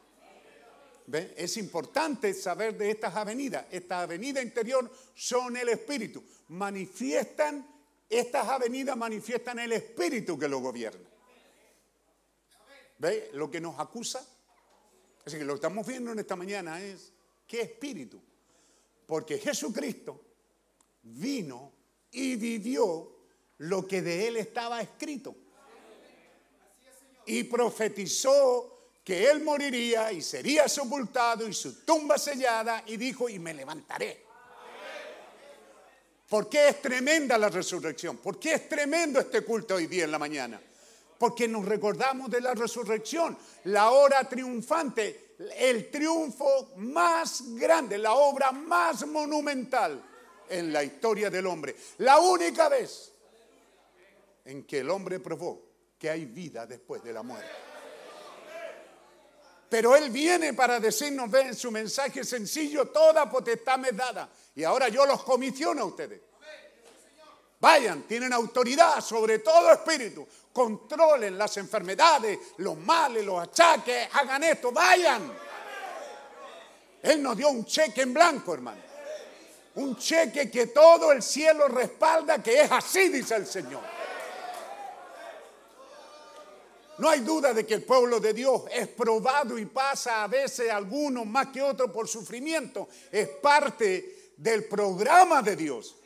¿Ve? 1.06 1.36
Es 1.38 1.56
importante 1.58 2.34
saber 2.34 2.76
de 2.76 2.90
estas 2.90 3.16
avenidas. 3.16 3.68
Estas 3.70 4.06
avenidas 4.06 4.44
interior 4.44 4.92
son 5.14 5.56
el 5.56 5.70
Espíritu. 5.70 6.24
Manifiestan, 6.48 7.64
estas 8.10 8.48
avenidas 8.48 8.98
manifiestan 8.98 9.60
el 9.60 9.74
Espíritu 9.74 10.36
que 10.40 10.48
lo 10.48 10.62
gobierna. 10.62 11.08
¿Ve? 12.98 13.30
Lo 13.34 13.52
que 13.52 13.62
nos 13.62 13.80
acusa. 13.80 14.28
Así 15.26 15.38
que 15.38 15.44
lo 15.44 15.54
que 15.54 15.58
estamos 15.58 15.88
viendo 15.88 16.12
en 16.12 16.20
esta 16.20 16.36
mañana 16.36 16.82
es 16.82 17.12
qué 17.48 17.62
espíritu. 17.62 18.22
Porque 19.08 19.40
Jesucristo 19.40 20.22
vino 21.02 21.72
y 22.12 22.36
vivió 22.36 23.16
lo 23.58 23.88
que 23.88 24.02
de 24.02 24.28
él 24.28 24.38
estaba 24.38 24.82
escrito. 24.82 25.36
Y 27.26 27.44
profetizó 27.46 28.92
que 29.04 29.30
él 29.30 29.44
moriría 29.44 30.12
y 30.12 30.22
sería 30.22 30.68
sepultado 30.68 31.48
y 31.48 31.54
su 31.54 31.84
tumba 31.84 32.18
sellada 32.18 32.84
y 32.86 32.98
dijo, 32.98 33.28
y 33.28 33.40
me 33.40 33.54
levantaré. 33.54 34.26
¿Por 36.28 36.50
qué 36.50 36.70
es 36.70 36.82
tremenda 36.82 37.38
la 37.38 37.50
resurrección? 37.50 38.18
¿Por 38.18 38.40
qué 38.40 38.54
es 38.56 38.70
tremendo 38.70 39.20
este 39.20 39.42
culto 39.42 39.76
hoy 39.76 39.86
día 39.88 40.06
en 40.06 40.12
la 40.12 40.20
mañana? 40.20 40.60
Porque 41.18 41.48
nos 41.48 41.66
recordamos 41.66 42.30
de 42.30 42.42
la 42.42 42.54
resurrección, 42.54 43.38
la 43.66 43.92
hora 43.92 44.28
triunfante, 44.28 45.36
el 45.58 45.90
triunfo 45.90 46.74
más 46.78 47.56
grande, 47.56 47.98
la 47.98 48.14
obra 48.14 48.52
más 48.52 49.08
monumental 49.08 50.04
en 50.50 50.74
la 50.74 50.84
historia 50.84 51.30
del 51.30 51.46
hombre. 51.48 51.76
La 52.00 52.20
única 52.20 52.70
vez 52.70 53.14
en 54.46 54.64
que 54.64 54.80
el 54.80 54.90
hombre 54.90 55.20
probó 55.20 55.62
que 55.98 56.10
hay 56.10 56.26
vida 56.26 56.66
después 56.66 57.04
de 57.04 57.14
la 57.14 57.24
muerte. 57.24 57.50
Pero 59.70 59.96
Él 59.96 60.10
viene 60.10 60.54
para 60.54 60.80
decirnos, 60.80 61.30
ve 61.30 61.42
en 61.42 61.56
su 61.56 61.72
mensaje 61.72 62.24
sencillo, 62.24 62.88
toda 62.90 63.30
potestad 63.30 63.80
me 63.80 63.90
es 63.90 63.98
dada. 63.98 64.30
Y 64.54 64.64
ahora 64.64 64.90
yo 64.90 65.06
los 65.06 65.24
comisiono 65.24 65.82
a 65.82 65.86
ustedes. 65.86 66.22
Vayan, 67.60 68.04
tienen 68.04 68.32
autoridad 68.32 69.02
sobre 69.02 69.40
todo 69.40 69.72
espíritu. 69.72 70.28
Controlen 70.56 71.38
las 71.38 71.58
enfermedades, 71.58 72.40
los 72.60 72.78
males, 72.78 73.26
los 73.26 73.42
achaques, 73.42 74.08
hagan 74.14 74.42
esto, 74.42 74.72
vayan. 74.72 75.34
Él 77.04 77.22
nos 77.22 77.36
dio 77.36 77.50
un 77.50 77.66
cheque 77.66 78.04
en 78.04 78.14
blanco, 78.14 78.54
hermano. 78.54 78.82
Un 79.76 79.98
cheque 79.98 80.50
que 80.50 80.68
todo 80.68 81.12
el 81.12 81.22
cielo 81.22 81.68
respalda, 81.68 82.42
que 82.42 82.62
es 82.62 82.72
así, 82.72 83.10
dice 83.10 83.36
el 83.36 83.46
Señor. 83.46 83.82
No 87.00 87.10
hay 87.10 87.20
duda 87.20 87.54
de 87.54 87.66
que 87.66 87.74
el 87.74 87.84
pueblo 87.84 88.22
de 88.22 88.32
Dios 88.32 88.62
es 88.72 88.88
probado 88.88 89.60
y 89.60 89.66
pasa 89.66 90.24
a 90.24 90.28
veces 90.28 90.72
algunos 90.72 91.26
más 91.26 91.48
que 91.48 91.62
otros 91.62 91.92
por 91.92 92.08
sufrimiento. 92.08 92.88
Es 93.12 93.28
parte 93.28 94.32
del 94.38 94.64
programa 94.64 95.42
de 95.42 95.58
Dios. 95.58 95.98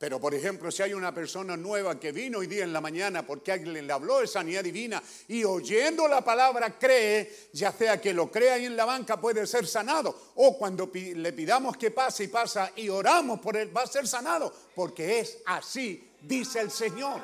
Pero, 0.00 0.18
por 0.18 0.34
ejemplo, 0.34 0.70
si 0.70 0.82
hay 0.82 0.94
una 0.94 1.12
persona 1.12 1.58
nueva 1.58 2.00
que 2.00 2.10
vino 2.10 2.38
hoy 2.38 2.46
día 2.46 2.64
en 2.64 2.72
la 2.72 2.80
mañana 2.80 3.26
porque 3.26 3.52
alguien 3.52 3.86
le 3.86 3.92
habló 3.92 4.20
de 4.20 4.26
sanidad 4.26 4.64
divina 4.64 5.02
y 5.28 5.44
oyendo 5.44 6.08
la 6.08 6.24
palabra 6.24 6.78
cree, 6.78 7.50
ya 7.52 7.70
sea 7.70 8.00
que 8.00 8.14
lo 8.14 8.30
crea 8.30 8.54
ahí 8.54 8.64
en 8.64 8.78
la 8.78 8.86
banca, 8.86 9.20
puede 9.20 9.46
ser 9.46 9.66
sanado. 9.66 10.18
O 10.36 10.56
cuando 10.56 10.90
le 10.94 11.32
pidamos 11.34 11.76
que 11.76 11.90
pase 11.90 12.24
y 12.24 12.28
pasa 12.28 12.72
y 12.76 12.88
oramos 12.88 13.40
por 13.40 13.58
él, 13.58 13.76
va 13.76 13.82
a 13.82 13.86
ser 13.86 14.08
sanado. 14.08 14.50
Porque 14.74 15.20
es 15.20 15.42
así, 15.44 16.12
dice 16.22 16.60
el 16.60 16.70
Señor. 16.70 17.20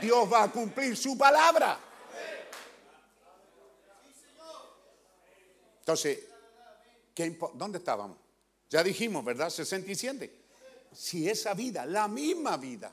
Dios 0.00 0.32
va 0.32 0.44
a 0.44 0.52
cumplir 0.52 0.96
su 0.96 1.18
palabra. 1.18 1.76
Entonces, 5.80 6.20
¿dónde 7.54 7.78
estábamos? 7.78 8.16
Ya 8.70 8.84
dijimos, 8.84 9.24
¿verdad? 9.24 9.50
67 9.50 10.41
si 10.92 11.28
esa 11.28 11.54
vida, 11.54 11.86
la 11.86 12.08
misma 12.08 12.56
vida. 12.56 12.92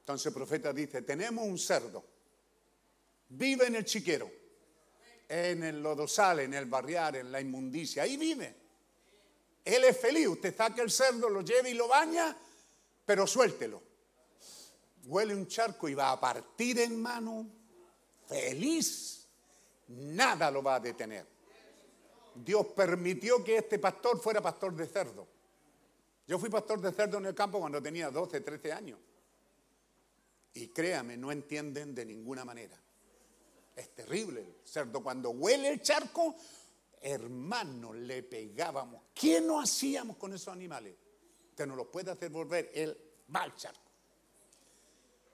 Entonces 0.00 0.26
el 0.26 0.34
profeta 0.34 0.72
dice, 0.72 1.02
tenemos 1.02 1.46
un 1.46 1.58
cerdo, 1.58 2.04
vive 3.30 3.66
en 3.66 3.76
el 3.76 3.84
chiquero, 3.84 4.30
en 5.28 5.64
el 5.64 5.82
lodosal, 5.82 6.40
en 6.40 6.54
el 6.54 6.66
barriar, 6.66 7.16
en 7.16 7.32
la 7.32 7.40
inmundicia, 7.40 8.02
ahí 8.02 8.16
vive. 8.16 8.54
Él 9.64 9.84
es 9.84 9.98
feliz, 9.98 10.28
usted 10.28 10.54
saca 10.54 10.82
el 10.82 10.90
cerdo, 10.90 11.30
lo 11.30 11.40
lleva 11.40 11.68
y 11.68 11.74
lo 11.74 11.88
baña, 11.88 12.36
pero 13.06 13.26
suéltelo. 13.26 13.82
Huele 15.06 15.34
un 15.34 15.48
charco 15.48 15.88
y 15.88 15.94
va 15.94 16.12
a 16.12 16.20
partir 16.20 16.78
en 16.80 17.00
mano, 17.00 17.46
feliz, 18.26 19.26
nada 19.88 20.50
lo 20.50 20.62
va 20.62 20.76
a 20.76 20.80
detener. 20.80 21.33
Dios 22.34 22.66
permitió 22.68 23.42
que 23.42 23.56
este 23.58 23.78
pastor 23.78 24.20
fuera 24.20 24.40
pastor 24.40 24.74
de 24.74 24.86
cerdo. 24.86 25.26
Yo 26.26 26.38
fui 26.38 26.48
pastor 26.48 26.80
de 26.80 26.92
cerdo 26.92 27.18
en 27.18 27.26
el 27.26 27.34
campo 27.34 27.60
cuando 27.60 27.82
tenía 27.82 28.10
12, 28.10 28.40
13 28.40 28.72
años. 28.72 28.98
Y 30.54 30.68
créame, 30.68 31.16
no 31.16 31.32
entienden 31.32 31.94
de 31.94 32.04
ninguna 32.04 32.44
manera. 32.44 32.80
Es 33.74 33.94
terrible 33.94 34.40
el 34.40 34.54
cerdo. 34.64 35.02
Cuando 35.02 35.30
huele 35.30 35.68
el 35.68 35.82
charco, 35.82 36.36
hermano, 37.00 37.92
le 37.92 38.22
pegábamos. 38.22 39.02
¿Qué 39.12 39.40
no 39.40 39.60
hacíamos 39.60 40.16
con 40.16 40.32
esos 40.32 40.48
animales? 40.48 40.94
Usted 41.50 41.66
no 41.66 41.76
los 41.76 41.88
puede 41.88 42.10
hacer 42.10 42.30
volver, 42.30 42.70
el 42.74 42.96
mal 43.28 43.54
charco. 43.54 43.80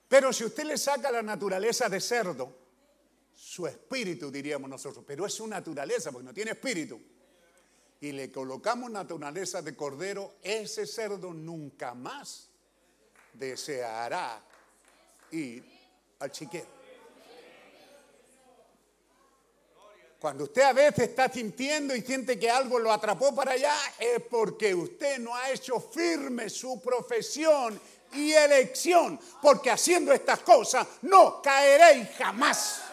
Pero 0.07 0.33
si 0.33 0.43
usted 0.43 0.65
le 0.65 0.77
saca 0.77 1.09
la 1.09 1.21
naturaleza 1.21 1.87
de 1.87 2.01
cerdo, 2.01 2.60
su 3.43 3.65
espíritu, 3.65 4.29
diríamos 4.29 4.69
nosotros, 4.69 5.03
pero 5.05 5.25
es 5.25 5.33
su 5.33 5.47
naturaleza, 5.47 6.11
porque 6.11 6.27
no 6.27 6.33
tiene 6.33 6.51
espíritu. 6.51 7.01
Y 7.99 8.11
le 8.11 8.31
colocamos 8.31 8.91
naturaleza 8.91 9.63
de 9.63 9.75
cordero, 9.75 10.35
ese 10.43 10.85
cerdo 10.85 11.33
nunca 11.33 11.95
más 11.95 12.49
deseará 13.33 14.43
ir 15.31 15.65
al 16.19 16.31
chiquero. 16.31 16.67
Cuando 20.19 20.43
usted 20.43 20.61
a 20.61 20.73
veces 20.73 21.09
está 21.09 21.27
sintiendo 21.27 21.95
y 21.95 22.01
siente 22.03 22.37
que 22.37 22.47
algo 22.47 22.77
lo 22.77 22.91
atrapó 22.91 23.33
para 23.33 23.53
allá, 23.53 23.75
es 23.97 24.21
porque 24.29 24.75
usted 24.75 25.17
no 25.17 25.35
ha 25.35 25.49
hecho 25.49 25.79
firme 25.79 26.47
su 26.47 26.79
profesión 26.79 27.81
y 28.13 28.33
elección, 28.33 29.19
porque 29.41 29.71
haciendo 29.71 30.13
estas 30.13 30.41
cosas 30.41 30.85
no 31.01 31.41
caeréis 31.41 32.07
jamás. 32.19 32.90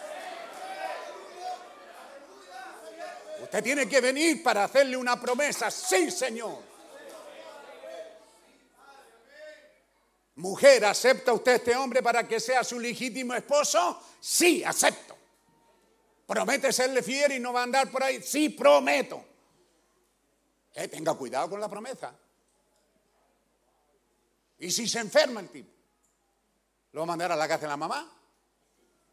Usted 3.48 3.64
tiene 3.64 3.88
que 3.88 4.02
venir 4.02 4.42
para 4.42 4.64
hacerle 4.64 4.94
una 4.94 5.18
promesa. 5.18 5.70
Sí, 5.70 6.10
Señor. 6.10 6.62
Mujer, 10.34 10.84
¿acepta 10.84 11.32
usted 11.32 11.54
este 11.54 11.74
hombre 11.74 12.02
para 12.02 12.28
que 12.28 12.40
sea 12.40 12.62
su 12.62 12.78
legítimo 12.78 13.32
esposo? 13.32 14.02
Sí, 14.20 14.62
acepto. 14.62 15.16
¿Promete 16.26 16.74
serle 16.74 17.02
fiel 17.02 17.32
y 17.32 17.38
no 17.38 17.54
va 17.54 17.60
a 17.60 17.62
andar 17.62 17.90
por 17.90 18.02
ahí? 18.02 18.22
Sí, 18.22 18.50
prometo. 18.50 19.24
Eh, 20.74 20.88
tenga 20.88 21.14
cuidado 21.14 21.48
con 21.48 21.58
la 21.58 21.70
promesa. 21.70 22.14
¿Y 24.58 24.70
si 24.70 24.86
se 24.86 24.98
enferma 24.98 25.40
el 25.40 25.48
tipo? 25.48 25.72
¿Lo 26.92 27.00
va 27.00 27.04
a 27.04 27.06
mandar 27.06 27.32
a 27.32 27.36
la 27.36 27.48
casa 27.48 27.62
de 27.62 27.68
la 27.68 27.78
mamá? 27.78 28.12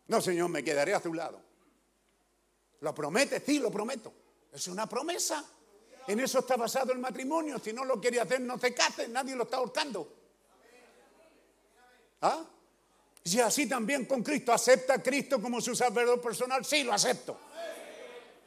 No, 0.08 0.20
señor, 0.20 0.50
me 0.50 0.62
quedaré 0.62 0.94
a 0.94 1.02
su 1.02 1.14
lado. 1.14 1.42
¿Lo 2.82 2.94
promete? 2.94 3.40
Sí, 3.40 3.60
lo 3.60 3.72
prometo. 3.72 4.25
Es 4.56 4.70
una 4.70 4.88
promesa. 4.88 5.44
En 6.08 6.18
eso 6.22 6.40
está 6.40 6.56
basado 6.56 6.94
el 6.94 7.00
matrimonio. 7.00 7.60
Si 7.60 7.74
no 7.74 7.84
lo 7.84 8.00
quiere 8.00 8.22
hacer, 8.22 8.40
no 8.40 8.58
se 8.58 8.74
case. 8.74 9.10
Nadie 9.10 9.36
lo 9.36 9.44
está 9.44 9.58
ahorcando. 9.58 10.08
¿Ah? 12.22 12.42
Y 13.26 13.40
así 13.40 13.68
también 13.68 14.06
con 14.06 14.24
Cristo. 14.24 14.54
¿Acepta 14.54 14.94
a 14.94 15.04
Cristo 15.04 15.42
como 15.42 15.60
su 15.60 15.76
salvador 15.76 16.22
personal? 16.22 16.64
Sí, 16.64 16.84
lo 16.84 16.94
acepto. 16.94 17.38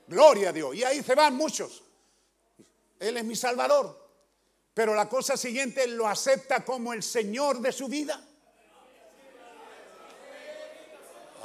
Gloria 0.06 0.48
a 0.48 0.52
Dios. 0.52 0.74
Y 0.76 0.82
ahí 0.82 1.02
se 1.02 1.14
van 1.14 1.36
muchos. 1.36 1.82
Él 2.98 3.18
es 3.18 3.24
mi 3.24 3.36
salvador. 3.36 4.08
Pero 4.72 4.94
la 4.94 5.10
cosa 5.10 5.36
siguiente, 5.36 5.86
lo 5.88 6.08
acepta 6.08 6.64
como 6.64 6.94
el 6.94 7.02
Señor 7.02 7.60
de 7.60 7.72
su 7.72 7.86
vida. 7.86 8.24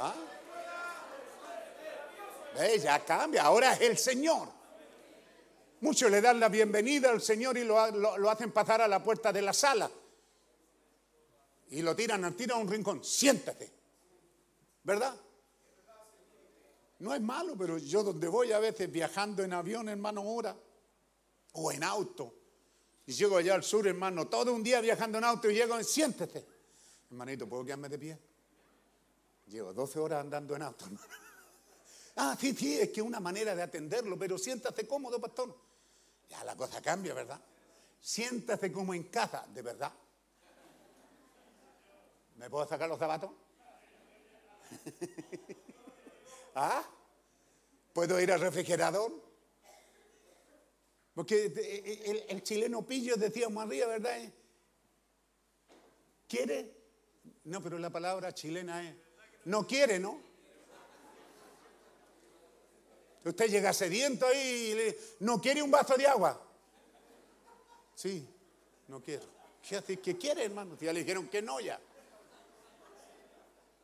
¿Ah? 0.00 0.14
Ve, 2.54 2.78
Ya 2.78 3.04
cambia, 3.04 3.42
ahora 3.44 3.72
es 3.74 3.80
el 3.82 3.98
Señor. 3.98 4.48
Muchos 5.80 6.10
le 6.10 6.20
dan 6.20 6.40
la 6.40 6.48
bienvenida 6.48 7.10
al 7.10 7.20
Señor 7.20 7.58
y 7.58 7.64
lo, 7.64 7.90
lo- 7.90 8.30
hacen 8.30 8.52
pasar 8.52 8.80
a 8.80 8.88
la 8.88 9.02
puerta 9.02 9.32
de 9.32 9.42
la 9.42 9.52
sala. 9.52 9.90
Y 11.70 11.82
lo 11.82 11.94
tiran, 11.96 12.34
tiran 12.36 12.58
a 12.58 12.60
un 12.62 12.68
rincón. 12.70 13.04
Siéntate. 13.04 13.70
¿Verdad? 14.82 15.14
No 17.00 17.12
es 17.12 17.20
malo, 17.20 17.54
pero 17.58 17.76
yo 17.78 18.02
donde 18.02 18.28
voy 18.28 18.52
a 18.52 18.58
veces 18.60 18.90
viajando 18.90 19.42
en 19.42 19.52
avión, 19.52 19.88
hermano, 19.88 20.20
ahora, 20.22 20.56
o 21.52 21.72
en 21.72 21.82
auto, 21.82 22.34
y 23.06 23.12
llego 23.12 23.36
allá 23.36 23.54
al 23.54 23.62
sur, 23.64 23.86
hermano, 23.86 24.28
todo 24.28 24.54
un 24.54 24.62
día 24.62 24.80
viajando 24.80 25.18
en 25.18 25.24
auto 25.24 25.50
y 25.50 25.54
llego, 25.54 25.82
siéntese. 25.82 26.46
Hermanito, 27.10 27.46
¿puedo 27.48 27.64
quedarme 27.64 27.88
de 27.88 27.98
pie? 27.98 28.18
Llevo 29.48 29.74
12 29.74 29.98
horas 29.98 30.20
andando 30.20 30.56
en 30.56 30.62
auto, 30.62 30.84
hermano. 30.86 31.23
Ah, 32.16 32.36
sí, 32.38 32.54
sí, 32.54 32.78
es 32.78 32.90
que 32.90 33.02
una 33.02 33.18
manera 33.20 33.54
de 33.54 33.62
atenderlo, 33.62 34.18
pero 34.18 34.38
siéntase 34.38 34.86
cómodo, 34.86 35.20
pastor. 35.20 35.56
Ya 36.28 36.44
la 36.44 36.56
cosa 36.56 36.80
cambia, 36.80 37.12
¿verdad? 37.14 37.40
Siéntase 38.00 38.70
como 38.70 38.94
en 38.94 39.04
casa, 39.04 39.46
de 39.52 39.62
verdad. 39.62 39.92
¿Me 42.36 42.48
puedo 42.50 42.66
sacar 42.68 42.88
los 42.88 42.98
zapatos? 42.98 43.30
¿Ah? 46.54 46.84
¿Puedo 47.92 48.20
ir 48.20 48.30
al 48.32 48.40
refrigerador? 48.40 49.12
Porque 51.14 51.46
el, 51.46 51.58
el- 51.58 52.24
el 52.28 52.42
chileno 52.42 52.84
pillo 52.84 53.16
decía 53.16 53.48
María, 53.48 53.86
¿verdad? 53.86 54.18
eh? 54.20 54.32
¿Quiere? 56.28 56.74
No, 57.44 57.60
pero 57.62 57.78
la 57.78 57.90
palabra 57.90 58.32
chilena 58.34 58.88
es, 58.88 58.96
no 59.44 59.66
quiere, 59.66 59.98
¿no? 59.98 60.20
Usted 63.24 63.48
llega 63.48 63.72
sediento 63.72 64.26
ahí 64.26 64.38
y 64.38 64.74
le 64.74 64.98
¿no 65.20 65.40
quiere 65.40 65.62
un 65.62 65.70
vaso 65.70 65.96
de 65.96 66.06
agua? 66.06 66.40
Sí, 67.94 68.26
no 68.88 69.00
quiero. 69.00 69.24
¿Qué 69.66 69.76
hace? 69.76 69.98
¿Qué 69.98 70.18
quiere, 70.18 70.44
hermano? 70.44 70.76
Ya 70.78 70.92
le 70.92 71.00
dijeron 71.00 71.28
que 71.28 71.40
no 71.40 71.58
ya. 71.58 71.80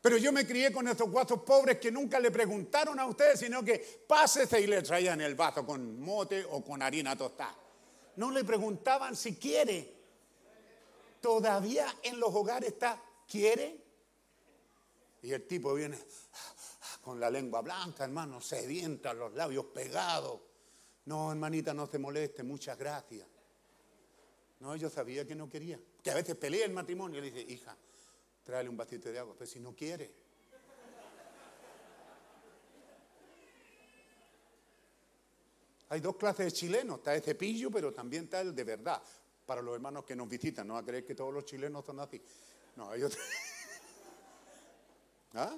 Pero 0.02 0.16
yo 0.18 0.32
me 0.32 0.46
crié 0.46 0.72
con 0.72 0.88
estos 0.88 1.10
guasos 1.10 1.42
pobres 1.42 1.78
que 1.78 1.90
nunca 1.90 2.20
le 2.20 2.30
preguntaron 2.30 2.98
a 2.98 3.06
ustedes, 3.06 3.40
sino 3.40 3.64
que 3.64 4.04
pásese 4.06 4.60
y 4.60 4.66
le 4.66 4.82
traían 4.82 5.20
el 5.20 5.34
vaso 5.34 5.64
con 5.64 6.00
mote 6.00 6.44
o 6.44 6.62
con 6.62 6.82
harina 6.82 7.16
tostada. 7.16 7.56
No 8.16 8.30
le 8.30 8.44
preguntaban 8.44 9.16
si 9.16 9.36
quiere. 9.36 10.00
Todavía 11.20 11.86
en 12.02 12.18
los 12.18 12.34
hogares 12.34 12.72
está, 12.72 13.02
¿quiere? 13.28 13.78
Y 15.22 15.32
el 15.32 15.46
tipo 15.46 15.74
viene 15.74 15.98
con 17.00 17.18
la 17.18 17.30
lengua 17.30 17.62
blanca, 17.62 18.04
hermano, 18.04 18.40
sedienta, 18.40 19.14
los 19.14 19.32
labios 19.34 19.66
pegados. 19.66 20.40
No, 21.06 21.30
hermanita, 21.30 21.72
no 21.72 21.86
se 21.86 21.98
moleste, 21.98 22.42
muchas 22.42 22.78
gracias. 22.78 23.26
No, 24.60 24.76
yo 24.76 24.90
sabía 24.90 25.26
que 25.26 25.34
no 25.34 25.48
quería. 25.48 25.80
Que 26.02 26.10
a 26.10 26.14
veces 26.14 26.36
pelea 26.36 26.66
el 26.66 26.72
matrimonio 26.72 27.18
y 27.18 27.22
le 27.22 27.30
dice, 27.30 27.52
hija, 27.52 27.76
tráele 28.44 28.68
un 28.68 28.76
vasito 28.76 29.10
de 29.10 29.18
agua. 29.18 29.34
Pero 29.36 29.50
si 29.50 29.58
no 29.58 29.74
quiere. 29.74 30.12
Hay 35.88 36.00
dos 36.00 36.14
clases 36.16 36.46
de 36.46 36.52
chilenos. 36.52 36.98
Está 36.98 37.14
el 37.14 37.22
cepillo, 37.22 37.70
pero 37.70 37.92
también 37.92 38.24
está 38.24 38.42
el 38.42 38.54
de 38.54 38.64
verdad. 38.64 39.02
Para 39.46 39.62
los 39.62 39.74
hermanos 39.74 40.04
que 40.04 40.14
nos 40.14 40.28
visitan, 40.28 40.68
no 40.68 40.74
va 40.74 40.80
a 40.80 40.84
creer 40.84 41.04
que 41.04 41.14
todos 41.14 41.32
los 41.32 41.44
chilenos 41.44 41.84
son 41.84 41.98
así. 41.98 42.22
No, 42.76 42.90
hay 42.90 43.02
otro. 43.02 43.20
¿Ah? 45.34 45.56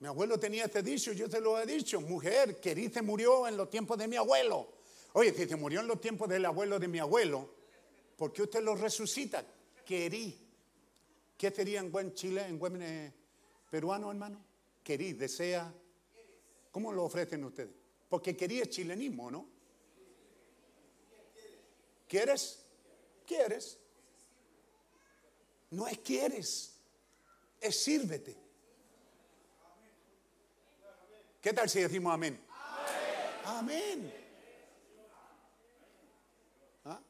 Mi 0.00 0.06
abuelo 0.06 0.38
tenía 0.38 0.66
este 0.66 0.82
dicho, 0.82 1.12
yo 1.12 1.28
te 1.28 1.40
lo 1.40 1.60
he 1.60 1.66
dicho, 1.66 2.00
mujer, 2.00 2.60
Querí 2.60 2.88
se 2.88 3.02
murió 3.02 3.48
en 3.48 3.56
los 3.56 3.68
tiempos 3.68 3.98
de 3.98 4.06
mi 4.06 4.16
abuelo. 4.16 4.74
Oye, 5.14 5.34
si 5.34 5.46
se 5.46 5.56
murió 5.56 5.80
en 5.80 5.88
los 5.88 6.00
tiempos 6.00 6.28
del 6.28 6.44
abuelo 6.44 6.78
de 6.78 6.86
mi 6.86 7.00
abuelo, 7.00 7.52
¿por 8.16 8.32
qué 8.32 8.42
usted 8.42 8.62
lo 8.62 8.76
resucita? 8.76 9.44
Querí. 9.84 10.38
¿Qué 11.36 11.50
sería 11.50 11.80
en 11.80 11.90
buen 11.90 12.14
Chile, 12.14 12.44
en 12.46 12.58
buen 12.58 12.80
eh, 12.82 13.12
peruano, 13.70 14.10
hermano? 14.10 14.44
Querí, 14.84 15.14
desea. 15.14 15.72
¿Cómo 16.70 16.92
lo 16.92 17.04
ofrecen 17.04 17.44
ustedes? 17.44 17.74
Porque 18.08 18.36
querí 18.36 18.60
es 18.60 18.70
chilenismo, 18.70 19.30
¿no? 19.30 19.48
¿Quieres? 22.06 22.60
¿Quieres? 23.26 23.78
No 25.70 25.86
es 25.86 25.98
quieres, 25.98 26.72
es 27.60 27.82
sírvete. 27.82 28.47
¿Qué 31.48 31.54
tal 31.54 31.70
si 31.70 31.80
decimos 31.80 32.12
amén? 32.12 32.38
Amén. 33.46 34.12
¿Ah? 36.84 37.00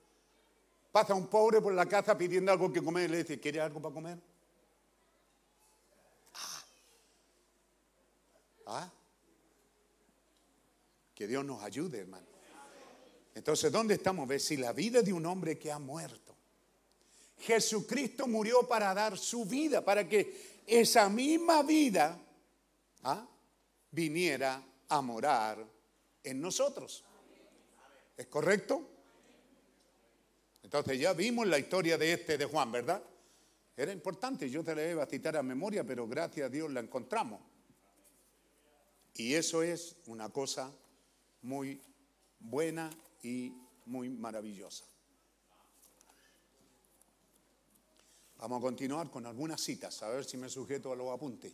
Pasa 0.92 1.12
un 1.12 1.26
pobre 1.26 1.60
por 1.60 1.74
la 1.74 1.86
casa 1.86 2.16
pidiendo 2.16 2.52
algo 2.52 2.72
que 2.72 2.80
comer 2.80 3.10
y 3.10 3.12
le 3.12 3.18
dice, 3.24 3.40
¿quiere 3.40 3.60
algo 3.60 3.82
para 3.82 3.92
comer? 3.92 4.16
Ah. 6.34 6.64
Ah. 8.66 8.92
Que 11.16 11.26
Dios 11.26 11.44
nos 11.44 11.60
ayude, 11.64 11.98
hermano. 11.98 12.28
Entonces, 13.34 13.72
¿dónde 13.72 13.94
estamos? 13.94 14.28
¿Ves? 14.28 14.44
Si 14.44 14.56
la 14.56 14.72
vida 14.72 15.02
de 15.02 15.12
un 15.12 15.26
hombre 15.26 15.58
que 15.58 15.72
ha 15.72 15.80
muerto. 15.80 16.36
Jesucristo 17.40 18.28
murió 18.28 18.68
para 18.68 18.94
dar 18.94 19.18
su 19.18 19.44
vida, 19.44 19.84
para 19.84 20.08
que 20.08 20.62
esa 20.64 21.08
misma 21.08 21.64
vida 21.64 22.16
¿ah? 23.02 23.26
Viniera 23.90 24.62
a 24.88 25.00
morar 25.00 25.64
en 26.22 26.40
nosotros. 26.40 27.04
¿Es 28.16 28.26
correcto? 28.26 28.88
Entonces 30.62 30.98
ya 30.98 31.12
vimos 31.12 31.46
la 31.46 31.58
historia 31.58 31.96
de 31.96 32.12
este 32.12 32.36
de 32.36 32.44
Juan, 32.44 32.70
¿verdad? 32.70 33.02
Era 33.76 33.92
importante, 33.92 34.50
yo 34.50 34.64
te 34.64 34.74
la 34.74 34.90
iba 34.90 35.02
a 35.04 35.06
citar 35.06 35.36
a 35.36 35.42
memoria, 35.42 35.84
pero 35.84 36.08
gracias 36.08 36.46
a 36.46 36.50
Dios 36.50 36.70
la 36.70 36.80
encontramos. 36.80 37.40
Y 39.14 39.34
eso 39.34 39.62
es 39.62 39.96
una 40.06 40.28
cosa 40.30 40.72
muy 41.42 41.80
buena 42.40 42.90
y 43.22 43.52
muy 43.86 44.08
maravillosa. 44.08 44.84
Vamos 48.38 48.58
a 48.58 48.62
continuar 48.62 49.10
con 49.10 49.26
algunas 49.26 49.60
citas, 49.60 50.02
a 50.02 50.08
ver 50.08 50.24
si 50.24 50.36
me 50.36 50.48
sujeto 50.48 50.92
a 50.92 50.96
los 50.96 51.12
apuntes. 51.12 51.52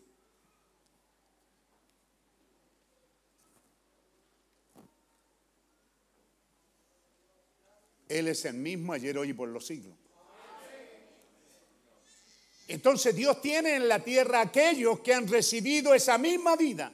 Él 8.09 8.29
es 8.29 8.45
el 8.45 8.55
mismo 8.55 8.93
ayer, 8.93 9.17
hoy 9.17 9.31
y 9.31 9.33
por 9.35 9.49
los 9.49 9.67
siglos. 9.67 9.97
Entonces 12.67 13.15
Dios 13.15 13.41
tiene 13.43 13.77
en 13.77 13.89
la 13.89 14.03
tierra 14.03 14.41
aquellos 14.41 15.01
que 15.01 15.13
han 15.15 15.29
recibido 15.29 15.93
esa 15.95 16.17
misma 16.19 16.57
vida. 16.57 16.93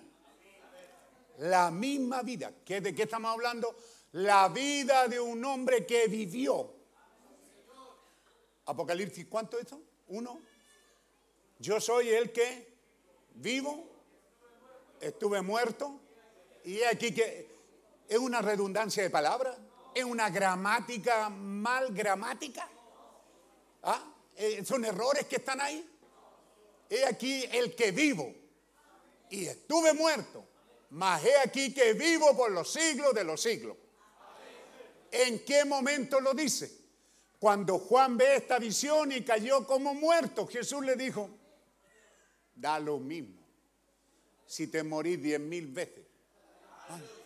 La 1.38 1.70
misma 1.70 2.22
vida. 2.22 2.52
¿Qué- 2.64 2.80
¿De 2.80 2.94
qué 2.94 3.04
estamos 3.04 3.30
hablando? 3.32 3.76
La 4.12 4.48
vida 4.48 5.06
de 5.08 5.20
un 5.20 5.44
hombre 5.44 5.86
que 5.86 6.08
vivió. 6.08 6.74
Apocalipsis, 8.66 9.26
¿cuánto 9.26 9.56
es 9.58 9.64
esto? 9.64 9.80
Uno. 10.08 10.40
Yo 11.58 11.80
soy 11.80 12.08
el 12.08 12.32
que 12.32 12.72
vivo, 13.34 13.88
estuve 15.00 15.40
muerto, 15.42 16.00
y 16.64 16.82
aquí 16.82 17.14
que 17.14 17.48
es 18.08 18.18
una 18.18 18.42
redundancia 18.42 19.02
de 19.02 19.10
palabras, 19.10 19.56
es 19.94 20.04
una 20.04 20.30
gramática 20.30 21.28
mal 21.28 21.92
gramática. 21.92 22.68
¿Ah? 23.82 24.12
Eh, 24.36 24.64
Son 24.64 24.84
errores 24.84 25.26
que 25.26 25.36
están 25.36 25.60
ahí. 25.60 25.88
He 26.88 27.04
aquí 27.04 27.44
el 27.52 27.74
que 27.74 27.92
vivo 27.92 28.34
y 29.30 29.46
estuve 29.46 29.92
muerto, 29.92 30.44
mas 30.90 31.24
he 31.24 31.38
aquí 31.38 31.72
que 31.72 31.92
vivo 31.92 32.36
por 32.36 32.50
los 32.50 32.72
siglos 32.72 33.14
de 33.14 33.24
los 33.24 33.40
siglos. 33.40 33.76
¿En 35.12 35.44
qué 35.44 35.64
momento 35.64 36.20
lo 36.20 36.34
dice? 36.34 36.78
Cuando 37.38 37.78
Juan 37.78 38.16
ve 38.16 38.36
esta 38.36 38.58
visión 38.58 39.12
y 39.12 39.22
cayó 39.22 39.66
como 39.66 39.94
muerto, 39.94 40.46
Jesús 40.46 40.84
le 40.84 40.96
dijo, 40.96 41.30
da 42.54 42.78
lo 42.78 42.98
mismo. 42.98 43.40
Si 44.46 44.66
te 44.66 44.82
morís 44.82 45.22
diez 45.22 45.40
mil 45.40 45.68
veces. 45.68 46.04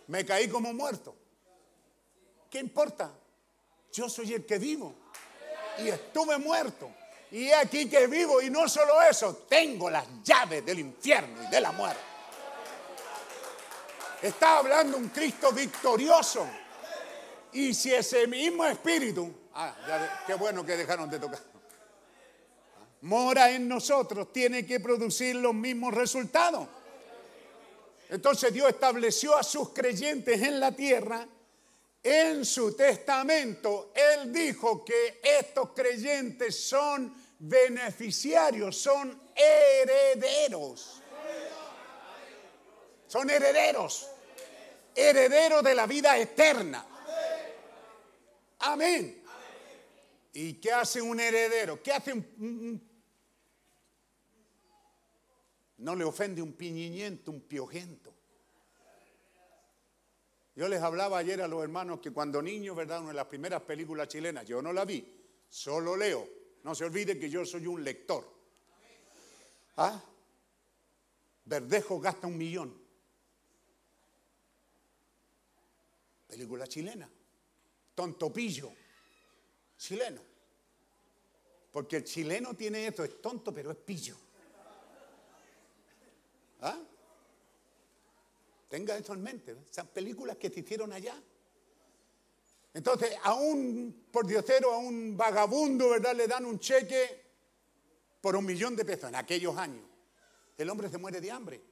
Me 0.08 0.24
caí 0.24 0.48
como 0.48 0.72
muerto. 0.72 1.16
¿Qué 2.54 2.60
importa? 2.60 3.10
Yo 3.92 4.08
soy 4.08 4.32
el 4.32 4.46
que 4.46 4.60
vivo. 4.60 4.94
Y 5.78 5.88
estuve 5.88 6.38
muerto. 6.38 6.88
Y 7.32 7.50
aquí 7.50 7.88
que 7.88 8.06
vivo. 8.06 8.40
Y 8.40 8.48
no 8.48 8.68
solo 8.68 9.02
eso, 9.02 9.44
tengo 9.48 9.90
las 9.90 10.06
llaves 10.22 10.64
del 10.64 10.78
infierno 10.78 11.42
y 11.42 11.48
de 11.48 11.60
la 11.60 11.72
muerte. 11.72 12.00
Está 14.22 14.58
hablando 14.58 14.98
un 14.98 15.08
Cristo 15.08 15.50
victorioso. 15.50 16.46
Y 17.54 17.74
si 17.74 17.92
ese 17.92 18.28
mismo 18.28 18.64
espíritu, 18.66 19.34
ah, 19.54 19.74
ya 19.88 20.22
qué 20.24 20.34
bueno 20.34 20.64
que 20.64 20.76
dejaron 20.76 21.10
de 21.10 21.18
tocar, 21.18 21.40
mora 23.00 23.50
en 23.50 23.66
nosotros, 23.66 24.32
tiene 24.32 24.64
que 24.64 24.78
producir 24.78 25.34
los 25.34 25.54
mismos 25.54 25.92
resultados. 25.92 26.68
Entonces 28.10 28.54
Dios 28.54 28.68
estableció 28.68 29.36
a 29.36 29.42
sus 29.42 29.70
creyentes 29.70 30.40
en 30.40 30.60
la 30.60 30.70
tierra. 30.70 31.26
En 32.06 32.44
su 32.44 32.76
testamento, 32.76 33.90
Él 33.94 34.30
dijo 34.30 34.84
que 34.84 35.22
estos 35.22 35.70
creyentes 35.70 36.68
son 36.68 37.14
beneficiarios, 37.38 38.76
son 38.76 39.18
herederos. 39.34 41.00
Son 43.06 43.30
herederos. 43.30 44.10
Herederos 44.94 45.62
de 45.62 45.74
la 45.74 45.86
vida 45.86 46.18
eterna. 46.18 46.86
Amén. 48.58 49.22
¿Y 50.34 50.54
qué 50.54 50.72
hace 50.72 51.00
un 51.00 51.18
heredero? 51.18 51.82
¿Qué 51.82 51.90
hace 51.90 52.12
un, 52.12 52.86
No 55.78 55.96
le 55.96 56.04
ofende 56.04 56.42
un 56.42 56.52
piñiñento, 56.52 57.30
un 57.30 57.40
piojento. 57.40 58.03
Yo 60.56 60.68
les 60.68 60.80
hablaba 60.80 61.18
ayer 61.18 61.42
a 61.42 61.48
los 61.48 61.62
hermanos 61.62 62.00
que 62.00 62.12
cuando 62.12 62.40
niño, 62.40 62.74
¿verdad? 62.74 63.00
Una 63.00 63.08
de 63.08 63.14
las 63.14 63.26
primeras 63.26 63.62
películas 63.62 64.06
chilenas, 64.08 64.46
yo 64.46 64.62
no 64.62 64.72
la 64.72 64.84
vi, 64.84 65.04
solo 65.48 65.96
leo. 65.96 66.28
No 66.62 66.74
se 66.74 66.84
olvide 66.84 67.18
que 67.18 67.28
yo 67.28 67.44
soy 67.44 67.66
un 67.66 67.82
lector. 67.82 68.24
¿Ah? 69.76 70.00
Verdejo 71.44 72.00
gasta 72.00 72.26
un 72.26 72.38
millón. 72.38 72.84
Película 76.28 76.66
chilena. 76.66 77.08
Tontopillo. 77.94 78.72
Chileno. 79.76 80.22
Porque 81.72 81.96
el 81.96 82.04
chileno 82.04 82.54
tiene 82.54 82.86
esto, 82.86 83.02
es 83.02 83.20
tonto, 83.20 83.52
pero 83.52 83.72
es 83.72 83.76
pillo. 83.76 84.16
¿Ah? 86.60 86.80
Tenga 88.74 88.96
eso 88.96 89.14
en 89.14 89.22
mente. 89.22 89.56
Esas 89.70 89.86
películas 89.86 90.36
que 90.36 90.50
se 90.50 90.58
hicieron 90.58 90.92
allá. 90.92 91.14
Entonces, 92.72 93.16
a 93.22 93.32
un 93.34 94.08
pordiosero, 94.10 94.72
a 94.72 94.78
un 94.78 95.16
vagabundo, 95.16 95.90
¿verdad? 95.90 96.12
Le 96.12 96.26
dan 96.26 96.44
un 96.44 96.58
cheque 96.58 97.22
por 98.20 98.34
un 98.34 98.44
millón 98.44 98.74
de 98.74 98.84
pesos 98.84 99.10
en 99.10 99.14
aquellos 99.14 99.56
años. 99.56 99.84
El 100.58 100.68
hombre 100.70 100.88
se 100.88 100.98
muere 100.98 101.20
de 101.20 101.30
hambre. 101.30 101.62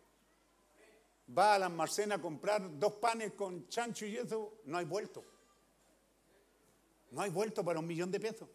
Va 1.36 1.56
a 1.56 1.58
la 1.58 1.66
almacén 1.66 2.12
a 2.12 2.22
comprar 2.22 2.78
dos 2.78 2.92
panes 2.92 3.32
con 3.32 3.66
chancho 3.66 4.06
y 4.06 4.16
eso, 4.16 4.60
no 4.66 4.78
hay 4.78 4.84
vuelto. 4.84 5.24
No 7.10 7.20
hay 7.20 7.30
vuelto 7.30 7.64
para 7.64 7.80
un 7.80 7.86
millón 7.88 8.12
de 8.12 8.20
pesos. 8.20 8.48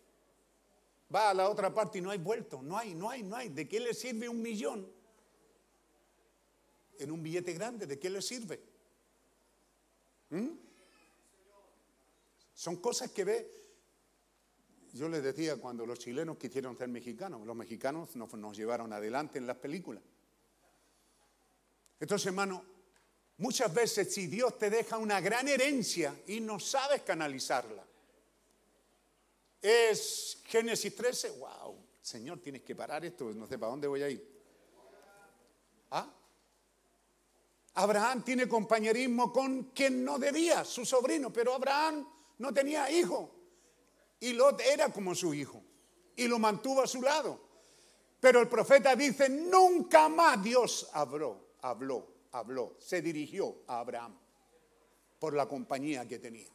Va 1.14 1.32
a 1.32 1.34
la 1.34 1.49
otra 1.49 1.74
parte 1.74 1.98
y 1.98 2.02
no 2.02 2.11
hay 2.11 2.19
vuelto. 2.19 2.61
No 2.61 2.78
hay, 2.78 2.94
no 2.94 3.10
hay, 3.10 3.24
no 3.24 3.36
hay. 3.36 3.49
¿De 3.49 3.68
qué 3.68 3.82
le 3.82 3.94
sirve 3.94 4.30
un 4.30 4.41
millón? 4.41 4.90
En 6.99 7.11
un 7.11 7.22
billete 7.22 7.53
grande, 7.53 7.86
¿de 7.86 7.99
qué 7.99 8.10
le 8.10 8.22
sirve? 8.22 8.60
¿Mm? 10.30 10.49
Son 12.53 12.78
cosas 12.78 13.11
que 13.11 13.24
ve. 13.24 13.52
Yo 14.94 15.07
les 15.10 15.22
decía 15.22 15.57
cuando 15.57 15.86
los 15.86 15.99
chilenos 15.99 16.38
quisieron 16.38 16.76
ser 16.76 16.88
mexicanos, 16.88 17.45
los 17.45 17.56
mexicanos 17.56 18.15
nos, 18.15 18.34
nos 18.34 18.57
llevaron 18.57 18.91
adelante 18.94 19.38
en 19.38 19.45
las 19.45 19.57
películas. 19.57 20.03
Entonces, 21.99 22.28
hermano, 22.28 22.64
muchas 23.38 23.74
veces 23.74 24.11
si 24.14 24.28
Dios 24.28 24.57
te 24.57 24.69
deja 24.69 24.98
una 24.98 25.22
gran 25.22 25.48
herencia 25.48 26.15
y 26.28 26.40
no 26.40 26.60
sabes 26.60 27.02
canalizarla, 27.03 27.86
es 29.61 30.41
Génesis 30.45 30.95
13, 30.95 31.32
wow, 31.40 31.78
Señor, 32.02 32.40
tienes 32.40 32.61
que 32.61 32.76
parar 32.76 33.03
esto, 33.06 33.32
no 33.34 33.48
sé 33.48 33.57
para 33.57 33.72
dónde 33.72 33.88
voy 33.88 34.02
a 34.02 34.10
ir. 34.10 34.38
¿Ah? 35.91 36.11
Abraham 37.78 38.24
tiene 38.24 38.48
compañerismo 38.48 39.32
con 39.32 39.66
quien 39.66 40.04
no 40.04 40.18
debía, 40.18 40.66
su 40.66 40.84
sobrino, 40.84 41.32
pero 41.32 41.54
Abraham 41.54 42.08
no 42.40 42.52
tenía 42.52 42.90
hijo. 42.90 43.30
Y 44.20 44.34
Lot 44.34 44.62
era 44.62 44.91
como 44.91 45.14
su 45.14 45.32
hijo. 45.32 45.62
Y 46.16 46.28
lo 46.28 46.40
mantuvo 46.40 46.82
a 46.82 46.88
su 46.88 47.04
lado. 47.04 47.40
Pero 48.20 48.41
el 48.41 48.48
profeta 48.48 48.95
dice, 48.95 49.30
nunca 49.30 50.10
más 50.10 50.44
Dios 50.44 50.90
habló, 50.91 51.38
habló, 51.62 52.08
habló, 52.32 52.78
se 52.80 53.04
dirigió 53.04 53.58
a 53.68 53.80
Abraham 53.82 54.18
por 55.20 55.36
la 55.36 55.48
compañía 55.48 56.08
que 56.08 56.18
tenía. 56.18 56.49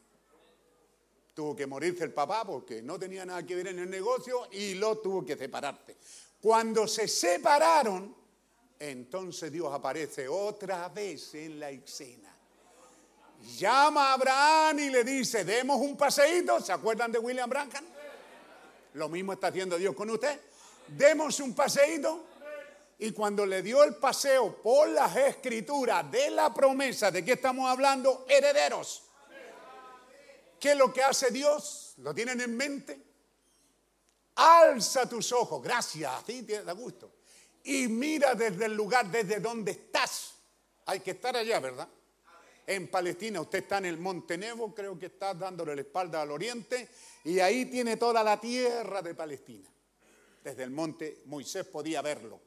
Tuvo 1.33 1.55
que 1.55 1.65
morirse 1.65 2.03
el 2.03 2.11
papá 2.11 2.43
porque 2.43 2.81
no 2.81 2.99
tenía 2.99 3.25
nada 3.25 3.45
que 3.45 3.55
ver 3.55 3.67
en 3.67 3.79
el 3.79 3.89
negocio 3.89 4.49
y 4.51 4.73
Lot 4.73 5.01
tuvo 5.01 5.25
que 5.25 5.37
separarse. 5.37 5.95
Cuando 6.41 6.85
se 6.85 7.07
separaron, 7.07 8.22
entonces 8.89 9.51
Dios 9.51 9.73
aparece 9.73 10.27
otra 10.27 10.89
vez 10.89 11.33
en 11.35 11.59
la 11.59 11.69
escena. 11.69 12.29
Llama 13.57 14.09
a 14.09 14.13
Abraham 14.13 14.79
y 14.79 14.89
le 14.89 15.03
dice, 15.03 15.43
demos 15.43 15.77
un 15.77 15.97
paseíto. 15.97 16.59
¿Se 16.61 16.71
acuerdan 16.71 17.11
de 17.11 17.19
William 17.19 17.49
Branham? 17.49 17.85
Lo 18.93 19.09
mismo 19.09 19.33
está 19.33 19.47
haciendo 19.47 19.77
Dios 19.77 19.95
con 19.95 20.09
usted. 20.09 20.39
Demos 20.87 21.39
un 21.39 21.53
paseíto. 21.53 22.25
Y 22.99 23.11
cuando 23.11 23.45
le 23.45 23.61
dio 23.61 23.83
el 23.83 23.95
paseo 23.95 24.61
por 24.61 24.87
las 24.87 25.15
escrituras 25.15 26.09
de 26.11 26.29
la 26.29 26.53
promesa 26.53 27.11
de 27.11 27.25
que 27.25 27.33
estamos 27.33 27.69
hablando, 27.69 28.25
herederos. 28.29 29.03
¿Qué 30.59 30.71
es 30.71 30.77
lo 30.77 30.93
que 30.93 31.03
hace 31.03 31.31
Dios? 31.31 31.95
¿Lo 31.97 32.13
tienen 32.13 32.39
en 32.39 32.55
mente? 32.55 33.01
Alza 34.35 35.07
tus 35.07 35.31
ojos, 35.31 35.61
gracias, 35.61 36.11
así 36.11 36.43
te 36.43 36.63
da 36.63 36.71
gusto. 36.71 37.11
Y 37.63 37.87
mira 37.87 38.35
desde 38.35 38.65
el 38.65 38.75
lugar 38.75 39.09
desde 39.09 39.39
donde 39.39 39.71
estás. 39.71 40.35
Hay 40.85 40.99
que 40.99 41.11
estar 41.11 41.35
allá, 41.35 41.59
¿verdad? 41.59 41.87
En 42.65 42.89
Palestina, 42.89 43.41
usted 43.41 43.59
está 43.59 43.77
en 43.77 43.85
el 43.85 43.97
Monte 43.97 44.37
Nebo, 44.37 44.73
creo 44.73 44.97
que 44.97 45.07
está 45.07 45.33
dándole 45.33 45.75
la 45.75 45.81
espalda 45.81 46.21
al 46.21 46.31
oriente, 46.31 46.89
y 47.25 47.39
ahí 47.39 47.65
tiene 47.65 47.97
toda 47.97 48.23
la 48.23 48.39
tierra 48.39 49.01
de 49.01 49.15
Palestina. 49.15 49.69
Desde 50.43 50.63
el 50.63 50.71
monte 50.71 51.21
Moisés 51.25 51.65
podía 51.65 52.01
verlo. 52.01 52.39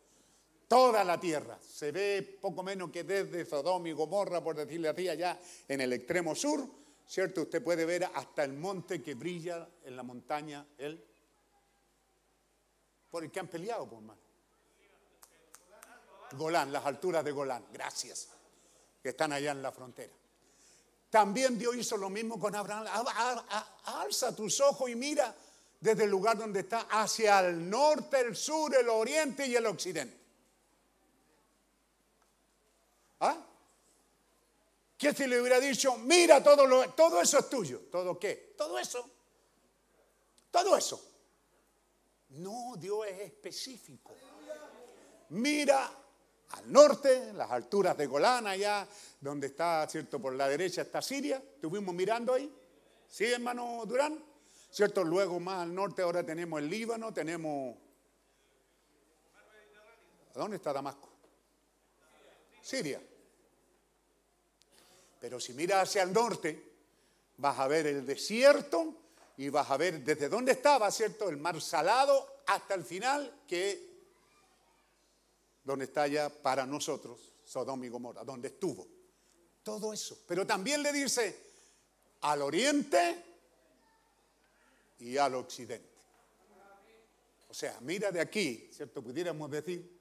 Toda 0.69 1.03
la 1.05 1.19
tierra. 1.19 1.59
Se 1.63 1.93
ve 1.93 2.39
poco 2.41 2.63
menos 2.63 2.91
que 2.91 3.05
desde 3.05 3.47
Sodoma 3.47 3.89
y 3.89 3.93
Gomorra, 3.93 4.43
por 4.43 4.57
decirle 4.57 4.89
así, 4.89 5.09
allá 5.09 5.41
en 5.69 5.81
el 5.81 5.93
extremo 5.93 6.35
sur, 6.35 6.69
¿cierto? 7.07 7.43
Usted 7.43 7.63
puede 7.63 7.87
ver 7.87 8.05
hasta 8.15 8.45
el 8.45 8.53
monte 8.53 9.03
que 9.03 9.15
brilla 9.15 9.67
en 9.85 9.97
la 9.97 10.03
montaña, 10.03 10.67
el, 10.77 11.03
por 13.11 13.25
el 13.25 13.31
que 13.31 13.41
han 13.41 13.49
peleado, 13.49 13.89
por 13.89 14.03
mano. 14.03 14.26
Golán, 16.37 16.73
las 16.73 16.85
alturas 16.87 17.25
de 17.25 17.33
Golán, 17.33 17.67
gracias, 17.73 18.29
que 19.03 19.11
están 19.11 19.33
allá 19.33 19.53
en 19.53 19.63
la 19.63 19.73
frontera. 19.73 20.13
También 21.11 21.59
Dios 21.59 21.77
hizo 21.77 21.97
lo 21.97 22.11
mismo 22.11 22.39
con 22.39 22.55
Abraham. 22.55 22.87
A- 22.89 23.01
a- 23.01 23.47
a- 23.85 24.01
Alza 24.03 24.35
tus 24.35 24.61
ojos 24.61 24.91
y 24.91 24.95
mira 24.97 25.35
desde 25.81 26.05
el 26.05 26.11
lugar 26.11 26.37
donde 26.37 26.61
está 26.61 26.81
hacia 26.91 27.41
el 27.41 27.69
norte, 27.71 28.21
el 28.21 28.35
sur, 28.37 28.75
el 28.75 28.89
oriente 28.89 29.47
y 29.47 29.55
el 29.57 29.67
occidente. 29.67 30.17
¿Ah? 33.21 33.37
¿Qué 34.99 35.13
si 35.15 35.27
le 35.27 35.41
hubiera 35.41 35.61
dicho, 35.61 35.97
mira, 35.99 36.43
todo, 36.43 36.67
lo, 36.67 36.91
todo 36.91 37.21
eso 37.21 37.39
es 37.39 37.49
tuyo? 37.49 37.81
¿Todo 37.91 38.19
qué? 38.19 38.55
Todo 38.57 38.79
eso. 38.79 39.09
Todo 40.51 40.77
eso. 40.77 41.03
No, 42.31 42.75
Dios 42.77 43.07
es 43.07 43.21
específico. 43.21 44.13
Mira 45.31 45.91
al 46.51 46.73
norte, 46.73 47.33
las 47.33 47.51
alturas 47.51 47.97
de 47.97 48.07
Golán, 48.07 48.47
allá 48.47 48.87
donde 49.21 49.49
está, 49.49 49.87
¿cierto? 49.89 50.21
Por 50.21 50.35
la 50.35 50.49
derecha 50.49 50.83
está 50.83 51.03
Siria. 51.03 51.37
Estuvimos 51.37 51.95
mirando 51.95 52.35
ahí. 52.35 52.53
¿Sí, 53.09 53.25
hermano 53.25 53.85
Durán? 53.87 54.23
¿Cierto? 54.71 55.03
Luego 55.05 55.41
más 55.41 55.63
al 55.63 55.75
norte 55.75 56.03
ahora 56.03 56.25
tenemos 56.25 56.61
el 56.61 56.69
Líbano, 56.69 57.13
tenemos... 57.13 57.77
¿Dónde 60.35 60.57
está 60.57 60.73
Damasco? 60.73 61.09
Siria. 62.61 63.01
Pero 65.19 65.41
si 65.41 65.55
miras 65.55 65.89
hacia 65.89 66.03
el 66.03 66.13
norte, 66.13 66.73
vas 67.39 67.59
a 67.59 67.67
ver 67.69 67.87
el 67.87 68.05
desierto 68.05 68.95
y 69.39 69.49
vas 69.49 69.71
a 69.71 69.77
ver 69.77 70.05
desde 70.05 70.29
dónde 70.29 70.53
estaba, 70.53 70.91
¿cierto? 70.91 71.29
El 71.29 71.39
mar 71.39 71.61
salado 71.61 72.43
hasta 72.47 72.75
el 72.75 72.85
final, 72.85 73.43
que 73.49 73.96
donde 75.67 75.87
está 75.87 76.07
ya 76.07 76.29
para 76.31 76.65
nosotros 76.65 77.33
Sodoma 77.45 77.85
y 77.85 77.89
Gomorra, 77.89 78.23
donde 78.23 78.49
estuvo. 78.49 78.87
Todo 79.65 79.93
eso. 79.93 80.21
Pero 80.29 80.47
también 80.47 80.81
le 80.81 80.93
dice 80.93 81.37
al 82.21 82.41
oriente 82.43 83.25
y 85.01 85.17
al 85.17 85.35
occidente. 85.35 85.91
O 87.49 87.55
sea, 87.55 87.79
mira 87.81 88.13
de 88.13 88.21
aquí, 88.21 88.71
¿cierto? 88.73 89.03
Pudiéramos 89.03 89.51
decir, 89.51 89.99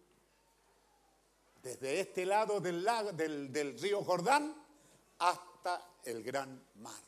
desde 1.63 1.99
este 1.99 2.27
lado 2.27 2.59
del, 2.59 2.85
del 3.51 3.79
río 3.79 4.03
Jordán 4.03 4.53
hasta 5.17 5.93
el 6.03 6.21
gran 6.21 6.63
mar. 6.75 7.01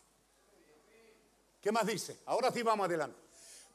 ¿Qué 1.61 1.71
más 1.71 1.85
dice? 1.85 2.21
Ahora 2.25 2.51
sí 2.51 2.63
vamos 2.63 2.87
adelante. 2.87 3.26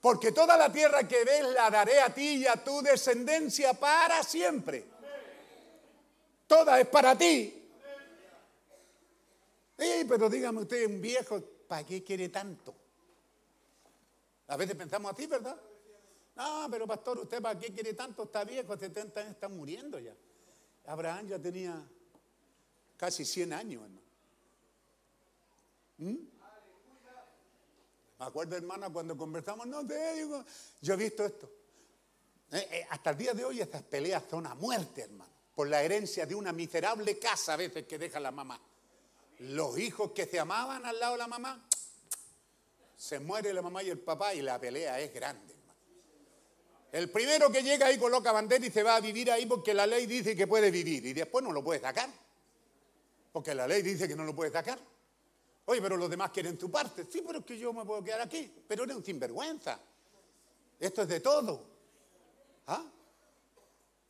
Porque 0.02 0.32
toda 0.32 0.56
la 0.56 0.70
tierra 0.72 1.06
que 1.06 1.24
ves 1.24 1.44
la 1.54 1.70
daré 1.70 2.00
a 2.00 2.12
ti 2.12 2.38
y 2.38 2.46
a 2.48 2.56
tu 2.56 2.82
descendencia 2.82 3.72
para 3.72 4.24
siempre. 4.24 4.84
Toda 6.48 6.80
es 6.80 6.88
para 6.88 7.16
ti. 7.16 7.70
Sí, 9.78 10.04
pero 10.08 10.28
dígame 10.28 10.62
usted, 10.62 10.86
un 10.86 11.00
viejo, 11.00 11.40
¿para 11.68 11.86
qué 11.86 12.02
quiere 12.02 12.28
tanto? 12.30 12.74
A 14.48 14.56
veces 14.56 14.74
pensamos 14.74 15.12
así, 15.12 15.28
¿verdad? 15.28 15.56
No, 16.34 16.66
pero 16.68 16.84
pastor, 16.84 17.20
¿usted 17.20 17.40
para 17.40 17.56
qué 17.56 17.72
quiere 17.72 17.94
tanto? 17.94 18.24
Está 18.24 18.42
viejo, 18.42 18.76
70 18.76 19.20
años, 19.20 19.32
está 19.34 19.48
muriendo 19.48 20.00
ya. 20.00 20.14
Abraham 20.86 21.28
ya 21.28 21.38
tenía 21.38 21.80
casi 22.96 23.24
100 23.24 23.52
años, 23.52 23.84
hermano. 23.84 24.02
¿Mm? 25.98 26.41
Me 28.22 28.28
acuerdo, 28.28 28.56
hermana, 28.56 28.88
cuando 28.88 29.16
conversamos, 29.16 29.66
no 29.66 29.84
te 29.84 30.14
digo, 30.14 30.44
yo 30.80 30.94
he 30.94 30.96
visto 30.96 31.24
esto. 31.24 31.50
Eh, 32.52 32.68
eh, 32.70 32.86
hasta 32.88 33.10
el 33.10 33.18
día 33.18 33.34
de 33.34 33.44
hoy 33.44 33.60
estas 33.60 33.82
peleas 33.82 34.22
son 34.30 34.46
a 34.46 34.54
muerte, 34.54 35.02
hermano, 35.02 35.32
por 35.52 35.66
la 35.66 35.82
herencia 35.82 36.24
de 36.24 36.36
una 36.36 36.52
miserable 36.52 37.18
casa 37.18 37.54
a 37.54 37.56
veces 37.56 37.84
que 37.84 37.98
deja 37.98 38.20
la 38.20 38.30
mamá. 38.30 38.60
Los 39.40 39.76
hijos 39.76 40.12
que 40.12 40.26
se 40.26 40.38
amaban 40.38 40.86
al 40.86 41.00
lado 41.00 41.14
de 41.14 41.18
la 41.18 41.26
mamá, 41.26 41.68
se 42.96 43.18
muere 43.18 43.52
la 43.52 43.60
mamá 43.60 43.82
y 43.82 43.90
el 43.90 43.98
papá 43.98 44.32
y 44.34 44.40
la 44.40 44.56
pelea 44.60 45.00
es 45.00 45.12
grande. 45.12 45.52
hermano. 45.52 45.80
El 46.92 47.10
primero 47.10 47.50
que 47.50 47.64
llega 47.64 47.86
ahí 47.86 47.98
coloca 47.98 48.30
bandera 48.30 48.64
y 48.64 48.70
se 48.70 48.84
va 48.84 48.94
a 48.94 49.00
vivir 49.00 49.32
ahí 49.32 49.46
porque 49.46 49.74
la 49.74 49.84
ley 49.84 50.06
dice 50.06 50.36
que 50.36 50.46
puede 50.46 50.70
vivir 50.70 51.04
y 51.06 51.12
después 51.12 51.42
no 51.42 51.50
lo 51.50 51.64
puede 51.64 51.80
sacar. 51.80 52.08
Porque 53.32 53.52
la 53.52 53.66
ley 53.66 53.82
dice 53.82 54.06
que 54.06 54.14
no 54.14 54.22
lo 54.22 54.32
puede 54.32 54.52
sacar. 54.52 54.91
Oye, 55.64 55.80
pero 55.80 55.96
los 55.96 56.10
demás 56.10 56.30
quieren 56.30 56.58
tu 56.58 56.70
parte. 56.70 57.06
Sí, 57.08 57.22
pero 57.26 57.40
es 57.40 57.44
que 57.44 57.58
yo 57.58 57.72
me 57.72 57.84
puedo 57.84 58.02
quedar 58.02 58.20
aquí. 58.20 58.52
Pero 58.66 58.84
eres 58.84 58.96
un 58.96 59.04
sinvergüenza. 59.04 59.78
Esto 60.78 61.02
es 61.02 61.08
de 61.08 61.20
todo. 61.20 61.64
¿Ah? 62.66 62.84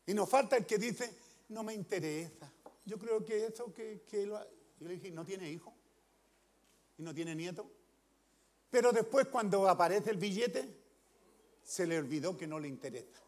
Y 0.06 0.14
nos 0.14 0.28
falta 0.28 0.56
el 0.56 0.66
que 0.66 0.78
dice, 0.78 1.14
no 1.50 1.62
me 1.62 1.74
interesa. 1.74 2.50
Yo 2.84 2.98
creo 2.98 3.24
que 3.24 3.46
eso 3.46 3.72
que, 3.72 4.02
que 4.08 4.26
lo... 4.26 4.40
Y 4.80 4.84
le 4.84 4.94
dije, 4.94 5.10
¿no 5.10 5.24
tiene 5.24 5.48
hijo? 5.50 5.72
¿Y 6.98 7.02
no 7.02 7.14
tiene 7.14 7.34
nieto? 7.34 7.70
Pero 8.70 8.90
después 8.90 9.28
cuando 9.28 9.68
aparece 9.68 10.10
el 10.10 10.16
billete, 10.16 10.82
se 11.62 11.86
le 11.86 11.98
olvidó 11.98 12.36
que 12.36 12.46
no 12.46 12.58
le 12.58 12.68
interesa. 12.68 13.20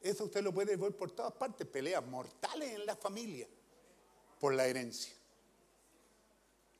Eso 0.00 0.24
usted 0.24 0.42
lo 0.42 0.52
puede 0.52 0.76
ver 0.76 0.96
por 0.96 1.10
todas 1.10 1.32
partes, 1.32 1.66
peleas 1.66 2.04
mortales 2.06 2.72
en 2.72 2.86
la 2.86 2.96
familia 2.96 3.46
por 4.38 4.54
la 4.54 4.66
herencia. 4.66 5.14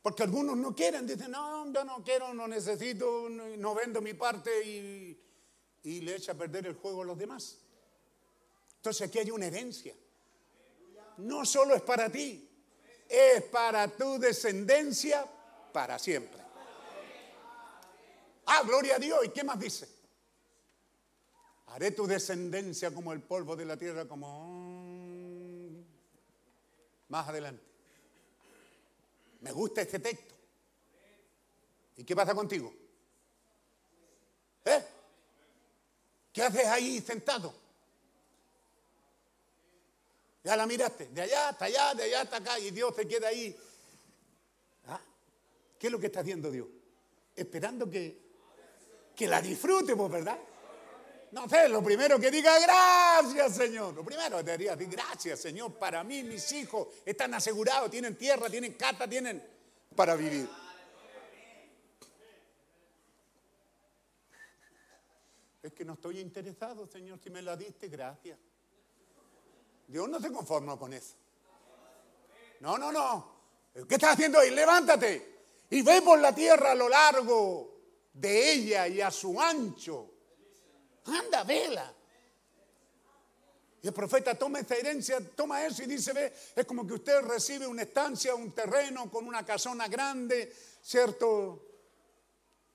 Porque 0.02 0.22
algunos 0.22 0.56
no 0.56 0.74
quieren, 0.74 1.06
dicen, 1.06 1.30
no, 1.30 1.70
yo 1.70 1.84
no 1.84 2.02
quiero, 2.02 2.32
no 2.32 2.48
necesito, 2.48 3.28
no, 3.28 3.74
vendo 3.74 4.00
mi 4.00 4.14
parte 4.14 4.64
y 4.64 6.00
le 6.00 6.16
echa 6.16 6.32
a 6.32 6.34
perder 6.34 6.66
el 6.66 6.74
juego 6.74 7.02
a 7.02 7.04
los 7.04 7.18
demás. 7.18 7.58
Entonces 8.76 9.08
aquí 9.08 9.18
hay 9.18 9.30
una 9.30 9.46
herencia. 9.46 9.94
No 11.18 11.44
solo 11.44 11.74
es 11.74 11.82
para 11.82 12.10
ti, 12.10 12.48
es 13.06 13.42
para 13.42 13.88
tu 13.88 14.18
descendencia 14.18 15.30
para 15.70 15.98
siempre. 15.98 16.40
Ah, 18.46 18.62
gloria 18.64 18.96
a 18.96 18.98
Dios. 18.98 19.22
¿Y 19.26 19.28
qué 19.28 19.44
más 19.44 19.60
dice? 19.60 19.99
Haré 21.70 21.92
tu 21.92 22.06
descendencia 22.06 22.92
como 22.92 23.12
el 23.12 23.22
polvo 23.22 23.54
de 23.54 23.64
la 23.64 23.76
tierra, 23.76 24.06
como... 24.06 25.84
Más 27.08 27.28
adelante. 27.28 27.62
Me 29.40 29.52
gusta 29.52 29.82
este 29.82 30.00
texto. 30.00 30.34
¿Y 31.96 32.04
qué 32.04 32.16
pasa 32.16 32.34
contigo? 32.34 32.72
¿Eh? 34.64 34.84
¿Qué 36.32 36.42
haces 36.42 36.66
ahí 36.66 37.00
sentado? 37.00 37.54
Ya 40.42 40.56
la 40.56 40.66
miraste, 40.66 41.08
de 41.08 41.22
allá 41.22 41.50
hasta 41.50 41.66
allá, 41.66 41.94
de 41.94 42.02
allá 42.04 42.22
hasta 42.22 42.36
acá, 42.38 42.58
y 42.58 42.70
Dios 42.70 42.94
se 42.96 43.06
queda 43.06 43.28
ahí. 43.28 43.56
¿Ah? 44.86 45.00
¿Qué 45.78 45.86
es 45.86 45.92
lo 45.92 46.00
que 46.00 46.06
está 46.06 46.20
haciendo 46.20 46.50
Dios? 46.50 46.66
Esperando 47.36 47.88
que, 47.88 48.18
que 49.14 49.28
la 49.28 49.40
disfrute, 49.40 49.94
pues, 49.94 50.10
¿verdad? 50.10 50.38
No 51.32 51.48
sé, 51.48 51.68
lo 51.68 51.82
primero 51.82 52.18
que 52.18 52.30
diga, 52.30 52.58
gracias 52.58 53.54
Señor. 53.54 53.94
Lo 53.94 54.04
primero 54.04 54.38
que 54.38 54.44
te 54.44 54.58
diría, 54.58 54.74
gracias 54.74 55.40
Señor, 55.40 55.74
para 55.74 56.02
mí 56.02 56.22
mis 56.24 56.50
hijos 56.52 56.88
están 57.04 57.34
asegurados, 57.34 57.90
tienen 57.90 58.16
tierra, 58.16 58.48
tienen 58.50 58.74
casa, 58.74 59.06
tienen 59.08 59.42
para 59.94 60.16
vivir. 60.16 60.48
Es 65.62 65.72
que 65.72 65.84
no 65.84 65.92
estoy 65.92 66.20
interesado, 66.20 66.86
Señor, 66.86 67.18
si 67.22 67.30
me 67.30 67.42
la 67.42 67.56
diste, 67.56 67.88
gracias. 67.88 68.38
Dios 69.86 70.08
no 70.08 70.20
se 70.20 70.32
conforma 70.32 70.78
con 70.78 70.92
eso. 70.92 71.14
No, 72.60 72.78
no, 72.78 72.90
no. 72.90 73.40
¿Qué 73.88 73.94
estás 73.94 74.14
haciendo 74.14 74.38
ahí? 74.38 74.50
Levántate 74.50 75.38
y 75.70 75.82
ve 75.82 76.02
por 76.02 76.18
la 76.18 76.34
tierra 76.34 76.72
a 76.72 76.74
lo 76.74 76.88
largo 76.88 77.80
de 78.12 78.52
ella 78.52 78.88
y 78.88 79.00
a 79.00 79.10
su 79.10 79.40
ancho. 79.40 80.09
Anda, 81.06 81.44
vela. 81.44 81.94
Y 83.82 83.86
el 83.86 83.94
profeta 83.94 84.34
toma 84.34 84.60
esta 84.60 84.76
herencia, 84.76 85.20
toma 85.34 85.64
eso 85.64 85.82
y 85.82 85.86
dice, 85.86 86.12
ve, 86.12 86.32
es 86.54 86.66
como 86.66 86.86
que 86.86 86.94
usted 86.94 87.22
recibe 87.22 87.66
una 87.66 87.82
estancia, 87.82 88.34
un 88.34 88.52
terreno 88.52 89.10
con 89.10 89.26
una 89.26 89.44
casona 89.44 89.88
grande, 89.88 90.52
¿cierto? 90.82 91.66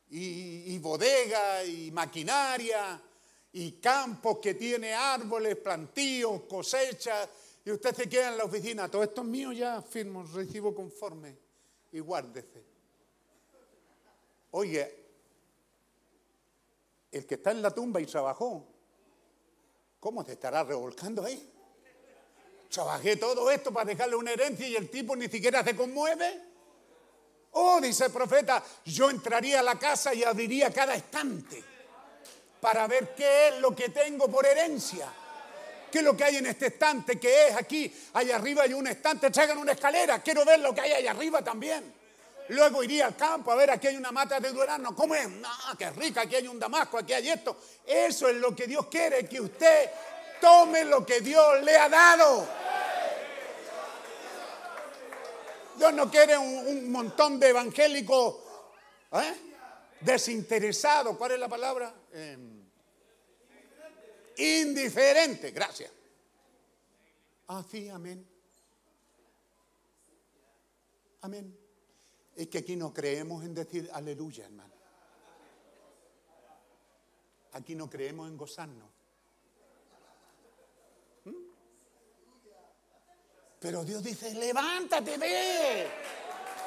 Y, 0.09 0.77
bodega 0.79 1.63
y 1.63 1.91
maquinaria 1.91 3.01
y 3.53 3.73
campos 3.73 4.39
que 4.39 4.53
tiene 4.53 4.93
árboles, 4.93 5.57
plantíos, 5.57 6.43
cosechas, 6.43 7.27
y 7.63 7.71
usted 7.71 7.95
se 7.95 8.09
queda 8.09 8.29
en 8.29 8.37
la 8.37 8.45
oficina, 8.45 8.89
todo 8.89 9.03
esto 9.03 9.21
es 9.21 9.27
mío 9.27 9.51
ya, 9.51 9.81
firmo, 9.81 10.23
recibo 10.23 10.73
conforme 10.73 11.35
y 11.91 11.99
guárdese. 11.99 12.63
Oye, 14.51 15.04
el 17.17 17.25
que 17.25 17.35
está 17.35 17.51
en 17.51 17.61
la 17.61 17.71
tumba 17.71 18.01
y 18.01 18.05
trabajó, 18.05 18.65
¿cómo 20.01 20.25
te 20.25 20.33
estará 20.33 20.63
revolcando 20.63 21.23
ahí? 21.23 21.51
Trabajé 22.69 23.15
todo 23.15 23.49
esto 23.49 23.71
para 23.71 23.85
dejarle 23.85 24.17
una 24.17 24.31
herencia 24.31 24.67
y 24.67 24.75
el 24.75 24.89
tipo 24.89 25.15
ni 25.15 25.29
siquiera 25.29 25.63
se 25.63 25.75
conmueve. 25.75 26.41
Oh, 27.51 27.79
dice 27.79 28.05
el 28.05 28.11
profeta, 28.11 28.61
yo 28.83 29.09
entraría 29.09 29.61
a 29.61 29.63
la 29.63 29.79
casa 29.79 30.13
y 30.13 30.25
abriría 30.25 30.73
cada 30.73 30.93
estante 30.93 31.63
para 32.59 32.85
ver 32.85 33.15
qué 33.15 33.47
es 33.47 33.59
lo 33.59 33.73
que 33.73 33.89
tengo 33.89 34.27
por 34.27 34.45
herencia. 34.45 35.07
¿Qué 35.89 35.99
es 35.99 36.03
lo 36.03 36.17
que 36.17 36.25
hay 36.25 36.35
en 36.35 36.47
este 36.47 36.67
estante? 36.67 37.17
¿Qué 37.17 37.47
es 37.47 37.55
aquí? 37.55 37.95
Allá 38.11 38.35
arriba 38.35 38.63
hay 38.63 38.73
un 38.73 38.87
estante, 38.87 39.31
traigan 39.31 39.57
una 39.57 39.71
escalera, 39.71 40.21
quiero 40.21 40.43
ver 40.43 40.59
lo 40.59 40.75
que 40.75 40.81
hay 40.81 40.91
allá 40.91 41.11
arriba 41.11 41.41
también. 41.41 41.93
Luego 42.49 42.83
iría 42.83 43.07
al 43.07 43.15
campo 43.15 43.51
a 43.51 43.55
ver, 43.55 43.71
aquí 43.71 43.87
hay 43.87 43.97
una 43.97 44.11
mata 44.11 44.39
de 44.39 44.51
durazno, 44.51 44.95
¿cómo 44.95 45.15
es? 45.15 45.27
Qué 45.77 45.89
rica, 45.91 46.21
aquí 46.21 46.35
hay 46.35 46.47
un 46.47 46.59
damasco, 46.59 46.97
aquí 46.97 47.13
hay 47.13 47.29
esto. 47.29 47.57
Eso 47.85 48.27
es 48.27 48.35
lo 48.35 48.55
que 48.55 48.67
Dios 48.67 48.85
quiere, 48.87 49.27
que 49.27 49.41
usted 49.41 49.89
tome 50.39 50.85
lo 50.85 51.05
que 51.05 51.21
Dios 51.21 51.63
le 51.63 51.75
ha 51.75 51.89
dado. 51.89 52.47
Dios 55.77 55.93
no 55.93 56.09
quiere 56.09 56.37
un, 56.37 56.91
montón 56.91 57.39
de 57.39 57.49
evangélicos 57.49 58.35
¿eh? 59.13 59.33
desinteresados. 59.99 61.17
¿Cuál 61.17 61.31
es 61.31 61.39
la 61.39 61.49
palabra? 61.49 61.93
Eh, 62.13 62.37
indiferente. 64.37 65.51
Gracias. 65.51 65.91
Ah, 67.47 67.63
sí, 67.69 67.89
amén. 67.89 68.25
Amén. 71.21 71.64
Es 72.35 72.47
que 72.47 72.57
aquí 72.57 72.75
no 72.75 72.93
creemos 72.93 73.43
en 73.45 73.53
decir 73.53 73.89
aleluya, 73.93 74.45
hermano. 74.45 74.73
Aquí 77.53 77.73
no 77.73 77.89
creemos 77.89 78.27
en 78.27 78.35
gozarnos. 78.35 78.89
¿Mm? 81.23 81.31
Pero 83.59 83.85
Dios 83.85 84.03
dice, 84.03 84.33
levántate, 84.33 85.17
ve, 85.17 85.87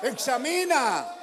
examina. 0.02 1.14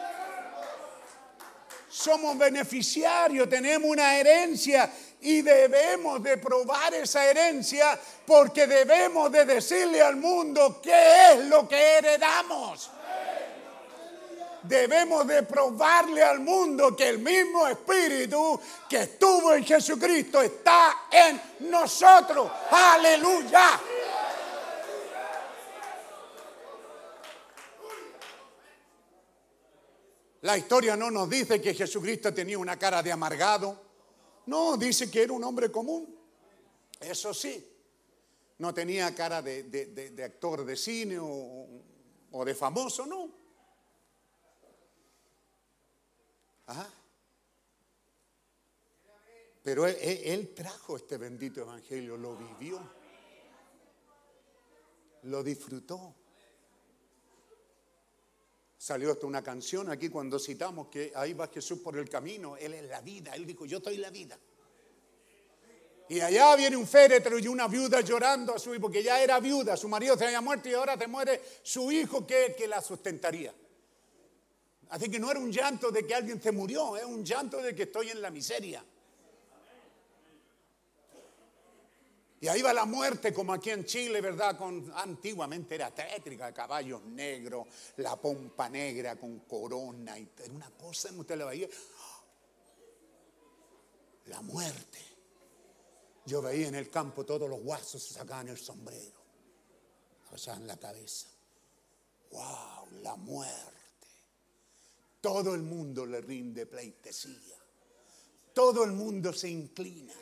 Somos 1.90 2.38
beneficiarios, 2.38 3.49
tenemos 3.49 3.90
una 3.90 4.15
herencia 4.15 4.91
y 5.22 5.41
debemos 5.41 6.22
de 6.22 6.38
probar 6.38 6.93
esa 6.93 7.25
herencia 7.25 7.99
porque 8.27 8.67
debemos 8.67 9.32
de 9.32 9.45
decirle 9.45 10.01
al 10.01 10.17
mundo 10.17 10.80
qué 10.83 11.32
es 11.32 11.45
lo 11.45 11.67
que 11.67 11.98
heredamos. 11.98 12.91
Debemos 14.68 15.27
de 15.27 15.44
probarle 15.44 16.24
al 16.24 16.40
mundo 16.40 16.95
que 16.95 17.10
el 17.10 17.19
mismo 17.19 17.68
Espíritu 17.68 18.60
que 18.90 19.03
estuvo 19.03 19.53
en 19.53 19.64
Jesucristo 19.64 20.42
está 20.42 21.08
en 21.11 21.69
nosotros. 21.69 22.52
Aleluya. 22.72 23.80
La 30.42 30.58
historia 30.58 30.95
no 30.95 31.11
nos 31.11 31.30
dice 31.30 31.61
que 31.61 31.74
Jesucristo 31.74 32.34
tenía 32.34 32.58
una 32.58 32.77
cara 32.77 33.03
de 33.03 33.11
amargado. 33.11 33.80
No, 34.48 34.77
dice 34.77 35.11
que 35.11 35.24
era 35.24 35.34
un 35.34 35.44
hombre 35.44 35.72
común. 35.72 36.16
Eso 37.00 37.34
sí, 37.34 37.68
no 38.60 38.74
tenía 38.74 39.14
cara 39.14 39.42
de, 39.42 40.24
actor 40.24 40.66
de 40.66 40.76
cine 40.76 41.18
o 41.19 42.45
de 42.45 42.56
famoso, 42.56 43.06
no. 43.06 43.44
Pero 49.66 49.88
él, 49.88 50.53
trajo 50.53 50.95
este 50.95 51.18
bendito 51.18 51.61
evangelio, 51.61 52.18
lo 52.18 52.35
vivió, 52.35 52.80
lo 55.24 55.44
disfrutó. 55.44 56.14
Salió 58.77 59.11
hasta 59.11 59.26
una 59.26 59.42
canción 59.42 59.90
aquí 59.90 60.10
cuando 60.10 60.38
citamos 60.38 60.88
que 60.90 61.11
ahí 61.16 61.34
va 61.34 61.48
Jesús 61.48 61.80
por 61.80 61.98
el 61.98 62.08
camino, 62.08 62.56
Él 62.58 62.76
es 62.76 62.88
la 62.88 63.02
vida, 63.02 63.34
Él 63.34 63.48
dijo, 63.48 63.66
yo 63.66 63.77
estoy 63.77 63.98
la 63.98 64.11
vida. 64.11 64.38
Y 66.08 66.19
allá 66.19 66.56
viene 66.56 66.77
un 66.77 66.85
féretro 66.85 67.40
y 67.40 67.48
una 67.48 67.68
viuda 67.68 68.02
llorando 68.02 68.53
a 68.53 68.60
su 68.60 68.72
hijo, 68.72 68.82
porque 68.82 69.02
ya 69.02 69.19
era 69.19 69.40
viuda, 69.40 69.76
su 69.76 69.90
marido 69.90 70.16
se 70.16 70.26
había 70.26 70.42
muerto 70.42 70.69
y 70.69 70.74
ahora 70.74 70.95
te 70.95 71.08
muere 71.08 71.42
su 71.64 71.92
hijo 71.92 72.27
que, 72.27 72.53
que 72.56 72.68
la 72.68 72.82
sustentaría. 72.82 73.52
Así 74.89 75.09
que 75.09 75.19
no 75.19 75.31
era 75.31 75.39
un 75.39 75.51
llanto 75.51 75.91
de 75.91 76.05
que 76.05 76.14
alguien 76.14 76.41
se 76.41 76.51
murió, 76.51 76.95
es 76.95 77.05
un 77.05 77.23
llanto 77.23 77.61
de 77.61 77.75
que 77.75 77.83
estoy 77.83 78.09
en 78.09 78.22
la 78.22 78.30
miseria. 78.30 78.83
Y 82.41 82.47
ahí 82.47 82.61
va 82.61 82.73
la 82.73 82.85
muerte, 82.85 83.33
como 83.33 83.53
aquí 83.53 83.72
en 83.72 83.85
Chile, 83.85 84.22
¿verdad? 84.22 84.57
Antiguamente 84.95 85.73
era 85.75 85.89
tétrica, 85.89 86.53
caballos 86.53 87.01
negros, 87.05 87.65
la 87.97 88.15
pompa 88.17 88.69
negra 88.69 89.15
con 89.15 89.39
corona, 89.39 90.19
y 90.19 90.30
una 90.51 90.69
cosa, 90.72 91.09
usted 91.11 91.38
la 91.38 91.45
veía. 91.45 91.67
La 94.25 94.41
muerte. 94.41 94.99
Yo 96.25 96.41
veía 96.41 96.67
en 96.67 96.75
el 96.75 96.89
campo 96.89 97.25
todos 97.25 97.49
los 97.49 97.61
guasos 97.61 98.03
se 98.03 98.15
sacaban 98.15 98.47
el 98.49 98.57
sombrero, 98.57 99.22
pasaban 100.30 100.67
la 100.67 100.77
cabeza. 100.77 101.27
¡Wow! 102.31 103.01
La 103.01 103.15
muerte. 103.15 103.74
Todo 105.25 105.55
el 105.55 105.63
mundo 105.63 106.05
le 106.05 106.21
rinde 106.21 106.67
pleitesía. 106.67 107.57
Todo 108.53 108.83
el 108.83 108.91
mundo 108.91 109.33
se 109.33 109.49
inclina. 109.49 110.13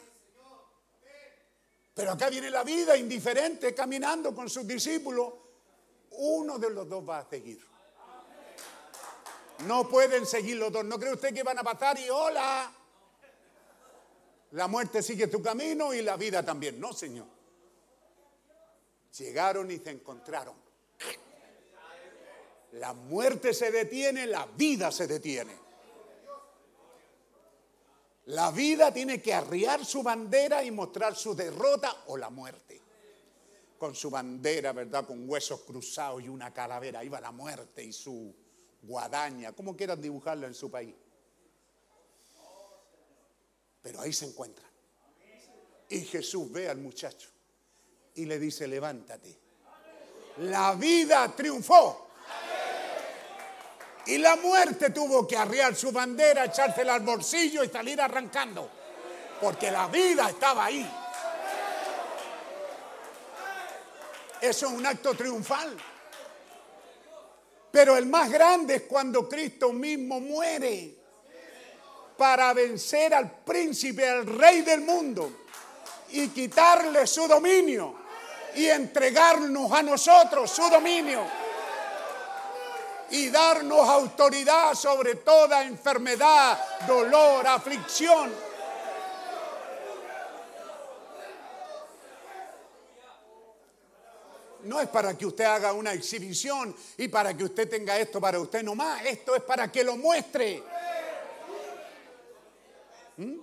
Pero 1.93 2.11
acá 2.13 2.29
viene 2.29 2.49
la 2.49 2.63
vida 2.63 2.95
indiferente 2.95 3.75
caminando 3.75 4.33
con 4.33 4.49
sus 4.49 4.65
discípulos. 4.65 5.33
Uno 6.11 6.57
de 6.57 6.69
los 6.69 6.87
dos 6.87 7.03
va 7.07 7.17
a 7.19 7.29
seguir. 7.29 7.59
No 9.67 9.89
pueden 9.89 10.25
seguir 10.25 10.55
los 10.55 10.71
dos. 10.71 10.85
¿No 10.85 10.97
cree 10.97 11.11
usted 11.11 11.33
que 11.33 11.43
van 11.43 11.59
a 11.59 11.63
pasar 11.63 11.99
y 11.99 12.09
hola? 12.09 12.71
La 14.51 14.69
muerte 14.69 15.03
sigue 15.03 15.27
tu 15.27 15.41
camino 15.41 15.93
y 15.93 16.01
la 16.01 16.15
vida 16.15 16.45
también. 16.45 16.79
No, 16.79 16.93
Señor. 16.93 17.27
Llegaron 19.17 19.69
y 19.69 19.79
se 19.79 19.89
encontraron. 19.89 20.55
La 22.73 22.93
muerte 22.93 23.53
se 23.53 23.71
detiene, 23.71 24.25
la 24.25 24.45
vida 24.45 24.91
se 24.91 25.05
detiene. 25.05 25.55
La 28.25 28.51
vida 28.51 28.91
tiene 28.91 29.21
que 29.21 29.33
arriar 29.33 29.85
su 29.85 30.01
bandera 30.01 30.63
y 30.63 30.71
mostrar 30.71 31.15
su 31.15 31.35
derrota 31.35 32.03
o 32.07 32.17
la 32.17 32.29
muerte. 32.29 32.81
Con 33.77 33.93
su 33.93 34.09
bandera, 34.09 34.71
¿verdad? 34.71 35.05
Con 35.05 35.29
huesos 35.29 35.61
cruzados 35.61 36.23
y 36.23 36.29
una 36.29 36.53
calavera. 36.53 36.99
Ahí 36.99 37.09
va 37.09 37.19
la 37.19 37.31
muerte 37.31 37.83
y 37.83 37.91
su 37.91 38.33
guadaña, 38.81 39.51
como 39.51 39.75
quieran 39.75 40.01
dibujarla 40.01 40.47
en 40.47 40.53
su 40.53 40.71
país. 40.71 40.95
Pero 43.81 43.99
ahí 44.01 44.13
se 44.13 44.25
encuentran. 44.25 44.69
Y 45.89 45.99
Jesús 46.05 46.51
ve 46.51 46.69
al 46.69 46.77
muchacho 46.77 47.29
y 48.15 48.25
le 48.25 48.39
dice, 48.39 48.67
levántate. 48.67 49.37
La 50.37 50.73
vida 50.73 51.35
triunfó. 51.35 52.07
Y 54.05 54.17
la 54.17 54.35
muerte 54.35 54.89
tuvo 54.89 55.27
que 55.27 55.37
arriar 55.37 55.75
su 55.75 55.91
bandera, 55.91 56.45
echársela 56.45 56.95
al 56.95 57.01
bolsillo 57.01 57.63
y 57.63 57.69
salir 57.69 58.01
arrancando. 58.01 58.69
Porque 59.39 59.71
la 59.71 59.87
vida 59.87 60.29
estaba 60.29 60.65
ahí. 60.65 60.89
Eso 64.41 64.67
es 64.67 64.73
un 64.73 64.85
acto 64.85 65.13
triunfal. 65.13 65.77
Pero 67.71 67.97
el 67.97 68.05
más 68.05 68.29
grande 68.29 68.75
es 68.75 68.81
cuando 68.83 69.27
Cristo 69.27 69.71
mismo 69.71 70.19
muere 70.19 70.95
para 72.17 72.53
vencer 72.53 73.13
al 73.13 73.39
príncipe, 73.43 74.07
al 74.07 74.25
rey 74.25 74.61
del 74.61 74.81
mundo 74.81 75.45
y 76.09 76.27
quitarle 76.27 77.07
su 77.07 77.27
dominio 77.27 77.95
y 78.55 78.67
entregarnos 78.67 79.71
a 79.71 79.81
nosotros 79.81 80.51
su 80.51 80.69
dominio 80.69 81.42
y 83.11 83.29
darnos 83.29 83.87
autoridad 83.87 84.73
sobre 84.73 85.15
toda 85.15 85.63
enfermedad, 85.63 86.59
dolor, 86.87 87.45
aflicción. 87.47 88.31
No 94.63 94.79
es 94.79 94.87
para 94.87 95.17
que 95.17 95.25
usted 95.25 95.43
haga 95.43 95.73
una 95.73 95.93
exhibición 95.93 96.75
y 96.97 97.09
para 97.09 97.35
que 97.35 97.43
usted 97.43 97.69
tenga 97.69 97.97
esto 97.99 98.21
para 98.21 98.39
usted 98.39 98.63
nomás. 98.63 99.05
Esto 99.05 99.35
es 99.35 99.43
para 99.43 99.71
que 99.71 99.83
lo 99.83 99.97
muestre. 99.97 100.63
¿Mm? 103.17 103.35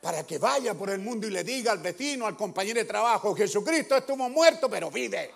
Para 0.00 0.26
que 0.26 0.38
vaya 0.38 0.72
por 0.72 0.88
el 0.88 1.00
mundo 1.00 1.26
y 1.26 1.30
le 1.30 1.44
diga 1.44 1.72
al 1.72 1.78
vecino, 1.78 2.26
al 2.26 2.34
compañero 2.34 2.80
de 2.80 2.86
trabajo, 2.86 3.34
Jesucristo 3.34 3.96
estuvo 3.96 4.28
muerto, 4.30 4.70
pero 4.70 4.90
vive. 4.90 5.30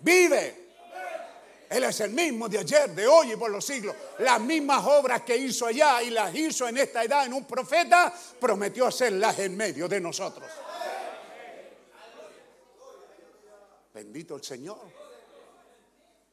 Vive. 0.00 0.63
Él 1.74 1.82
es 1.82 2.00
el 2.02 2.12
mismo 2.12 2.48
de 2.48 2.58
ayer, 2.58 2.94
de 2.94 3.04
hoy 3.04 3.32
y 3.32 3.36
por 3.36 3.50
los 3.50 3.64
siglos. 3.64 3.96
Las 4.20 4.40
mismas 4.40 4.86
obras 4.86 5.22
que 5.22 5.36
hizo 5.36 5.66
allá 5.66 6.00
y 6.04 6.10
las 6.10 6.32
hizo 6.32 6.68
en 6.68 6.78
esta 6.78 7.02
edad 7.02 7.26
en 7.26 7.32
un 7.32 7.44
profeta, 7.44 8.14
prometió 8.38 8.86
hacerlas 8.86 9.40
en 9.40 9.56
medio 9.56 9.88
de 9.88 10.00
nosotros. 10.00 10.48
Bendito 13.92 14.36
el 14.36 14.44
Señor. 14.44 14.78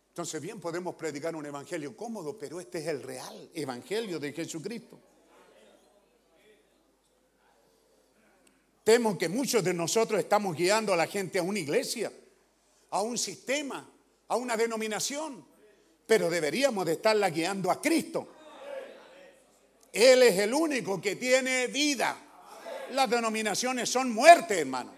Entonces 0.10 0.40
bien 0.40 0.60
podemos 0.60 0.94
predicar 0.94 1.36
un 1.36 1.48
evangelio 1.48 1.98
cómodo, 1.98 2.38
pero 2.38 2.60
este 2.60 2.78
es 2.78 2.88
el 2.88 3.02
real 3.02 3.50
evangelio 3.56 4.20
de 4.20 4.34
Jesucristo. 4.34 5.00
Temo 8.84 9.18
que 9.18 9.28
muchos 9.28 9.64
de 9.64 9.74
nosotros 9.74 10.20
estamos 10.20 10.56
guiando 10.56 10.94
a 10.94 10.98
la 10.98 11.08
gente 11.08 11.40
a 11.40 11.42
una 11.42 11.58
iglesia, 11.58 12.12
a 12.92 13.02
un 13.02 13.18
sistema, 13.18 13.92
a 14.32 14.38
una 14.38 14.56
denominación, 14.56 15.46
pero 16.08 16.30
deberíamos 16.30 16.86
de 16.86 16.94
estarla 16.94 17.30
guiando 17.30 17.70
a 17.70 17.82
Cristo. 17.82 18.30
Él 19.92 20.24
es 20.24 20.40
el 20.40 20.54
único 20.54 21.02
que 21.02 21.18
tiene 21.18 21.68
vida. 21.68 22.16
Las 22.92 23.10
denominaciones 23.10 23.90
son 23.90 24.14
muerte, 24.14 24.60
hermano. 24.60 24.94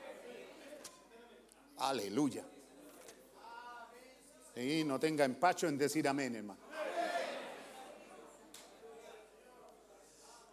Aleluya. 1.77 2.45
Y 4.55 4.83
no 4.83 4.99
tenga 4.99 5.25
empacho 5.25 5.67
en 5.67 5.79
decir 5.79 6.07
amén, 6.07 6.35
hermano. 6.35 6.59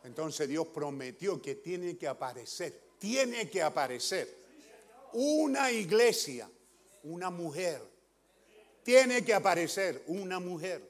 Entonces 0.04 0.48
Dios 0.48 0.68
prometió 0.68 1.40
que 1.42 1.56
tiene 1.56 1.98
que 1.98 2.08
aparecer, 2.08 2.80
tiene 2.98 3.50
que 3.50 3.60
aparecer 3.60 4.34
una 5.12 5.70
iglesia, 5.70 6.48
una 7.02 7.28
mujer. 7.28 7.89
Tiene 8.82 9.24
que 9.24 9.34
aparecer 9.34 10.04
una 10.06 10.40
mujer 10.40 10.88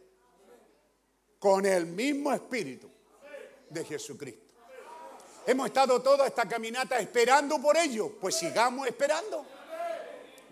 con 1.38 1.64
el 1.66 1.86
mismo 1.86 2.32
espíritu 2.32 2.90
de 3.68 3.84
Jesucristo. 3.84 4.54
Hemos 5.46 5.66
estado 5.66 6.00
toda 6.02 6.26
esta 6.26 6.46
caminata 6.46 6.98
esperando 7.00 7.60
por 7.60 7.76
ello, 7.76 8.12
pues 8.20 8.36
sigamos 8.36 8.86
esperando. 8.86 9.44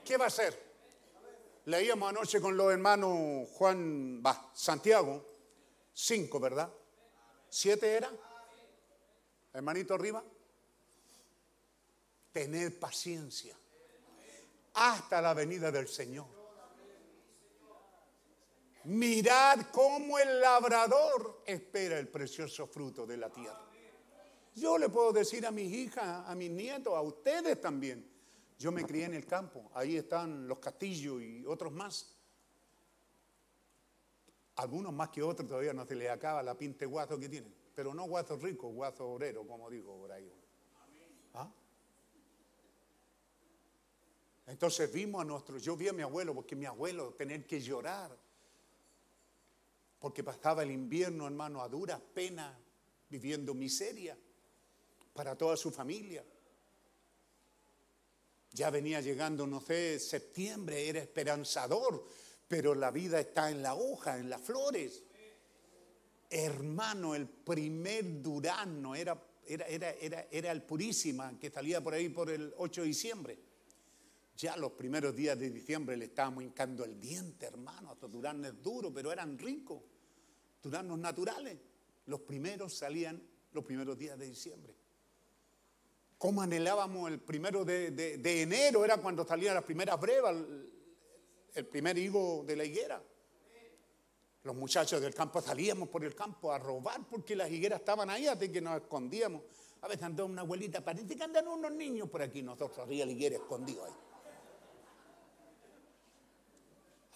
¿Qué 0.04 0.16
va 0.16 0.24
a 0.24 0.28
hacer? 0.28 0.68
Leíamos 1.66 2.08
anoche 2.08 2.40
con 2.40 2.56
los 2.56 2.72
hermanos 2.72 3.48
Juan, 3.50 4.22
Santiago, 4.54 5.24
cinco, 5.92 6.40
¿verdad? 6.40 6.72
¿Siete 7.50 7.92
era? 7.92 8.10
Hermanito 9.52 9.94
arriba. 9.94 10.24
Tener 12.32 12.78
paciencia 12.78 13.54
hasta 14.74 15.20
la 15.20 15.34
venida 15.34 15.70
del 15.70 15.88
Señor. 15.88 16.37
Mirad 18.88 19.66
cómo 19.70 20.18
el 20.18 20.40
labrador 20.40 21.42
espera 21.44 21.98
el 21.98 22.08
precioso 22.08 22.66
fruto 22.66 23.06
de 23.06 23.18
la 23.18 23.28
tierra. 23.28 23.60
Yo 24.54 24.78
le 24.78 24.88
puedo 24.88 25.12
decir 25.12 25.44
a 25.44 25.50
mis 25.50 25.70
hijas, 25.70 26.26
a 26.26 26.34
mis 26.34 26.50
nietos, 26.50 26.94
a 26.94 27.02
ustedes 27.02 27.60
también. 27.60 28.10
Yo 28.58 28.72
me 28.72 28.84
crié 28.84 29.04
en 29.04 29.12
el 29.12 29.26
campo, 29.26 29.70
ahí 29.74 29.98
están 29.98 30.48
los 30.48 30.58
castillos 30.58 31.20
y 31.20 31.44
otros 31.44 31.70
más. 31.70 32.16
Algunos 34.56 34.90
más 34.94 35.10
que 35.10 35.22
otros 35.22 35.46
todavía 35.46 35.74
no 35.74 35.84
se 35.84 35.94
les 35.94 36.08
acaba 36.08 36.42
la 36.42 36.56
pinta 36.56 36.80
de 36.80 36.86
guazo 36.86 37.20
que 37.20 37.28
tienen. 37.28 37.54
Pero 37.74 37.92
no 37.92 38.04
guazo 38.04 38.36
rico, 38.36 38.68
guazo 38.68 39.06
obrero, 39.06 39.46
como 39.46 39.68
digo 39.68 39.98
por 39.98 40.12
ahí. 40.12 40.32
¿Ah? 41.34 41.52
Entonces 44.46 44.90
vimos 44.90 45.20
a 45.20 45.24
nuestro, 45.26 45.58
yo 45.58 45.76
vi 45.76 45.88
a 45.88 45.92
mi 45.92 46.00
abuelo, 46.00 46.34
porque 46.34 46.56
mi 46.56 46.64
abuelo 46.64 47.12
tener 47.12 47.46
que 47.46 47.60
llorar, 47.60 48.16
porque 49.98 50.22
pasaba 50.22 50.62
el 50.62 50.70
invierno, 50.70 51.26
hermano, 51.26 51.62
a 51.62 51.68
duras 51.68 52.00
penas, 52.14 52.56
viviendo 53.08 53.54
miseria 53.54 54.16
para 55.12 55.36
toda 55.36 55.56
su 55.56 55.70
familia. 55.70 56.24
Ya 58.52 58.70
venía 58.70 59.00
llegando, 59.00 59.46
no 59.46 59.60
sé, 59.60 59.98
septiembre, 59.98 60.88
era 60.88 61.00
esperanzador, 61.00 62.06
pero 62.46 62.74
la 62.74 62.90
vida 62.90 63.20
está 63.20 63.50
en 63.50 63.62
la 63.62 63.74
hoja, 63.74 64.18
en 64.18 64.30
las 64.30 64.40
flores. 64.40 65.02
Hermano, 66.30 67.14
el 67.14 67.28
primer 67.28 68.22
Durano 68.22 68.94
era, 68.94 69.20
era, 69.46 69.66
era, 69.66 69.90
era, 69.92 70.26
era 70.30 70.52
el 70.52 70.62
Purísima, 70.62 71.38
que 71.38 71.50
salía 71.50 71.82
por 71.82 71.94
ahí 71.94 72.08
por 72.08 72.30
el 72.30 72.54
8 72.56 72.82
de 72.82 72.86
diciembre. 72.86 73.47
Ya 74.38 74.56
los 74.56 74.70
primeros 74.70 75.16
días 75.16 75.36
de 75.36 75.50
diciembre 75.50 75.96
le 75.96 76.04
estábamos 76.04 76.44
hincando 76.44 76.84
el 76.84 77.00
diente, 77.00 77.46
hermano. 77.46 77.94
Estos 77.94 78.08
duranos 78.08 78.62
duros, 78.62 78.92
pero 78.94 79.10
eran 79.10 79.36
ricos. 79.36 79.82
Duranos 80.62 80.96
naturales. 80.96 81.58
Los 82.06 82.20
primeros 82.20 82.72
salían 82.72 83.20
los 83.50 83.64
primeros 83.64 83.98
días 83.98 84.16
de 84.16 84.26
diciembre. 84.26 84.76
¿Cómo 86.18 86.40
anhelábamos 86.40 87.10
el 87.10 87.18
primero 87.18 87.64
de, 87.64 88.42
enero? 88.42 88.84
Era 88.84 88.98
cuando 88.98 89.26
salían 89.26 89.56
las 89.56 89.64
primeras 89.64 90.00
brevas, 90.00 90.36
el, 91.54 91.66
primer 91.66 91.98
higo 91.98 92.44
de 92.46 92.54
la 92.54 92.64
higuera. 92.64 93.02
Los 94.44 94.54
muchachos 94.54 95.00
del 95.00 95.14
campo 95.14 95.42
salíamos 95.42 95.88
por 95.88 96.04
el 96.04 96.14
campo 96.14 96.52
a 96.52 96.58
robar 96.58 97.08
porque 97.10 97.34
las 97.34 97.50
higueras 97.50 97.80
estaban 97.80 98.08
ahí, 98.08 98.28
así 98.28 98.50
que 98.50 98.60
nos 98.60 98.80
escondíamos. 98.80 99.42
A 99.80 99.88
veces 99.88 100.04
andaba 100.04 100.28
una 100.28 100.42
abuelita, 100.42 100.84
parece 100.84 101.16
que 101.16 101.24
andan 101.24 101.48
unos 101.48 101.72
niños 101.72 102.08
por 102.08 102.22
aquí, 102.22 102.40
nosotros 102.40 102.78
arriba 102.78 103.04
la 103.04 103.12
higuera 103.12 103.36
escondidos 103.36 103.84
ahí. 103.84 104.07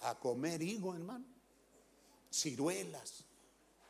A 0.03 0.19
comer 0.19 0.61
higo, 0.61 0.93
hermano. 0.93 1.25
Ciruelas. 2.31 3.25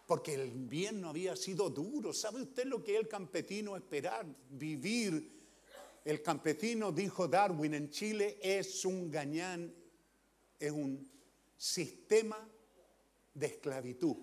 Porque 0.06 0.34
el 0.36 0.48
invierno 0.48 1.10
había 1.10 1.36
sido 1.36 1.70
duro. 1.70 2.14
¿Sabe 2.14 2.42
usted 2.42 2.66
lo 2.66 2.84
que 2.84 2.96
es 2.96 3.00
el 3.00 3.08
campesino 3.08 3.76
esperar? 3.76 4.26
Vivir. 4.50 5.32
El 6.06 6.22
campesino, 6.22 6.92
dijo 6.92 7.28
Darwin 7.28 7.74
en 7.74 7.90
Chile, 7.90 8.38
es 8.42 8.84
un 8.84 9.10
gañán, 9.10 9.74
es 10.60 10.72
un 10.72 11.10
sistema 11.56 12.38
de 13.34 13.46
esclavitud, 13.46 14.18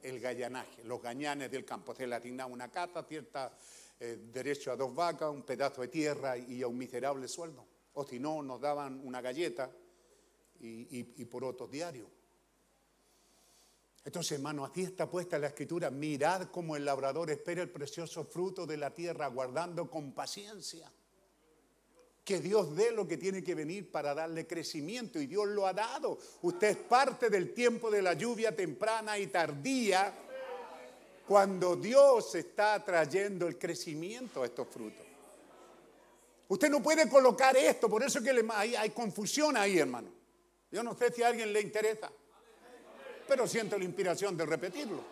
el 0.00 0.20
gallanaje, 0.20 0.84
los 0.84 1.02
gañanes 1.02 1.50
del 1.50 1.64
campo. 1.64 1.92
Se 1.92 2.06
le 2.06 2.14
asignaba 2.14 2.52
una 2.52 2.70
casa, 2.70 3.02
cierta 3.02 3.52
eh, 3.98 4.28
derecho 4.32 4.70
a 4.70 4.76
dos 4.76 4.94
vacas, 4.94 5.30
un 5.30 5.42
pedazo 5.42 5.80
de 5.80 5.88
tierra 5.88 6.38
y 6.38 6.62
a 6.62 6.68
un 6.68 6.78
miserable 6.78 7.26
sueldo. 7.26 7.66
O 7.94 8.04
si 8.06 8.20
no, 8.20 8.40
nos 8.42 8.60
daban 8.60 9.00
una 9.04 9.20
galleta 9.20 9.70
y, 10.64 10.98
y- 10.98 11.14
y 11.18 11.24
por 11.26 11.44
otros 11.44 11.70
diarios. 11.70 12.08
Entonces, 14.04 14.32
hermano, 14.32 14.64
aquí 14.64 14.82
está 14.82 15.08
puesta 15.08 15.38
la 15.38 15.46
escritura. 15.48 15.90
Mirad 15.90 16.48
cómo 16.50 16.76
el 16.76 16.84
labrador 16.84 17.30
espera 17.30 17.62
el 17.62 17.70
precioso 17.70 18.24
fruto 18.24 18.66
de 18.66 18.76
la 18.76 18.92
tierra, 18.92 19.28
guardando 19.28 19.90
con 19.90 20.12
paciencia. 20.12 20.90
Que 22.22 22.40
Dios 22.40 22.74
dé 22.74 22.90
lo 22.90 23.06
que 23.06 23.16
tiene 23.18 23.42
que 23.42 23.54
venir 23.54 23.90
para 23.90 24.14
darle 24.14 24.46
crecimiento 24.46 25.20
y 25.20 25.26
Dios 25.26 25.46
lo 25.48 25.66
ha 25.66 25.72
dado. 25.72 26.18
Usted 26.42 26.68
es 26.68 26.76
parte 26.76 27.28
del 27.30 27.52
tiempo 27.54 27.90
de 27.90 28.02
la 28.02 28.14
lluvia 28.14 28.54
temprana 28.54 29.18
y 29.18 29.26
tardía 29.28 30.12
cuando 31.26 31.76
Dios 31.76 32.34
está 32.34 32.82
trayendo 32.84 33.46
el 33.46 33.58
crecimiento 33.58 34.42
a 34.42 34.46
estos 34.46 34.68
frutos. 34.68 35.04
Usted 36.48 36.68
no 36.70 36.82
puede 36.82 37.08
colocar 37.08 37.56
esto, 37.56 37.88
por 37.88 38.02
eso 38.02 38.22
que 38.22 38.30
hay 38.76 38.90
confusión 38.90 39.56
ahí, 39.56 39.78
hermano. 39.78 40.23
Yo 40.74 40.82
no 40.82 40.96
sé 40.96 41.12
si 41.12 41.22
a 41.22 41.28
alguien 41.28 41.52
le 41.52 41.60
interesa, 41.60 42.10
pero 43.28 43.46
siento 43.46 43.78
la 43.78 43.84
inspiración 43.84 44.36
de 44.36 44.44
repetirlo. 44.44 45.04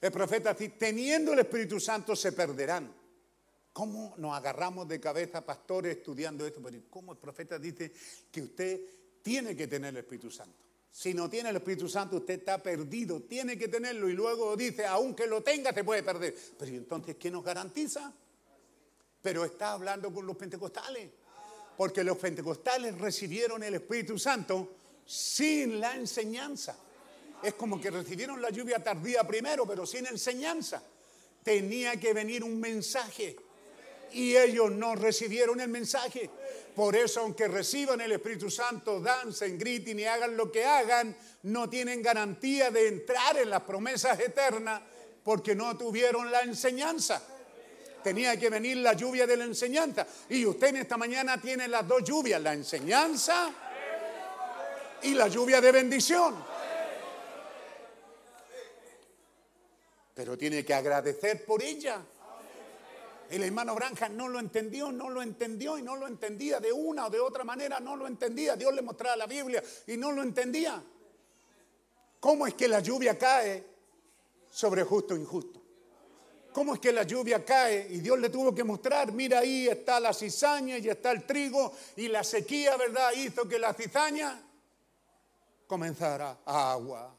El 0.00 0.10
profeta 0.10 0.54
dice, 0.54 0.74
teniendo 0.76 1.34
el 1.34 1.38
Espíritu 1.38 1.78
Santo 1.78 2.16
se 2.16 2.32
perderán. 2.32 2.92
¿Cómo 3.72 4.14
nos 4.18 4.36
agarramos 4.36 4.88
de 4.88 4.98
cabeza, 4.98 5.46
pastores, 5.46 5.98
estudiando 5.98 6.44
esto? 6.44 6.60
Pero 6.60 6.82
¿Cómo 6.90 7.12
el 7.12 7.18
profeta 7.18 7.56
dice 7.56 7.92
que 8.28 8.42
usted 8.42 8.80
tiene 9.22 9.54
que 9.54 9.68
tener 9.68 9.90
el 9.90 9.98
Espíritu 9.98 10.32
Santo? 10.32 10.58
Si 10.90 11.14
no 11.14 11.30
tiene 11.30 11.50
el 11.50 11.56
Espíritu 11.56 11.88
Santo, 11.88 12.16
usted 12.16 12.40
está 12.40 12.60
perdido, 12.60 13.20
tiene 13.20 13.56
que 13.56 13.68
tenerlo. 13.68 14.08
Y 14.08 14.14
luego 14.14 14.56
dice, 14.56 14.84
aunque 14.84 15.28
lo 15.28 15.44
tenga, 15.44 15.72
se 15.72 15.84
puede 15.84 16.02
perder. 16.02 16.34
Pero 16.58 16.72
¿y 16.72 16.76
entonces, 16.76 17.14
¿qué 17.14 17.30
nos 17.30 17.44
garantiza? 17.44 18.12
Pero 19.22 19.44
está 19.44 19.74
hablando 19.74 20.12
con 20.12 20.26
los 20.26 20.36
pentecostales. 20.36 21.08
Porque 21.76 22.04
los 22.04 22.16
pentecostales 22.18 22.98
recibieron 22.98 23.62
el 23.62 23.74
Espíritu 23.74 24.18
Santo 24.18 24.76
sin 25.04 25.80
la 25.80 25.94
enseñanza. 25.96 26.76
Es 27.42 27.54
como 27.54 27.80
que 27.80 27.90
recibieron 27.90 28.40
la 28.40 28.50
lluvia 28.50 28.82
tardía 28.82 29.24
primero, 29.24 29.66
pero 29.66 29.84
sin 29.84 30.06
enseñanza. 30.06 30.82
Tenía 31.42 31.98
que 32.00 32.14
venir 32.14 32.42
un 32.42 32.58
mensaje 32.58 33.36
y 34.14 34.36
ellos 34.36 34.70
no 34.70 34.94
recibieron 34.94 35.60
el 35.60 35.68
mensaje. 35.68 36.30
Por 36.74 36.96
eso, 36.96 37.20
aunque 37.20 37.48
reciban 37.48 38.00
el 38.00 38.12
Espíritu 38.12 38.50
Santo, 38.50 39.00
dancen, 39.00 39.58
griten 39.58 39.98
y 39.98 40.04
hagan 40.04 40.36
lo 40.36 40.50
que 40.50 40.64
hagan, 40.64 41.16
no 41.42 41.68
tienen 41.68 42.00
garantía 42.00 42.70
de 42.70 42.88
entrar 42.88 43.36
en 43.36 43.50
las 43.50 43.62
promesas 43.62 44.18
eternas 44.20 44.80
porque 45.22 45.54
no 45.54 45.76
tuvieron 45.76 46.30
la 46.30 46.40
enseñanza. 46.40 47.22
Tenía 48.04 48.38
que 48.38 48.50
venir 48.50 48.76
la 48.76 48.92
lluvia 48.92 49.26
de 49.26 49.34
la 49.34 49.44
enseñanza. 49.44 50.06
Y 50.28 50.44
usted 50.44 50.68
en 50.68 50.76
esta 50.76 50.98
mañana 50.98 51.40
tiene 51.40 51.66
las 51.66 51.88
dos 51.88 52.04
lluvias, 52.04 52.38
la 52.42 52.52
enseñanza 52.52 53.50
y 55.02 55.14
la 55.14 55.26
lluvia 55.28 55.58
de 55.58 55.72
bendición. 55.72 56.34
Pero 60.12 60.36
tiene 60.36 60.62
que 60.62 60.74
agradecer 60.74 61.46
por 61.46 61.62
ella. 61.62 62.02
El 63.30 63.42
hermano 63.42 63.74
Branja 63.74 64.10
no 64.10 64.28
lo 64.28 64.38
entendió, 64.38 64.92
no 64.92 65.08
lo 65.08 65.22
entendió 65.22 65.78
y 65.78 65.82
no 65.82 65.96
lo 65.96 66.06
entendía 66.06 66.60
de 66.60 66.72
una 66.72 67.06
o 67.06 67.10
de 67.10 67.20
otra 67.20 67.42
manera, 67.42 67.80
no 67.80 67.96
lo 67.96 68.06
entendía. 68.06 68.54
Dios 68.54 68.74
le 68.74 68.82
mostraba 68.82 69.16
la 69.16 69.26
Biblia 69.26 69.64
y 69.86 69.96
no 69.96 70.12
lo 70.12 70.22
entendía. 70.22 70.82
¿Cómo 72.20 72.46
es 72.46 72.52
que 72.52 72.68
la 72.68 72.80
lluvia 72.80 73.18
cae 73.18 73.64
sobre 74.50 74.82
justo 74.82 75.14
e 75.14 75.20
injusto? 75.20 75.53
¿Cómo 76.54 76.74
es 76.74 76.78
que 76.78 76.92
la 76.92 77.02
lluvia 77.02 77.44
cae? 77.44 77.88
Y 77.90 77.98
Dios 77.98 78.16
le 78.20 78.30
tuvo 78.30 78.54
que 78.54 78.62
mostrar, 78.62 79.10
mira 79.10 79.40
ahí 79.40 79.66
está 79.66 79.98
la 79.98 80.14
cizaña 80.14 80.78
y 80.78 80.88
está 80.88 81.10
el 81.10 81.26
trigo 81.26 81.72
y 81.96 82.06
la 82.06 82.22
sequía, 82.22 82.76
¿verdad? 82.76 83.10
Hizo 83.16 83.48
que 83.48 83.58
la 83.58 83.74
cizaña 83.74 84.40
comenzara 85.66 86.38
agua, 86.46 87.12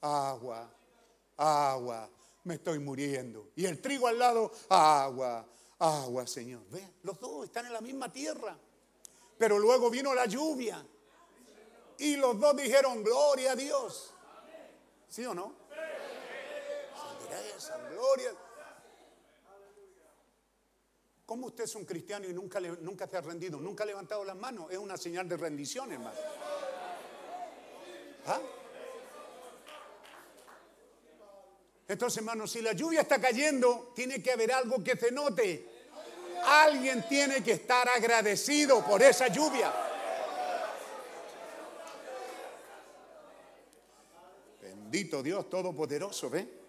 agua, 0.00 0.70
agua, 1.36 2.08
me 2.44 2.54
estoy 2.54 2.78
muriendo. 2.78 3.48
Y 3.56 3.66
el 3.66 3.80
trigo 3.80 4.06
al 4.06 4.20
lado, 4.20 4.52
agua, 4.68 5.44
agua, 5.80 6.26
Señor. 6.28 6.62
Ve, 6.70 6.92
los 7.02 7.18
dos 7.18 7.46
están 7.46 7.66
en 7.66 7.72
la 7.72 7.80
misma 7.80 8.12
tierra. 8.12 8.56
Pero 9.36 9.58
luego 9.58 9.90
vino 9.90 10.14
la 10.14 10.26
lluvia. 10.26 10.86
Y 11.98 12.14
los 12.14 12.38
dos 12.38 12.54
dijeron, 12.56 13.02
gloria 13.02 13.50
a 13.50 13.56
Dios. 13.56 14.14
¿Sí 15.08 15.26
o 15.26 15.34
no? 15.34 15.54
Gloria. 17.90 18.32
¿Cómo 21.30 21.46
usted 21.46 21.62
es 21.62 21.76
un 21.76 21.84
cristiano 21.84 22.28
y 22.28 22.32
nunca, 22.34 22.58
le- 22.58 22.72
nunca 22.80 23.06
se 23.06 23.16
ha 23.16 23.20
rendido? 23.20 23.60
Nunca 23.60 23.84
ha 23.84 23.86
levantado 23.86 24.24
las 24.24 24.34
manos. 24.34 24.68
Es 24.68 24.78
una 24.78 24.96
señal 24.96 25.28
de 25.28 25.36
rendición, 25.36 25.92
hermano. 25.92 26.18
¿Ah? 28.26 28.40
Entonces, 31.86 32.18
hermano, 32.18 32.48
si 32.48 32.60
la 32.60 32.72
lluvia 32.72 33.02
está 33.02 33.20
cayendo, 33.20 33.92
tiene 33.94 34.20
que 34.20 34.32
haber 34.32 34.50
algo 34.50 34.82
que 34.82 34.96
se 34.96 35.12
note. 35.12 35.68
Alguien 36.46 37.06
tiene 37.08 37.44
que 37.44 37.52
estar 37.52 37.88
agradecido 37.88 38.84
por 38.84 39.00
esa 39.00 39.28
lluvia. 39.28 39.72
Bendito 44.60 45.22
Dios 45.22 45.48
Todopoderoso, 45.48 46.28
¿ve? 46.28 46.59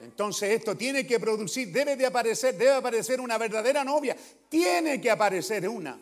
Entonces 0.00 0.50
esto 0.50 0.76
tiene 0.76 1.06
que 1.06 1.18
producir, 1.18 1.72
debe 1.72 1.96
de 1.96 2.06
aparecer, 2.06 2.56
debe 2.56 2.74
aparecer 2.74 3.20
una 3.20 3.38
verdadera 3.38 3.84
novia. 3.84 4.16
Tiene 4.48 5.00
que 5.00 5.10
aparecer 5.10 5.68
una. 5.68 5.98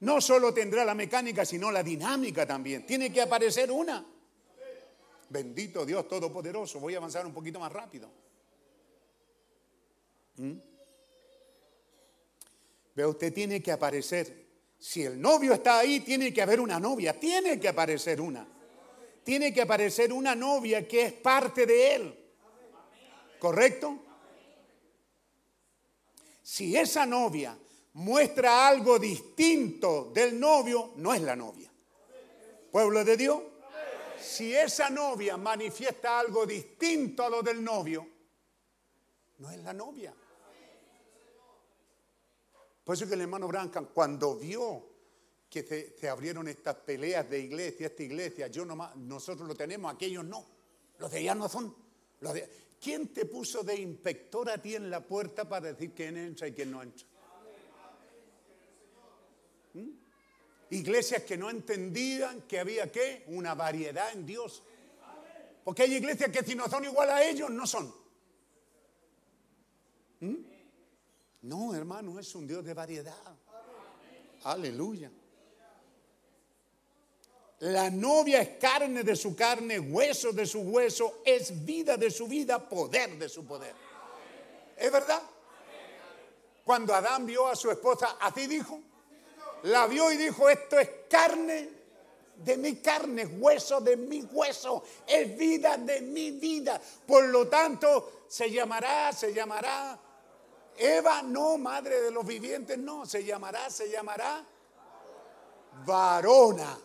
No 0.00 0.20
solo 0.20 0.52
tendrá 0.52 0.84
la 0.84 0.94
mecánica, 0.94 1.44
sino 1.44 1.70
la 1.70 1.82
dinámica 1.82 2.46
también. 2.46 2.86
Tiene 2.86 3.12
que 3.12 3.22
aparecer 3.22 3.70
una. 3.70 4.04
Bendito 5.28 5.84
Dios 5.84 6.06
Todopoderoso. 6.06 6.78
Voy 6.78 6.94
a 6.94 6.98
avanzar 6.98 7.26
un 7.26 7.32
poquito 7.32 7.58
más 7.58 7.72
rápido. 7.72 8.08
¿Mm? 10.36 10.52
Usted 13.04 13.32
tiene 13.32 13.62
que 13.62 13.72
aparecer. 13.72 14.46
Si 14.78 15.02
el 15.02 15.20
novio 15.20 15.54
está 15.54 15.78
ahí, 15.78 16.00
tiene 16.00 16.32
que 16.32 16.42
haber 16.42 16.60
una 16.60 16.78
novia, 16.78 17.18
tiene 17.18 17.58
que 17.58 17.68
aparecer 17.68 18.20
una. 18.20 18.46
Tiene 19.26 19.52
que 19.52 19.62
aparecer 19.62 20.12
una 20.12 20.36
novia 20.36 20.86
que 20.86 21.06
es 21.06 21.12
parte 21.12 21.66
de 21.66 21.94
él. 21.96 22.34
¿Correcto? 23.40 23.98
Si 26.40 26.76
esa 26.76 27.04
novia 27.04 27.58
muestra 27.94 28.68
algo 28.68 29.00
distinto 29.00 30.12
del 30.14 30.38
novio, 30.38 30.92
no 30.98 31.12
es 31.12 31.22
la 31.22 31.34
novia. 31.34 31.68
Pueblo 32.70 33.04
de 33.04 33.16
Dios, 33.16 33.42
si 34.20 34.54
esa 34.54 34.90
novia 34.90 35.36
manifiesta 35.36 36.20
algo 36.20 36.46
distinto 36.46 37.24
a 37.24 37.28
lo 37.28 37.42
del 37.42 37.64
novio, 37.64 38.06
no 39.38 39.50
es 39.50 39.58
la 39.64 39.72
novia. 39.72 40.14
Por 42.84 42.94
eso 42.94 43.08
que 43.08 43.14
el 43.14 43.22
hermano 43.22 43.48
Branham, 43.48 43.88
cuando 43.92 44.36
vio 44.36 44.95
que 45.50 45.94
se, 45.98 46.08
abrieron 46.08 46.48
estas 46.48 46.76
peleas 46.76 47.28
de 47.30 47.38
iglesia, 47.40 47.86
esta 47.86 48.02
iglesia, 48.02 48.46
yo 48.48 48.64
nomás, 48.64 48.96
nosotros 48.96 49.46
lo 49.46 49.54
tenemos, 49.54 49.92
aquellos 49.92 50.24
no. 50.24 50.44
Los 50.98 51.10
de 51.10 51.18
allá 51.18 51.34
no 51.34 51.48
son. 51.48 51.74
Los 52.20 52.34
de, 52.34 52.48
¿Quién 52.80 53.08
te 53.08 53.24
puso 53.26 53.62
de 53.62 53.74
inspector 53.76 54.50
a 54.50 54.58
ti 54.58 54.74
en 54.74 54.90
la 54.90 55.00
puerta 55.00 55.48
para 55.48 55.72
decir 55.72 55.92
quién 55.94 56.16
entra 56.16 56.48
y 56.48 56.52
quién 56.52 56.70
no 56.70 56.82
entra? 56.82 57.06
¿Mm? 59.74 59.90
Iglesias 60.70 61.22
que 61.22 61.36
no 61.36 61.48
entendían 61.48 62.42
que 62.42 62.58
había 62.58 62.90
qué? 62.90 63.24
Una 63.28 63.54
variedad 63.54 64.12
en 64.12 64.26
Dios. 64.26 64.62
Porque 65.64 65.82
hay 65.82 65.94
iglesias 65.94 66.30
que 66.30 66.44
si 66.44 66.54
no 66.54 66.68
son 66.68 66.84
igual 66.84 67.10
a 67.10 67.24
ellos, 67.24 67.50
no 67.50 67.66
son. 67.66 67.92
¿Mm? 70.20 70.36
No, 71.42 71.74
hermano, 71.74 72.18
es 72.18 72.34
un 72.34 72.46
Dios 72.46 72.64
de 72.64 72.74
variedad. 72.74 73.36
Aleluya. 74.44 75.10
La 77.60 77.88
novia 77.90 78.42
es 78.42 78.58
carne 78.58 79.02
de 79.02 79.16
su 79.16 79.34
carne, 79.34 79.80
hueso 79.80 80.32
de 80.32 80.44
su 80.44 80.60
hueso, 80.60 81.22
es 81.24 81.64
vida 81.64 81.96
de 81.96 82.10
su 82.10 82.26
vida, 82.26 82.68
poder 82.68 83.16
de 83.18 83.28
su 83.28 83.46
poder. 83.46 83.74
¿Es 84.76 84.92
verdad? 84.92 85.22
Cuando 86.64 86.94
Adán 86.94 87.24
vio 87.24 87.46
a 87.46 87.56
su 87.56 87.70
esposa, 87.70 88.18
así 88.20 88.46
dijo, 88.46 88.78
la 89.62 89.86
vio 89.86 90.12
y 90.12 90.16
dijo, 90.16 90.50
esto 90.50 90.78
es 90.78 90.90
carne 91.08 91.70
de 92.36 92.56
mi 92.58 92.76
carne, 92.76 93.24
hueso 93.24 93.80
de 93.80 93.96
mi 93.96 94.20
hueso, 94.22 94.84
es 95.06 95.36
vida 95.38 95.78
de 95.78 96.02
mi 96.02 96.32
vida. 96.32 96.78
Por 97.06 97.24
lo 97.24 97.48
tanto, 97.48 98.24
se 98.28 98.50
llamará, 98.50 99.12
se 99.12 99.32
llamará 99.32 99.98
Eva, 100.76 101.22
no, 101.22 101.56
madre 101.56 102.02
de 102.02 102.10
los 102.10 102.26
vivientes, 102.26 102.76
no, 102.76 103.06
se 103.06 103.24
llamará, 103.24 103.70
se 103.70 103.88
llamará 103.90 104.44
varona. 105.86 106.78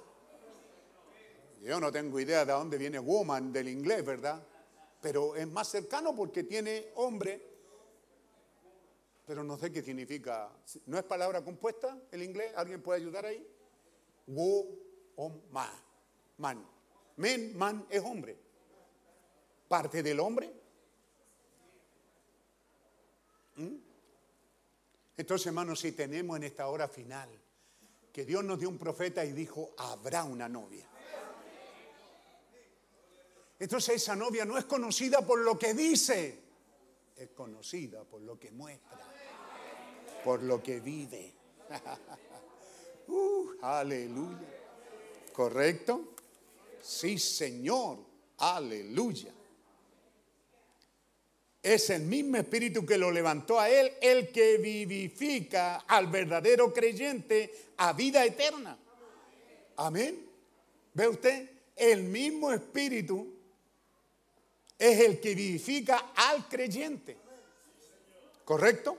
Yo 1.62 1.80
no 1.80 1.92
tengo 1.92 2.20
idea 2.20 2.44
de 2.44 2.54
dónde 2.54 2.78
viene 2.78 2.98
woman 2.98 3.54
del 3.54 3.68
inglés, 3.70 4.04
¿verdad? 4.04 4.44
Pero 5.00 5.36
es 5.36 5.48
más 5.48 5.68
cercano 5.68 6.16
porque 6.16 6.44
tiene 6.44 6.92
hombre, 6.96 7.40
pero 9.28 9.44
no 9.44 9.58
sé 9.58 9.72
qué 9.72 9.84
significa. 9.84 10.52
¿No 10.88 10.98
es 10.98 11.04
palabra 11.04 11.44
compuesta 11.44 11.98
el 12.12 12.24
inglés? 12.24 12.52
¿Alguien 12.56 12.82
puede 12.82 13.00
ayudar 13.00 13.28
ahí? 13.28 13.48
Woman. 14.26 15.70
Man. 16.38 16.66
Men, 17.18 17.56
man 17.56 17.86
es 17.90 18.02
hombre. 18.04 18.36
Parte 19.68 20.02
del 20.02 20.20
hombre. 20.20 20.52
¿Mm? 23.58 23.76
Entonces, 25.18 25.46
hermanos, 25.46 25.80
si 25.80 25.92
tenemos 25.92 26.38
en 26.38 26.44
esta 26.44 26.68
hora 26.68 26.88
final 26.88 27.30
que 28.12 28.26
Dios 28.26 28.44
nos 28.44 28.60
dio 28.60 28.68
un 28.68 28.80
profeta 28.80 29.24
y 29.24 29.32
dijo, 29.32 29.76
habrá 29.78 30.24
una 30.24 30.50
novia. 30.50 30.91
Entonces 33.62 33.98
esa 33.98 34.16
novia 34.16 34.44
no 34.44 34.58
es 34.58 34.66
conocida 34.66 35.24
por 35.24 35.38
lo 35.38 35.60
que 35.60 35.76
dice, 35.76 36.36
es 37.16 37.30
conocida 37.30 38.04
por 38.04 38.20
lo 38.24 38.40
que 38.40 38.50
muestra, 38.50 38.98
por 40.24 40.42
lo 40.42 40.64
que 40.64 40.80
vive. 40.80 41.32
uh, 43.08 43.52
aleluya. 43.62 44.50
¿Correcto? 45.32 46.16
Sí, 46.82 47.20
Señor. 47.20 48.00
Aleluya. 48.40 49.32
Es 51.62 51.92
el 51.92 52.02
mismo 52.02 52.38
espíritu 52.38 52.84
que 52.84 52.98
lo 52.98 53.12
levantó 53.12 53.60
a 53.60 53.70
él, 53.70 53.94
el 54.02 54.32
que 54.32 54.58
vivifica 54.58 55.82
al 55.82 56.08
verdadero 56.08 56.74
creyente 56.74 57.74
a 57.78 57.94
vida 57.94 58.26
eterna. 58.26 58.76
Amén. 59.76 60.28
¿Ve 60.96 61.08
usted? 61.08 61.52
El 61.76 62.06
mismo 62.06 62.52
espíritu 62.52 63.41
es 64.82 65.00
el 65.00 65.20
que 65.20 65.36
vivifica 65.36 66.12
al 66.16 66.48
creyente. 66.48 67.16
¿Correcto? 68.44 68.98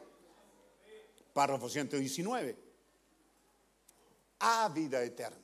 Párrafo 1.32 1.68
119. 1.68 2.56
A 4.38 4.68
vida 4.68 5.02
eterna. 5.02 5.38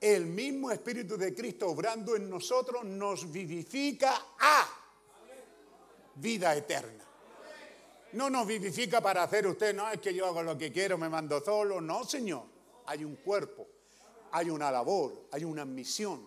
El 0.00 0.26
mismo 0.26 0.72
Espíritu 0.72 1.16
de 1.16 1.32
Cristo 1.32 1.68
obrando 1.68 2.16
en 2.16 2.28
nosotros 2.28 2.82
nos 2.84 3.30
vivifica 3.30 4.20
a 4.40 4.68
vida 6.16 6.56
eterna. 6.56 7.04
No 8.14 8.30
nos 8.30 8.48
vivifica 8.48 9.00
para 9.00 9.22
hacer 9.22 9.46
usted, 9.46 9.76
no 9.76 9.88
es 9.92 10.00
que 10.00 10.12
yo 10.12 10.26
hago 10.26 10.42
lo 10.42 10.58
que 10.58 10.72
quiero, 10.72 10.98
me 10.98 11.08
mando 11.08 11.40
solo. 11.40 11.80
No, 11.80 12.02
Señor. 12.02 12.42
Hay 12.86 13.04
un 13.04 13.14
cuerpo, 13.14 13.68
hay 14.32 14.50
una 14.50 14.72
labor, 14.72 15.28
hay 15.30 15.44
una 15.44 15.64
misión. 15.64 16.26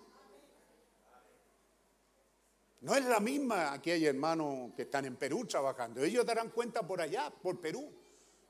No 2.84 2.94
es 2.96 3.06
la 3.06 3.22
misma, 3.22 3.72
aquí 3.72 3.92
hay 3.92 4.06
hermanos 4.06 4.74
que 4.76 4.82
están 4.82 5.06
en 5.06 5.16
Perú 5.16 5.46
trabajando, 5.46 6.04
ellos 6.04 6.26
darán 6.26 6.50
cuenta 6.50 6.86
por 6.86 7.00
allá, 7.00 7.30
por 7.30 7.62
Perú, 7.62 7.90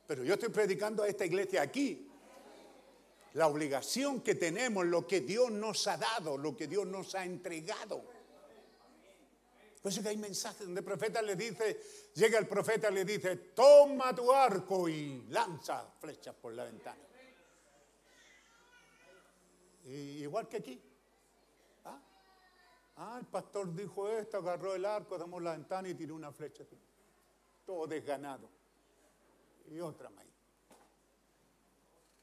pero 0.07 0.23
yo 0.23 0.33
estoy 0.33 0.49
predicando 0.49 1.03
a 1.03 1.07
esta 1.07 1.23
iglesia 1.23 1.61
aquí. 1.61 2.09
La 3.33 3.45
obligación 3.47 4.21
que 4.21 4.33
tenemos, 4.33 4.87
lo 4.87 5.05
que 5.05 5.21
Dios 5.21 5.51
nos 5.51 5.87
ha 5.87 5.97
dado, 5.97 6.35
lo 6.35 6.57
que 6.57 6.65
Dios 6.65 6.87
nos 6.87 7.13
ha 7.13 7.23
entregado. 7.23 8.03
Por 9.83 9.91
eso 9.91 10.01
que 10.01 10.09
hay 10.09 10.17
mensajes 10.17 10.65
donde 10.65 10.79
el 10.79 10.85
profeta 10.85 11.21
le 11.21 11.35
dice, 11.35 11.79
llega 12.15 12.39
el 12.39 12.47
profeta 12.47 12.89
y 12.89 12.93
le 12.95 13.05
dice, 13.05 13.35
toma 13.35 14.15
tu 14.15 14.31
arco 14.31 14.89
y 14.89 15.25
lanza 15.29 15.93
flechas 15.99 16.33
por 16.33 16.53
la 16.53 16.63
ventana. 16.63 17.01
igual 19.85 20.47
que 20.47 20.57
aquí. 20.57 20.92
Ah, 22.95 23.17
el 23.19 23.25
pastor 23.25 23.73
dijo 23.73 24.07
esto, 24.07 24.37
agarró 24.37 24.75
el 24.75 24.85
arco, 24.85 25.17
damos 25.17 25.41
la 25.41 25.53
ventana 25.53 25.89
y 25.89 25.95
tiró 25.95 26.15
una 26.15 26.31
flecha. 26.31 26.63
Todo 27.65 27.87
desganado. 27.87 28.49
Y 29.69 29.79
otra 29.79 30.09
más. 30.09 30.25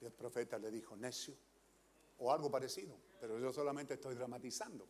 Y 0.00 0.07
el 0.07 0.12
profeta 0.12 0.58
le 0.58 0.70
dijo, 0.70 0.97
necio, 0.97 1.34
o 2.18 2.32
algo 2.32 2.50
parecido, 2.50 2.97
pero 3.20 3.39
yo 3.39 3.52
solamente 3.52 3.94
estoy 3.94 4.15
dramatizando. 4.15 4.89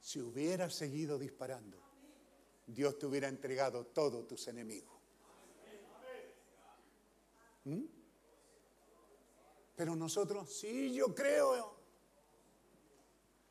Si 0.00 0.20
hubieras 0.20 0.74
seguido 0.74 1.18
disparando, 1.18 1.78
Dios 2.66 2.98
te 2.98 3.06
hubiera 3.06 3.28
entregado 3.28 3.86
todos 3.86 4.26
tus 4.26 4.48
enemigos. 4.48 4.94
¿Mm? 7.64 7.84
Pero 9.76 9.94
nosotros, 9.96 10.52
sí, 10.52 10.92
yo 10.92 11.14
creo, 11.14 11.75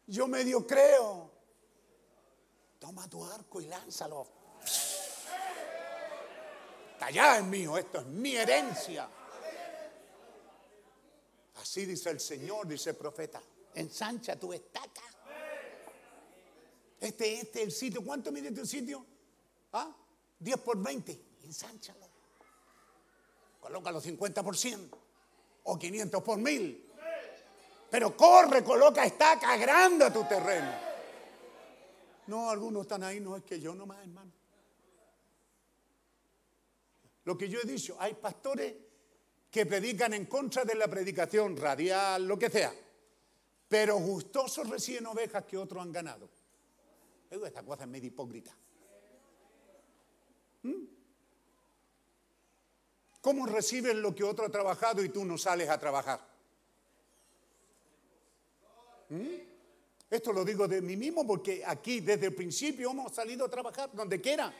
yo 0.07 0.27
medio 0.27 0.65
creo. 0.65 1.31
Toma 2.79 3.07
tu 3.09 3.23
arco 3.25 3.61
y 3.61 3.65
lánzalo. 3.65 4.27
Está 6.93 7.07
allá 7.07 7.39
es 7.39 7.43
mío, 7.45 7.77
esto 7.77 7.99
es 7.99 8.05
mi 8.05 8.35
herencia. 8.35 9.09
Así 11.55 11.85
dice 11.85 12.11
el 12.11 12.19
Señor, 12.19 12.67
dice 12.67 12.91
el 12.91 12.95
profeta. 12.95 13.41
Ensancha 13.73 14.39
tu 14.39 14.53
estaca. 14.53 15.01
Este, 16.99 17.41
este 17.41 17.59
es 17.61 17.65
el 17.65 17.71
sitio. 17.71 18.03
¿Cuánto 18.03 18.31
mide 18.31 18.51
tu 18.51 18.65
sitio? 18.65 19.05
¿Ah? 19.73 19.93
10 20.39 20.57
por 20.59 20.81
20. 20.81 21.21
Ensánchalo. 21.43 22.07
Colócalo 23.59 23.99
50 23.99 24.43
por 24.43 24.55
100. 24.55 24.91
O 25.63 25.77
500 25.77 26.23
por 26.23 26.37
1000. 26.37 26.84
Pero 27.95 28.13
corre, 28.17 28.61
coloca 28.61 29.05
estaca 29.05 29.55
grande 29.55 30.03
a 30.03 30.11
tu 30.11 30.25
terreno. 30.25 30.69
No, 32.27 32.49
algunos 32.49 32.81
están 32.81 33.03
ahí, 33.03 33.21
no 33.21 33.37
es 33.37 33.43
que 33.45 33.57
yo 33.57 33.73
nomás, 33.73 33.99
hermano. 34.01 34.33
Lo 37.23 37.37
que 37.37 37.47
yo 37.47 37.61
he 37.61 37.65
dicho, 37.65 37.95
hay 37.97 38.15
pastores 38.15 38.75
que 39.49 39.65
predican 39.65 40.13
en 40.13 40.25
contra 40.25 40.65
de 40.65 40.75
la 40.75 40.89
predicación 40.89 41.55
radial, 41.55 42.27
lo 42.27 42.37
que 42.37 42.49
sea. 42.49 42.73
Pero 43.69 43.95
gustosos 43.95 44.69
reciben 44.69 45.05
ovejas 45.05 45.45
que 45.45 45.57
otros 45.57 45.81
han 45.81 45.93
ganado. 45.93 46.29
Esta 47.29 47.63
cosa 47.63 47.83
es 47.83 47.89
medio 47.89 48.07
hipócrita. 48.09 48.51
¿Mm? 50.63 50.83
¿Cómo 53.21 53.45
recibes 53.45 53.95
lo 53.95 54.13
que 54.13 54.25
otro 54.25 54.47
ha 54.47 54.49
trabajado 54.49 55.01
y 55.01 55.07
tú 55.07 55.23
no 55.23 55.37
sales 55.37 55.69
a 55.69 55.79
trabajar? 55.79 56.34
¿Mm? 59.09 59.55
Esto 60.09 60.31
lo 60.31 60.45
digo 60.45 60.67
de 60.67 60.81
mí 60.81 60.95
mismo 60.95 61.25
porque 61.25 61.63
aquí 61.65 61.99
desde 61.99 62.27
el 62.27 62.35
principio 62.35 62.91
hemos 62.91 63.13
salido 63.13 63.45
a 63.45 63.49
trabajar 63.49 63.89
donde 63.93 64.21
quiera. 64.21 64.53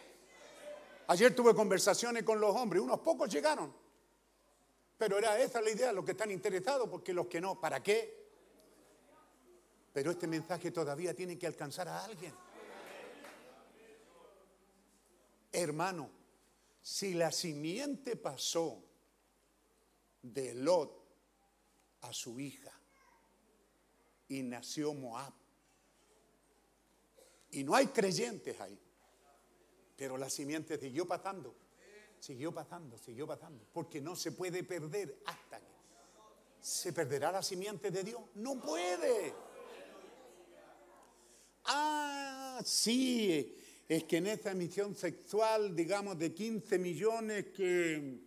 Ayer 1.08 1.36
tuve 1.36 1.54
conversaciones 1.54 2.24
con 2.24 2.40
los 2.40 2.56
hombres, 2.56 2.82
unos 2.82 3.00
pocos 3.00 3.32
llegaron. 3.32 3.74
Pero 4.98 5.18
era 5.18 5.40
esa 5.40 5.62
la 5.62 5.70
idea, 5.70 5.92
los 5.92 6.06
que 6.06 6.12
están 6.12 6.32
interesados, 6.32 6.90
porque 6.90 7.14
los 7.14 7.28
que 7.28 7.40
no, 7.40 7.60
¿para 7.60 7.84
qué? 7.84 8.26
Pero 9.94 10.12
este 10.12 10.28
mensaje 10.28 10.72
todavía 10.72 11.14
tiene 11.14 11.38
que 11.38 11.48
alcanzar 11.48 11.88
a 11.88 12.04
alguien. 12.04 12.34
Hermano, 15.52 16.10
si 16.82 17.14
la 17.14 17.32
simiente 17.32 18.16
pasó 18.16 18.84
de 20.22 20.54
Lot 20.56 20.92
a 22.02 22.12
su 22.12 22.40
hija 22.40 22.72
y 24.28 24.44
nació 24.44 24.94
Moab, 24.94 25.34
y 27.52 27.64
no 27.64 27.74
hay 27.76 27.88
creyentes 27.88 28.60
ahí, 28.60 28.78
pero 29.96 30.18
la 30.18 30.30
simiente 30.30 30.78
siguió 30.78 31.08
pasando, 31.08 31.56
siguió 32.20 32.54
pasando, 32.54 32.98
siguió 32.98 33.26
pasando, 33.26 33.66
porque 33.72 34.02
no 34.02 34.16
se 34.16 34.32
puede 34.34 34.64
perder 34.64 35.22
hasta 35.26 35.60
que 35.60 35.76
se 36.60 36.92
perderá 36.92 37.32
la 37.32 37.44
simiente 37.44 37.92
de 37.92 38.04
Dios. 38.04 38.22
No 38.36 38.60
puede. 38.60 39.34
Ah, 41.66 42.60
sí, 42.66 43.56
es 43.88 44.04
que 44.04 44.18
en 44.18 44.28
esa 44.28 44.52
emisión 44.52 44.96
sexual, 44.96 45.76
digamos, 45.76 46.18
de 46.18 46.34
15 46.34 46.78
millones 46.80 47.46
que 47.56 48.20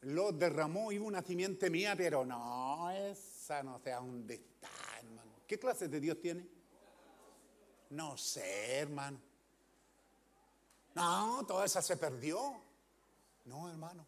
los 0.00 0.38
derramó, 0.38 0.90
iba 0.90 1.04
una 1.04 1.22
simiente 1.22 1.70
mía, 1.70 1.94
pero 1.96 2.24
no, 2.24 2.90
esa 2.90 3.62
no 3.62 3.78
sé 3.78 3.92
a 3.92 4.00
dónde 4.00 4.34
está. 4.34 4.70
¿Qué 5.46 5.58
clase 5.58 5.88
de 5.88 6.00
Dios 6.00 6.20
tiene? 6.20 6.46
No 7.90 8.16
sé, 8.16 8.78
hermano. 8.78 9.20
No, 10.94 11.44
toda 11.46 11.66
esa 11.66 11.82
se 11.82 11.96
perdió. 11.96 12.62
No, 13.44 13.68
hermano. 13.68 14.06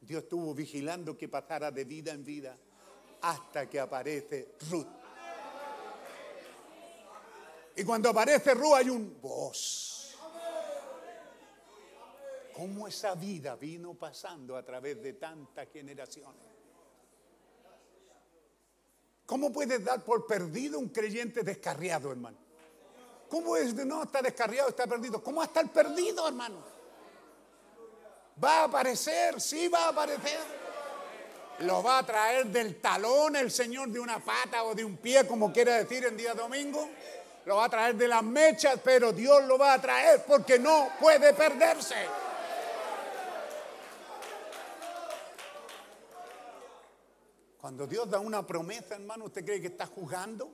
Dios 0.00 0.24
estuvo 0.24 0.54
vigilando 0.54 1.16
que 1.16 1.28
pasara 1.28 1.70
de 1.70 1.84
vida 1.84 2.12
en 2.12 2.24
vida 2.24 2.56
hasta 3.20 3.68
que 3.68 3.78
aparece 3.78 4.56
Ruth. 4.70 4.86
Y 7.76 7.84
cuando 7.84 8.10
aparece 8.10 8.54
Ruth 8.54 8.74
hay 8.74 8.90
un 8.90 9.20
voz. 9.20 10.16
¿Cómo 12.54 12.88
esa 12.88 13.14
vida 13.14 13.56
vino 13.56 13.94
pasando 13.94 14.56
a 14.56 14.62
través 14.62 15.02
de 15.02 15.14
tantas 15.14 15.68
generaciones? 15.70 16.49
¿Cómo 19.30 19.52
puedes 19.52 19.84
dar 19.84 20.02
por 20.02 20.26
perdido 20.26 20.80
un 20.80 20.88
creyente 20.88 21.44
descarriado, 21.44 22.10
hermano? 22.10 22.36
¿Cómo 23.28 23.56
es 23.56 23.76
de 23.76 23.84
no 23.84 24.02
está 24.02 24.20
descarriado, 24.20 24.70
está 24.70 24.88
perdido? 24.88 25.22
¿Cómo 25.22 25.40
está 25.40 25.60
el 25.60 25.68
perdido, 25.68 26.26
hermano? 26.26 26.56
Va 28.42 28.62
a 28.62 28.64
aparecer, 28.64 29.40
sí 29.40 29.68
va 29.68 29.84
a 29.84 29.88
aparecer. 29.90 30.40
Lo 31.60 31.80
va 31.80 31.98
a 31.98 32.02
traer 32.04 32.46
del 32.46 32.80
talón 32.80 33.36
el 33.36 33.52
Señor 33.52 33.90
de 33.90 34.00
una 34.00 34.18
pata 34.18 34.64
o 34.64 34.74
de 34.74 34.84
un 34.84 34.96
pie, 34.96 35.24
como 35.28 35.52
quiera 35.52 35.76
decir 35.76 36.04
en 36.06 36.16
día 36.16 36.34
domingo. 36.34 36.90
Lo 37.44 37.54
va 37.54 37.66
a 37.66 37.68
traer 37.68 37.94
de 37.94 38.08
las 38.08 38.24
mechas, 38.24 38.80
pero 38.82 39.12
Dios 39.12 39.44
lo 39.44 39.56
va 39.56 39.74
a 39.74 39.80
traer 39.80 40.24
porque 40.26 40.58
no 40.58 40.88
puede 40.98 41.34
perderse. 41.34 41.94
Cuando 47.60 47.86
Dios 47.86 48.08
da 48.08 48.18
una 48.20 48.46
promesa, 48.46 48.94
hermano, 48.94 49.26
¿usted 49.26 49.44
cree 49.44 49.60
que 49.60 49.66
está 49.66 49.86
juzgando? 49.86 50.50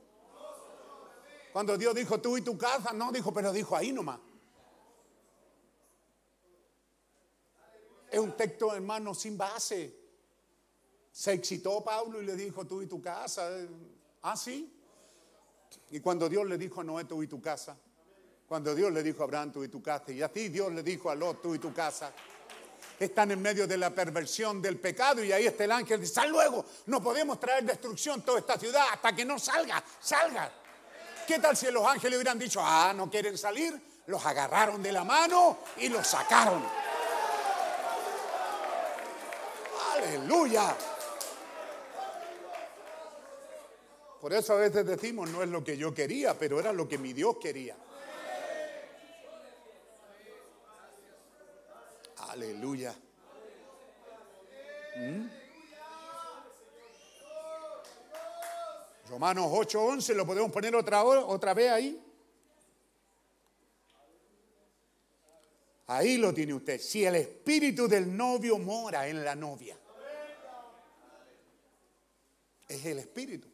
Cuando 1.52 1.78
Dios 1.78 1.94
dijo 1.94 2.20
tú 2.20 2.36
y 2.36 2.42
tu 2.42 2.58
casa, 2.58 2.92
no 2.92 3.12
dijo, 3.12 3.32
pero 3.32 3.52
dijo 3.52 3.76
ahí 3.76 3.92
nomás. 3.92 4.18
Es 8.10 8.18
un 8.18 8.36
texto, 8.36 8.74
hermano, 8.74 9.14
sin 9.14 9.38
base. 9.38 9.96
Se 11.12 11.32
excitó 11.32 11.82
Pablo 11.82 12.20
y 12.20 12.26
le 12.26 12.34
dijo 12.34 12.66
tú 12.66 12.82
y 12.82 12.86
tu 12.86 13.00
casa. 13.00 13.50
Ah, 14.22 14.36
sí. 14.36 14.72
Y 15.90 16.00
cuando 16.00 16.28
Dios 16.28 16.46
le 16.46 16.58
dijo 16.58 16.80
a 16.80 16.84
Noé 16.84 17.04
tú 17.04 17.22
y 17.22 17.26
tu 17.26 17.40
casa, 17.40 17.78
cuando 18.48 18.74
Dios 18.74 18.92
le 18.92 19.02
dijo 19.02 19.22
a 19.22 19.24
Abraham 19.24 19.52
tú 19.52 19.64
y 19.64 19.68
tu 19.68 19.82
casa, 19.82 20.12
y 20.12 20.22
así 20.22 20.48
Dios 20.48 20.72
le 20.72 20.82
dijo 20.82 21.10
a 21.10 21.14
Lot 21.14 21.42
tú 21.42 21.54
y 21.54 21.58
tu 21.58 21.72
casa, 21.72 22.12
están 22.98 23.30
en 23.30 23.42
medio 23.42 23.66
de 23.66 23.76
la 23.76 23.90
perversión 23.90 24.62
del 24.62 24.78
pecado 24.78 25.22
y 25.22 25.32
ahí 25.32 25.46
está 25.46 25.64
el 25.64 25.72
ángel 25.72 26.00
dice, 26.00 26.14
sal 26.14 26.30
luego, 26.30 26.64
no 26.86 27.02
podemos 27.02 27.38
traer 27.38 27.64
destrucción 27.64 28.22
toda 28.22 28.38
esta 28.38 28.58
ciudad 28.58 28.84
hasta 28.92 29.14
que 29.14 29.24
no 29.24 29.38
salga, 29.38 29.82
salga. 30.00 30.50
¿Qué 31.26 31.38
tal 31.38 31.56
si 31.56 31.70
los 31.70 31.84
ángeles 31.84 32.16
hubieran 32.16 32.38
dicho, 32.38 32.60
ah, 32.62 32.92
no 32.94 33.10
quieren 33.10 33.36
salir? 33.36 33.78
Los 34.06 34.24
agarraron 34.24 34.82
de 34.82 34.92
la 34.92 35.02
mano 35.02 35.58
y 35.78 35.88
los 35.88 36.06
sacaron. 36.06 36.64
Aleluya. 39.94 40.76
Por 44.20 44.32
eso 44.32 44.54
a 44.54 44.56
veces 44.56 44.86
decimos, 44.86 45.28
no 45.30 45.42
es 45.42 45.48
lo 45.48 45.62
que 45.62 45.76
yo 45.76 45.92
quería, 45.92 46.38
pero 46.38 46.60
era 46.60 46.72
lo 46.72 46.88
que 46.88 46.98
mi 46.98 47.12
Dios 47.12 47.36
quería. 47.40 47.76
Aleluya. 52.36 52.94
¿Mm? 54.94 55.26
Romanos 59.08 59.46
8:11, 59.50 60.14
¿lo 60.14 60.26
podemos 60.26 60.52
poner 60.52 60.76
otra, 60.76 61.02
otra 61.02 61.54
vez 61.54 61.70
ahí? 61.70 62.02
Ahí 65.86 66.18
lo 66.18 66.34
tiene 66.34 66.52
usted. 66.52 66.78
Si 66.78 67.06
el 67.06 67.14
espíritu 67.14 67.88
del 67.88 68.14
novio 68.14 68.58
mora 68.58 69.08
en 69.08 69.24
la 69.24 69.34
novia, 69.34 69.78
es 72.68 72.84
el 72.84 72.98
espíritu. 72.98 73.48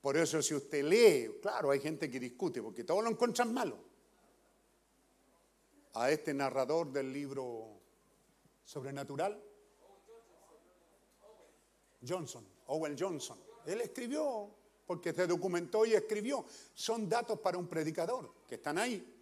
Por 0.00 0.16
eso 0.16 0.40
si 0.40 0.54
usted 0.54 0.84
lee, 0.84 1.40
claro, 1.42 1.72
hay 1.72 1.80
gente 1.80 2.08
que 2.08 2.20
discute, 2.20 2.62
porque 2.62 2.84
todos 2.84 3.02
lo 3.02 3.10
encuentran 3.10 3.52
malo. 3.52 3.87
A 5.94 6.10
este 6.10 6.32
narrador 6.34 6.92
del 6.92 7.12
libro 7.12 7.80
sobrenatural, 8.64 9.42
Johnson, 12.06 12.46
Owen 12.66 12.96
Johnson, 12.98 13.38
él 13.66 13.80
escribió, 13.80 14.50
porque 14.86 15.12
se 15.12 15.26
documentó 15.26 15.84
y 15.84 15.94
escribió. 15.94 16.44
Son 16.74 17.08
datos 17.08 17.40
para 17.40 17.58
un 17.58 17.66
predicador, 17.66 18.32
que 18.46 18.56
están 18.56 18.78
ahí. 18.78 19.14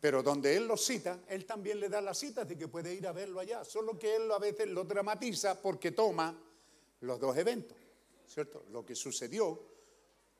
Pero 0.00 0.22
donde 0.22 0.56
él 0.56 0.68
los 0.68 0.84
cita, 0.84 1.20
él 1.28 1.44
también 1.44 1.80
le 1.80 1.88
da 1.88 2.00
las 2.00 2.18
citas 2.18 2.48
de 2.48 2.56
que 2.56 2.68
puede 2.68 2.94
ir 2.94 3.06
a 3.06 3.12
verlo 3.12 3.40
allá. 3.40 3.64
Solo 3.64 3.98
que 3.98 4.14
él 4.14 4.30
a 4.30 4.38
veces 4.38 4.68
lo 4.68 4.84
dramatiza 4.84 5.60
porque 5.60 5.90
toma 5.90 6.36
los 7.00 7.18
dos 7.18 7.36
eventos, 7.36 7.76
¿cierto? 8.26 8.64
Lo 8.70 8.84
que 8.84 8.94
sucedió 8.94 9.60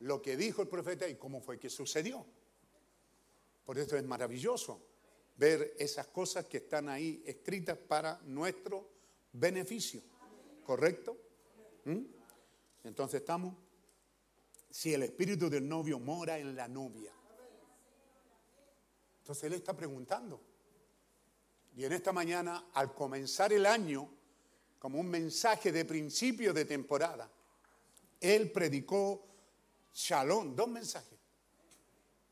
lo 0.01 0.23
que 0.23 0.37
dijo 0.37 0.63
el 0.63 0.69
profeta 0.69 1.09
y 1.09 1.17
cómo 1.17 1.41
fue 1.41 1.59
que 1.59 1.71
sucedió. 1.71 2.25
Por 3.65 3.79
eso 3.79 3.97
es 3.97 4.05
maravilloso 4.05 4.81
ver 5.39 5.75
esas 5.79 6.09
cosas 6.09 6.47
que 6.47 6.59
están 6.59 6.89
ahí 6.89 7.23
escritas 7.25 7.79
para 7.79 8.21
nuestro 8.25 8.91
beneficio. 9.33 10.03
¿Correcto? 10.65 11.17
¿Mm? 11.85 12.01
Entonces 12.85 13.21
estamos, 13.21 13.55
si 14.69 14.93
el 14.93 15.05
espíritu 15.05 15.49
del 15.49 15.67
novio 15.67 15.99
mora 15.99 16.39
en 16.39 16.55
la 16.55 16.69
novia. 16.69 17.13
Entonces 19.21 19.45
él 19.45 19.55
está 19.55 19.75
preguntando. 19.75 20.41
Y 21.77 21.85
en 21.85 21.93
esta 21.93 22.13
mañana, 22.13 22.71
al 22.75 22.93
comenzar 22.93 23.53
el 23.53 23.65
año, 23.65 24.11
como 24.79 24.99
un 24.99 25.09
mensaje 25.09 25.71
de 25.71 25.85
principio 25.85 26.53
de 26.53 26.65
temporada, 26.65 27.31
él 28.21 28.51
predicó 28.51 29.25
Shalom, 29.95 30.57
dos 30.57 30.69
mensajes. 30.69 31.19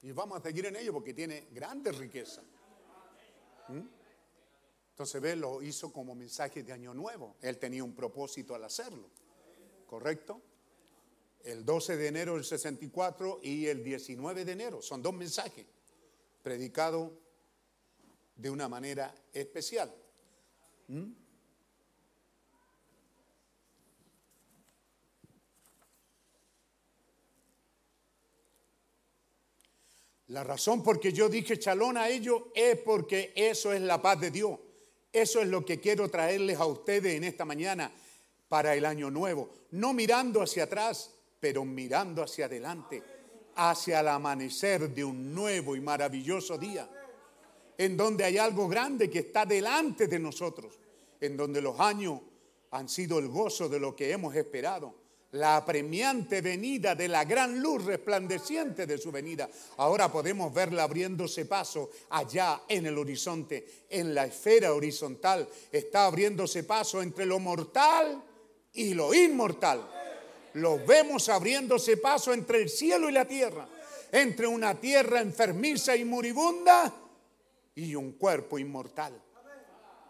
Y 0.03 0.11
vamos 0.13 0.39
a 0.39 0.43
seguir 0.43 0.67
en 0.67 0.77
ello 0.77 0.93
porque 0.93 1.15
tiene 1.15 1.49
grande 1.53 1.93
riqueza. 1.93 2.43
¿Mm? 3.69 3.89
Entonces, 4.91 5.21
ve, 5.21 5.37
lo 5.37 5.63
hizo 5.63 5.93
como 5.93 6.15
mensaje 6.15 6.63
de 6.63 6.73
Año 6.73 6.95
Nuevo. 6.95 7.37
Él 7.43 7.59
tenía 7.59 7.85
un 7.85 7.95
propósito 7.95 8.55
al 8.55 8.65
hacerlo. 8.65 9.11
¿Correcto? 9.87 10.41
El 11.45 11.65
12 11.65 11.97
de 11.97 12.09
enero 12.09 12.35
del 12.35 12.45
64 12.45 13.41
y 13.43 13.67
el 13.67 13.85
19 13.85 14.45
de 14.45 14.53
enero. 14.53 14.83
Son 14.83 15.03
dos 15.03 15.13
mensajes 15.13 15.67
predicados 16.43 17.13
de 18.37 18.51
una 18.51 18.69
manera 18.69 19.15
especial. 19.33 19.95
¿Mm? 20.89 21.26
La 30.29 30.43
razón 30.43 30.83
por 30.83 30.99
que 30.99 31.13
yo 31.13 31.29
dije 31.29 31.59
chalón 31.59 31.97
a 31.97 32.09
ellos 32.09 32.43
es 32.55 32.79
porque 32.79 33.33
eso 33.37 33.73
es 33.73 33.81
la 33.81 34.03
paz 34.03 34.21
de 34.21 34.31
Dios. 34.31 34.59
Eso 35.13 35.41
es 35.41 35.49
lo 35.49 35.65
que 35.65 35.81
quiero 35.81 36.09
traerles 36.09 36.59
a 36.59 36.67
ustedes 36.67 37.15
en 37.15 37.25
esta 37.25 37.45
mañana 37.45 37.93
para 38.49 38.75
el 38.75 38.85
año 38.85 39.11
nuevo. 39.11 39.49
No 39.71 39.93
mirando 39.93 40.43
hacia 40.43 40.65
atrás, 40.65 41.13
pero 41.39 41.65
mirando 41.65 42.23
hacia 42.23 42.47
adelante, 42.47 43.03
hacia 43.55 44.01
el 44.01 44.09
amanecer 44.09 44.91
de 44.91 45.05
un 45.05 45.33
nuevo 45.33 45.77
y 45.77 45.81
maravilloso 45.81 46.59
día, 46.59 46.89
en 47.79 47.97
donde 47.97 48.25
hay 48.25 48.37
algo 48.37 48.69
grande 48.69 49.09
que 49.09 49.21
está 49.21 49.47
delante 49.47 50.09
de 50.09 50.19
nosotros, 50.19 50.79
en 51.21 51.37
donde 51.37 51.63
los 51.63 51.79
años 51.79 52.21
han 52.73 52.89
sido 52.89 53.19
el 53.19 53.29
gozo 53.29 53.69
de 53.69 53.79
lo 53.79 53.95
que 53.95 54.11
hemos 54.11 54.35
esperado, 54.35 55.06
la 55.37 55.57
apremiante 55.57 56.41
venida 56.41 56.95
de 56.95 57.09
la 57.09 57.25
gran 57.25 57.61
luz 57.61 57.85
resplandeciente 57.85 58.87
de 58.87 58.99
su 58.99 59.13
venida. 59.13 59.49
Ahora 59.77 60.11
podemos 60.11 60.53
verla 60.53 60.85
abriéndose 60.85 61.45
paso 61.45 61.91
allá 62.11 62.63
en 62.69 62.87
el 62.87 62.99
horizonte, 62.99 63.87
en 63.91 64.15
la 64.15 64.25
esfera 64.25 64.75
horizontal. 64.75 65.49
Está 65.71 66.07
abriéndose 66.07 66.65
paso 66.65 67.03
entre 67.03 67.27
lo 67.27 67.39
mortal 67.39 68.23
y 68.73 68.95
lo 68.95 69.13
inmortal. 69.15 69.89
Lo 70.55 70.85
vemos 70.85 71.29
abriéndose 71.29 71.99
paso 71.99 72.33
entre 72.33 72.63
el 72.63 72.71
cielo 72.71 73.09
y 73.09 73.13
la 73.13 73.27
tierra, 73.27 73.69
entre 74.11 74.47
una 74.47 74.75
tierra 74.75 75.21
enfermiza 75.21 75.95
y 75.95 76.05
moribunda 76.05 76.93
y 77.75 77.95
un 77.95 78.13
cuerpo 78.13 78.59
inmortal. 78.59 79.23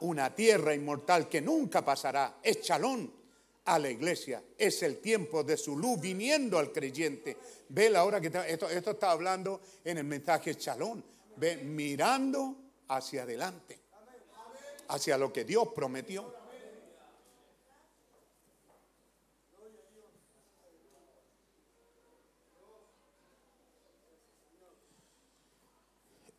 Una 0.00 0.34
tierra 0.34 0.74
inmortal 0.74 1.28
que 1.28 1.40
nunca 1.40 1.84
pasará. 1.84 2.38
Es 2.42 2.60
chalón 2.60 3.25
a 3.66 3.78
la 3.78 3.90
iglesia. 3.90 4.42
Es 4.56 4.82
el 4.82 4.98
tiempo 4.98 5.44
de 5.44 5.56
su 5.56 5.76
luz 5.76 6.00
viniendo 6.00 6.58
al 6.58 6.72
creyente. 6.72 7.36
Ve 7.68 7.90
la 7.90 8.04
hora 8.04 8.20
que 8.20 8.28
está, 8.28 8.46
esto, 8.48 8.68
esto 8.68 8.92
está 8.92 9.10
hablando 9.10 9.60
en 9.84 9.98
el 9.98 10.04
mensaje 10.04 10.54
chalón. 10.54 11.04
Ve 11.36 11.56
mirando 11.58 12.56
hacia 12.88 13.24
adelante, 13.24 13.78
hacia 14.88 15.18
lo 15.18 15.32
que 15.32 15.44
Dios 15.44 15.68
prometió. 15.74 16.46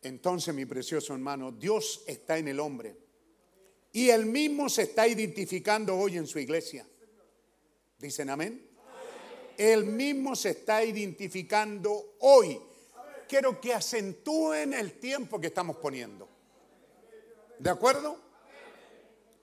Entonces, 0.00 0.54
mi 0.54 0.64
precioso 0.64 1.12
hermano, 1.12 1.52
Dios 1.52 2.02
está 2.06 2.38
en 2.38 2.48
el 2.48 2.60
hombre. 2.60 2.96
Y 3.92 4.10
él 4.10 4.26
mismo 4.26 4.68
se 4.68 4.82
está 4.82 5.06
identificando 5.06 5.96
hoy 5.96 6.16
en 6.16 6.26
su 6.26 6.38
iglesia. 6.38 6.86
¿Dicen 7.98 8.30
amén? 8.30 8.64
Él 9.56 9.84
mismo 9.84 10.36
se 10.36 10.50
está 10.50 10.84
identificando 10.84 12.14
hoy. 12.20 12.60
Quiero 13.28 13.60
que 13.60 13.74
acentúen 13.74 14.72
el 14.72 15.00
tiempo 15.00 15.40
que 15.40 15.48
estamos 15.48 15.76
poniendo. 15.78 16.28
¿De 17.58 17.68
acuerdo? 17.68 18.16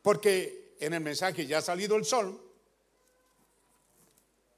Porque 0.01 0.75
en 0.80 0.93
el 0.93 1.01
mensaje 1.01 1.45
ya 1.45 1.58
ha 1.58 1.61
salido 1.61 1.98
el 1.98 2.06
sol. 2.06 2.42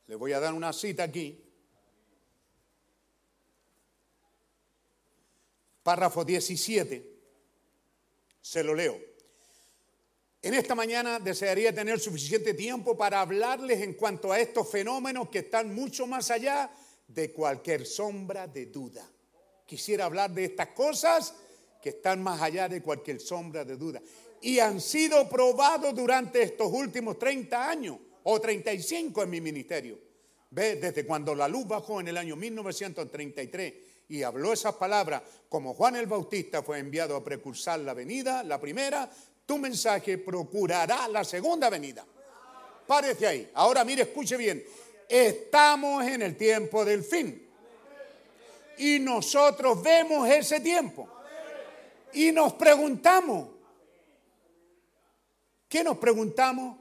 Le 0.05 0.15
voy 0.15 0.31
a 0.33 0.39
dar 0.39 0.53
una 0.53 0.71
cita 0.73 1.03
aquí. 1.03 1.43
Párrafo 5.81 6.23
17. 6.23 7.17
Se 8.41 8.63
lo 8.63 8.75
leo. 8.75 9.06
En 10.47 10.53
esta 10.53 10.75
mañana 10.75 11.19
desearía 11.19 11.75
tener 11.75 11.99
suficiente 11.99 12.53
tiempo 12.53 12.95
para 12.95 13.19
hablarles 13.19 13.81
en 13.81 13.95
cuanto 13.95 14.31
a 14.31 14.39
estos 14.39 14.69
fenómenos 14.69 15.27
que 15.27 15.39
están 15.39 15.75
mucho 15.75 16.07
más 16.07 16.31
allá 16.31 16.71
de 17.05 17.33
cualquier 17.33 17.85
sombra 17.85 18.47
de 18.47 18.67
duda. 18.67 19.05
Quisiera 19.65 20.05
hablar 20.05 20.31
de 20.31 20.45
estas 20.45 20.67
cosas 20.67 21.33
que 21.81 21.89
están 21.89 22.23
más 22.23 22.41
allá 22.41 22.69
de 22.69 22.81
cualquier 22.81 23.19
sombra 23.19 23.65
de 23.65 23.75
duda. 23.75 24.01
Y 24.39 24.59
han 24.59 24.79
sido 24.79 25.27
probados 25.27 25.93
durante 25.93 26.43
estos 26.43 26.71
últimos 26.71 27.19
30 27.19 27.69
años 27.69 27.97
o 28.23 28.39
35 28.39 29.23
en 29.23 29.29
mi 29.29 29.41
ministerio. 29.41 29.99
Ve, 30.51 30.77
desde 30.77 31.05
cuando 31.05 31.35
la 31.35 31.49
luz 31.49 31.67
bajó 31.67 31.99
en 31.99 32.07
el 32.07 32.15
año 32.15 32.37
1933 32.37 33.73
y 34.07 34.23
habló 34.23 34.53
esas 34.53 34.75
palabras, 34.75 35.23
como 35.49 35.73
Juan 35.73 35.97
el 35.97 36.07
Bautista 36.07 36.63
fue 36.63 36.79
enviado 36.79 37.17
a 37.17 37.23
precursar 37.23 37.81
la 37.81 37.93
venida, 37.93 38.43
la 38.43 38.61
primera, 38.61 39.11
tu 39.47 39.57
mensaje 39.57 40.17
procurará 40.17 41.07
la 41.07 41.23
segunda 41.23 41.69
venida. 41.69 42.05
Párese 42.85 43.25
ahí. 43.25 43.51
Ahora 43.55 43.85
mire, 43.85 44.03
escuche 44.03 44.35
bien. 44.35 44.63
Estamos 45.07 46.05
en 46.05 46.21
el 46.21 46.35
tiempo 46.35 46.83
del 46.83 47.01
fin. 47.01 47.49
Y 48.77 48.99
nosotros 48.99 49.81
vemos 49.81 50.29
ese 50.29 50.59
tiempo. 50.59 51.09
Y 52.13 52.31
nos 52.33 52.53
preguntamos, 52.53 53.47
¿qué 55.69 55.81
nos 55.83 55.97
preguntamos? 55.97 56.77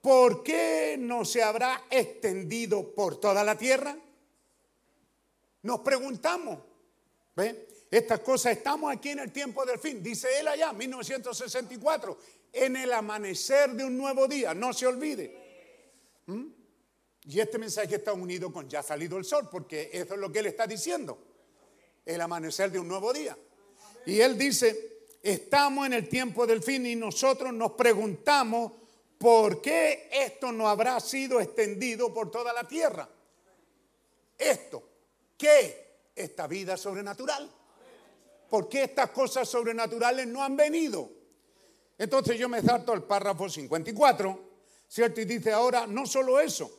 ¿Por 0.00 0.42
qué 0.42 0.96
no 0.98 1.24
se 1.24 1.42
habrá 1.42 1.84
extendido 1.90 2.94
por 2.94 3.20
toda 3.20 3.44
la 3.44 3.58
tierra? 3.58 3.94
Nos 5.62 5.80
preguntamos. 5.80 6.60
¿Ve? 7.34 7.75
Estas 7.90 8.20
cosas 8.20 8.56
estamos 8.56 8.92
aquí 8.92 9.10
en 9.10 9.20
el 9.20 9.32
tiempo 9.32 9.64
del 9.64 9.78
fin. 9.78 10.02
Dice 10.02 10.28
él 10.40 10.48
allá, 10.48 10.72
1964, 10.72 12.18
en 12.52 12.76
el 12.76 12.92
amanecer 12.92 13.72
de 13.72 13.84
un 13.84 13.96
nuevo 13.96 14.26
día. 14.26 14.54
No 14.54 14.72
se 14.72 14.86
olvide. 14.86 16.22
¿Mm? 16.26 16.46
Y 17.28 17.40
este 17.40 17.58
mensaje 17.58 17.96
está 17.96 18.12
unido 18.12 18.52
con 18.52 18.68
ya 18.68 18.80
ha 18.80 18.82
salido 18.82 19.18
el 19.18 19.24
sol, 19.24 19.48
porque 19.50 19.90
eso 19.92 20.14
es 20.14 20.20
lo 20.20 20.30
que 20.30 20.40
él 20.40 20.46
está 20.46 20.66
diciendo. 20.66 21.18
El 22.04 22.20
amanecer 22.20 22.70
de 22.70 22.78
un 22.78 22.88
nuevo 22.88 23.12
día. 23.12 23.36
Y 24.06 24.20
él 24.20 24.38
dice, 24.38 25.08
estamos 25.22 25.86
en 25.86 25.92
el 25.92 26.08
tiempo 26.08 26.46
del 26.46 26.62
fin 26.62 26.86
y 26.86 26.94
nosotros 26.94 27.52
nos 27.52 27.72
preguntamos 27.72 28.72
por 29.18 29.60
qué 29.60 30.08
esto 30.12 30.52
no 30.52 30.68
habrá 30.68 31.00
sido 31.00 31.40
extendido 31.40 32.12
por 32.14 32.30
toda 32.30 32.52
la 32.52 32.66
tierra. 32.66 33.08
Esto, 34.38 34.82
¿qué? 35.36 36.10
Esta 36.14 36.46
vida 36.46 36.76
sobrenatural. 36.76 37.50
¿Por 38.48 38.68
qué 38.68 38.84
estas 38.84 39.10
cosas 39.10 39.48
sobrenaturales 39.48 40.26
no 40.26 40.42
han 40.42 40.56
venido? 40.56 41.10
Entonces 41.98 42.38
yo 42.38 42.48
me 42.48 42.62
salto 42.62 42.92
al 42.92 43.04
párrafo 43.04 43.48
54, 43.48 44.40
¿cierto? 44.88 45.20
Y 45.20 45.24
dice 45.24 45.52
ahora, 45.52 45.86
no 45.86 46.06
solo 46.06 46.38
eso, 46.40 46.70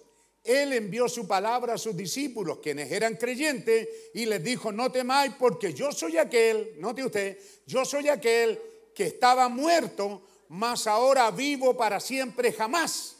Él 0.43 0.73
envió 0.73 1.09
su 1.09 1.27
palabra 1.27 1.73
a 1.73 1.77
sus 1.77 1.95
discípulos, 1.95 2.59
quienes 2.59 2.91
eran 2.91 3.15
creyentes, 3.15 3.87
y 4.13 4.25
les 4.25 4.43
dijo, 4.43 4.71
no 4.71 4.91
temáis 4.91 5.33
porque 5.37 5.73
yo 5.73 5.91
soy 5.91 6.17
aquel, 6.17 6.75
note 6.79 7.03
usted, 7.03 7.39
yo 7.65 7.83
soy 7.83 8.09
aquel 8.09 8.59
que 8.93 9.07
estaba 9.07 9.49
muerto, 9.49 10.21
mas 10.49 10.87
ahora 10.87 11.29
vivo 11.31 11.75
para 11.75 11.99
siempre 11.99 12.53
jamás. 12.53 13.17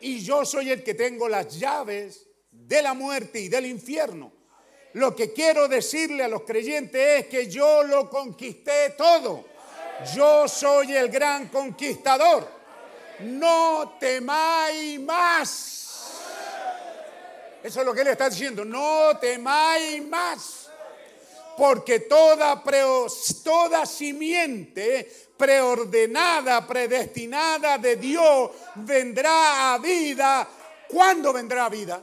Y 0.00 0.20
yo 0.20 0.46
soy 0.46 0.70
el 0.70 0.82
que 0.82 0.94
tengo 0.94 1.28
las 1.28 1.58
llaves 1.58 2.26
de 2.50 2.82
la 2.82 2.94
muerte 2.94 3.40
y 3.40 3.48
del 3.48 3.66
infierno. 3.66 4.39
Lo 4.94 5.14
que 5.14 5.32
quiero 5.32 5.68
decirle 5.68 6.24
a 6.24 6.28
los 6.28 6.42
creyentes 6.42 7.20
es 7.20 7.26
que 7.26 7.48
yo 7.48 7.84
lo 7.84 8.10
conquisté 8.10 8.90
todo. 8.90 9.44
Yo 10.14 10.48
soy 10.48 10.96
el 10.96 11.08
gran 11.08 11.48
conquistador. 11.48 12.48
No 13.20 13.96
temáis 14.00 14.98
más. 15.00 15.80
Eso 17.62 17.80
es 17.80 17.86
lo 17.86 17.94
que 17.94 18.00
él 18.00 18.08
está 18.08 18.30
diciendo. 18.30 18.64
No 18.64 19.16
temáis 19.20 20.04
más. 20.08 20.70
Porque 21.56 22.00
toda, 22.00 22.62
toda 23.44 23.84
simiente 23.84 25.28
preordenada, 25.36 26.66
predestinada 26.66 27.78
de 27.78 27.96
Dios 27.96 28.50
vendrá 28.76 29.74
a 29.74 29.78
vida. 29.78 30.48
¿Cuándo 30.88 31.32
vendrá 31.32 31.66
a 31.66 31.68
vida? 31.68 32.02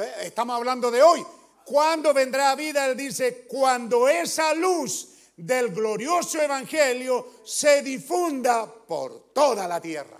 Estamos 0.00 0.56
hablando 0.56 0.90
de 0.90 1.02
hoy. 1.02 1.24
¿Cuándo 1.64 2.12
vendrá 2.12 2.50
a 2.50 2.54
vida? 2.56 2.86
Él 2.86 2.96
dice, 2.96 3.46
cuando 3.46 4.08
esa 4.08 4.54
luz 4.54 5.08
del 5.36 5.70
glorioso 5.72 6.40
evangelio 6.40 7.42
se 7.44 7.82
difunda 7.82 8.66
por 8.66 9.32
toda 9.32 9.66
la 9.68 9.80
tierra. 9.80 10.18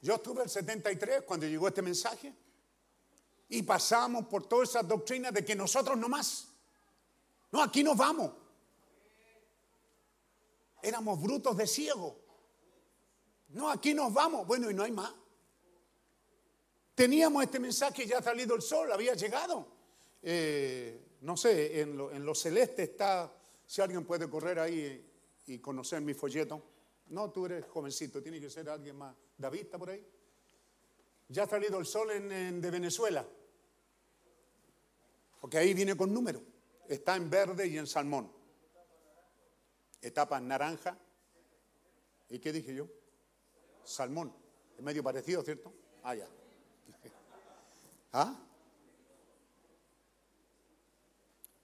Yo 0.00 0.14
estuve 0.14 0.44
el 0.44 0.48
73 0.48 1.22
cuando 1.22 1.46
llegó 1.46 1.68
este 1.68 1.82
mensaje 1.82 2.32
y 3.48 3.62
pasamos 3.62 4.26
por 4.26 4.46
todas 4.46 4.70
esas 4.70 4.86
doctrinas 4.86 5.32
de 5.32 5.44
que 5.44 5.54
nosotros 5.54 5.96
no 5.96 6.08
más. 6.08 6.48
No, 7.50 7.62
aquí 7.62 7.82
nos 7.82 7.96
vamos. 7.96 8.30
Éramos 10.82 11.20
brutos 11.20 11.56
de 11.56 11.66
ciego. 11.66 12.27
No, 13.48 13.70
aquí 13.70 13.94
nos 13.94 14.12
vamos. 14.12 14.46
Bueno, 14.46 14.70
y 14.70 14.74
no 14.74 14.82
hay 14.82 14.92
más. 14.92 15.12
Teníamos 16.94 17.44
este 17.44 17.60
mensaje, 17.60 18.06
ya 18.06 18.18
ha 18.18 18.22
salido 18.22 18.56
el 18.56 18.62
sol, 18.62 18.90
había 18.90 19.14
llegado. 19.14 19.68
Eh, 20.20 21.00
no 21.20 21.36
sé, 21.36 21.80
en 21.80 21.96
lo, 21.96 22.34
celeste 22.34 22.82
está, 22.82 23.32
si 23.64 23.80
alguien 23.80 24.04
puede 24.04 24.28
correr 24.28 24.58
ahí 24.58 25.08
y 25.46 25.58
conocer 25.58 26.00
mi 26.00 26.14
folleto. 26.14 26.60
No, 27.10 27.30
tú 27.30 27.46
eres 27.46 27.64
jovencito, 27.66 28.20
tiene 28.20 28.40
que 28.40 28.50
ser 28.50 28.68
alguien 28.68 28.96
más. 28.96 29.14
David 29.36 29.60
está 29.60 29.78
por 29.78 29.90
ahí. 29.90 30.04
Ya 31.28 31.44
ha 31.44 31.46
salido 31.46 31.78
el 31.78 31.86
sol 31.86 32.10
en, 32.10 32.60
de 32.60 32.70
Venezuela. 32.70 33.24
Porque 35.40 35.58
ahí 35.58 35.74
viene 35.74 35.96
con 35.96 36.12
número. 36.12 36.42
está 36.88 37.14
en 37.16 37.30
verde 37.30 37.66
y 37.68 37.78
en 37.78 37.86
salmón. 37.86 38.28
Etapa 40.02 40.38
en 40.38 40.48
naranja. 40.48 40.98
¿Y 42.28 42.38
qué 42.40 42.52
dije 42.52 42.74
yo? 42.74 42.88
Salmón. 43.88 44.32
Es 44.76 44.82
medio 44.82 45.02
parecido, 45.02 45.42
¿cierto? 45.42 45.72
Ah, 46.02 46.14
ya. 46.14 46.28
¿Ah? 48.12 48.36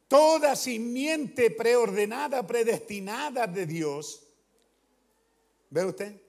Toda 0.08 0.56
simiente 0.56 1.50
preordenada, 1.50 2.46
predestinada 2.46 3.46
de 3.46 3.66
Dios, 3.66 4.22
¿ve 5.70 5.84
usted? 5.84 6.20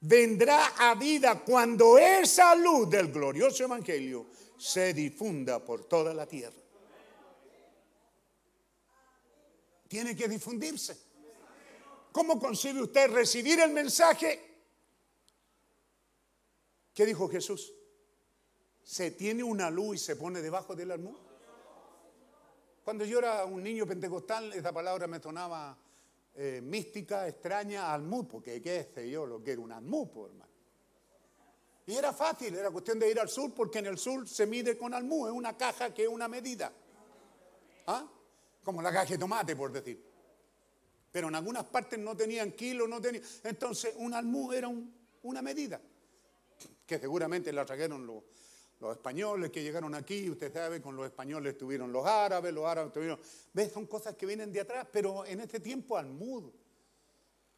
Vendrá 0.00 0.74
a 0.78 0.94
vida 0.94 1.40
cuando 1.40 1.98
esa 1.98 2.54
luz 2.54 2.88
del 2.88 3.10
glorioso 3.12 3.64
Evangelio 3.64 4.26
se 4.56 4.94
difunda 4.94 5.64
por 5.64 5.84
toda 5.84 6.14
la 6.14 6.26
tierra. 6.26 6.56
Tiene 9.88 10.14
que 10.14 10.28
difundirse. 10.28 10.96
¿Cómo 12.12 12.38
concibe 12.38 12.82
usted 12.82 13.10
recibir 13.10 13.58
el 13.60 13.72
mensaje? 13.72 14.47
¿Qué 16.98 17.06
dijo 17.06 17.28
Jesús? 17.28 17.72
Se 18.82 19.12
tiene 19.12 19.44
una 19.44 19.70
luz 19.70 19.94
y 19.94 19.98
se 19.98 20.16
pone 20.16 20.42
debajo 20.42 20.74
del 20.74 20.90
almud. 20.90 21.16
Cuando 22.82 23.04
yo 23.04 23.20
era 23.20 23.44
un 23.44 23.62
niño 23.62 23.86
pentecostal, 23.86 24.52
esa 24.52 24.72
palabra 24.72 25.06
me 25.06 25.20
sonaba 25.20 25.78
eh, 26.34 26.60
mística, 26.60 27.28
extraña, 27.28 27.94
almud, 27.94 28.26
porque 28.26 28.60
qué 28.60 28.90
sé 28.92 29.08
yo 29.08 29.26
lo 29.26 29.40
que 29.40 29.52
era 29.52 29.60
un 29.60 29.70
almud, 29.70 30.08
hermano. 30.26 30.50
Y 31.86 31.94
era 31.94 32.12
fácil, 32.12 32.56
era 32.56 32.68
cuestión 32.72 32.98
de 32.98 33.08
ir 33.08 33.20
al 33.20 33.28
sur, 33.28 33.54
porque 33.54 33.78
en 33.78 33.86
el 33.86 33.96
sur 33.96 34.28
se 34.28 34.48
mide 34.48 34.76
con 34.76 34.92
almud, 34.92 35.28
es 35.28 35.34
una 35.34 35.56
caja 35.56 35.94
que 35.94 36.02
es 36.02 36.08
una 36.08 36.26
medida. 36.26 36.72
¿Ah? 37.86 38.10
Como 38.64 38.82
la 38.82 38.92
caja 38.92 39.10
de 39.10 39.18
tomate, 39.18 39.54
por 39.54 39.70
decir. 39.70 40.04
Pero 41.12 41.28
en 41.28 41.36
algunas 41.36 41.62
partes 41.62 41.96
no 41.96 42.16
tenían 42.16 42.50
kilos, 42.50 42.88
no 42.88 43.00
tenían. 43.00 43.22
Entonces, 43.44 43.94
un 43.98 44.14
almud 44.14 44.52
era 44.52 44.68
una 45.22 45.42
medida, 45.42 45.80
que 46.86 46.98
seguramente 46.98 47.52
la 47.52 47.64
trajeron 47.64 48.06
los 48.06 48.92
españoles 48.92 49.50
que 49.50 49.62
llegaron 49.62 49.94
aquí, 49.94 50.30
usted 50.30 50.52
sabe, 50.52 50.80
con 50.80 50.96
los 50.96 51.06
españoles 51.06 51.52
estuvieron 51.52 51.92
los 51.92 52.06
árabes, 52.06 52.52
los 52.52 52.64
árabes 52.64 52.92
tuvieron... 52.92 53.18
¿Ves? 53.52 53.72
Son 53.72 53.86
cosas 53.86 54.14
que 54.14 54.26
vienen 54.26 54.52
de 54.52 54.60
atrás, 54.60 54.86
pero 54.92 55.24
en 55.26 55.40
este 55.40 55.60
tiempo 55.60 55.96
al 55.96 56.06
mudo. 56.06 56.52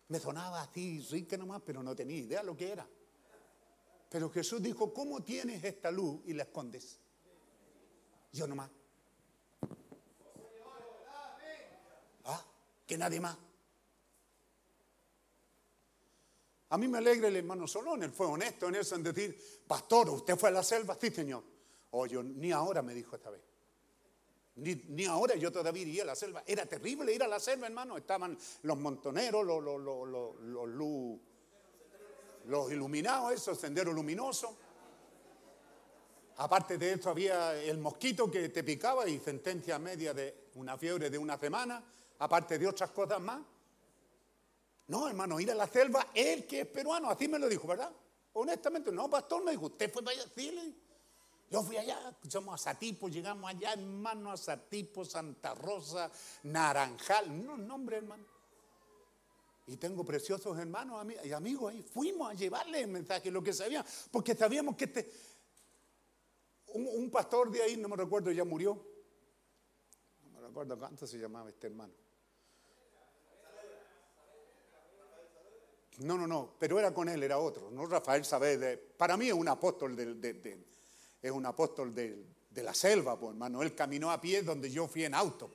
Me 0.08 0.18
sonaba 0.18 0.62
así, 0.62 1.00
rica 1.10 1.36
nomás, 1.36 1.62
pero 1.64 1.82
no 1.82 1.94
tenía 1.94 2.16
idea 2.16 2.42
lo 2.42 2.56
que 2.56 2.72
era. 2.72 2.86
Pero 4.08 4.28
Jesús 4.30 4.60
dijo, 4.60 4.92
¿cómo 4.92 5.22
tienes 5.22 5.62
esta 5.62 5.90
luz 5.90 6.20
y 6.26 6.32
la 6.34 6.42
escondes? 6.42 6.98
Yo 8.32 8.46
nomás. 8.46 8.70
Ah, 12.24 12.44
que 12.86 12.98
nadie 12.98 13.20
más. 13.20 13.36
A 16.70 16.78
mí 16.78 16.86
me 16.86 16.98
alegra 16.98 17.28
el 17.28 17.36
hermano 17.36 17.66
Solón, 17.66 18.02
él 18.02 18.12
fue 18.12 18.26
honesto 18.26 18.68
en 18.68 18.76
eso, 18.76 18.94
en 18.94 19.02
decir, 19.02 19.36
pastor, 19.66 20.08
¿usted 20.10 20.36
fue 20.36 20.50
a 20.50 20.52
la 20.52 20.62
selva? 20.62 20.96
Sí, 21.00 21.10
señor. 21.10 21.42
Oye, 21.90 22.22
ni 22.22 22.52
ahora 22.52 22.80
me 22.80 22.94
dijo 22.94 23.16
esta 23.16 23.30
vez. 23.30 23.42
Ni, 24.56 25.04
ahora 25.06 25.34
yo 25.36 25.50
todavía 25.50 25.82
iría 25.82 26.02
a 26.02 26.06
la 26.06 26.14
selva. 26.14 26.44
Era 26.46 26.66
terrible 26.66 27.12
ir 27.12 27.22
a 27.22 27.28
la 27.28 27.40
selva, 27.40 27.66
hermano. 27.66 27.96
Estaban 27.96 28.38
los 28.62 28.78
montoneros, 28.78 29.44
los, 29.44 29.62
los, 29.62 29.80
los, 29.80 31.18
los 32.46 32.72
iluminados, 32.72 33.32
esos 33.32 33.58
senderos 33.58 33.94
luminosos. 33.94 34.50
Aparte 36.36 36.78
de 36.78 36.92
eso 36.92 37.10
había 37.10 37.54
el 37.60 37.78
mosquito 37.78 38.30
que 38.30 38.48
te 38.48 38.62
picaba 38.62 39.08
y 39.08 39.18
sentencia 39.18 39.78
media 39.78 40.14
de 40.14 40.48
una 40.54 40.78
fiebre 40.78 41.10
de 41.10 41.18
una 41.18 41.38
semana, 41.38 41.82
aparte 42.18 42.58
de 42.58 42.66
otras 42.66 42.90
cosas 42.90 43.20
más. 43.20 43.40
No, 44.90 45.06
hermano, 45.06 45.38
ir 45.38 45.48
a 45.52 45.54
la 45.54 45.68
selva, 45.68 46.08
él 46.12 46.48
que 46.48 46.62
es 46.62 46.66
peruano, 46.66 47.08
así 47.10 47.28
me 47.28 47.38
lo 47.38 47.48
dijo, 47.48 47.68
¿verdad? 47.68 47.92
Honestamente, 48.32 48.90
no, 48.90 49.08
pastor, 49.08 49.44
me 49.44 49.52
dijo, 49.52 49.66
¿usted 49.66 49.88
fue 49.88 50.02
para 50.02 50.16
allá? 50.16 50.28
Sí, 50.34 50.76
yo 51.48 51.62
fui 51.62 51.76
allá, 51.76 52.10
escuchamos 52.10 52.54
a 52.54 52.58
Satipo, 52.58 53.08
llegamos 53.08 53.48
allá, 53.48 53.72
hermano, 53.74 54.32
a 54.32 54.36
Satipo, 54.36 55.04
Santa 55.04 55.54
Rosa, 55.54 56.10
Naranjal, 56.42 57.46
no, 57.46 57.56
nombre, 57.56 57.98
hermano. 57.98 58.24
Y 59.68 59.76
tengo 59.76 60.04
preciosos 60.04 60.58
hermanos 60.58 61.06
y 61.24 61.30
amigos 61.30 61.72
ahí. 61.72 61.82
Fuimos 61.82 62.28
a 62.28 62.34
llevarle 62.34 62.80
el 62.80 62.88
mensaje, 62.88 63.30
lo 63.30 63.44
que 63.44 63.52
sabíamos, 63.52 64.08
porque 64.10 64.34
sabíamos 64.34 64.74
que 64.74 64.86
este, 64.86 65.12
un, 66.66 66.88
un 66.88 67.10
pastor 67.12 67.48
de 67.52 67.62
ahí, 67.62 67.76
no 67.76 67.88
me 67.88 67.94
recuerdo, 67.94 68.32
ya 68.32 68.44
murió. 68.44 68.74
No 70.24 70.30
me 70.32 70.48
recuerdo 70.48 70.76
cuánto 70.76 71.06
se 71.06 71.16
llamaba 71.16 71.48
este 71.48 71.68
hermano. 71.68 71.94
No, 76.00 76.16
no, 76.16 76.26
no, 76.26 76.54
pero 76.58 76.78
era 76.78 76.94
con 76.94 77.08
él, 77.10 77.22
era 77.22 77.38
otro, 77.38 77.70
no 77.70 77.84
Rafael 77.84 78.24
Saavedra. 78.24 78.78
Para 78.96 79.18
mí 79.18 79.28
es 79.28 79.34
un 79.34 79.48
apóstol, 79.48 79.94
de, 79.94 80.58
es 81.20 81.30
un 81.30 81.44
apóstol 81.44 81.94
de, 81.94 82.24
la 82.54 82.72
selva, 82.72 83.18
pues 83.18 83.32
hermano. 83.32 83.62
Él 83.62 83.74
caminó 83.74 84.10
a 84.10 84.20
pie 84.20 84.42
donde 84.42 84.70
yo 84.70 84.88
fui 84.88 85.04
en 85.04 85.14
auto. 85.14 85.50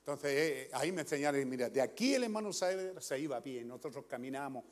Entonces 0.00 0.30
eh, 0.32 0.70
ahí 0.72 0.90
me 0.90 1.02
enseñaron, 1.02 1.48
mira, 1.48 1.70
de 1.70 1.80
aquí 1.80 2.14
el 2.14 2.24
hermano 2.24 2.52
Saavedra 2.52 3.00
se 3.00 3.20
iba 3.20 3.36
a 3.36 3.42
pie, 3.42 3.64
nosotros 3.64 4.04
caminábamos, 4.08 4.64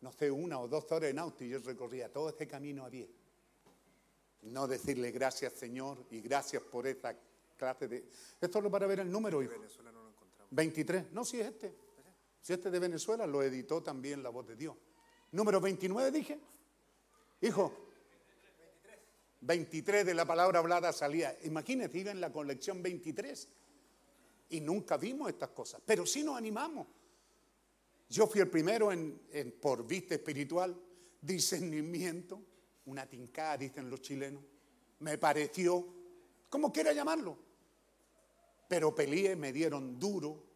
no 0.00 0.12
sé, 0.12 0.30
una 0.30 0.58
o 0.58 0.66
dos 0.66 0.90
horas 0.90 1.10
en 1.10 1.20
auto 1.20 1.44
y 1.44 1.50
yo 1.50 1.60
recorría 1.60 2.10
todo 2.10 2.30
este 2.30 2.48
camino 2.48 2.84
a 2.84 2.90
pie. 2.90 3.08
No 4.42 4.66
decirle 4.66 5.12
gracias 5.12 5.52
Señor 5.52 6.06
y 6.10 6.20
gracias 6.20 6.62
por 6.62 6.88
esta 6.88 7.16
clase 7.56 7.86
de... 7.86 8.08
Esto 8.40 8.58
es 8.58 8.68
para 8.68 8.88
ver 8.88 9.00
el 9.00 9.12
número, 9.12 9.40
hijo. 9.40 9.52
Venezuela 9.52 9.92
no 9.92 10.02
lo 10.02 10.08
encontramos. 10.08 10.48
23, 10.50 11.12
no, 11.12 11.24
si 11.24 11.40
es 11.40 11.46
este. 11.46 11.81
Si 12.42 12.52
este 12.52 12.72
de 12.72 12.80
Venezuela 12.80 13.24
lo 13.24 13.42
editó 13.42 13.82
también 13.84 14.20
la 14.22 14.28
voz 14.28 14.48
de 14.48 14.56
Dios. 14.56 14.76
Número 15.30 15.60
29 15.60 16.10
dije. 16.10 16.40
Hijo. 17.40 17.72
23 19.40 20.04
de 20.04 20.12
la 20.12 20.24
palabra 20.24 20.58
hablada 20.58 20.92
salía. 20.92 21.36
Imagínense, 21.44 21.98
iba 21.98 22.10
en 22.10 22.20
la 22.20 22.32
colección 22.32 22.82
23. 22.82 23.48
Y 24.50 24.60
nunca 24.60 24.96
vimos 24.96 25.28
estas 25.28 25.50
cosas. 25.50 25.80
Pero 25.86 26.04
sí 26.04 26.24
nos 26.24 26.36
animamos. 26.36 26.88
Yo 28.08 28.26
fui 28.26 28.40
el 28.40 28.50
primero 28.50 28.92
en, 28.92 29.20
por 29.60 29.86
vista 29.86 30.16
espiritual, 30.16 30.76
discernimiento, 31.20 32.42
una 32.86 33.06
tincada, 33.06 33.56
dicen 33.56 33.88
los 33.88 34.02
chilenos. 34.02 34.42
Me 34.98 35.16
pareció, 35.16 35.86
como 36.50 36.72
quiera 36.72 36.92
llamarlo. 36.92 37.38
Pero 38.68 38.94
peleé, 38.94 39.36
me 39.36 39.52
dieron 39.52 39.98
duro, 39.98 40.51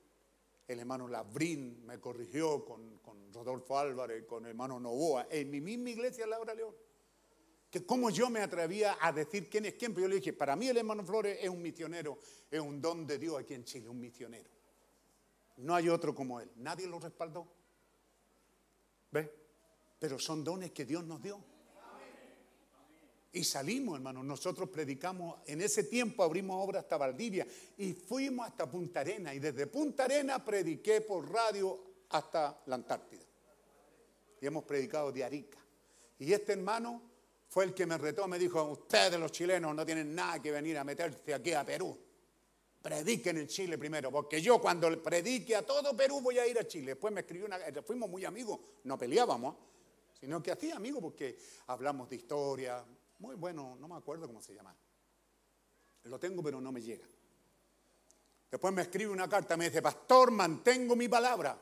el 0.67 0.81
hermano 0.81 1.07
Labrín 1.07 1.85
me 1.87 2.01
corrigió 2.01 2.65
con, 2.65 2.97
Rodolfo 3.33 3.79
Álvarez, 3.79 4.25
con 4.25 4.45
el 4.45 4.51
hermano 4.51 4.81
Novoa, 4.81 5.27
en 5.31 5.51
mi 5.51 5.61
misma 5.61 5.91
iglesia 5.91 6.27
Laura 6.27 6.55
León. 6.55 6.75
Que 7.71 7.85
como 7.85 8.11
yo 8.11 8.31
me 8.31 8.41
atrevía 8.41 8.97
a 9.01 9.13
decir 9.13 9.51
quién 9.51 9.67
es 9.67 9.75
quién, 9.75 9.93
pero 9.93 10.07
yo 10.07 10.09
le 10.09 10.17
dije, 10.17 10.33
para 10.33 10.57
mí 10.57 10.69
el 10.69 10.77
hermano 10.79 11.05
Flores 11.05 11.39
es 11.41 11.49
un 11.49 11.61
misionero, 11.61 12.19
es 12.51 12.61
un 12.61 12.81
don 12.81 13.07
de 13.07 13.19
Dios 13.19 13.39
aquí 13.39 13.55
en 13.55 13.65
Chile, 13.65 13.89
un 13.89 14.01
misionero. 14.01 14.49
No 15.59 15.75
hay 15.75 15.89
otro 15.89 16.15
como 16.15 16.41
él, 16.41 16.51
nadie 16.57 16.87
lo 16.87 16.99
respaldó. 16.99 17.47
¿Ve? 19.11 19.31
Pero 19.99 20.19
son 20.19 20.43
dones 20.43 20.71
que 20.73 20.85
Dios 20.85 21.05
nos 21.05 21.23
dio. 21.23 21.43
Y 23.37 23.45
salimos, 23.45 23.97
hermano. 23.97 24.23
Nosotros 24.23 24.71
predicamos, 24.71 25.41
en 25.45 25.61
ese 25.61 25.85
tiempo 25.85 26.23
abrimos 26.23 26.57
obra 26.65 26.81
hasta 26.81 26.97
Valdivia 26.97 27.47
y 27.77 27.93
fuimos 27.93 28.47
hasta 28.47 28.69
Punta 28.71 29.01
Arena. 29.01 29.35
Y 29.35 29.41
desde 29.41 29.67
Punta 29.67 30.05
Arena 30.05 30.43
prediqué 30.43 31.03
por 31.03 31.31
radio 31.31 31.79
hasta 32.09 32.63
la 32.65 32.77
Antártida. 32.77 33.25
Y 34.41 34.47
hemos 34.47 34.65
predicado 34.65 35.13
de 35.13 35.23
Arica. 35.23 35.59
Y 36.19 36.33
este 36.33 36.55
hermano 36.55 37.03
fue 37.47 37.65
el 37.65 37.75
que 37.75 37.85
me 37.85 37.99
retó, 37.99 38.27
me 38.27 38.39
dijo, 38.39 38.63
ustedes 38.71 39.21
los 39.21 39.31
chilenos 39.33 39.75
no 39.75 39.85
tienen 39.85 40.15
nada 40.15 40.41
que 40.41 40.51
venir 40.51 40.79
a 40.79 40.85
meterse 40.85 41.35
aquí 41.35 41.53
a 41.53 41.63
Perú. 41.63 41.95
Prediquen 42.81 43.37
en 43.37 43.49
Chile 43.49 43.77
primero, 43.77 44.11
porque 44.11 44.41
yo 44.41 44.59
cuando 44.63 45.03
predique 45.03 45.55
a 45.57 45.61
todo 45.61 45.95
Perú 45.95 46.23
voy 46.23 46.39
a 46.39 46.47
ir 46.47 46.59
a 46.59 46.67
Chile. 46.67 46.93
Después 46.93 47.13
me 47.13 47.21
escribió 47.21 47.45
una... 47.45 47.59
Fuimos 47.85 48.09
muy 48.09 48.25
amigos, 48.25 48.59
no 48.85 48.97
peleábamos, 48.97 49.57
sino 50.19 50.43
que 50.43 50.53
hacía 50.53 50.77
amigos 50.77 51.03
porque 51.03 51.39
hablamos 51.67 52.09
de 52.09 52.17
historia, 52.17 52.83
muy 53.19 53.37
bueno, 53.37 53.77
no 53.81 53.89
me 53.89 53.97
acuerdo 53.97 54.27
cómo 54.27 54.41
se 54.41 54.55
llama. 54.55 54.75
Lo 56.05 56.19
tengo, 56.19 56.43
pero 56.43 56.61
no 56.61 56.71
me 56.71 56.81
llega. 56.81 57.07
Después 58.51 58.73
me 58.73 58.83
escribe 58.83 59.11
una 59.11 59.29
carta, 59.29 59.57
me 59.57 59.67
dice, 59.67 59.83
pastor, 59.83 60.31
mantengo 60.31 60.95
mi 60.95 61.09
palabra. 61.09 61.59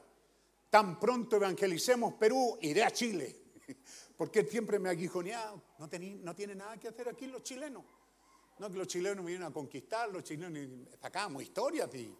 Tan 0.68 0.99
pronto 0.99 1.36
evangelicemos 1.36 2.15
Perú, 2.15 2.58
iré 2.60 2.84
a 2.84 2.91
Chile. 2.91 3.34
Porque 4.16 4.44
siempre 4.44 4.78
me 4.78 4.91
ha 4.91 4.94
no 5.78 6.34
tiene 6.34 6.55
nada 6.55 6.76
que 6.78 6.89
hacer 6.89 7.08
aquí 7.08 7.26
los 7.26 7.42
chilenos. 7.42 7.84
No 8.58 8.70
que 8.70 8.78
los 8.78 8.86
chilenos 8.86 9.24
vinieron 9.24 9.49
a 9.49 9.52
conquistar, 9.52 10.10
los 10.10 10.23
chilenos 10.23 10.89
sacábamos 11.00 11.42
historias 11.42 11.92
y 11.94 12.15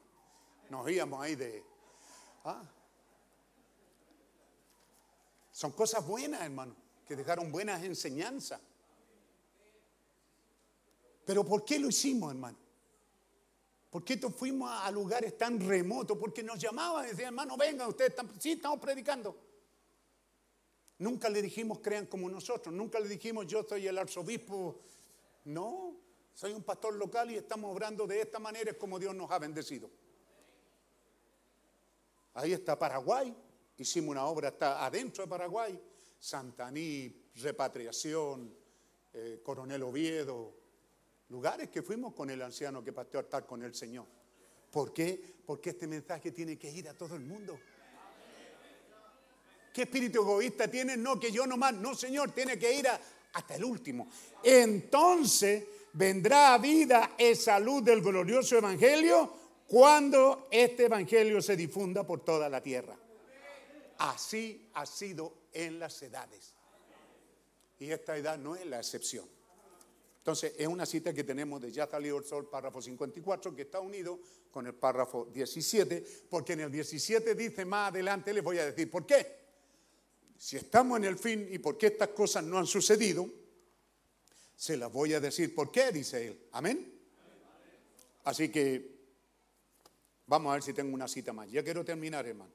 nos 0.71 0.91
íbamos 0.91 1.23
ahí 1.23 1.37
de... 1.37 1.63
¿ah? 2.45 2.63
Son 5.53 5.71
cosas 5.71 6.05
buenas, 6.05 6.43
hermano, 6.43 6.75
que 7.07 7.15
dejaron 7.15 7.53
buenas 7.53 7.85
enseñanzas. 7.85 8.61
Pero 11.25 11.45
¿por 11.45 11.65
qué 11.65 11.79
lo 11.79 11.89
hicimos, 11.89 12.31
hermano? 12.31 12.59
¿Por 13.91 14.05
qué 14.05 14.19
fuimos 14.19 14.71
a 14.71 14.91
lugares 14.91 15.39
tan 15.39 15.61
remotos? 15.61 16.19
Porque 16.19 16.43
nos 16.43 16.59
llamaban 16.59 17.07
y 17.07 17.11
decían, 17.11 17.29
hermano, 17.29 17.57
vengan, 17.57 17.89
ustedes 17.89 18.11
están, 18.11 18.29
sí, 18.41 18.53
estamos 18.53 18.81
predicando. 18.81 19.37
Nunca 20.99 21.29
le 21.29 21.41
dijimos, 21.41 21.79
crean 21.81 22.07
como 22.07 22.29
nosotros. 22.29 22.75
Nunca 22.75 22.99
le 22.99 23.09
dijimos, 23.09 23.47
yo 23.47 23.63
soy 23.63 23.87
el 23.87 23.97
arzobispo. 23.97 24.81
No, 25.45 25.97
soy 26.35 26.53
un 26.53 26.63
pastor 26.65 26.95
local 26.95 27.31
y 27.31 27.37
estamos 27.37 27.73
obrando 27.73 28.07
de 28.07 28.21
esta 28.21 28.39
manera, 28.39 28.73
es 28.73 28.77
como 28.77 28.99
Dios 28.99 29.15
nos 29.15 29.31
ha 29.31 29.39
bendecido. 29.39 29.89
Ahí 32.35 32.53
está 32.53 32.77
Paraguay. 32.77 33.33
Hicimos 33.79 34.11
una 34.11 34.27
obra, 34.27 34.49
está 34.49 34.85
adentro 34.85 35.23
de 35.23 35.31
Paraguay. 35.31 35.81
Santaní, 36.19 37.15
repatriación, 37.37 38.53
eh, 39.13 39.41
Coronel 39.45 39.85
Oviedo. 39.85 40.64
Lugares 41.35 41.69
que 41.69 41.83
fuimos 41.83 42.15
con 42.15 42.31
el 42.31 42.41
anciano 42.43 42.85
que 42.85 42.93
pasteó 42.93 43.19
a 43.19 43.25
estar 43.25 43.45
con 43.45 43.61
el 43.65 43.75
Señor. 43.75 44.07
¿Por 44.71 44.95
qué? 44.95 45.21
Porque 45.45 45.71
este 45.71 45.89
mensaje 45.89 46.31
tiene 46.31 46.57
que 46.57 46.71
ir 46.71 46.89
a 46.89 46.95
todo 46.95 47.17
el 47.17 47.23
mundo. 47.23 47.59
¿Qué 49.73 49.83
espíritu 49.83 50.23
egoísta 50.23 50.69
tiene? 50.69 50.97
No, 50.97 51.19
que 51.19 51.33
yo 51.33 51.45
nomás. 51.45 51.75
No, 51.75 51.93
Señor, 51.97 52.31
tiene 52.31 52.57
que 52.57 52.73
ir 52.73 52.87
hasta 53.33 53.57
el 53.57 53.65
último. 53.65 54.09
Entonces 54.45 55.65
vendrá 55.95 56.55
a 56.55 56.59
vida 56.59 57.17
esa 57.19 57.59
luz 57.59 57.85
del 57.85 58.01
glorioso 58.01 58.57
evangelio 58.59 59.35
cuando 59.67 60.47
este 60.53 60.85
evangelio 60.85 61.43
se 61.43 61.57
difunda 61.57 62.07
por 62.07 62.25
toda 62.25 62.49
la 62.49 62.63
tierra. 62.63 62.97
Así 63.99 64.71
ha 64.75 64.87
sido 64.87 65.49
en 65.53 65.81
las 65.81 66.01
edades. 66.01 66.55
Y 67.81 67.91
esta 67.91 68.17
edad 68.17 68.39
no 68.39 68.55
es 68.55 68.65
la 68.67 68.79
excepción. 68.79 69.34
Entonces, 70.25 70.55
es 70.57 70.67
una 70.67 70.87
cita 70.87 71.13
que 71.13 71.23
tenemos 71.23 71.61
de 71.61 71.71
Ya 71.71 71.87
salió 71.87 72.17
el 72.17 72.25
sol, 72.25 72.49
párrafo 72.49 72.81
54, 72.81 73.55
que 73.55 73.61
está 73.61 73.81
unido 73.81 74.19
con 74.51 74.67
el 74.67 74.73
párrafo 74.73 75.27
17, 75.27 76.03
porque 76.31 76.55
en 76.55 76.61
el 76.61 76.73
17 76.73 77.35
dice 77.35 77.67
más 77.67 77.91
adelante, 77.91 78.33
les 78.33 78.43
voy 78.43 78.57
a 78.57 78.65
decir 78.65 78.91
por 78.91 79.05
qué. 79.05 79.45
Si 80.39 80.57
estamos 80.57 80.97
en 80.97 81.05
el 81.05 81.19
fin 81.19 81.47
y 81.51 81.59
por 81.59 81.77
qué 81.77 81.89
estas 81.89 82.09
cosas 82.09 82.43
no 82.43 82.59
han 82.59 82.67
sucedido, 82.67 83.29
se 84.57 84.79
las 84.79 84.91
voy 84.91 85.13
a 85.13 85.21
decir 85.21 85.55
por 85.55 85.71
qué, 85.71 85.93
dice 85.93 86.29
él. 86.29 86.41
Amén. 86.53 86.91
Así 88.25 88.49
que 88.49 88.97
vamos 90.27 90.53
a 90.53 90.55
ver 90.55 90.63
si 90.63 90.73
tengo 90.73 90.95
una 90.95 91.07
cita 91.07 91.35
más. 91.35 91.51
Ya 91.51 91.63
quiero 91.63 91.85
terminar, 91.85 92.27
hermano. 92.27 92.51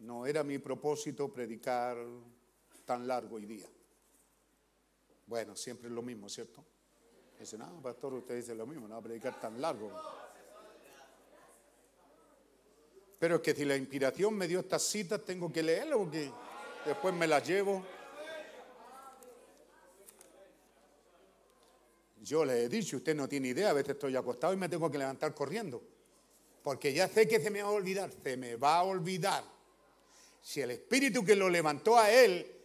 No 0.00 0.26
era 0.26 0.42
mi 0.42 0.58
propósito 0.58 1.32
predicar 1.32 1.96
tan 2.84 3.06
largo 3.06 3.36
hoy 3.36 3.46
día. 3.46 3.68
Bueno, 5.28 5.54
siempre 5.54 5.88
es 5.88 5.92
lo 5.92 6.00
mismo, 6.00 6.26
¿cierto? 6.26 6.64
Dice, 7.38 7.58
no, 7.58 7.82
pastor, 7.82 8.14
usted 8.14 8.36
dice 8.36 8.54
lo 8.54 8.66
mismo, 8.66 8.88
no 8.88 8.94
va 8.94 9.00
a 9.00 9.02
predicar 9.02 9.38
tan 9.38 9.60
largo. 9.60 9.92
Pero 13.18 13.36
es 13.36 13.42
que 13.42 13.54
si 13.54 13.66
la 13.66 13.76
inspiración 13.76 14.34
me 14.34 14.48
dio 14.48 14.60
estas 14.60 14.82
citas, 14.82 15.22
tengo 15.26 15.52
que 15.52 15.62
leerlo 15.62 15.98
porque 15.98 16.32
después 16.86 17.12
me 17.12 17.26
las 17.26 17.46
llevo. 17.46 17.84
Yo 22.22 22.44
le 22.46 22.64
he 22.64 22.68
dicho, 22.70 22.96
usted 22.96 23.14
no 23.14 23.28
tiene 23.28 23.48
idea, 23.48 23.68
a 23.70 23.74
veces 23.74 23.90
estoy 23.90 24.16
acostado 24.16 24.54
y 24.54 24.56
me 24.56 24.68
tengo 24.68 24.90
que 24.90 24.96
levantar 24.96 25.34
corriendo. 25.34 25.82
Porque 26.62 26.94
ya 26.94 27.06
sé 27.06 27.28
que 27.28 27.38
se 27.38 27.50
me 27.50 27.62
va 27.62 27.68
a 27.68 27.72
olvidar, 27.72 28.10
se 28.10 28.36
me 28.38 28.56
va 28.56 28.76
a 28.76 28.82
olvidar. 28.82 29.44
Si 30.40 30.62
el 30.62 30.70
espíritu 30.70 31.22
que 31.22 31.36
lo 31.36 31.50
levantó 31.50 31.98
a 31.98 32.10
él, 32.10 32.57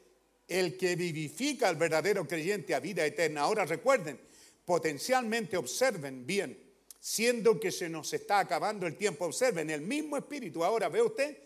el 0.53 0.77
que 0.77 0.95
vivifica 0.95 1.67
al 1.67 1.77
verdadero 1.77 2.27
creyente 2.27 2.75
a 2.75 2.79
vida 2.79 3.03
eterna, 3.03 3.41
ahora 3.41 3.65
recuerden, 3.65 4.19
potencialmente 4.63 5.57
observen 5.57 6.27
bien, 6.27 6.55
siendo 6.99 7.59
que 7.59 7.71
se 7.71 7.89
nos 7.89 8.13
está 8.13 8.37
acabando 8.37 8.85
el 8.85 8.95
tiempo, 8.95 9.25
observen 9.25 9.71
el 9.71 9.81
mismo 9.81 10.15
espíritu. 10.15 10.63
Ahora, 10.63 10.89
¿ve 10.89 11.01
usted? 11.01 11.39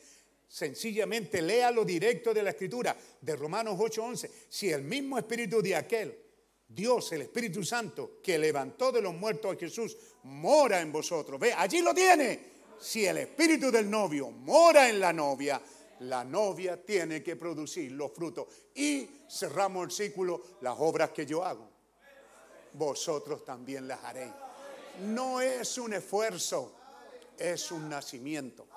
Sencillamente 0.46 1.42
léalo 1.42 1.86
directo 1.86 2.34
de 2.34 2.44
la 2.44 2.50
escritura, 2.50 2.98
de 3.22 3.36
Romanos 3.38 3.80
8:11. 3.80 4.30
Si 4.50 4.70
el 4.70 4.82
mismo 4.82 5.18
espíritu 5.18 5.62
de 5.62 5.76
aquel, 5.78 6.18
Dios, 6.68 7.10
el 7.14 7.22
Espíritu 7.22 7.64
Santo, 7.64 8.20
que 8.22 8.38
levantó 8.38 8.92
de 8.92 9.02
los 9.02 9.14
muertos 9.16 9.56
a 9.56 9.60
Jesús, 9.60 9.96
mora 10.24 10.82
en 10.82 10.92
vosotros. 10.92 11.40
Ve, 11.40 11.54
allí 11.54 11.82
lo 11.82 11.94
tiene. 11.94 12.58
Si 12.78 13.06
el 13.06 13.20
espíritu 13.20 13.72
del 13.72 13.90
novio 13.90 14.30
mora 14.32 14.90
en 14.90 15.00
la 15.00 15.14
novia, 15.14 15.62
la 16.00 16.24
novia 16.24 16.84
tiene 16.84 17.24
que 17.24 17.36
producir 17.36 17.92
los 17.92 18.12
frutos. 18.12 18.48
Y 18.76 19.10
cerramos 19.30 19.86
el 19.86 19.92
círculo, 19.92 20.42
las 20.62 20.76
obras 20.80 21.12
que 21.12 21.26
yo 21.26 21.44
hago, 21.44 21.70
vosotros 22.74 23.44
también 23.44 23.88
las 23.88 24.04
haréis. 24.04 24.34
No 25.06 25.42
es 25.42 25.78
un 25.78 25.94
esfuerzo, 25.94 26.74
es 27.38 27.72
un 27.72 27.90
nacimiento. 27.90 28.68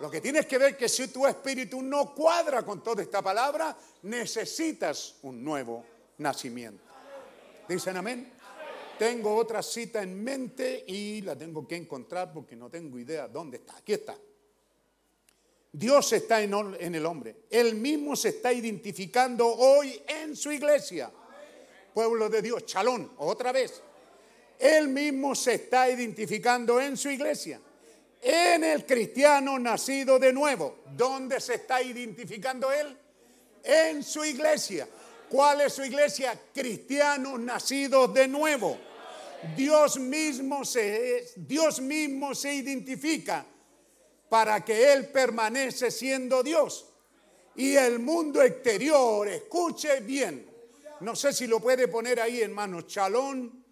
Lo 0.00 0.10
que 0.10 0.20
tienes 0.20 0.46
que 0.46 0.58
ver 0.58 0.76
que 0.76 0.88
si 0.88 1.08
tu 1.08 1.26
espíritu 1.26 1.80
no 1.80 2.14
cuadra 2.14 2.64
con 2.64 2.82
toda 2.82 3.02
esta 3.02 3.22
palabra, 3.22 3.76
necesitas 4.02 5.16
un 5.22 5.44
nuevo 5.44 5.84
nacimiento. 6.18 6.82
¿Dicen 7.68 7.96
amén? 7.96 8.32
Tengo 8.98 9.34
otra 9.34 9.62
cita 9.62 10.02
en 10.02 10.22
mente 10.22 10.84
y 10.86 11.22
la 11.22 11.36
tengo 11.36 11.66
que 11.66 11.76
encontrar 11.76 12.32
porque 12.32 12.56
no 12.56 12.68
tengo 12.68 12.98
idea 12.98 13.28
dónde 13.28 13.58
está. 13.58 13.76
Aquí 13.76 13.92
está. 13.92 14.16
Dios 15.74 16.12
está 16.12 16.42
en, 16.42 16.94
el 16.94 17.06
hombre. 17.06 17.44
Él 17.48 17.74
mismo 17.76 18.14
se 18.14 18.28
está 18.28 18.52
identificando 18.52 19.46
hoy 19.46 20.02
en 20.06 20.36
su 20.36 20.52
iglesia. 20.52 21.10
Pueblo 21.94 22.28
de 22.28 22.42
Dios, 22.42 22.66
chalón, 22.66 23.12
otra 23.16 23.52
vez. 23.52 23.82
Él 24.58 24.88
mismo 24.88 25.34
se 25.34 25.54
está 25.54 25.88
identificando 25.88 26.78
en 26.78 26.96
su 26.98 27.08
iglesia. 27.08 27.58
En 28.20 28.62
el 28.64 28.84
cristiano 28.84 29.58
nacido 29.58 30.18
de 30.18 30.32
nuevo. 30.32 30.80
¿Dónde 30.94 31.40
se 31.40 31.54
está 31.54 31.82
identificando 31.82 32.70
él? 32.70 32.94
En 33.64 34.02
su 34.02 34.24
iglesia. 34.26 34.86
¿Cuál 35.30 35.62
es 35.62 35.72
su 35.72 35.84
iglesia? 35.84 36.38
Cristianos 36.52 37.40
nacidos 37.40 38.12
de 38.12 38.28
nuevo. 38.28 38.76
Dios 39.56 39.98
mismo 39.98 40.66
se, 40.66 41.32
Dios 41.36 41.80
mismo 41.80 42.34
se 42.34 42.54
identifica 42.54 43.46
para 44.32 44.64
que 44.64 44.94
Él 44.94 45.08
permanece 45.08 45.90
siendo 45.90 46.42
Dios. 46.42 46.86
Y 47.54 47.76
el 47.76 47.98
mundo 47.98 48.40
exterior, 48.40 49.28
escuche 49.28 50.00
bien, 50.00 50.50
no 51.00 51.14
sé 51.14 51.34
si 51.34 51.46
lo 51.46 51.60
puede 51.60 51.86
poner 51.86 52.18
ahí, 52.18 52.40
hermano, 52.40 52.80
Chalón 52.80 53.62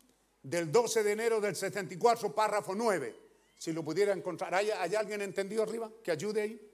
del 0.42 0.70
12 0.70 1.02
de 1.02 1.12
enero 1.12 1.40
del 1.40 1.56
74, 1.56 2.34
párrafo 2.34 2.74
9, 2.74 3.16
si 3.56 3.72
lo 3.72 3.82
pudiera 3.82 4.12
encontrar. 4.12 4.54
¿Hay, 4.54 4.70
¿Hay 4.70 4.94
alguien 4.94 5.22
entendido 5.22 5.62
arriba 5.62 5.90
que 6.04 6.10
ayude 6.10 6.42
ahí? 6.42 6.70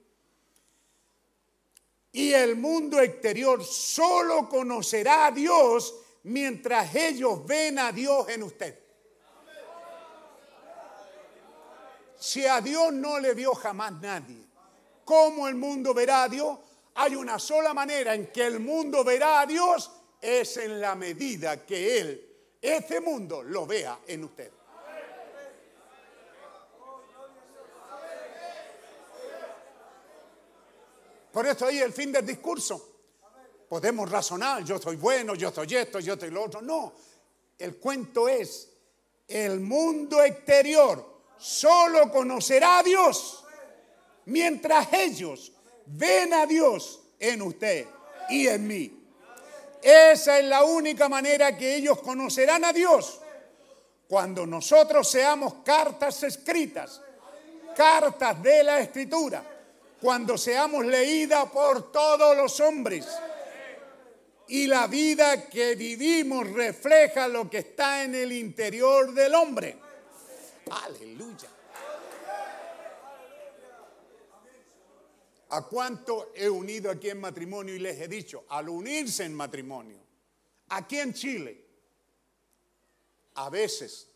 Y 2.11 2.33
el 2.33 2.57
mundo 2.57 2.99
exterior 2.99 3.63
solo 3.63 4.49
conocerá 4.49 5.27
a 5.27 5.31
Dios 5.31 5.95
mientras 6.23 6.93
ellos 6.93 7.45
ven 7.45 7.79
a 7.79 7.93
Dios 7.93 8.27
en 8.27 8.43
usted. 8.43 8.86
Si 12.19 12.45
a 12.45 12.61
Dios 12.61 12.93
no 12.93 13.19
le 13.19 13.33
vio 13.33 13.53
jamás 13.53 13.93
nadie, 14.01 14.43
¿cómo 15.05 15.47
el 15.47 15.55
mundo 15.55 15.93
verá 15.93 16.23
a 16.23 16.29
Dios? 16.29 16.57
Hay 16.95 17.15
una 17.15 17.37
sola 17.37 17.73
manera 17.73 18.15
en 18.15 18.27
que 18.31 18.45
el 18.45 18.59
mundo 18.59 19.03
verá 19.03 19.41
a 19.41 19.45
Dios, 19.45 19.91
es 20.19 20.57
en 20.57 20.81
la 20.81 20.95
medida 20.95 21.63
que 21.63 21.99
Él, 21.99 22.35
ese 22.59 22.99
mundo, 23.01 23.43
lo 23.43 23.67
vea 23.67 23.99
en 24.07 24.23
usted. 24.23 24.51
Por 31.31 31.45
eso 31.45 31.67
ahí 31.67 31.77
el 31.77 31.93
fin 31.93 32.11
del 32.11 32.25
discurso. 32.25 32.95
Podemos 33.69 34.09
razonar, 34.09 34.63
yo 34.63 34.79
soy 34.79 34.95
bueno, 34.95 35.35
yo 35.35 35.51
soy 35.51 35.75
esto, 35.75 35.99
yo 35.99 36.17
soy 36.17 36.31
lo 36.31 36.45
otro. 36.45 36.63
No, 36.63 36.93
el 37.59 37.77
cuento 37.77 38.27
es, 38.27 38.69
el 39.27 39.59
mundo 39.59 40.23
exterior 40.23 41.16
solo 41.37 42.11
conocerá 42.11 42.79
a 42.79 42.83
Dios 42.83 43.43
mientras 44.25 44.91
ellos 44.93 45.51
ven 45.85 46.33
a 46.33 46.45
Dios 46.45 46.99
en 47.19 47.41
usted 47.41 47.85
y 48.29 48.47
en 48.47 48.67
mí. 48.67 48.93
Esa 49.81 50.39
es 50.39 50.45
la 50.45 50.63
única 50.63 51.07
manera 51.07 51.55
que 51.55 51.75
ellos 51.75 51.99
conocerán 52.01 52.65
a 52.65 52.73
Dios. 52.73 53.21
Cuando 54.07 54.45
nosotros 54.45 55.09
seamos 55.09 55.55
cartas 55.63 56.23
escritas, 56.23 57.01
cartas 57.75 58.41
de 58.41 58.63
la 58.63 58.79
escritura 58.79 59.43
cuando 60.01 60.37
seamos 60.37 60.85
leídas 60.85 61.49
por 61.49 61.91
todos 61.91 62.35
los 62.35 62.59
hombres. 62.59 63.07
Y 64.47 64.67
la 64.67 64.87
vida 64.87 65.49
que 65.49 65.75
vivimos 65.75 66.49
refleja 66.51 67.27
lo 67.27 67.49
que 67.49 67.59
está 67.59 68.03
en 68.03 68.15
el 68.15 68.31
interior 68.31 69.13
del 69.13 69.35
hombre. 69.35 69.75
Aleluya. 70.69 71.49
¿A 75.49 75.65
cuánto 75.65 76.33
he 76.35 76.49
unido 76.49 76.91
aquí 76.91 77.09
en 77.09 77.21
matrimonio 77.21 77.73
y 77.73 77.79
les 77.79 77.99
he 78.01 78.07
dicho? 78.07 78.45
Al 78.49 78.67
unirse 78.67 79.23
en 79.23 79.33
matrimonio, 79.33 79.99
aquí 80.69 80.99
en 80.99 81.13
Chile, 81.13 81.65
a 83.35 83.49
veces 83.49 84.09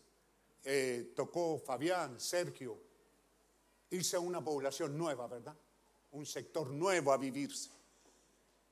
eh, 0.64 1.12
tocó 1.16 1.58
Fabián, 1.58 2.20
Sergio, 2.20 2.78
irse 3.90 4.16
a 4.16 4.20
una 4.20 4.44
población 4.44 4.96
nueva, 4.96 5.26
¿verdad? 5.26 5.56
Un 6.12 6.26
sector 6.26 6.68
nuevo 6.70 7.12
a 7.12 7.16
vivirse. 7.16 7.70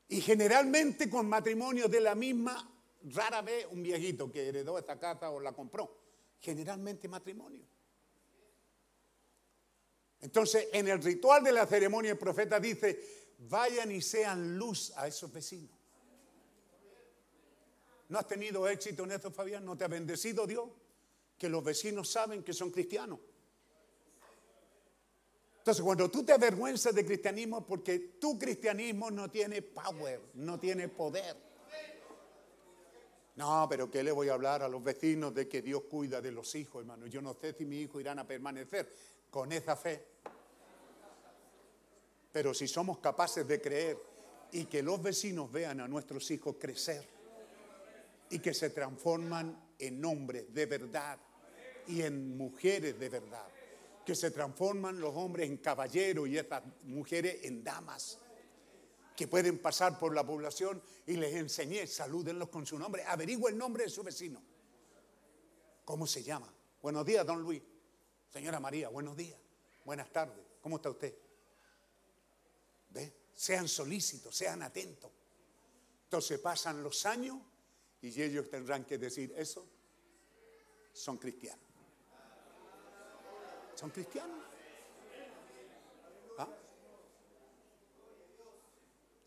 Y 0.09 0.21
generalmente 0.21 1.09
con 1.09 1.29
matrimonio 1.29 1.89
de 1.89 2.01
la 2.01 2.15
misma, 2.15 2.69
rara 3.05 3.41
vez 3.41 3.67
un 3.71 3.83
viejito 3.83 4.31
que 4.31 4.49
heredó 4.49 4.77
esta 4.79 4.99
casa 4.99 5.31
o 5.31 5.41
la 5.41 5.53
compró. 5.53 6.00
Generalmente 6.41 7.09
matrimonio. 7.09 7.65
Entonces, 10.21 10.69
en 10.73 10.89
el 10.89 11.03
ritual 11.03 11.43
de 11.43 11.53
la 11.53 11.67
ceremonia, 11.67 12.13
el 12.13 12.19
profeta 12.19 12.61
dice, 12.61 13.35
vayan 13.39 13.91
y 13.93 14.03
sean 14.03 14.59
luz 14.59 14.93
a 14.97 15.07
esos 15.07 15.33
vecinos. 15.33 15.71
¿No 18.09 18.19
has 18.19 18.27
tenido 18.27 18.69
éxito 18.69 19.05
en 19.05 19.13
esto, 19.13 19.31
Fabián? 19.31 19.65
¿No 19.65 19.77
te 19.77 19.85
ha 19.85 19.89
bendecido 19.89 20.47
Dios? 20.47 20.69
Que 21.39 21.49
los 21.49 21.63
vecinos 21.63 22.11
saben 22.11 22.43
que 22.43 22.53
son 22.53 22.71
cristianos. 22.71 23.21
Entonces, 25.59 25.85
cuando 25.85 26.11
tú 26.11 26.25
te 26.25 26.33
avergüenzas 26.33 26.95
de 26.95 27.05
cristianismo, 27.05 27.67
porque 27.67 27.99
tu 28.21 28.39
cristianismo 28.39 29.11
no 29.11 29.31
tiene 29.31 29.63
power, 29.63 30.21
no 30.35 30.59
tiene 30.59 30.89
poder. 30.89 31.50
No, 33.37 33.67
pero 33.69 33.91
¿qué 33.91 34.03
le 34.03 34.13
voy 34.13 34.29
a 34.29 34.35
hablar 34.35 34.63
a 34.63 34.69
los 34.69 34.83
vecinos 34.83 35.35
de 35.35 35.49
que 35.49 35.63
Dios 35.63 35.83
cuida 35.89 36.21
de 36.21 36.33
los 36.33 36.55
hijos, 36.55 36.81
hermano? 36.81 37.07
Yo 37.07 37.23
no 37.23 37.35
sé 37.35 37.55
si 37.55 37.65
mis 37.65 37.85
hijos 37.85 38.01
irán 38.01 38.19
a 38.19 38.27
permanecer 38.27 38.89
con 39.31 39.53
esa 39.53 39.77
fe. 39.77 40.05
Pero 42.33 42.53
si 42.55 42.69
somos 42.69 42.99
capaces 42.99 43.47
de 43.47 43.61
creer 43.61 43.99
y 44.53 44.65
que 44.65 44.83
los 44.83 45.03
vecinos 45.03 45.51
vean 45.51 45.81
a 45.81 45.89
nuestros 45.89 46.31
hijos 46.31 46.57
crecer 46.59 47.07
y 48.31 48.39
que 48.39 48.55
se 48.55 48.71
transforman 48.71 49.71
en 49.79 50.05
hombres 50.05 50.53
de 50.53 50.67
verdad 50.67 51.19
y 51.87 52.03
en 52.03 52.37
mujeres 52.37 52.99
de 52.99 53.09
verdad, 53.09 53.47
que 54.05 54.15
se 54.15 54.31
transforman 54.31 55.01
los 55.01 55.15
hombres 55.17 55.49
en 55.49 55.57
caballeros 55.59 56.29
y 56.29 56.39
estas 56.39 56.63
mujeres 56.85 57.45
en 57.45 57.65
damas, 57.65 58.19
que 59.21 59.29
pueden 59.29 59.59
pasar 59.59 59.99
por 59.99 60.15
la 60.15 60.25
población 60.25 60.83
y 61.07 61.13
les 61.13 61.35
enseñé, 61.35 61.87
salúdenlos 61.87 62.49
con 62.49 62.65
su 62.65 62.79
nombre, 62.79 63.05
averigua 63.05 63.51
el 63.51 63.59
nombre 63.59 63.85
de 63.85 63.91
su 63.91 64.03
vecino. 64.03 64.43
¿Cómo 65.85 66.07
se 66.07 66.23
llama? 66.23 66.51
Buenos 66.81 67.05
días, 67.05 67.27
don 67.27 67.43
Luis. 67.43 67.61
Señora 68.33 68.59
María, 68.59 68.89
buenos 68.89 69.15
días. 69.15 69.39
Buenas 69.85 70.11
tardes. 70.11 70.43
¿Cómo 70.63 70.77
está 70.77 70.89
usted? 70.89 71.15
¿Ve? 72.89 73.13
Sean 73.35 73.69
solícitos, 73.69 74.35
sean 74.35 74.63
atentos. 74.63 75.11
Entonces 76.05 76.39
pasan 76.39 76.83
los 76.83 77.05
años 77.05 77.37
y 78.01 78.23
ellos 78.23 78.49
tendrán 78.49 78.87
que 78.87 78.97
decir 78.97 79.35
eso. 79.37 79.67
Son 80.95 81.19
cristianos. 81.19 81.67
Son 83.75 83.91
cristianos. 83.91 84.50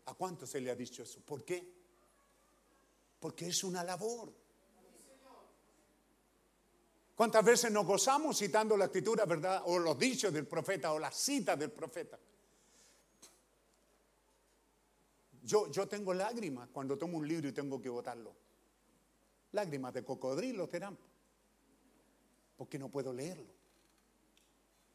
¿A 0.06 0.14
cuánto 0.14 0.46
se 0.46 0.60
le 0.60 0.70
ha 0.70 0.76
dicho 0.76 1.02
eso? 1.02 1.20
¿Por 1.20 1.44
qué? 1.44 1.72
Porque 3.18 3.48
es 3.48 3.64
una 3.64 3.82
labor. 3.82 4.32
¿Cuántas 7.14 7.44
veces 7.44 7.70
nos 7.70 7.86
gozamos 7.86 8.36
citando 8.36 8.76
la 8.76 8.86
escritura, 8.86 9.24
verdad? 9.24 9.62
O 9.66 9.78
los 9.78 9.98
dichos 9.98 10.32
del 10.32 10.46
profeta 10.46 10.92
o 10.92 10.98
las 10.98 11.14
citas 11.14 11.58
del 11.58 11.70
profeta. 11.70 12.18
Yo, 15.42 15.70
yo 15.70 15.86
tengo 15.86 16.12
lágrimas 16.12 16.68
cuando 16.72 16.98
tomo 16.98 17.18
un 17.18 17.28
libro 17.28 17.48
y 17.48 17.52
tengo 17.52 17.80
que 17.80 17.88
votarlo. 17.88 18.34
Lágrimas 19.52 19.94
de 19.94 20.04
cocodrilo 20.04 20.66
serán. 20.66 20.98
Porque 22.56 22.78
no 22.78 22.88
puedo 22.88 23.12
leerlo. 23.12 23.52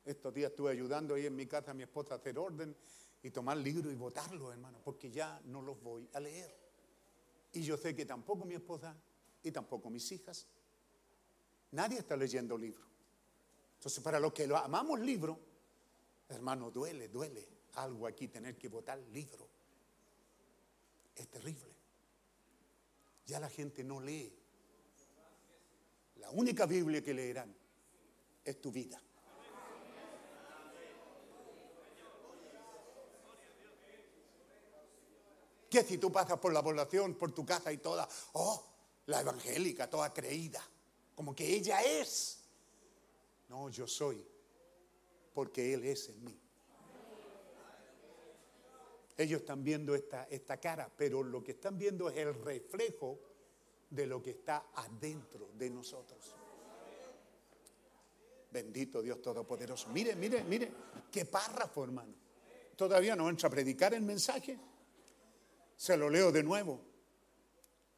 Estos 0.03 0.33
días 0.33 0.51
estuve 0.51 0.71
ayudando 0.71 1.15
ahí 1.15 1.25
en 1.25 1.35
mi 1.35 1.45
casa 1.45 1.71
a 1.71 1.73
mi 1.73 1.83
esposa 1.83 2.15
a 2.15 2.17
hacer 2.17 2.37
orden 2.37 2.75
y 3.21 3.31
tomar 3.31 3.57
libro 3.57 3.91
y 3.91 3.95
votarlo, 3.95 4.51
hermano, 4.51 4.79
porque 4.83 5.11
ya 5.11 5.41
no 5.45 5.61
los 5.61 5.81
voy 5.81 6.09
a 6.13 6.19
leer. 6.19 6.55
Y 7.53 7.61
yo 7.61 7.77
sé 7.77 7.95
que 7.95 8.05
tampoco 8.05 8.45
mi 8.45 8.55
esposa 8.55 8.95
y 9.43 9.51
tampoco 9.51 9.89
mis 9.89 10.11
hijas 10.11 10.47
Nadie 11.71 11.99
está 11.99 12.15
leyendo 12.17 12.57
libros. 12.57 12.87
Entonces, 13.75 14.03
para 14.03 14.19
los 14.19 14.33
que 14.33 14.47
lo 14.47 14.57
amamos 14.57 14.99
libro, 14.99 15.39
hermano, 16.27 16.71
duele, 16.71 17.09
duele 17.09 17.47
algo 17.75 18.07
aquí 18.07 18.27
tener 18.27 18.57
que 18.57 18.67
votar 18.67 18.97
libro. 19.13 19.47
Es 21.15 21.27
terrible. 21.29 21.75
Ya 23.25 23.39
la 23.39 23.49
gente 23.49 23.83
no 23.83 23.99
lee. 23.99 24.35
La 26.15 26.31
única 26.31 26.65
Biblia 26.65 27.03
que 27.03 27.13
leerán 27.13 27.55
es 28.43 28.59
tu 28.59 28.71
vida. 28.71 29.01
¿Qué 35.69 35.83
si 35.83 35.97
tú 35.97 36.11
pasas 36.11 36.39
por 36.39 36.51
la 36.51 36.63
población, 36.63 37.15
por 37.15 37.31
tu 37.31 37.45
casa 37.45 37.71
y 37.71 37.77
toda, 37.77 38.07
oh, 38.33 38.63
la 39.05 39.21
evangélica, 39.21 39.89
toda 39.89 40.13
creída? 40.13 40.61
como 41.19 41.35
que 41.35 41.53
ella 41.53 41.81
es. 41.81 42.39
No, 43.49 43.69
yo 43.69 43.85
soy, 43.85 44.25
porque 45.33 45.73
Él 45.73 45.83
es 45.83 46.07
en 46.07 46.23
mí. 46.23 46.39
Ellos 49.17 49.41
están 49.41 49.61
viendo 49.61 49.93
esta, 49.95 50.29
esta 50.29 50.55
cara, 50.61 50.89
pero 50.95 51.21
lo 51.21 51.43
que 51.43 51.51
están 51.51 51.77
viendo 51.77 52.07
es 52.07 52.15
el 52.15 52.33
reflejo 52.35 53.19
de 53.89 54.07
lo 54.07 54.23
que 54.23 54.29
está 54.29 54.67
adentro 54.75 55.49
de 55.55 55.69
nosotros. 55.69 56.33
Bendito 58.49 59.01
Dios 59.01 59.21
Todopoderoso. 59.21 59.89
Mire, 59.89 60.15
mire, 60.15 60.45
mire, 60.45 60.71
qué 61.11 61.25
párrafo, 61.25 61.83
hermano. 61.83 62.13
Todavía 62.77 63.13
no 63.17 63.27
entra 63.27 63.47
a 63.47 63.51
predicar 63.51 63.93
el 63.93 64.03
mensaje. 64.03 64.57
Se 65.79 65.95
lo 65.95 66.09
leo 66.09 66.29
de 66.29 66.43
nuevo. 66.43 66.81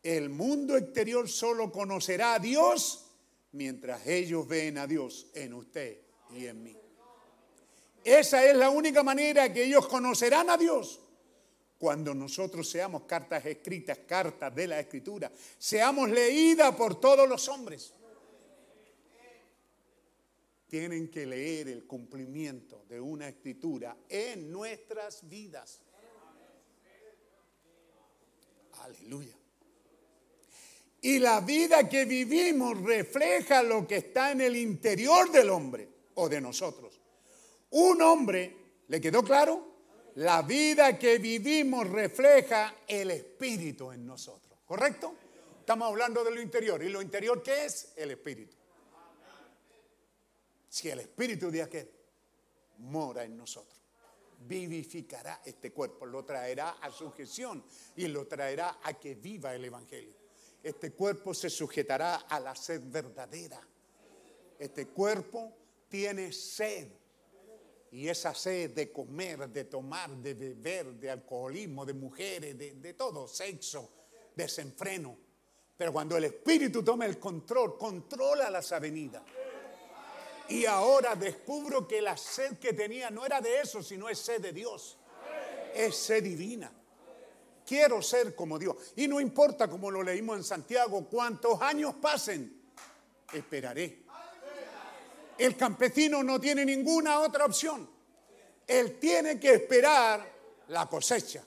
El 0.03 0.29
mundo 0.29 0.77
exterior 0.77 1.27
solo 1.27 1.71
conocerá 1.71 2.35
a 2.35 2.39
Dios 2.39 3.07
mientras 3.53 4.05
ellos 4.05 4.47
ven 4.47 4.77
a 4.77 4.85
Dios 4.85 5.31
en 5.33 5.55
usted 5.55 5.97
y 6.29 6.45
en 6.45 6.61
mí. 6.61 6.77
Esa 8.03 8.45
es 8.45 8.55
la 8.55 8.69
única 8.69 9.01
manera 9.01 9.51
que 9.51 9.63
ellos 9.63 9.87
conocerán 9.87 10.51
a 10.51 10.57
Dios. 10.57 10.99
Cuando 11.79 12.13
nosotros 12.13 12.69
seamos 12.69 13.05
cartas 13.05 13.43
escritas, 13.47 13.97
cartas 14.05 14.53
de 14.53 14.67
la 14.67 14.79
escritura, 14.79 15.31
seamos 15.57 16.07
leídas 16.07 16.75
por 16.75 16.99
todos 16.99 17.27
los 17.27 17.49
hombres. 17.49 17.95
Tienen 20.67 21.09
que 21.09 21.25
leer 21.25 21.69
el 21.69 21.87
cumplimiento 21.87 22.85
de 22.87 23.01
una 23.01 23.27
escritura 23.27 23.97
en 24.07 24.51
nuestras 24.51 25.27
vidas. 25.27 25.81
Aleluya. 28.81 29.35
Y 31.01 31.19
la 31.19 31.41
vida 31.41 31.89
que 31.89 32.05
vivimos 32.05 32.79
refleja 32.81 33.63
lo 33.63 33.87
que 33.87 33.97
está 33.97 34.31
en 34.31 34.41
el 34.41 34.55
interior 34.55 35.31
del 35.31 35.49
hombre 35.49 35.89
o 36.15 36.29
de 36.29 36.39
nosotros. 36.39 36.99
Un 37.71 38.01
hombre, 38.01 38.55
¿le 38.87 39.01
quedó 39.01 39.23
claro? 39.23 39.71
La 40.15 40.41
vida 40.43 40.99
que 40.99 41.17
vivimos 41.17 41.89
refleja 41.89 42.75
el 42.87 43.11
espíritu 43.11 43.91
en 43.91 44.05
nosotros. 44.05 44.59
¿Correcto? 44.65 45.15
Estamos 45.59 45.87
hablando 45.87 46.23
de 46.23 46.31
lo 46.31 46.41
interior. 46.41 46.83
¿Y 46.83 46.89
lo 46.89 47.01
interior 47.01 47.41
qué 47.41 47.65
es? 47.65 47.93
El 47.95 48.11
espíritu. 48.11 48.55
Si 50.69 50.89
el 50.89 50.99
espíritu 50.99 51.49
de 51.49 51.63
aquel 51.63 51.89
mora 52.77 53.23
en 53.23 53.37
nosotros, 53.37 53.80
vivificará 54.47 55.41
este 55.45 55.71
cuerpo, 55.71 56.05
lo 56.05 56.23
traerá 56.23 56.71
a 56.81 56.91
sujeción 56.91 57.63
y 57.95 58.07
lo 58.07 58.27
traerá 58.27 58.79
a 58.83 58.93
que 58.93 59.15
viva 59.15 59.53
el 59.53 59.65
Evangelio 59.65 60.21
este 60.63 60.91
cuerpo 60.91 61.33
se 61.33 61.49
sujetará 61.49 62.15
a 62.15 62.39
la 62.39 62.55
sed 62.55 62.81
verdadera. 62.85 63.59
Este 64.59 64.87
cuerpo 64.87 65.51
tiene 65.89 66.31
sed. 66.31 66.87
Y 67.91 68.07
esa 68.07 68.33
sed 68.33 68.71
de 68.71 68.91
comer, 68.91 69.49
de 69.49 69.65
tomar, 69.65 70.09
de 70.17 70.33
beber, 70.33 70.93
de 70.93 71.09
alcoholismo, 71.09 71.85
de 71.85 71.93
mujeres, 71.93 72.57
de, 72.57 72.93
todo, 72.93 73.27
sexo, 73.27 73.89
desenfreno. 74.35 75.17
Pero 75.75 75.91
cuando 75.91 76.15
el 76.15 76.25
Espíritu 76.25 76.83
toma 76.83 77.05
el 77.05 77.19
control, 77.19 77.77
controla 77.77 78.49
las 78.49 78.71
avenidas. 78.71 79.23
Y 80.51 80.65
ahora 80.65 81.15
descubro 81.15 81.87
que 81.87 82.01
la 82.01 82.17
sed 82.17 82.57
que 82.59 82.73
tenía 82.73 83.09
no 83.09 83.25
era 83.25 83.39
de 83.39 83.61
eso, 83.61 83.81
sino 83.81 84.09
es 84.09 84.19
sed 84.19 84.41
de 84.41 84.51
Dios. 84.51 84.97
Es 85.73 85.95
sed 85.95 86.21
divina. 86.21 86.69
Quiero 87.65 88.01
ser 88.01 88.35
como 88.35 88.59
Dios. 88.59 88.75
Y 88.97 89.07
no 89.07 89.21
importa, 89.21 89.69
como 89.69 89.89
lo 89.89 90.03
leímos 90.03 90.35
en 90.35 90.43
Santiago, 90.43 91.07
cuántos 91.09 91.61
años 91.61 91.95
pasen, 92.01 92.63
esperaré. 93.31 94.03
El 95.37 95.55
campesino 95.55 96.21
no 96.21 96.37
tiene 96.37 96.65
ninguna 96.65 97.21
otra 97.21 97.45
opción. 97.45 97.89
Él 98.67 98.99
tiene 98.99 99.39
que 99.39 99.53
esperar 99.53 100.29
la 100.67 100.85
cosecha. 100.87 101.45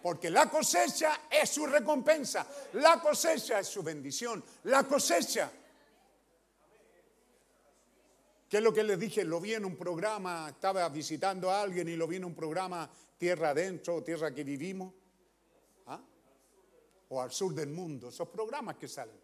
Porque 0.00 0.30
la 0.30 0.48
cosecha 0.48 1.22
es 1.28 1.50
su 1.50 1.66
recompensa. 1.66 2.46
La 2.74 3.00
cosecha 3.00 3.58
es 3.58 3.66
su 3.66 3.82
bendición. 3.82 4.44
La 4.62 4.84
cosecha 4.84 5.50
¿Qué 8.48 8.58
es 8.58 8.62
lo 8.62 8.72
que 8.72 8.84
les 8.84 8.98
dije? 8.98 9.24
Lo 9.24 9.40
vi 9.40 9.54
en 9.54 9.64
un 9.64 9.76
programa, 9.76 10.48
estaba 10.50 10.88
visitando 10.88 11.50
a 11.50 11.62
alguien 11.62 11.88
y 11.88 11.96
lo 11.96 12.06
vi 12.06 12.16
en 12.16 12.24
un 12.24 12.34
programa 12.34 12.88
Tierra 13.18 13.50
Adentro, 13.50 14.04
Tierra 14.04 14.32
que 14.32 14.44
vivimos. 14.44 14.94
¿Ah? 15.86 16.00
O 17.08 17.20
al 17.20 17.32
sur 17.32 17.52
del 17.52 17.70
mundo, 17.70 18.08
esos 18.08 18.28
programas 18.28 18.76
que 18.76 18.86
salen. 18.86 19.18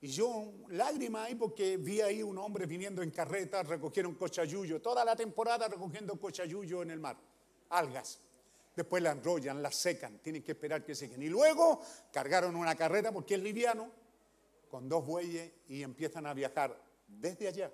Y 0.00 0.08
yo, 0.08 0.54
lágrima 0.68 1.24
ahí 1.24 1.34
porque 1.34 1.76
vi 1.76 2.00
ahí 2.00 2.22
un 2.22 2.38
hombre 2.38 2.64
viniendo 2.64 3.02
en 3.02 3.10
carreta, 3.10 3.62
recogieron 3.62 4.14
cochayuyo, 4.14 4.80
toda 4.80 5.04
la 5.04 5.14
temporada 5.14 5.68
recogiendo 5.68 6.18
cochayuyo 6.18 6.82
en 6.82 6.92
el 6.92 7.00
mar, 7.00 7.18
algas. 7.68 8.20
Después 8.74 9.02
la 9.02 9.10
enrollan, 9.10 9.60
la 9.60 9.70
secan, 9.70 10.18
tienen 10.20 10.42
que 10.42 10.52
esperar 10.52 10.82
que 10.82 10.94
sequen. 10.94 11.22
Y 11.22 11.28
luego 11.28 11.82
cargaron 12.10 12.56
una 12.56 12.74
carreta 12.74 13.12
porque 13.12 13.34
es 13.34 13.42
liviano, 13.42 13.90
con 14.70 14.88
dos 14.88 15.04
bueyes 15.04 15.52
y 15.68 15.82
empiezan 15.82 16.24
a 16.24 16.32
viajar 16.32 16.80
desde 17.06 17.48
allá 17.48 17.70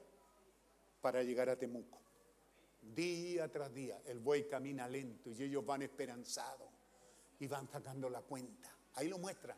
para 1.00 1.22
llegar 1.22 1.48
a 1.48 1.58
Temuco. 1.58 1.98
Día 2.94 3.50
tras 3.50 3.72
día, 3.74 4.00
el 4.06 4.20
buey 4.20 4.48
camina 4.48 4.88
lento 4.88 5.30
y 5.32 5.42
ellos 5.42 5.64
van 5.66 5.82
esperanzados 5.82 6.68
y 7.40 7.46
van 7.46 7.68
sacando 7.68 8.08
la 8.08 8.22
cuenta. 8.22 8.70
Ahí 8.94 9.08
lo 9.08 9.18
muestra. 9.18 9.56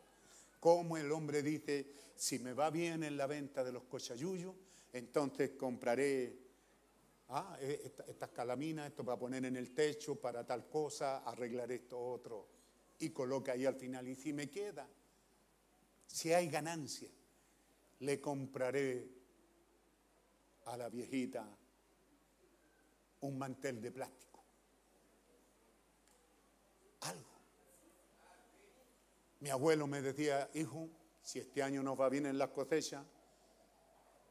Cómo 0.59 0.97
el 0.97 1.11
hombre 1.11 1.41
dice, 1.41 1.93
si 2.15 2.39
me 2.39 2.53
va 2.53 2.69
bien 2.69 3.03
en 3.03 3.15
la 3.15 3.27
venta 3.27 3.63
de 3.63 3.71
los 3.71 3.83
cochayuyos, 3.83 4.53
entonces 4.91 5.51
compraré 5.51 6.37
ah, 7.29 7.57
e, 7.61 7.81
esta- 7.85 8.03
estas 8.05 8.29
calaminas, 8.31 8.87
esto 8.87 9.05
para 9.05 9.19
poner 9.19 9.45
en 9.45 9.55
el 9.55 9.71
techo, 9.73 10.15
para 10.15 10.45
tal 10.45 10.67
cosa, 10.67 11.19
arreglar 11.19 11.71
esto 11.71 11.99
otro. 11.99 12.47
Y 12.99 13.11
coloca 13.11 13.51
ahí 13.53 13.65
al 13.65 13.75
final, 13.75 14.07
y 14.07 14.15
si 14.15 14.33
me 14.33 14.49
queda, 14.49 14.87
si 16.07 16.33
hay 16.33 16.49
ganancia, 16.49 17.09
le 17.99 18.19
compraré 18.19 19.07
a 20.69 20.77
la 20.77 20.87
viejita 20.87 21.45
un 23.21 23.37
mantel 23.37 23.81
de 23.81 23.91
plástico. 23.91 24.43
Algo. 27.01 27.29
Mi 29.39 29.49
abuelo 29.49 29.87
me 29.87 30.01
decía, 30.01 30.49
hijo, 30.53 30.89
si 31.21 31.39
este 31.39 31.63
año 31.63 31.81
nos 31.81 31.99
va 31.99 32.07
bien 32.09 32.27
en 32.27 32.37
las 32.37 32.49
cosechas, 32.49 33.03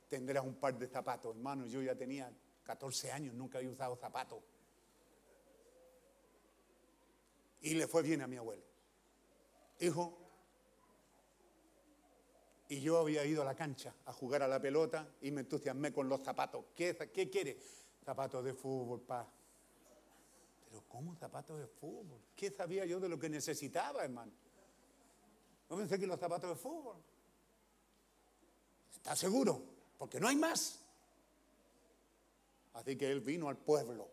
tendrás 0.08 0.44
un 0.44 0.54
par 0.54 0.78
de 0.78 0.86
zapatos. 0.86 1.34
Hermano, 1.34 1.66
yo 1.66 1.82
ya 1.82 1.96
tenía 1.96 2.32
14 2.62 3.10
años, 3.10 3.34
nunca 3.34 3.58
había 3.58 3.70
usado 3.70 3.96
zapatos. 3.96 4.42
Y 7.62 7.74
le 7.74 7.88
fue 7.88 8.02
bien 8.02 8.22
a 8.22 8.28
mi 8.28 8.36
abuelo. 8.36 8.62
Hijo, 9.80 10.27
y 12.68 12.80
yo 12.80 12.98
había 12.98 13.24
ido 13.24 13.42
a 13.42 13.44
la 13.44 13.54
cancha 13.54 13.94
a 14.04 14.12
jugar 14.12 14.42
a 14.42 14.48
la 14.48 14.60
pelota 14.60 15.08
y 15.22 15.30
me 15.30 15.40
entusiasmé 15.40 15.92
con 15.92 16.08
los 16.08 16.22
zapatos. 16.22 16.66
¿Qué, 16.74 16.94
qué 17.12 17.30
quiere? 17.30 17.58
Zapatos 18.04 18.44
de 18.44 18.52
fútbol, 18.52 19.00
pa. 19.00 19.26
Pero 20.68 20.84
¿cómo 20.86 21.14
zapatos 21.16 21.58
de 21.58 21.66
fútbol? 21.66 22.20
¿Qué 22.36 22.50
sabía 22.50 22.84
yo 22.84 23.00
de 23.00 23.08
lo 23.08 23.18
que 23.18 23.30
necesitaba, 23.30 24.04
hermano? 24.04 24.32
No 25.70 25.76
pensé 25.76 25.98
que 25.98 26.06
los 26.06 26.20
zapatos 26.20 26.50
de 26.50 26.56
fútbol. 26.56 26.96
¿Está 28.94 29.16
seguro? 29.16 29.62
Porque 29.96 30.20
no 30.20 30.28
hay 30.28 30.36
más. 30.36 30.84
Así 32.74 32.96
que 32.96 33.10
él 33.10 33.20
vino 33.20 33.48
al 33.48 33.56
pueblo. 33.56 34.10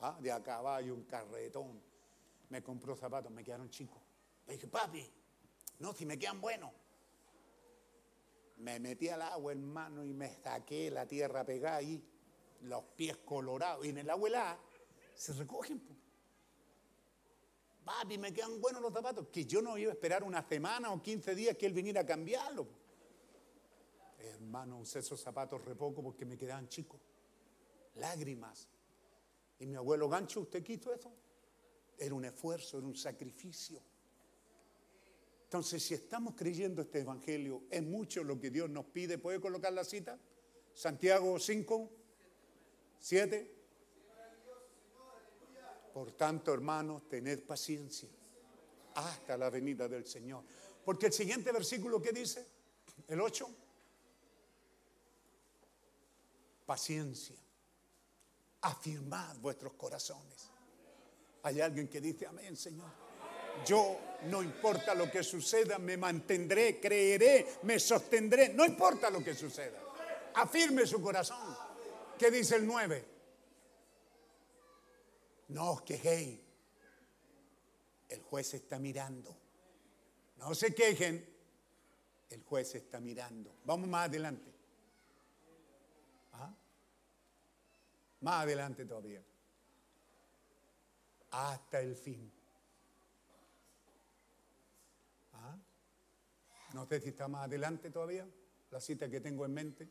Ah, 0.00 0.18
de 0.20 0.30
a 0.30 0.42
caballo, 0.42 0.94
un 0.94 1.04
carretón. 1.04 1.80
Me 2.50 2.62
compró 2.62 2.94
zapatos, 2.94 3.32
me 3.32 3.42
quedaron 3.42 3.70
chicos. 3.70 4.02
Le 4.46 4.54
dije, 4.54 4.66
papi, 4.66 5.10
no, 5.78 5.94
si 5.94 6.04
me 6.04 6.18
quedan 6.18 6.40
buenos. 6.40 6.70
Me 8.62 8.78
metí 8.78 9.08
al 9.08 9.22
agua, 9.22 9.50
hermano, 9.50 10.04
y 10.04 10.14
me 10.14 10.32
saqué 10.36 10.88
la 10.88 11.04
tierra 11.04 11.44
pegada 11.44 11.78
ahí, 11.78 12.00
los 12.60 12.84
pies 12.96 13.16
colorados. 13.24 13.84
Y 13.84 13.88
en 13.88 13.98
el 13.98 14.08
agua 14.08 14.56
se 15.16 15.32
recogen. 15.32 15.82
Papi, 17.84 18.18
me 18.18 18.32
quedan 18.32 18.60
buenos 18.60 18.80
los 18.80 18.92
zapatos. 18.92 19.26
Que 19.32 19.44
yo 19.44 19.60
no 19.62 19.76
iba 19.76 19.90
a 19.90 19.94
esperar 19.94 20.22
una 20.22 20.46
semana 20.48 20.92
o 20.92 21.02
15 21.02 21.34
días 21.34 21.56
que 21.56 21.66
él 21.66 21.72
viniera 21.72 22.02
a 22.02 22.06
cambiarlo. 22.06 22.68
Hermano, 24.20 24.78
usé 24.78 25.00
esos 25.00 25.20
zapatos 25.20 25.64
re 25.64 25.74
poco 25.74 26.00
porque 26.00 26.24
me 26.24 26.38
quedaban 26.38 26.68
chicos. 26.68 27.00
Lágrimas. 27.96 28.68
Y 29.58 29.66
mi 29.66 29.74
abuelo 29.74 30.08
Gancho, 30.08 30.42
¿usted 30.42 30.62
quiso 30.62 30.94
eso? 30.94 31.12
Era 31.98 32.14
un 32.14 32.24
esfuerzo, 32.24 32.78
era 32.78 32.86
un 32.86 32.94
sacrificio. 32.94 33.82
Entonces, 35.52 35.82
si 35.82 35.92
estamos 35.92 36.34
creyendo 36.34 36.80
este 36.80 37.00
evangelio, 37.00 37.64
es 37.68 37.82
mucho 37.82 38.24
lo 38.24 38.40
que 38.40 38.48
Dios 38.48 38.70
nos 38.70 38.86
pide. 38.86 39.18
¿Puede 39.18 39.38
colocar 39.38 39.70
la 39.70 39.84
cita? 39.84 40.18
Santiago 40.72 41.38
5, 41.38 41.90
7. 42.98 43.54
Por 45.92 46.12
tanto, 46.12 46.54
hermanos, 46.54 47.06
tened 47.06 47.40
paciencia 47.40 48.08
hasta 48.94 49.36
la 49.36 49.50
venida 49.50 49.86
del 49.88 50.06
Señor. 50.06 50.42
Porque 50.86 51.08
el 51.08 51.12
siguiente 51.12 51.52
versículo, 51.52 52.00
¿qué 52.00 52.12
dice? 52.12 52.48
El 53.06 53.20
8. 53.20 53.46
Paciencia. 56.64 57.36
Afirmad 58.62 59.36
vuestros 59.36 59.74
corazones. 59.74 60.48
Hay 61.42 61.60
alguien 61.60 61.88
que 61.88 62.00
dice, 62.00 62.26
amén, 62.26 62.56
Señor. 62.56 63.11
Yo, 63.66 63.98
no 64.24 64.42
importa 64.42 64.94
lo 64.94 65.10
que 65.10 65.22
suceda, 65.22 65.78
me 65.78 65.96
mantendré, 65.96 66.80
creeré, 66.80 67.58
me 67.62 67.78
sostendré. 67.78 68.50
No 68.50 68.64
importa 68.64 69.10
lo 69.10 69.22
que 69.22 69.34
suceda. 69.34 69.78
Afirme 70.34 70.86
su 70.86 71.00
corazón. 71.02 71.56
¿Qué 72.18 72.30
dice 72.30 72.56
el 72.56 72.66
9? 72.66 73.04
No 75.48 75.72
os 75.72 75.82
quejéis. 75.82 76.40
El 78.08 78.22
juez 78.22 78.54
está 78.54 78.78
mirando. 78.78 79.36
No 80.36 80.54
se 80.54 80.74
quejen. 80.74 81.28
El 82.30 82.42
juez 82.42 82.74
está 82.74 83.00
mirando. 83.00 83.56
Vamos 83.64 83.88
más 83.88 84.08
adelante. 84.08 84.52
¿Ah? 86.32 86.54
Más 88.20 88.42
adelante 88.42 88.84
todavía. 88.84 89.22
Hasta 91.30 91.80
el 91.80 91.96
fin. 91.96 92.32
No 96.74 96.86
sé 96.86 97.00
si 97.00 97.10
está 97.10 97.28
más 97.28 97.44
adelante 97.44 97.90
todavía, 97.90 98.26
la 98.70 98.80
cita 98.80 99.10
que 99.10 99.20
tengo 99.20 99.44
en 99.44 99.52
mente. 99.52 99.88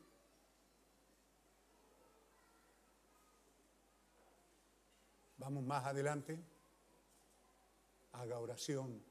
Vamos 5.38 5.64
más 5.64 5.86
adelante. 5.86 6.40
Haga 8.14 8.40
oración. 8.40 9.04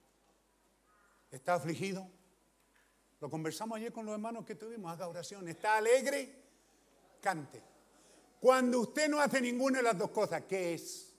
¿Está 1.31 1.55
afligido? 1.55 2.09
Lo 3.21 3.29
conversamos 3.29 3.77
ayer 3.77 3.93
con 3.93 4.07
los 4.07 4.15
hermanos 4.15 4.45
que 4.45 4.55
tuvimos. 4.55 4.93
Haga 4.93 5.09
oración. 5.09 5.49
¿Está 5.49 5.77
alegre? 5.77 6.43
Cante. 7.21 7.63
Cuando 8.41 8.81
usted 8.81 9.09
no 9.09 9.21
hace 9.21 9.41
ninguna 9.41 9.79
de 9.79 9.85
las 9.85 9.99
dos 9.99 10.11
cosas, 10.11 10.43
¿qué 10.45 10.75
es? 10.75 11.15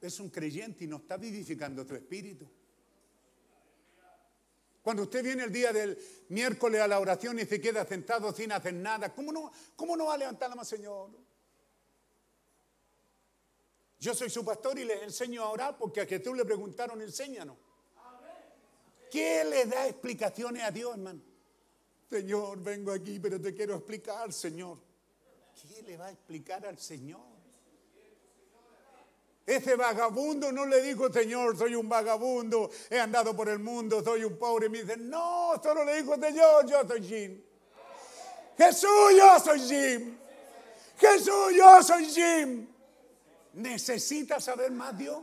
Es 0.00 0.18
un 0.20 0.30
creyente 0.30 0.84
y 0.84 0.86
no 0.86 0.96
está 0.96 1.16
vivificando 1.16 1.84
tu 1.84 1.94
espíritu. 1.94 2.50
Cuando 4.86 5.02
usted 5.02 5.24
viene 5.24 5.42
el 5.42 5.52
día 5.52 5.72
del 5.72 5.98
miércoles 6.28 6.80
a 6.80 6.86
la 6.86 7.00
oración 7.00 7.40
y 7.40 7.44
se 7.44 7.60
queda 7.60 7.84
sentado 7.84 8.32
sin 8.32 8.52
hacer 8.52 8.72
nada, 8.72 9.12
¿cómo 9.12 9.32
no, 9.32 9.50
cómo 9.74 9.96
no 9.96 10.06
va 10.06 10.14
a 10.14 10.18
levantar 10.18 10.48
la 10.48 10.54
mano, 10.54 10.64
Señor? 10.64 11.10
Yo 13.98 14.14
soy 14.14 14.30
su 14.30 14.44
pastor 14.44 14.78
y 14.78 14.84
les 14.84 15.02
enseño 15.02 15.42
a 15.42 15.48
orar 15.48 15.76
porque 15.76 16.02
a 16.02 16.06
Jesús 16.06 16.36
le 16.36 16.44
preguntaron, 16.44 17.02
enséñanos. 17.02 17.56
¿Qué 19.10 19.44
le 19.44 19.66
da 19.66 19.88
explicaciones 19.88 20.62
a 20.62 20.70
Dios, 20.70 20.92
hermano? 20.92 21.20
Señor, 22.08 22.62
vengo 22.62 22.92
aquí, 22.92 23.18
pero 23.18 23.40
te 23.40 23.52
quiero 23.52 23.74
explicar, 23.74 24.32
Señor. 24.32 24.78
¿Qué 25.62 25.82
le 25.82 25.96
va 25.96 26.06
a 26.06 26.10
explicar 26.12 26.64
al 26.64 26.78
Señor? 26.78 27.35
Ese 29.46 29.76
vagabundo 29.76 30.50
no 30.50 30.66
le 30.66 30.82
dijo, 30.82 31.12
Señor, 31.12 31.56
soy 31.56 31.76
un 31.76 31.88
vagabundo, 31.88 32.68
he 32.90 32.98
andado 32.98 33.36
por 33.36 33.48
el 33.48 33.60
mundo, 33.60 34.02
soy 34.02 34.24
un 34.24 34.36
pobre. 34.36 34.66
Y 34.66 34.70
me 34.70 34.82
dice, 34.82 34.96
no, 34.96 35.52
solo 35.62 35.84
le 35.84 36.02
dijo, 36.02 36.16
Señor, 36.16 36.66
yo 36.66 36.86
soy 36.86 37.02
Jim. 37.02 37.42
Jesús, 38.58 39.12
yo 39.16 39.38
soy 39.38 39.60
Jim. 39.60 40.18
Jesús, 40.98 41.54
yo 41.56 41.82
soy 41.82 42.06
Jim. 42.06 42.66
¿Necesita 43.52 44.40
saber 44.40 44.72
más 44.72 44.98
Dios? 44.98 45.22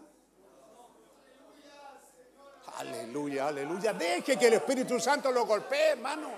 Aleluya, 2.77 3.50
aleluya. 3.50 3.92
Deje 3.92 4.38
que 4.38 4.48
el 4.48 4.53
Espíritu 4.53 5.00
Santo 5.02 5.32
lo 5.34 5.45
golpee, 5.45 5.92
hermano. 5.92 6.32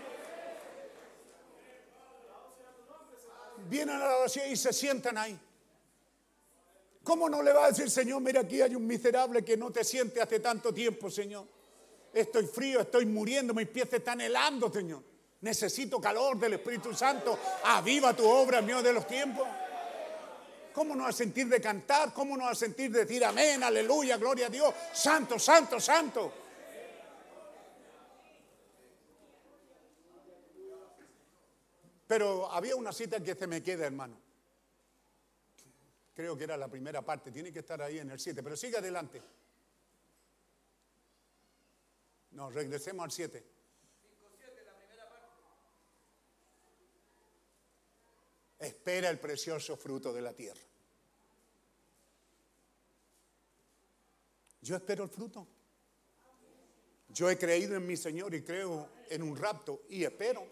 Vienen 3.69 3.95
a 3.95 4.07
la 4.07 4.17
oración 4.17 4.49
y 4.49 4.55
se 4.55 4.73
sientan 4.73 5.17
ahí. 5.19 5.39
¿Cómo 7.05 7.29
no 7.29 7.43
le 7.43 7.53
va 7.53 7.65
a 7.65 7.67
decir, 7.67 7.87
Señor, 7.87 8.19
mira 8.19 8.41
aquí 8.41 8.63
hay 8.63 8.73
un 8.73 8.87
miserable 8.87 9.45
que 9.45 9.55
no 9.55 9.69
te 9.71 9.83
siente 9.83 10.19
hace 10.19 10.39
tanto 10.39 10.73
tiempo, 10.73 11.11
Señor? 11.11 11.45
Estoy 12.11 12.47
frío, 12.47 12.81
estoy 12.81 13.05
muriendo, 13.05 13.53
mis 13.53 13.67
pies 13.67 13.87
se 13.91 13.97
están 13.97 14.21
helando, 14.21 14.73
Señor. 14.73 15.03
Necesito 15.41 16.01
calor 16.01 16.39
del 16.39 16.53
Espíritu 16.53 16.95
Santo. 16.95 17.37
Aviva 17.65 18.15
tu 18.15 18.27
obra 18.27 18.57
en 18.57 18.65
medio 18.65 18.81
de 18.81 18.91
los 18.91 19.05
tiempos. 19.05 19.47
¿Cómo 20.73 20.95
no 20.95 21.05
a 21.05 21.11
sentir 21.11 21.47
de 21.47 21.61
cantar? 21.61 22.11
¿Cómo 22.11 22.35
no 22.35 22.47
a 22.47 22.55
sentir 22.55 22.89
de 22.89 23.05
decir 23.05 23.23
amén, 23.23 23.61
aleluya, 23.61 24.17
gloria 24.17 24.47
a 24.47 24.49
Dios? 24.49 24.73
Santo, 24.91 25.37
santo, 25.37 25.79
santo. 25.79 26.33
Pero 32.07 32.51
había 32.51 32.75
una 32.75 32.91
cita 32.91 33.19
que 33.19 33.35
se 33.35 33.45
me 33.45 33.61
queda, 33.61 33.85
hermano. 33.85 34.24
Creo 36.15 36.37
que 36.37 36.45
era 36.45 36.55
la 36.55 36.69
primera 36.69 37.01
parte, 37.01 37.29
tiene 37.29 37.51
que 37.51 37.59
estar 37.59 37.81
ahí 37.81 37.99
en 37.99 38.09
el 38.09 38.19
7, 38.19 38.41
pero 38.41 38.55
sigue 38.55 38.77
adelante. 38.77 39.21
No, 42.31 42.49
regresemos 42.49 43.03
al 43.03 43.11
7. 43.11 43.43
Espera 48.59 49.09
el 49.09 49.19
precioso 49.19 49.75
fruto 49.75 50.13
de 50.13 50.21
la 50.21 50.33
tierra. 50.33 50.61
Yo 54.61 54.77
espero 54.77 55.03
el 55.03 55.09
fruto. 55.09 55.45
Yo 57.09 57.29
he 57.29 57.37
creído 57.37 57.75
en 57.75 57.85
mi 57.85 57.97
Señor 57.97 58.33
y 58.33 58.41
creo 58.41 58.89
en 59.09 59.21
un 59.21 59.35
rapto 59.35 59.83
y 59.89 60.05
espero. 60.05 60.47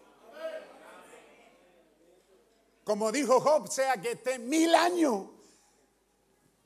Como 2.84 3.10
dijo 3.10 3.40
Job, 3.40 3.68
sea 3.68 4.00
que 4.00 4.12
esté 4.12 4.38
mil 4.38 4.74
años 4.74 5.33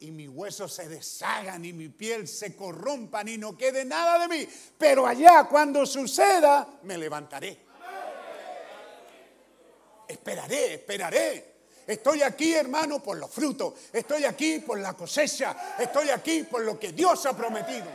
y 0.00 0.10
mis 0.12 0.28
huesos 0.28 0.72
se 0.72 0.88
deshagan 0.88 1.64
y 1.64 1.72
mi 1.72 1.88
piel 1.88 2.28
se 2.28 2.54
corrompan 2.54 3.26
y 3.28 3.36
no 3.36 3.56
quede 3.56 3.84
nada 3.84 4.18
de 4.18 4.28
mí. 4.28 4.48
Pero 4.76 5.06
allá 5.06 5.44
cuando 5.44 5.84
suceda, 5.84 6.68
me 6.82 6.96
levantaré. 6.96 7.58
Esperaré, 10.06 10.74
esperaré. 10.74 11.58
Estoy 11.86 12.22
aquí, 12.22 12.54
hermano, 12.54 13.02
por 13.02 13.16
los 13.16 13.30
frutos. 13.30 13.74
Estoy 13.92 14.24
aquí 14.24 14.60
por 14.60 14.78
la 14.78 14.92
cosecha. 14.94 15.74
Estoy 15.78 16.10
aquí 16.10 16.44
por 16.44 16.62
lo 16.62 16.78
que 16.78 16.92
Dios 16.92 17.26
ha 17.26 17.36
prometido. 17.36 17.86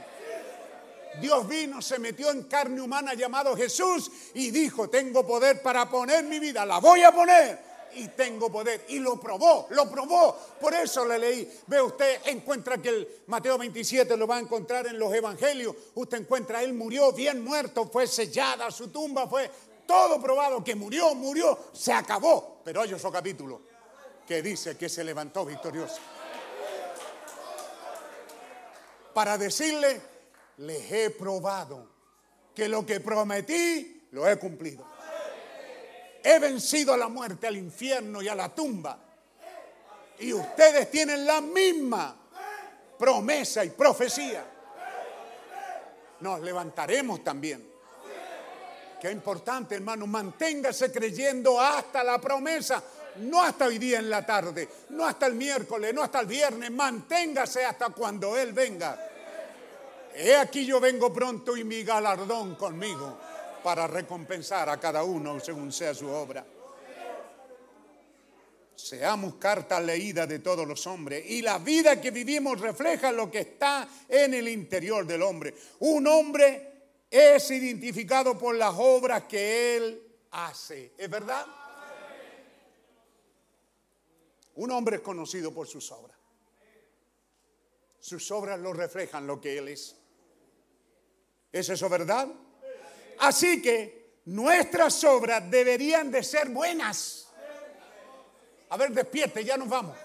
Dios 1.21 1.47
vino, 1.47 1.81
se 1.81 1.99
metió 1.99 2.31
en 2.31 2.43
carne 2.43 2.81
humana 2.81 3.13
llamado 3.13 3.55
Jesús 3.55 4.11
y 4.33 4.49
dijo, 4.49 4.89
tengo 4.89 5.25
poder 5.25 5.61
para 5.61 5.87
poner 5.87 6.23
mi 6.23 6.39
vida, 6.39 6.65
la 6.65 6.79
voy 6.79 7.03
a 7.03 7.11
poner 7.11 7.72
y 7.95 8.07
tengo 8.09 8.51
poder. 8.51 8.85
Y 8.89 8.99
lo 8.99 9.19
probó, 9.19 9.67
lo 9.71 9.89
probó. 9.89 10.37
Por 10.59 10.73
eso 10.73 11.05
le 11.05 11.19
leí. 11.19 11.59
Ve 11.67 11.81
usted, 11.81 12.21
encuentra 12.25 12.77
que 12.77 12.89
el 12.89 13.07
Mateo 13.27 13.57
27 13.57 14.15
lo 14.17 14.27
va 14.27 14.37
a 14.37 14.39
encontrar 14.39 14.87
en 14.87 14.99
los 14.99 15.13
evangelios. 15.13 15.75
Usted 15.95 16.19
encuentra, 16.19 16.61
él 16.63 16.73
murió 16.73 17.11
bien 17.11 17.43
muerto, 17.43 17.87
fue 17.87 18.07
sellada 18.07 18.71
su 18.71 18.89
tumba, 18.89 19.27
fue 19.27 19.49
todo 19.85 20.21
probado 20.21 20.63
que 20.63 20.75
murió, 20.75 21.13
murió, 21.15 21.57
se 21.73 21.93
acabó. 21.93 22.61
Pero 22.63 22.81
hay 22.81 22.93
otro 22.93 23.11
capítulo 23.11 23.61
que 24.27 24.41
dice 24.41 24.77
que 24.77 24.89
se 24.89 25.03
levantó 25.03 25.45
victorioso. 25.45 25.97
Para 29.13 29.37
decirle, 29.37 30.01
les 30.57 30.91
he 30.91 31.09
probado 31.11 31.87
que 32.55 32.67
lo 32.67 32.85
que 32.85 32.99
prometí 32.99 34.07
lo 34.11 34.27
he 34.27 34.37
cumplido 34.37 34.92
he 36.23 36.39
vencido 36.39 36.93
a 36.93 36.97
la 36.97 37.09
muerte, 37.09 37.47
al 37.47 37.57
infierno 37.57 38.21
y 38.21 38.29
a 38.29 38.35
la 38.35 38.49
tumba. 38.49 38.97
Y 40.19 40.31
ustedes 40.31 40.89
tienen 40.89 41.25
la 41.25 41.41
misma 41.41 42.15
promesa 42.97 43.65
y 43.65 43.71
profecía. 43.71 44.45
Nos 46.21 46.39
levantaremos 46.39 47.23
también. 47.23 47.73
Qué 49.01 49.11
importante, 49.11 49.75
hermano, 49.75 50.07
manténgase 50.07 50.89
creyendo 50.89 51.59
hasta 51.59 52.05
la 52.05 52.21
promesa, 52.21 52.81
no 53.17 53.43
hasta 53.43 53.65
hoy 53.65 53.77
día 53.77 53.99
en 53.99 54.09
la 54.09 54.25
tarde, 54.25 54.69
no 54.91 55.05
hasta 55.05 55.25
el 55.25 55.33
miércoles, 55.33 55.93
no 55.93 56.01
hasta 56.01 56.21
el 56.21 56.27
viernes, 56.27 56.71
manténgase 56.71 57.65
hasta 57.65 57.89
cuando 57.89 58.37
Él 58.37 58.53
venga. 58.53 58.97
He 60.15 60.37
aquí 60.37 60.65
yo 60.65 60.79
vengo 60.79 61.11
pronto 61.11 61.57
y 61.57 61.65
mi 61.65 61.83
galardón 61.83 62.55
conmigo 62.55 63.17
para 63.63 63.87
recompensar 63.87 64.69
a 64.69 64.79
cada 64.79 65.03
uno 65.03 65.39
según 65.39 65.71
sea 65.71 65.93
su 65.93 66.07
obra. 66.09 66.45
Seamos 68.75 69.35
cartas 69.35 69.81
leídas 69.81 70.27
de 70.27 70.39
todos 70.39 70.67
los 70.67 70.85
hombres 70.87 71.23
y 71.25 71.41
la 71.41 71.57
vida 71.59 72.01
que 72.01 72.11
vivimos 72.11 72.59
refleja 72.59 73.11
lo 73.11 73.31
que 73.31 73.39
está 73.39 73.87
en 74.09 74.33
el 74.33 74.47
interior 74.49 75.05
del 75.05 75.21
hombre. 75.21 75.53
Un 75.79 76.05
hombre 76.07 76.71
es 77.09 77.49
identificado 77.51 78.37
por 78.37 78.55
las 78.55 78.73
obras 78.77 79.23
que 79.23 79.77
él 79.77 80.03
hace. 80.31 80.91
¿Es 80.97 81.09
verdad? 81.09 81.45
Un 84.55 84.71
hombre 84.71 84.97
es 84.97 85.01
conocido 85.01 85.53
por 85.53 85.67
sus 85.67 85.91
obras. 85.91 86.17
Sus 87.99 88.29
obras 88.31 88.59
lo 88.59 88.73
reflejan 88.73 89.25
lo 89.25 89.39
que 89.39 89.57
él 89.57 89.69
es. 89.69 89.95
¿Es 91.51 91.69
eso 91.69 91.87
verdad? 91.87 92.27
Así 93.19 93.61
que 93.61 94.21
nuestras 94.25 95.03
obras 95.03 95.49
deberían 95.49 96.11
de 96.11 96.23
ser 96.23 96.49
buenas. 96.49 97.27
A 98.69 98.77
ver, 98.77 98.91
despierte, 98.91 99.43
ya 99.43 99.57
nos 99.57 99.69
vamos. 99.69 99.95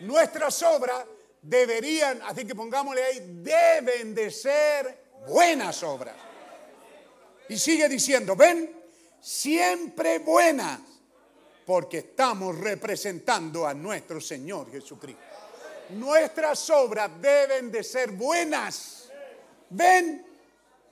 Nuestras 0.00 0.62
obras 0.62 1.04
deberían, 1.40 2.20
así 2.22 2.44
que 2.44 2.54
pongámosle 2.54 3.02
ahí, 3.02 3.20
deben 3.42 4.14
de 4.14 4.30
ser 4.30 5.06
buenas 5.26 5.82
obras. 5.82 6.14
Y 7.48 7.56
sigue 7.58 7.88
diciendo, 7.88 8.34
ven, 8.34 8.74
siempre 9.20 10.18
buenas, 10.18 10.80
porque 11.64 11.98
estamos 11.98 12.58
representando 12.58 13.66
a 13.66 13.74
nuestro 13.74 14.20
Señor 14.20 14.70
Jesucristo. 14.70 15.22
Nuestras 15.90 16.68
obras 16.70 17.10
deben 17.20 17.70
de 17.70 17.84
ser 17.84 18.10
buenas. 18.10 19.08
Ven, 19.70 20.26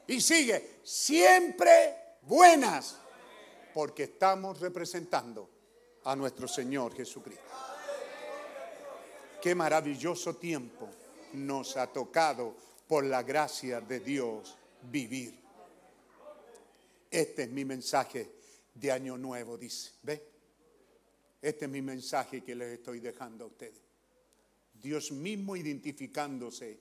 y 0.06 0.20
sigue, 0.20 0.73
siempre 0.84 1.96
buenas, 2.22 2.98
porque 3.72 4.04
estamos 4.04 4.60
representando 4.60 5.50
a 6.04 6.14
nuestro 6.14 6.46
Señor 6.46 6.94
Jesucristo. 6.94 7.42
Qué 9.42 9.54
maravilloso 9.54 10.36
tiempo 10.36 10.88
nos 11.32 11.76
ha 11.76 11.86
tocado 11.92 12.56
por 12.86 13.04
la 13.04 13.22
gracia 13.22 13.80
de 13.80 14.00
Dios 14.00 14.56
vivir. 14.90 15.34
Este 17.10 17.44
es 17.44 17.50
mi 17.50 17.64
mensaje 17.64 18.30
de 18.74 18.92
año 18.92 19.16
nuevo, 19.16 19.56
dice. 19.56 19.92
¿Ve? 20.02 20.22
Este 21.40 21.64
es 21.64 21.70
mi 21.70 21.82
mensaje 21.82 22.42
que 22.42 22.54
les 22.54 22.74
estoy 22.74 23.00
dejando 23.00 23.44
a 23.44 23.48
ustedes. 23.48 23.80
Dios 24.74 25.12
mismo 25.12 25.56
identificándose 25.56 26.78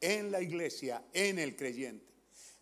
en 0.00 0.30
la 0.30 0.40
iglesia, 0.40 1.04
en 1.12 1.38
el 1.38 1.56
creyente 1.56 2.09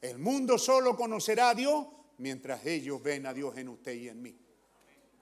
el 0.00 0.18
mundo 0.18 0.58
solo 0.58 0.96
conocerá 0.96 1.50
a 1.50 1.54
Dios 1.54 1.86
mientras 2.18 2.64
ellos 2.66 3.02
ven 3.02 3.26
a 3.26 3.34
Dios 3.34 3.56
en 3.56 3.68
usted 3.68 3.92
y 3.94 4.08
en 4.08 4.22
mí. 4.22 4.36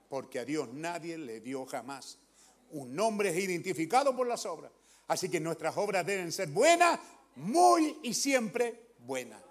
Porque 0.09 0.39
a 0.39 0.45
Dios 0.45 0.69
nadie 0.73 1.17
le 1.17 1.41
dio 1.41 1.65
jamás. 1.65 2.19
Un 2.71 2.95
nombre 2.95 3.29
es 3.29 3.37
identificado 3.37 4.15
por 4.15 4.27
las 4.27 4.45
obras. 4.45 4.71
Así 5.07 5.29
que 5.29 5.39
nuestras 5.39 5.75
obras 5.77 6.05
deben 6.05 6.31
ser 6.31 6.49
buenas, 6.49 6.99
muy 7.35 7.99
y 8.03 8.13
siempre 8.13 8.93
buenas. 8.99 9.41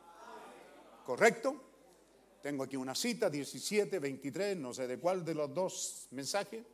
¿Correcto? 1.05 1.63
Tengo 2.43 2.65
aquí 2.65 2.77
una 2.77 2.95
cita, 2.95 3.31
17, 3.31 3.99
23, 3.99 4.57
no 4.57 4.73
sé 4.73 4.87
de 4.87 4.99
cuál 4.99 5.25
de 5.25 5.35
los 5.35 5.53
dos 5.53 6.09
mensajes. 6.11 6.65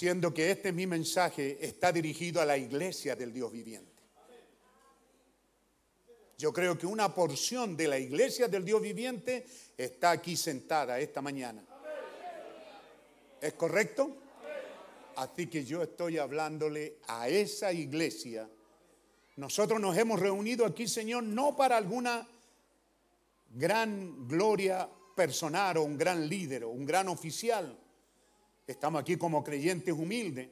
Siendo 0.00 0.32
que 0.32 0.50
este 0.50 0.72
mi 0.72 0.86
mensaje 0.86 1.58
está 1.60 1.92
dirigido 1.92 2.40
a 2.40 2.46
la 2.46 2.56
iglesia 2.56 3.14
del 3.14 3.34
Dios 3.34 3.52
viviente. 3.52 4.02
Yo 6.38 6.54
creo 6.54 6.78
que 6.78 6.86
una 6.86 7.14
porción 7.14 7.76
de 7.76 7.86
la 7.86 7.98
iglesia 7.98 8.48
del 8.48 8.64
Dios 8.64 8.80
viviente 8.80 9.44
está 9.76 10.12
aquí 10.12 10.38
sentada 10.38 10.98
esta 10.98 11.20
mañana. 11.20 11.62
¿Es 13.42 13.52
correcto? 13.52 14.16
Así 15.16 15.48
que 15.48 15.66
yo 15.66 15.82
estoy 15.82 16.16
hablándole 16.16 16.96
a 17.06 17.28
esa 17.28 17.70
iglesia. 17.70 18.48
Nosotros 19.36 19.78
nos 19.78 19.98
hemos 19.98 20.18
reunido 20.18 20.64
aquí, 20.64 20.88
Señor, 20.88 21.24
no 21.24 21.54
para 21.54 21.76
alguna 21.76 22.26
gran 23.50 24.26
gloria 24.26 24.88
personal 25.14 25.76
o 25.76 25.82
un 25.82 25.98
gran 25.98 26.26
líder 26.26 26.64
o 26.64 26.70
un 26.70 26.86
gran 26.86 27.06
oficial 27.08 27.76
Estamos 28.70 29.00
aquí 29.00 29.16
como 29.16 29.42
creyentes 29.42 29.92
humildes. 29.92 30.48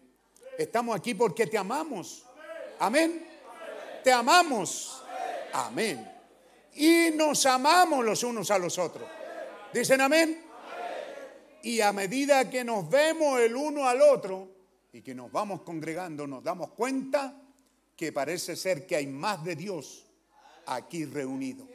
Estamos 0.58 0.96
aquí 0.96 1.14
porque 1.14 1.46
te 1.46 1.56
amamos. 1.56 2.24
Amén. 2.80 3.24
Te 4.02 4.10
amamos. 4.10 5.04
Amén. 5.52 6.04
Y 6.74 7.10
nos 7.14 7.46
amamos 7.46 8.04
los 8.04 8.24
unos 8.24 8.50
a 8.50 8.58
los 8.58 8.76
otros. 8.76 9.08
¿Dicen 9.72 10.00
amén? 10.00 10.42
Y 11.62 11.80
a 11.80 11.92
medida 11.92 12.50
que 12.50 12.64
nos 12.64 12.90
vemos 12.90 13.38
el 13.38 13.54
uno 13.54 13.86
al 13.86 14.02
otro 14.02 14.48
y 14.92 15.00
que 15.00 15.14
nos 15.14 15.30
vamos 15.30 15.62
congregando, 15.62 16.26
nos 16.26 16.42
damos 16.42 16.70
cuenta 16.70 17.40
que 17.94 18.10
parece 18.10 18.56
ser 18.56 18.84
que 18.84 18.96
hay 18.96 19.06
más 19.06 19.44
de 19.44 19.54
Dios 19.54 20.04
aquí 20.66 21.04
reunido. 21.04 21.68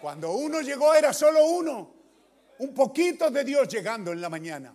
Cuando 0.00 0.30
uno 0.30 0.60
llegó 0.60 0.94
era 0.94 1.12
solo 1.12 1.44
uno, 1.44 1.90
un 2.58 2.72
poquito 2.72 3.32
de 3.32 3.42
Dios 3.42 3.66
llegando 3.66 4.12
en 4.12 4.20
la 4.20 4.28
mañana. 4.28 4.72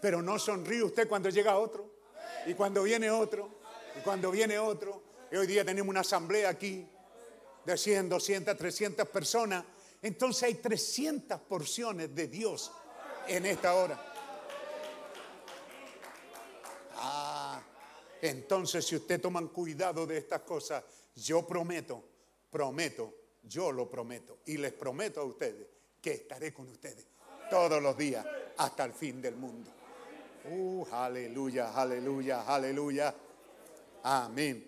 Pero 0.00 0.22
no 0.22 0.38
sonríe 0.38 0.82
usted 0.82 1.08
cuando 1.08 1.28
llega 1.28 1.58
otro, 1.58 1.90
y 2.46 2.54
cuando 2.54 2.82
viene 2.82 3.10
otro, 3.10 3.60
y 3.96 4.00
cuando 4.00 4.30
viene 4.30 4.58
otro. 4.58 5.02
Y 5.30 5.36
hoy 5.36 5.46
día 5.46 5.64
tenemos 5.64 5.90
una 5.90 6.00
asamblea 6.00 6.48
aquí 6.48 6.86
de 7.64 7.76
100, 7.76 8.08
200, 8.08 8.56
300 8.56 9.08
personas. 9.08 9.64
Entonces 10.02 10.42
hay 10.44 10.54
300 10.54 11.40
porciones 11.42 12.14
de 12.14 12.26
Dios 12.26 12.72
en 13.28 13.46
esta 13.46 13.74
hora. 13.74 14.06
Ah, 16.96 17.62
entonces 18.20 18.86
si 18.86 18.96
usted 18.96 19.20
toman 19.20 19.48
cuidado 19.48 20.06
de 20.06 20.18
estas 20.18 20.40
cosas, 20.40 20.82
yo 21.14 21.46
prometo, 21.46 22.02
prometo, 22.50 23.14
yo 23.42 23.72
lo 23.72 23.88
prometo 23.88 24.38
y 24.46 24.56
les 24.56 24.72
prometo 24.72 25.20
a 25.20 25.24
ustedes 25.24 25.66
que 26.00 26.12
estaré 26.12 26.52
con 26.52 26.68
ustedes 26.68 27.06
todos 27.50 27.82
los 27.82 27.96
días 27.96 28.24
hasta 28.56 28.84
el 28.84 28.92
fin 28.92 29.20
del 29.20 29.36
mundo. 29.36 29.79
Uh, 30.44 30.86
aleluya, 30.90 31.72
aleluya, 31.74 32.42
aleluya. 32.46 33.14
Amén. 34.02 34.64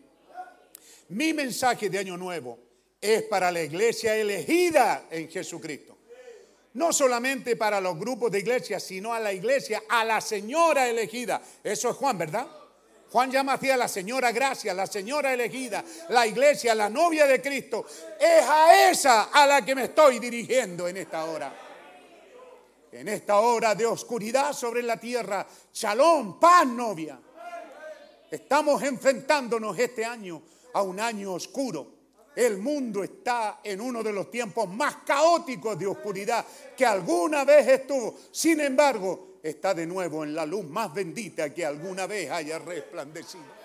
Mi 1.09 1.33
mensaje 1.33 1.89
de 1.89 1.99
Año 1.99 2.17
Nuevo 2.17 2.59
es 3.01 3.23
para 3.23 3.51
la 3.51 3.62
iglesia 3.62 4.15
elegida 4.15 5.07
en 5.10 5.28
Jesucristo. 5.28 5.97
No 6.75 6.92
solamente 6.92 7.57
para 7.57 7.81
los 7.81 7.99
grupos 7.99 8.31
de 8.31 8.39
iglesia, 8.39 8.81
sino 8.81 9.12
a 9.12 9.20
la 9.20 9.33
iglesia, 9.33 9.83
a 9.89 10.05
la 10.05 10.20
señora 10.20 10.89
elegida. 10.89 11.42
Eso 11.62 11.91
es 11.91 11.97
Juan, 11.97 12.17
¿verdad? 12.17 12.47
Juan 13.10 13.31
llama 13.31 13.55
así 13.55 13.68
a 13.68 13.76
la 13.76 13.89
señora 13.89 14.33
gracia, 14.33 14.73
la 14.73 14.86
señora 14.86 15.34
elegida, 15.34 15.84
la 16.09 16.26
iglesia, 16.26 16.75
la 16.75 16.89
novia 16.89 17.26
de 17.26 17.42
Cristo. 17.42 17.84
Es 18.18 18.44
a 18.49 18.91
esa 18.91 19.25
a 19.25 19.47
la 19.47 19.62
que 19.62 19.75
me 19.75 19.84
estoy 19.84 20.18
dirigiendo 20.18 20.89
en 20.89 20.97
esta 20.97 21.25
hora. 21.25 21.52
En 22.92 23.08
esta 23.08 23.40
hora 23.40 23.74
de 23.74 23.86
oscuridad 23.86 24.52
sobre 24.52 24.82
la 24.82 24.98
tierra, 24.98 25.46
shalom, 25.72 26.38
paz, 26.38 26.66
novia. 26.66 27.18
Estamos 28.30 28.82
enfrentándonos 28.82 29.78
este 29.78 30.04
año 30.04 30.42
a 30.74 30.82
un 30.82 31.00
año 31.00 31.32
oscuro. 31.32 31.86
El 32.36 32.58
mundo 32.58 33.02
está 33.02 33.60
en 33.64 33.80
uno 33.80 34.02
de 34.02 34.12
los 34.12 34.30
tiempos 34.30 34.68
más 34.68 34.96
caóticos 35.06 35.78
de 35.78 35.86
oscuridad 35.86 36.44
que 36.76 36.84
alguna 36.84 37.46
vez 37.46 37.66
estuvo. 37.66 38.14
Sin 38.30 38.60
embargo, 38.60 39.38
está 39.42 39.72
de 39.72 39.86
nuevo 39.86 40.22
en 40.22 40.34
la 40.34 40.44
luz 40.44 40.64
más 40.66 40.92
bendita 40.92 41.52
que 41.52 41.64
alguna 41.64 42.06
vez 42.06 42.30
haya 42.30 42.58
resplandecido. 42.58 43.61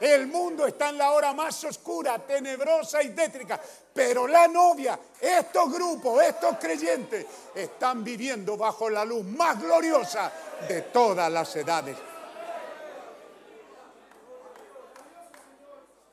El 0.00 0.26
mundo 0.26 0.66
está 0.66 0.90
en 0.90 0.98
la 0.98 1.12
hora 1.12 1.32
más 1.32 1.62
oscura, 1.64 2.18
tenebrosa 2.18 3.02
y 3.02 3.10
tétrica. 3.10 3.60
Pero 3.92 4.26
la 4.26 4.48
novia, 4.48 4.98
estos 5.20 5.72
grupos, 5.72 6.22
estos 6.22 6.58
creyentes, 6.58 7.26
están 7.54 8.02
viviendo 8.02 8.56
bajo 8.56 8.90
la 8.90 9.04
luz 9.04 9.24
más 9.24 9.60
gloriosa 9.60 10.32
de 10.68 10.82
todas 10.82 11.30
las 11.30 11.54
edades. 11.56 11.96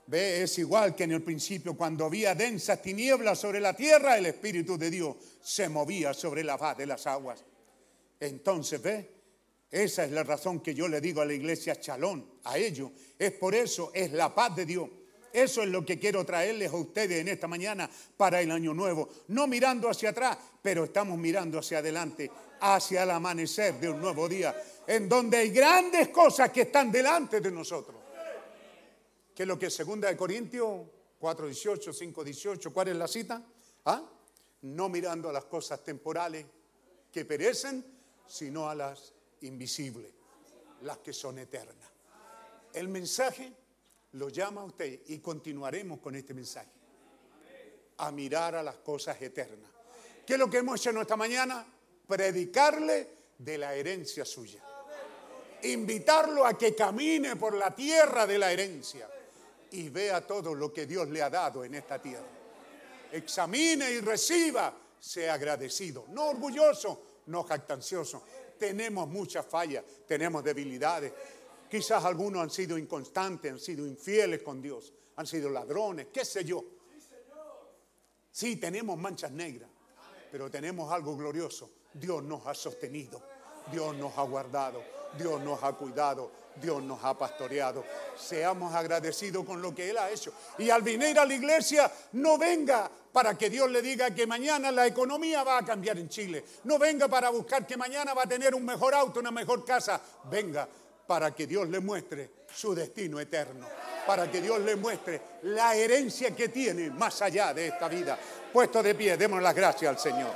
Ve, 0.07 0.43
es 0.43 0.57
igual 0.59 0.93
que 0.93 1.05
en 1.05 1.13
el 1.13 1.23
principio, 1.23 1.75
cuando 1.75 2.05
había 2.05 2.35
densas 2.35 2.81
tinieblas 2.81 3.39
sobre 3.39 3.61
la 3.61 3.73
tierra, 3.73 4.17
el 4.17 4.25
Espíritu 4.25 4.77
de 4.77 4.89
Dios 4.89 5.15
se 5.41 5.69
movía 5.69 6.13
sobre 6.13 6.43
la 6.43 6.57
faz 6.57 6.77
de 6.77 6.85
las 6.85 7.07
aguas. 7.07 7.43
Entonces, 8.19 8.81
ve, 8.81 9.10
esa 9.71 10.03
es 10.03 10.11
la 10.11 10.23
razón 10.23 10.59
que 10.59 10.75
yo 10.75 10.89
le 10.89 10.99
digo 10.99 11.21
a 11.21 11.25
la 11.25 11.33
iglesia 11.33 11.79
Chalón, 11.79 12.39
a 12.43 12.57
ellos. 12.57 12.91
Es 13.17 13.31
por 13.31 13.55
eso, 13.55 13.91
es 13.93 14.11
la 14.11 14.35
paz 14.35 14.53
de 14.57 14.65
Dios. 14.65 14.89
Eso 15.31 15.63
es 15.63 15.69
lo 15.69 15.85
que 15.85 15.97
quiero 15.97 16.25
traerles 16.25 16.69
a 16.71 16.75
ustedes 16.75 17.21
en 17.21 17.29
esta 17.29 17.47
mañana 17.47 17.89
para 18.17 18.41
el 18.41 18.51
año 18.51 18.73
nuevo. 18.73 19.07
No 19.29 19.47
mirando 19.47 19.89
hacia 19.89 20.09
atrás, 20.09 20.37
pero 20.61 20.83
estamos 20.83 21.17
mirando 21.17 21.57
hacia 21.57 21.77
adelante, 21.77 22.29
hacia 22.59 23.03
el 23.03 23.11
amanecer 23.11 23.79
de 23.79 23.89
un 23.89 24.01
nuevo 24.01 24.27
día, 24.27 24.61
en 24.85 25.07
donde 25.07 25.37
hay 25.37 25.51
grandes 25.51 26.09
cosas 26.09 26.49
que 26.49 26.63
están 26.63 26.91
delante 26.91 27.39
de 27.39 27.49
nosotros. 27.49 27.95
¿Qué 29.33 29.43
es 29.43 29.47
lo 29.47 29.57
que 29.57 29.67
es 29.67 29.73
segunda 29.73 30.09
de 30.09 30.17
Corintios 30.17 30.81
4:18, 31.17 31.93
5:18? 31.93 32.73
¿Cuál 32.73 32.89
es 32.89 32.95
la 32.97 33.07
cita? 33.07 33.41
¿Ah? 33.85 34.03
No 34.63 34.89
mirando 34.89 35.29
a 35.29 35.31
las 35.31 35.45
cosas 35.45 35.81
temporales 35.81 36.45
que 37.09 37.23
perecen, 37.23 37.85
sino 38.27 38.69
a 38.69 38.75
las 38.75 39.13
invisibles, 39.41 40.11
las 40.81 40.97
que 40.99 41.13
son 41.13 41.39
eternas. 41.39 41.89
El 42.73 42.87
mensaje 42.87 43.53
lo 44.13 44.29
llama 44.29 44.61
a 44.61 44.65
usted 44.65 45.01
y 45.07 45.19
continuaremos 45.19 45.99
con 45.99 46.15
este 46.15 46.33
mensaje. 46.33 46.69
A 47.97 48.11
mirar 48.11 48.55
a 48.55 48.63
las 48.63 48.77
cosas 48.77 49.21
eternas. 49.21 49.69
¿Qué 50.25 50.33
es 50.33 50.39
lo 50.39 50.49
que 50.49 50.57
hemos 50.57 50.79
hecho 50.79 50.89
en 50.89 50.97
esta 50.97 51.15
mañana? 51.15 51.65
Predicarle 52.07 53.09
de 53.37 53.57
la 53.57 53.75
herencia 53.75 54.25
suya. 54.25 54.63
Invitarlo 55.63 56.45
a 56.45 56.57
que 56.57 56.73
camine 56.73 57.35
por 57.35 57.53
la 57.53 57.75
tierra 57.75 58.25
de 58.25 58.37
la 58.37 58.51
herencia 58.51 59.09
y 59.71 59.89
vea 59.89 60.25
todo 60.25 60.53
lo 60.53 60.73
que 60.73 60.85
Dios 60.85 61.09
le 61.09 61.21
ha 61.21 61.29
dado 61.29 61.63
en 61.63 61.75
esta 61.75 62.01
tierra. 62.01 62.27
Examine 63.11 63.91
y 63.91 63.99
reciba, 63.99 64.73
sea 64.99 65.33
agradecido, 65.33 66.05
no 66.09 66.29
orgulloso, 66.29 67.03
no 67.27 67.43
jactancioso. 67.43 68.23
Tenemos 68.61 69.07
muchas 69.07 69.43
fallas, 69.43 69.83
tenemos 70.05 70.43
debilidades. 70.43 71.11
Quizás 71.67 72.05
algunos 72.05 72.43
han 72.43 72.51
sido 72.51 72.77
inconstantes, 72.77 73.51
han 73.51 73.57
sido 73.57 73.87
infieles 73.87 74.43
con 74.43 74.61
Dios, 74.61 74.93
han 75.15 75.25
sido 75.25 75.49
ladrones, 75.49 76.09
qué 76.13 76.23
sé 76.23 76.45
yo. 76.45 76.63
Sí, 78.29 78.57
tenemos 78.57 78.99
manchas 78.99 79.31
negras, 79.31 79.67
pero 80.31 80.51
tenemos 80.51 80.91
algo 80.91 81.17
glorioso. 81.17 81.71
Dios 81.91 82.23
nos 82.23 82.45
ha 82.45 82.53
sostenido, 82.53 83.19
Dios 83.71 83.95
nos 83.95 84.15
ha 84.15 84.21
guardado, 84.21 84.83
Dios 85.17 85.41
nos 85.41 85.63
ha 85.63 85.73
cuidado, 85.73 86.31
Dios 86.55 86.81
nos 86.83 87.03
ha 87.03 87.17
pastoreado. 87.17 87.83
Seamos 88.17 88.73
agradecidos 88.73 89.45
con 89.45 89.61
lo 89.61 89.73
que 89.73 89.89
Él 89.89 89.97
ha 89.97 90.09
hecho. 90.09 90.33
Y 90.57 90.69
al 90.69 90.81
venir 90.81 91.17
a 91.19 91.25
la 91.25 91.33
iglesia, 91.33 91.91
no 92.13 92.37
venga 92.37 92.89
para 93.11 93.37
que 93.37 93.49
Dios 93.49 93.69
le 93.69 93.81
diga 93.81 94.11
que 94.11 94.25
mañana 94.25 94.71
la 94.71 94.87
economía 94.87 95.43
va 95.43 95.59
a 95.59 95.65
cambiar 95.65 95.97
en 95.97 96.09
Chile. 96.09 96.43
No 96.63 96.79
venga 96.79 97.07
para 97.07 97.29
buscar 97.29 97.65
que 97.67 97.77
mañana 97.77 98.13
va 98.13 98.23
a 98.23 98.27
tener 98.27 98.55
un 98.55 98.65
mejor 98.65 98.93
auto, 98.93 99.19
una 99.19 99.31
mejor 99.31 99.65
casa. 99.65 100.01
Venga 100.29 100.67
para 101.07 101.31
que 101.31 101.45
Dios 101.45 101.67
le 101.67 101.79
muestre 101.79 102.29
su 102.53 102.73
destino 102.73 103.19
eterno. 103.19 103.67
Para 104.05 104.31
que 104.31 104.41
Dios 104.41 104.59
le 104.61 104.75
muestre 104.75 105.21
la 105.43 105.75
herencia 105.75 106.35
que 106.35 106.49
tiene 106.49 106.89
más 106.89 107.21
allá 107.21 107.53
de 107.53 107.67
esta 107.67 107.87
vida. 107.87 108.17
Puesto 108.51 108.81
de 108.81 108.95
pie, 108.95 109.17
demos 109.17 109.41
las 109.41 109.53
gracias 109.53 109.89
al 109.89 109.99
Señor. 109.99 110.31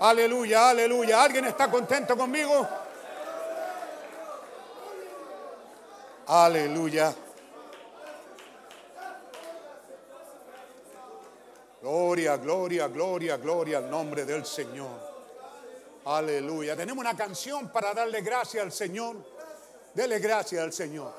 Aleluya, 0.00 0.70
aleluya. 0.70 1.22
¿Alguien 1.22 1.44
está 1.46 1.70
contento 1.70 2.16
conmigo? 2.16 2.66
Aleluya. 6.26 7.14
Gloria, 11.82 12.36
gloria, 12.38 12.88
gloria, 12.88 13.36
gloria 13.36 13.78
al 13.78 13.90
nombre 13.90 14.24
del 14.24 14.46
Señor. 14.46 15.12
Aleluya. 16.06 16.74
Tenemos 16.76 17.02
una 17.04 17.16
canción 17.16 17.68
para 17.68 17.92
darle 17.92 18.22
gracias 18.22 18.62
al 18.62 18.72
Señor. 18.72 19.16
Dele 19.92 20.18
gracias 20.18 20.62
al 20.62 20.72
Señor. 20.72 21.12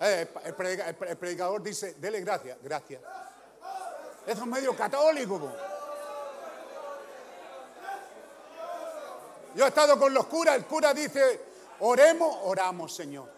Eh, 0.00 0.26
el, 0.44 0.54
predica- 0.54 0.88
el- 0.88 1.08
el 1.08 1.16
predicador 1.16 1.62
dice, 1.62 1.94
dele 1.94 2.20
gracias, 2.20 2.58
gracias. 2.62 3.00
Eso 4.26 4.40
es 4.40 4.46
medio 4.46 4.74
católico. 4.76 5.40
Yo 9.54 9.64
he 9.64 9.68
estado 9.68 9.98
con 9.98 10.12
los 10.12 10.26
curas, 10.26 10.56
el 10.56 10.66
cura 10.66 10.92
dice, 10.92 11.40
oremos, 11.80 12.36
oramos, 12.44 12.94
Señor. 12.94 13.28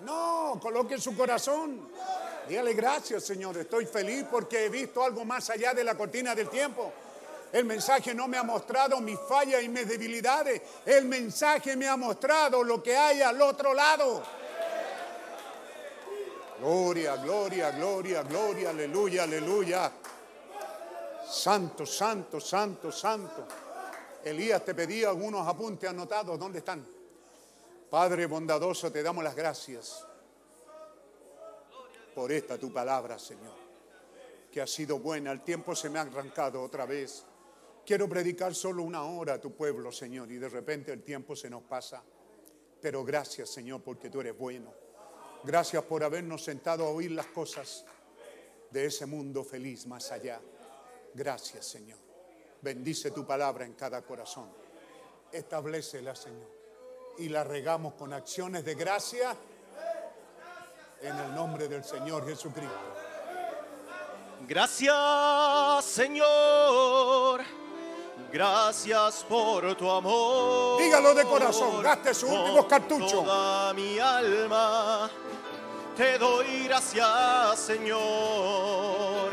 No, 0.00 0.58
coloque 0.60 0.94
en 0.94 1.00
su 1.00 1.16
corazón. 1.16 1.88
Dígale 2.48 2.72
gracias, 2.72 3.24
Señor. 3.24 3.56
Estoy 3.58 3.86
feliz 3.86 4.24
porque 4.30 4.66
he 4.66 4.68
visto 4.68 5.02
algo 5.02 5.24
más 5.24 5.50
allá 5.50 5.74
de 5.74 5.84
la 5.84 5.96
cortina 5.96 6.34
del 6.34 6.48
tiempo. 6.48 6.92
El 7.52 7.64
mensaje 7.64 8.14
no 8.14 8.28
me 8.28 8.36
ha 8.36 8.42
mostrado 8.42 9.00
mis 9.00 9.18
fallas 9.28 9.62
y 9.62 9.68
mis 9.68 9.88
debilidades. 9.88 10.62
El 10.84 11.06
mensaje 11.06 11.76
me 11.76 11.88
ha 11.88 11.96
mostrado 11.96 12.62
lo 12.62 12.82
que 12.82 12.96
hay 12.96 13.22
al 13.22 13.40
otro 13.40 13.74
lado. 13.74 14.22
Gloria, 16.60 17.16
gloria, 17.16 17.70
gloria, 17.70 18.22
gloria, 18.22 18.70
aleluya, 18.70 19.22
aleluya. 19.24 19.92
Santo, 21.28 21.86
santo, 21.86 22.40
santo, 22.40 22.90
santo. 22.90 23.46
Elías 24.24 24.64
te 24.64 24.74
pedía 24.74 25.08
algunos 25.08 25.46
apuntes 25.46 25.88
anotados. 25.88 26.38
¿Dónde 26.38 26.58
están? 26.58 26.97
Padre 27.90 28.26
bondadoso, 28.26 28.92
te 28.92 29.02
damos 29.02 29.24
las 29.24 29.34
gracias 29.34 30.06
por 32.14 32.30
esta 32.30 32.58
tu 32.58 32.70
palabra, 32.70 33.18
Señor, 33.18 33.54
que 34.52 34.60
ha 34.60 34.66
sido 34.66 34.98
buena. 34.98 35.32
El 35.32 35.40
tiempo 35.40 35.74
se 35.74 35.88
me 35.88 35.98
ha 35.98 36.02
arrancado 36.02 36.62
otra 36.62 36.84
vez. 36.84 37.24
Quiero 37.86 38.06
predicar 38.06 38.54
solo 38.54 38.82
una 38.82 39.04
hora 39.04 39.34
a 39.34 39.40
tu 39.40 39.54
pueblo, 39.54 39.90
Señor, 39.90 40.30
y 40.30 40.36
de 40.36 40.50
repente 40.50 40.92
el 40.92 41.02
tiempo 41.02 41.34
se 41.34 41.48
nos 41.48 41.62
pasa. 41.62 42.02
Pero 42.78 43.02
gracias, 43.04 43.48
Señor, 43.48 43.80
porque 43.82 44.10
tú 44.10 44.20
eres 44.20 44.36
bueno. 44.36 44.70
Gracias 45.44 45.82
por 45.84 46.04
habernos 46.04 46.44
sentado 46.44 46.84
a 46.84 46.90
oír 46.90 47.12
las 47.12 47.28
cosas 47.28 47.86
de 48.70 48.84
ese 48.84 49.06
mundo 49.06 49.44
feliz 49.44 49.86
más 49.86 50.12
allá. 50.12 50.42
Gracias, 51.14 51.64
Señor. 51.64 51.98
Bendice 52.60 53.12
tu 53.12 53.26
palabra 53.26 53.64
en 53.64 53.72
cada 53.72 54.02
corazón. 54.02 54.50
Establecela, 55.32 56.14
Señor. 56.14 56.57
Y 57.18 57.28
la 57.28 57.44
regamos 57.44 57.94
con 57.94 58.12
acciones 58.12 58.64
de 58.64 58.74
gracia 58.74 59.34
en 61.00 61.16
el 61.16 61.34
nombre 61.34 61.68
del 61.68 61.84
Señor 61.84 62.26
Jesucristo. 62.26 62.74
Gracias, 64.46 65.84
Señor. 65.84 67.40
Gracias 68.32 69.24
por 69.28 69.74
tu 69.74 69.90
amor. 69.90 70.80
Dígalo 70.80 71.14
de 71.14 71.24
corazón, 71.24 71.82
gaste 71.82 72.14
su 72.14 72.26
Con 72.26 72.38
último 72.38 72.68
cartucho. 72.68 73.22
Toda 73.22 73.72
mi 73.74 73.98
alma 73.98 75.10
te 75.96 76.18
doy 76.18 76.64
gracias, 76.64 77.58
Señor. 77.58 79.32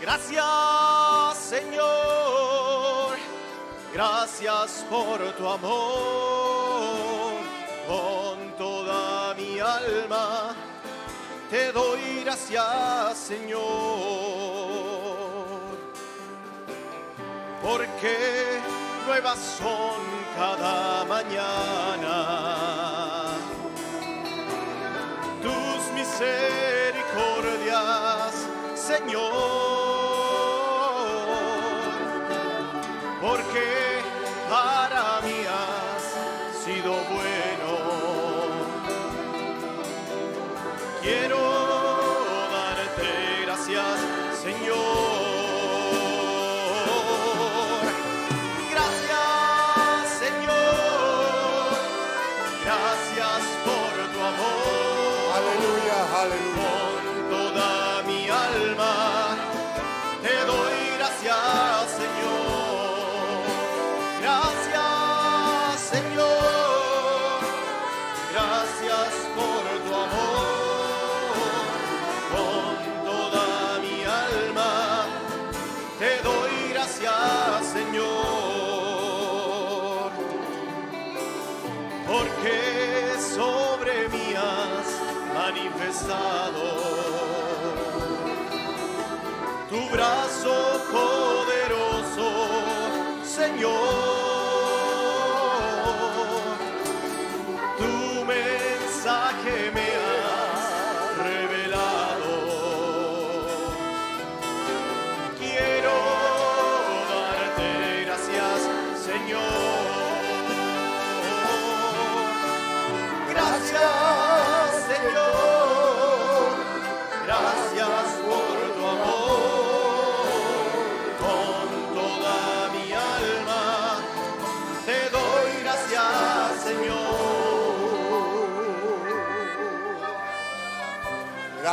Gracias, 0.00 1.38
Señor. 1.38 3.18
Gracias 3.92 4.86
por 4.88 5.20
tu 5.32 5.46
amor. 5.46 6.41
Con 7.92 8.56
toda 8.56 9.34
mi 9.34 9.60
alma 9.60 10.54
te 11.50 11.70
doy 11.72 12.22
gracias, 12.24 13.18
Señor 13.18 14.62
porque 17.62 18.60
nuevas 19.06 19.38
son 19.58 20.00
cada 20.36 21.04
mañana. 21.04 22.16
Tus 25.40 25.92
misericordias, 25.94 28.34
Señor, 28.74 29.61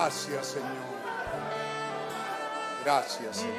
Gracias, 0.09 0.47
Señor. 0.47 0.73
Gracias, 2.83 3.37
Señor. 3.37 3.55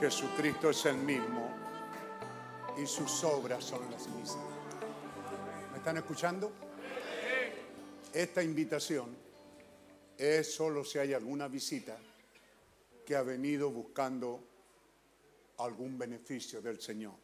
Jesucristo 0.00 0.70
es 0.70 0.84
el 0.86 0.96
mismo 0.96 1.48
y 2.76 2.84
sus 2.88 3.22
obras 3.22 3.62
son 3.62 3.88
las 3.88 4.08
mismas. 4.08 4.48
¿Me 5.70 5.78
están 5.78 5.96
escuchando? 5.96 6.50
Esta 8.12 8.42
invitación 8.42 9.16
es 10.18 10.52
solo 10.52 10.84
si 10.84 10.98
hay 10.98 11.14
alguna 11.14 11.46
visita 11.46 11.96
que 13.06 13.14
ha 13.14 13.22
venido 13.22 13.70
buscando 13.70 14.40
algún 15.58 15.96
beneficio 15.96 16.60
del 16.60 16.80
Señor. 16.80 17.14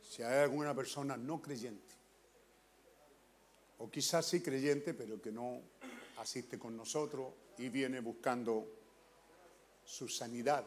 Si 0.00 0.22
hay 0.22 0.44
alguna 0.44 0.74
persona 0.74 1.18
no 1.18 1.42
creyente, 1.42 1.91
o 3.82 3.90
quizás 3.90 4.24
sí 4.26 4.40
creyente, 4.40 4.94
pero 4.94 5.20
que 5.20 5.32
no 5.32 5.60
asiste 6.18 6.56
con 6.56 6.76
nosotros 6.76 7.34
y 7.58 7.68
viene 7.68 7.98
buscando 7.98 8.64
su 9.84 10.08
sanidad. 10.08 10.64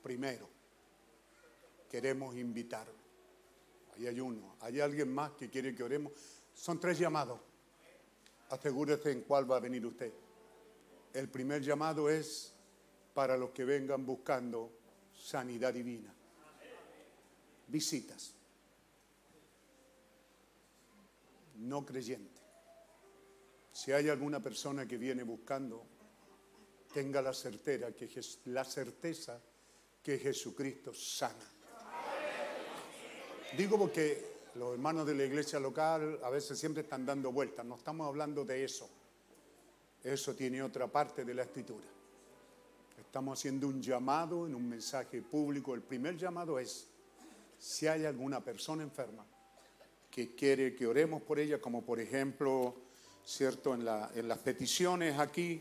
Primero, 0.00 0.48
queremos 1.90 2.36
invitar. 2.36 2.86
Ahí 3.96 4.06
hay 4.06 4.20
uno. 4.20 4.56
¿Hay 4.60 4.78
alguien 4.80 5.12
más 5.12 5.32
que 5.32 5.50
quiere 5.50 5.74
que 5.74 5.82
oremos? 5.82 6.12
Son 6.54 6.78
tres 6.78 7.00
llamados. 7.00 7.40
Asegúrese 8.50 9.10
en 9.10 9.22
cuál 9.22 9.50
va 9.50 9.56
a 9.56 9.60
venir 9.60 9.84
usted. 9.84 10.12
El 11.12 11.28
primer 11.28 11.62
llamado 11.62 12.08
es 12.08 12.54
para 13.12 13.36
los 13.36 13.50
que 13.50 13.64
vengan 13.64 14.06
buscando 14.06 14.70
sanidad 15.12 15.74
divina. 15.74 16.14
Visitas. 17.66 18.33
No 21.56 21.84
creyente. 21.84 22.40
Si 23.72 23.92
hay 23.92 24.08
alguna 24.08 24.40
persona 24.40 24.86
que 24.86 24.96
viene 24.96 25.22
buscando, 25.22 25.84
tenga 26.92 27.20
la 27.20 27.34
certeza 27.34 27.92
que, 27.92 28.08
la 28.46 28.64
certeza 28.64 29.40
que 30.02 30.18
Jesucristo 30.18 30.94
sana. 30.94 31.50
Digo 33.56 33.78
porque 33.78 34.34
los 34.54 34.74
hermanos 34.74 35.06
de 35.06 35.14
la 35.14 35.24
iglesia 35.24 35.58
local 35.58 36.20
a 36.22 36.30
veces 36.30 36.58
siempre 36.58 36.82
están 36.82 37.04
dando 37.04 37.32
vueltas, 37.32 37.66
no 37.66 37.76
estamos 37.76 38.06
hablando 38.06 38.44
de 38.44 38.64
eso. 38.64 38.88
Eso 40.02 40.34
tiene 40.34 40.62
otra 40.62 40.86
parte 40.86 41.24
de 41.24 41.34
la 41.34 41.42
escritura. 41.42 41.86
Estamos 42.98 43.38
haciendo 43.38 43.68
un 43.68 43.80
llamado 43.80 44.46
en 44.46 44.54
un 44.54 44.68
mensaje 44.68 45.22
público. 45.22 45.74
El 45.74 45.82
primer 45.82 46.16
llamado 46.16 46.58
es, 46.58 46.88
si 47.58 47.86
hay 47.86 48.04
alguna 48.04 48.44
persona 48.44 48.82
enferma, 48.82 49.24
que 50.14 50.36
quiere 50.36 50.76
que 50.76 50.86
oremos 50.86 51.22
por 51.22 51.40
ella, 51.40 51.60
como 51.60 51.84
por 51.84 51.98
ejemplo, 51.98 52.76
¿cierto? 53.24 53.74
En, 53.74 53.84
la- 53.84 54.12
en 54.14 54.28
las 54.28 54.38
peticiones 54.38 55.18
aquí. 55.18 55.60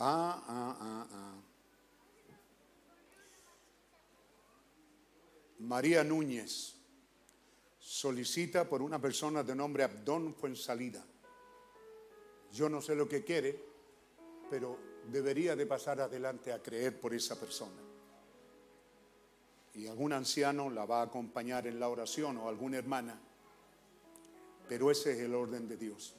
Ah, 0.00 0.42
ah, 0.48 0.76
ah, 0.80 1.06
ah. 1.12 1.34
María 5.60 6.02
Núñez 6.02 6.74
solicita 7.78 8.68
por 8.68 8.82
una 8.82 9.00
persona 9.00 9.44
de 9.44 9.54
nombre 9.54 9.84
Abdón 9.84 10.34
Fuensalida. 10.34 11.04
Yo 12.52 12.68
no 12.68 12.80
sé 12.82 12.96
lo 12.96 13.08
que 13.08 13.22
quiere, 13.22 13.62
pero 14.50 14.76
debería 15.12 15.54
de 15.54 15.64
pasar 15.66 16.00
adelante 16.00 16.52
a 16.52 16.60
creer 16.60 16.98
por 17.00 17.14
esa 17.14 17.38
persona. 17.38 17.82
Y 19.74 19.86
algún 19.86 20.12
anciano 20.12 20.70
la 20.70 20.86
va 20.86 21.00
a 21.02 21.04
acompañar 21.04 21.68
en 21.68 21.78
la 21.78 21.88
oración 21.88 22.36
o 22.38 22.48
alguna 22.48 22.78
hermana. 22.78 23.20
Pero 24.68 24.90
ese 24.90 25.12
es 25.12 25.20
el 25.20 25.34
orden 25.34 25.66
de 25.66 25.76
Dios. 25.76 26.14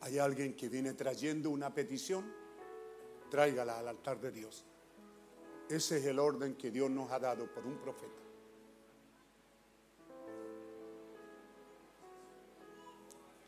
Hay 0.00 0.18
alguien 0.18 0.54
que 0.56 0.68
viene 0.68 0.94
trayendo 0.94 1.50
una 1.50 1.74
petición, 1.74 2.32
tráigala 3.30 3.78
al 3.78 3.88
altar 3.88 4.18
de 4.18 4.32
Dios. 4.32 4.64
Ese 5.68 5.98
es 5.98 6.06
el 6.06 6.18
orden 6.18 6.56
que 6.56 6.70
Dios 6.70 6.90
nos 6.90 7.12
ha 7.12 7.18
dado 7.18 7.46
por 7.52 7.66
un 7.66 7.76
profeta. 7.78 8.20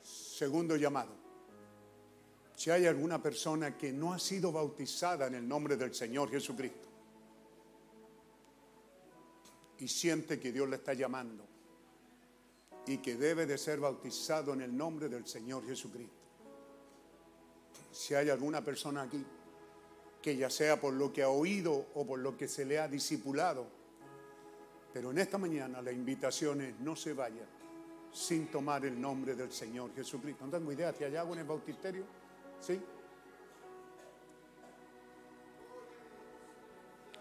Segundo 0.02 0.76
llamado. 0.76 1.22
Si 2.54 2.70
hay 2.70 2.86
alguna 2.86 3.20
persona 3.20 3.76
que 3.76 3.92
no 3.92 4.12
ha 4.12 4.18
sido 4.18 4.52
bautizada 4.52 5.26
en 5.26 5.34
el 5.34 5.48
nombre 5.48 5.76
del 5.76 5.94
Señor 5.94 6.30
Jesucristo 6.30 6.88
y 9.78 9.88
siente 9.88 10.38
que 10.38 10.52
Dios 10.52 10.68
le 10.68 10.76
está 10.76 10.94
llamando, 10.94 11.51
y 12.86 12.98
que 12.98 13.16
debe 13.16 13.46
de 13.46 13.58
ser 13.58 13.80
bautizado 13.80 14.52
en 14.52 14.62
el 14.62 14.76
nombre 14.76 15.08
del 15.08 15.26
Señor 15.26 15.66
Jesucristo. 15.66 16.14
Si 17.92 18.14
hay 18.14 18.30
alguna 18.30 18.64
persona 18.64 19.02
aquí 19.02 19.24
que 20.20 20.36
ya 20.36 20.50
sea 20.50 20.80
por 20.80 20.94
lo 20.94 21.12
que 21.12 21.22
ha 21.22 21.28
oído 21.28 21.86
o 21.94 22.06
por 22.06 22.18
lo 22.18 22.36
que 22.36 22.48
se 22.48 22.64
le 22.64 22.78
ha 22.78 22.88
discipulado, 22.88 23.66
pero 24.92 25.10
en 25.10 25.18
esta 25.18 25.38
mañana 25.38 25.82
la 25.82 25.92
invitación 25.92 26.60
es 26.60 26.78
no 26.80 26.94
se 26.96 27.12
vaya 27.12 27.46
sin 28.12 28.48
tomar 28.48 28.84
el 28.84 29.00
nombre 29.00 29.34
del 29.34 29.50
Señor 29.50 29.94
Jesucristo. 29.94 30.44
No 30.44 30.50
tengo 30.50 30.70
idea 30.72 30.94
hay 30.98 31.16
agua 31.16 31.34
en 31.34 31.40
el 31.40 31.46
bautisterio. 31.46 32.04
¿Sí? 32.60 32.80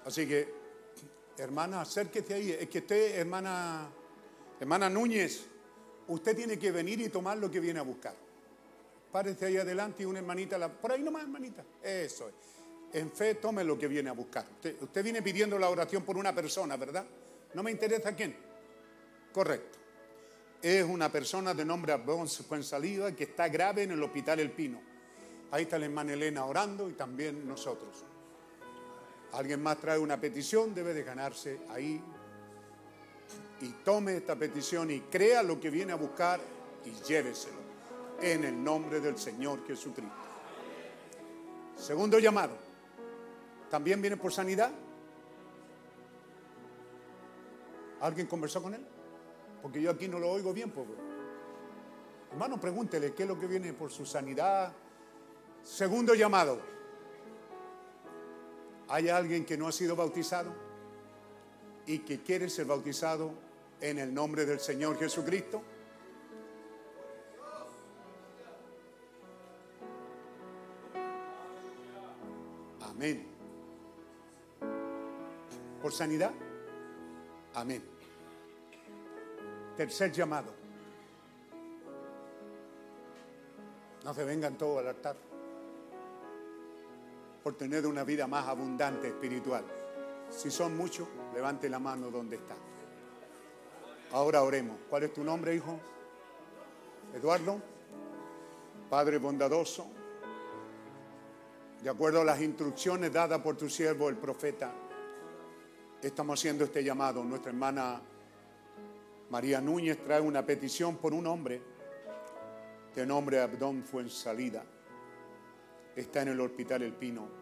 Así 0.05 0.27
que, 0.27 0.53
hermana, 1.37 1.81
acérquese 1.81 2.33
ahí. 2.33 2.51
Es 2.51 2.69
que 2.69 2.79
usted, 2.79 3.19
hermana, 3.19 3.89
hermana 4.59 4.89
Núñez, 4.89 5.45
usted 6.11 6.35
tiene 6.35 6.59
que 6.59 6.71
venir 6.71 7.01
y 7.01 7.09
tomar 7.09 7.37
lo 7.37 7.49
que 7.49 7.59
viene 7.59 7.79
a 7.79 7.83
buscar. 7.83 8.13
Párese 9.11 9.45
ahí 9.45 9.57
adelante 9.57 10.03
y 10.03 10.05
una 10.05 10.19
hermanita, 10.19 10.57
la, 10.57 10.69
por 10.69 10.91
ahí 10.91 11.01
nomás, 11.01 11.23
hermanita. 11.23 11.63
Eso 11.83 12.29
es. 12.29 12.35
En 12.93 13.11
fe, 13.11 13.35
tome 13.35 13.63
lo 13.63 13.77
que 13.77 13.87
viene 13.87 14.09
a 14.09 14.13
buscar. 14.13 14.45
Usted, 14.81 15.03
viene 15.03 15.21
pidiendo 15.21 15.57
la 15.57 15.69
oración 15.69 16.03
por 16.03 16.17
una 16.17 16.35
persona, 16.35 16.75
¿verdad? 16.77 17.05
No 17.53 17.63
me 17.63 17.71
interesa 17.71 18.13
quién. 18.15 18.35
Correcto. 19.31 19.79
Es 20.61 20.83
una 20.83 21.11
persona 21.11 21.53
de 21.53 21.65
nombre 21.65 21.97
Fuensaliva 22.47 23.11
que 23.13 23.23
está 23.23 23.47
grave 23.47 23.83
en 23.83 23.91
el 23.91 24.03
hospital 24.03 24.39
El 24.39 24.51
Pino. 24.51 24.81
Ahí 25.51 25.63
está 25.63 25.79
la 25.79 25.85
hermana 25.85 26.13
Elena 26.13 26.45
orando 26.45 26.89
y 26.89 26.93
también 26.93 27.47
nosotros. 27.47 28.03
Alguien 29.33 29.63
más 29.63 29.79
trae 29.79 29.97
una 29.97 30.19
petición, 30.19 30.75
debe 30.75 30.93
de 30.93 31.03
ganarse 31.03 31.61
ahí. 31.69 32.01
Y 33.61 33.69
tome 33.83 34.17
esta 34.17 34.35
petición 34.35 34.89
y 34.91 35.01
crea 35.01 35.43
lo 35.43 35.59
que 35.59 35.69
viene 35.69 35.93
a 35.93 35.95
buscar 35.95 36.39
y 36.85 36.91
lléveselo. 37.07 37.61
En 38.21 38.43
el 38.43 38.63
nombre 38.63 38.99
del 38.99 39.17
Señor 39.17 39.65
Jesucristo. 39.65 40.13
Segundo 41.75 42.19
llamado. 42.19 42.55
¿También 43.69 44.01
viene 44.01 44.17
por 44.17 44.31
sanidad? 44.31 44.71
¿Alguien 48.01 48.27
conversó 48.27 48.61
con 48.61 48.73
él? 48.73 48.85
Porque 49.61 49.81
yo 49.81 49.91
aquí 49.91 50.07
no 50.07 50.19
lo 50.19 50.29
oigo 50.29 50.53
bien, 50.53 50.71
pobre. 50.71 50.97
Hermano, 52.31 52.59
pregúntele 52.59 53.13
qué 53.13 53.23
es 53.23 53.29
lo 53.29 53.39
que 53.39 53.47
viene 53.47 53.73
por 53.73 53.91
su 53.91 54.05
sanidad. 54.05 54.73
Segundo 55.63 56.13
llamado. 56.15 56.59
¿Hay 58.87 59.09
alguien 59.09 59.45
que 59.45 59.57
no 59.57 59.67
ha 59.67 59.71
sido 59.71 59.95
bautizado 59.95 60.53
y 61.85 61.99
que 61.99 62.21
quiere 62.21 62.49
ser 62.49 62.65
bautizado 62.65 63.33
en 63.79 63.99
el 63.99 64.13
nombre 64.13 64.45
del 64.45 64.59
Señor 64.59 64.97
Jesucristo? 64.97 65.61
Amén. 72.81 73.25
¿Por 75.81 75.91
sanidad? 75.91 76.31
Amén. 77.55 77.83
Tercer 79.75 80.11
llamado. 80.11 80.53
No 84.03 84.13
se 84.13 84.23
vengan 84.23 84.57
todos 84.57 84.79
al 84.79 84.87
altar 84.87 85.15
por 87.43 87.57
tener 87.57 87.87
una 87.87 88.03
vida 88.03 88.27
más 88.27 88.47
abundante 88.47 89.07
espiritual. 89.07 89.80
Si 90.31 90.49
son 90.49 90.75
muchos, 90.75 91.07
levante 91.33 91.69
la 91.69 91.79
mano 91.79 92.09
donde 92.09 92.37
está. 92.37 92.55
Ahora 94.11 94.41
oremos. 94.41 94.77
¿Cuál 94.89 95.03
es 95.03 95.13
tu 95.13 95.23
nombre, 95.23 95.53
hijo? 95.53 95.79
Eduardo. 97.13 97.61
Padre 98.89 99.19
bondadoso, 99.19 99.87
de 101.81 101.89
acuerdo 101.89 102.21
a 102.21 102.25
las 102.25 102.41
instrucciones 102.41 103.11
dadas 103.11 103.39
por 103.39 103.55
tu 103.57 103.69
siervo, 103.69 104.09
el 104.09 104.17
profeta, 104.17 104.71
estamos 106.01 106.39
haciendo 106.39 106.65
este 106.65 106.83
llamado. 106.83 107.23
Nuestra 107.23 107.51
hermana 107.51 108.01
María 109.29 109.61
Núñez 109.61 110.03
trae 110.03 110.21
una 110.21 110.45
petición 110.45 110.97
por 110.97 111.13
un 111.13 111.25
hombre 111.25 111.61
de 112.93 113.05
nombre 113.05 113.39
Abdón 113.39 113.83
Fuensalida. 113.83 114.63
Está 115.95 116.21
en 116.21 116.27
el 116.27 116.41
hospital 116.41 116.83
El 116.83 116.93
Pino. 116.93 117.40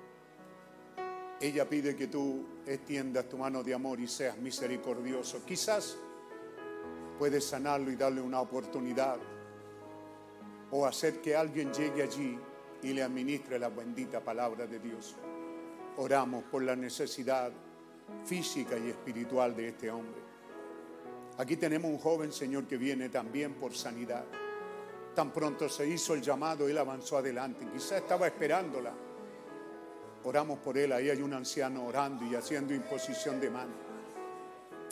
Ella 1.42 1.68
pide 1.68 1.96
que 1.96 2.08
tú 2.08 2.46
extiendas 2.66 3.30
tu 3.30 3.38
mano 3.38 3.64
de 3.64 3.74
amor 3.74 4.00
y 4.00 4.08
seas 4.08 4.38
misericordioso. 4.38 5.46
Quizás 5.46 5.98
puedes 7.18 7.46
sanarlo 7.46 7.92
y 7.92 7.96
darle 7.96 8.20
una 8.22 8.42
oportunidad 8.42 9.18
o 10.72 10.86
hacer 10.86 11.22
que 11.22 11.36
alguien 11.36 11.74
llegue 11.74 12.04
allí 12.04 12.38
y 12.82 12.94
le 12.94 13.04
administre 13.04 13.58
la 13.58 13.70
bendita 13.70 14.20
palabra 14.22 14.68
de 14.68 14.80
Dios. 14.80 15.16
Oramos 15.98 16.44
por 16.46 16.64
la 16.64 16.76
necesidad 16.76 17.52
física 18.26 18.78
y 18.78 18.90
espiritual 18.90 19.56
de 19.56 19.70
este 19.70 19.90
hombre. 19.90 20.22
Aquí 21.38 21.56
tenemos 21.56 21.90
un 21.90 21.98
joven 21.98 22.34
Señor 22.34 22.68
que 22.68 22.78
viene 22.78 23.08
también 23.08 23.54
por 23.54 23.74
sanidad. 23.74 24.26
Tan 25.16 25.32
pronto 25.32 25.70
se 25.70 25.88
hizo 25.88 26.14
el 26.14 26.22
llamado, 26.22 26.68
él 26.68 26.78
avanzó 26.78 27.18
adelante. 27.18 27.66
Quizá 27.72 27.98
estaba 27.98 28.28
esperándola. 28.28 28.94
Oramos 30.24 30.60
por 30.60 30.78
él. 30.78 30.92
Ahí 30.92 31.10
hay 31.10 31.22
un 31.22 31.34
anciano 31.34 31.86
orando 31.86 32.26
y 32.26 32.36
haciendo 32.36 32.74
imposición 32.74 33.40
de 33.40 33.50
mano. 33.50 33.74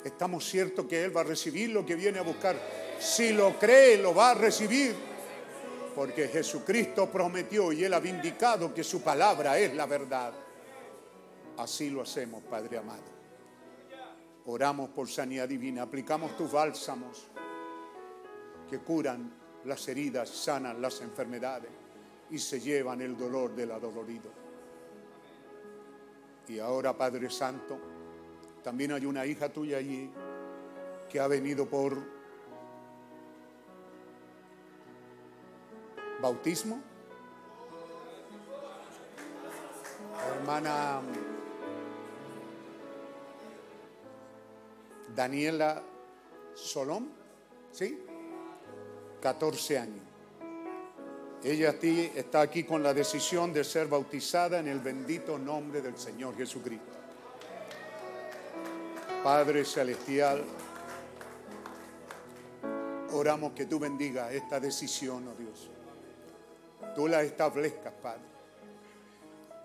Estamos 0.03 0.47
ciertos 0.47 0.85
que 0.85 1.03
él 1.03 1.15
va 1.15 1.22
a 1.22 1.25
recibir 1.25 1.72
lo 1.72 1.85
que 1.85 1.95
viene 1.95 2.19
a 2.19 2.23
buscar. 2.23 2.56
Si 2.99 3.33
lo 3.33 3.57
cree, 3.59 3.97
lo 3.97 4.14
va 4.15 4.31
a 4.31 4.33
recibir. 4.35 4.95
Porque 5.95 6.27
Jesucristo 6.27 7.09
prometió 7.11 7.72
y 7.72 7.83
él 7.83 7.93
ha 7.93 7.99
vindicado 7.99 8.73
que 8.73 8.83
su 8.83 9.01
palabra 9.01 9.57
es 9.57 9.73
la 9.73 9.85
verdad. 9.85 10.33
Así 11.57 11.89
lo 11.89 12.03
hacemos, 12.03 12.43
Padre 12.43 12.77
amado. 12.77 13.17
Oramos 14.45 14.89
por 14.89 15.09
sanidad 15.09 15.49
divina, 15.49 15.81
aplicamos 15.81 16.38
tus 16.38 16.51
bálsamos 16.51 17.27
que 18.69 18.80
curan 18.80 19.30
las 19.65 19.88
heridas, 19.88 20.30
sanan 20.30 20.81
las 20.81 21.01
enfermedades 21.01 21.69
y 22.30 22.38
se 22.39 22.59
llevan 22.59 23.01
el 23.01 23.17
dolor 23.17 23.56
del 23.56 23.72
adolorido. 23.72 24.36
Y 26.48 26.59
ahora, 26.59 26.95
Padre 26.98 27.30
Santo, 27.30 27.77
también 28.64 28.93
hay 28.93 29.06
una 29.06 29.26
hija 29.26 29.50
tuya 29.50 29.77
allí 29.77 30.09
que 31.09 31.19
ha 31.19 31.27
venido 31.27 31.67
por 31.67 31.98
bautismo. 36.22 36.82
Hermana 40.38 41.01
Daniela 45.16 45.84
Solón, 46.53 47.09
¿sí? 47.72 48.03
14 49.22 49.80
años. 49.80 50.06
Ella 51.48 51.74
está 52.14 52.42
aquí 52.42 52.66
con 52.66 52.84
la 52.84 52.93
decisión 52.93 53.53
de 53.53 53.64
ser 53.64 53.88
bautizada 53.88 54.59
en 54.59 54.67
el 54.67 54.82
bendito 54.82 55.40
nombre 55.40 55.82
del 55.82 55.98
Señor 55.98 56.35
Jesucristo. 56.35 56.92
Padre 59.24 59.64
Celestial, 59.64 60.43
oramos 63.14 63.53
que 63.53 63.66
tú 63.66 63.80
bendiga 63.80 64.30
esta 64.30 64.59
decisión, 64.59 65.26
oh 65.26 65.35
Dios. 65.35 65.69
Tú 66.93 67.08
la 67.08 67.22
establezcas, 67.22 67.93
Padre. 67.93 68.24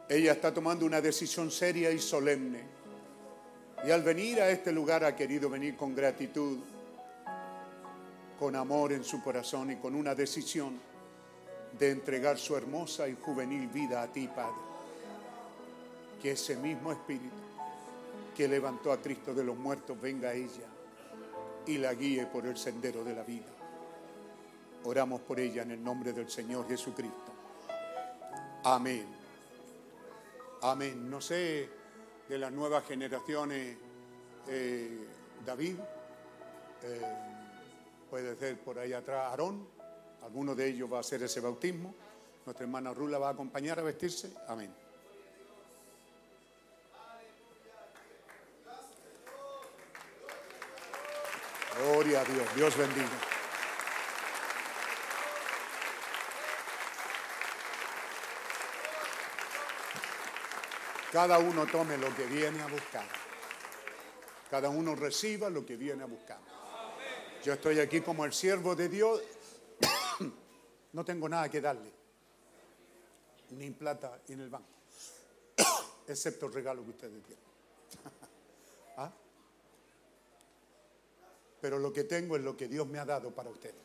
Ella 0.09 0.35
está 0.35 0.55
tomando 0.55 0.87
una 0.87 1.01
decisión 1.01 1.51
seria 1.51 1.91
y 1.91 1.99
solemne. 1.99 2.63
Y 3.85 3.91
al 3.91 4.05
venir 4.05 4.41
a 4.41 4.49
este 4.51 4.71
lugar 4.71 5.03
ha 5.03 5.17
querido 5.17 5.51
venir 5.51 5.77
con 5.77 5.97
gratitud, 5.97 6.61
con 8.39 8.55
amor 8.55 8.93
en 8.93 9.03
su 9.03 9.21
corazón 9.21 9.73
y 9.73 9.77
con 9.79 9.97
una 9.97 10.15
decisión 10.15 10.92
de 11.79 11.91
entregar 11.91 12.39
su 12.39 12.57
hermosa 12.57 13.09
y 13.09 13.17
juvenil 13.21 13.69
vida 13.69 14.03
a 14.03 14.07
ti, 14.07 14.29
Padre. 14.29 14.73
Que 16.21 16.33
ese 16.33 16.57
mismo 16.57 16.93
espíritu 16.93 17.43
que 18.37 18.49
levantó 18.49 18.93
a 18.93 19.01
Cristo 19.01 19.35
de 19.35 19.45
los 19.45 19.57
muertos 19.57 20.01
venga 20.01 20.31
a 20.31 20.35
ella 20.35 20.67
y 21.67 21.79
la 21.79 21.95
guíe 21.95 22.27
por 22.27 22.47
el 22.47 22.57
sendero 22.57 23.05
de 23.05 23.15
la 23.15 23.23
vida. 23.23 23.47
Oramos 24.85 25.21
por 25.21 25.39
ella 25.39 25.63
en 25.63 25.73
el 25.73 25.83
nombre 25.85 26.13
del 26.13 26.29
Señor 26.31 26.67
Jesucristo. 26.67 27.33
Amén. 28.65 29.07
Amén. 30.63 31.11
No 31.11 31.21
sé 31.21 31.69
de 32.29 32.39
las 32.39 32.53
nuevas 32.53 32.85
generaciones, 32.87 33.77
eh, 34.49 35.07
David, 35.45 35.77
eh, 36.83 37.01
puede 38.09 38.37
ser 38.37 38.59
por 38.59 38.79
ahí 38.79 38.93
atrás 38.93 39.31
Aarón, 39.31 39.67
Alguno 40.23 40.55
de 40.55 40.69
ellos 40.69 40.93
va 40.93 40.99
a 40.99 41.01
hacer 41.01 41.23
ese 41.23 41.41
bautismo. 41.41 41.95
Nuestra 42.45 42.65
hermana 42.65 42.93
Rula 42.93 43.19
va 43.19 43.29
a 43.29 43.33
acompañar 43.33 43.79
a 43.79 43.83
vestirse. 43.83 44.33
Amén. 44.49 44.73
Gloria 51.79 52.21
a 52.21 52.25
Dios. 52.25 52.55
Dios 52.55 52.77
bendiga. 52.77 53.09
Cada 61.13 61.39
uno 61.39 61.67
tome 61.67 61.99
lo 61.99 62.15
que 62.15 62.25
viene 62.25 62.63
a 62.63 62.67
buscar. 62.67 63.05
Cada 64.51 64.71
uno 64.71 64.95
reciba 64.95 65.51
lo 65.51 65.65
que 65.65 65.77
viene 65.77 66.03
a 66.03 66.07
buscar. 66.07 66.39
Yo 67.45 67.53
estoy 67.53 67.81
aquí 67.81 68.01
como 68.01 68.25
el 68.25 68.33
siervo 68.33 68.75
de 68.75 68.89
Dios. 68.89 69.21
No 70.93 71.05
tengo 71.05 71.29
nada 71.29 71.49
que 71.51 71.61
darle. 71.61 71.91
Ni 73.51 73.71
plata 73.71 74.21
en 74.29 74.41
el 74.41 74.49
banco. 74.49 74.69
Excepto 76.07 76.47
el 76.47 76.53
regalo 76.53 76.85
que 76.85 76.91
ustedes 76.91 77.23
tienen. 77.23 77.45
¿Ah? 78.97 79.13
Pero 81.61 81.79
lo 81.79 81.93
que 81.93 82.05
tengo 82.05 82.37
es 82.37 82.43
lo 82.43 82.57
que 82.57 82.69
Dios 82.69 82.87
me 82.87 82.99
ha 82.99 83.05
dado 83.05 83.31
para 83.31 83.51
ustedes. 83.51 83.77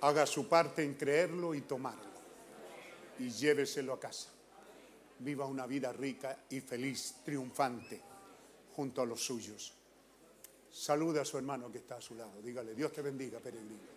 Haga 0.00 0.26
su 0.26 0.48
parte 0.48 0.82
en 0.82 0.94
creerlo 0.94 1.54
y 1.54 1.62
tomarlo. 1.62 2.14
Y 3.18 3.30
lléveselo 3.30 3.92
a 3.94 4.00
casa. 4.00 4.28
Viva 5.20 5.46
una 5.46 5.66
vida 5.66 5.92
rica 5.92 6.44
y 6.50 6.60
feliz, 6.60 7.16
triunfante, 7.24 8.00
junto 8.74 9.00
a 9.00 9.06
los 9.06 9.24
suyos. 9.24 9.72
Saluda 10.70 11.22
a 11.22 11.24
su 11.24 11.38
hermano 11.38 11.70
que 11.70 11.78
está 11.78 11.96
a 11.96 12.00
su 12.00 12.16
lado. 12.16 12.42
Dígale, 12.42 12.74
Dios 12.74 12.92
te 12.92 13.00
bendiga, 13.00 13.38
peregrino. 13.38 13.93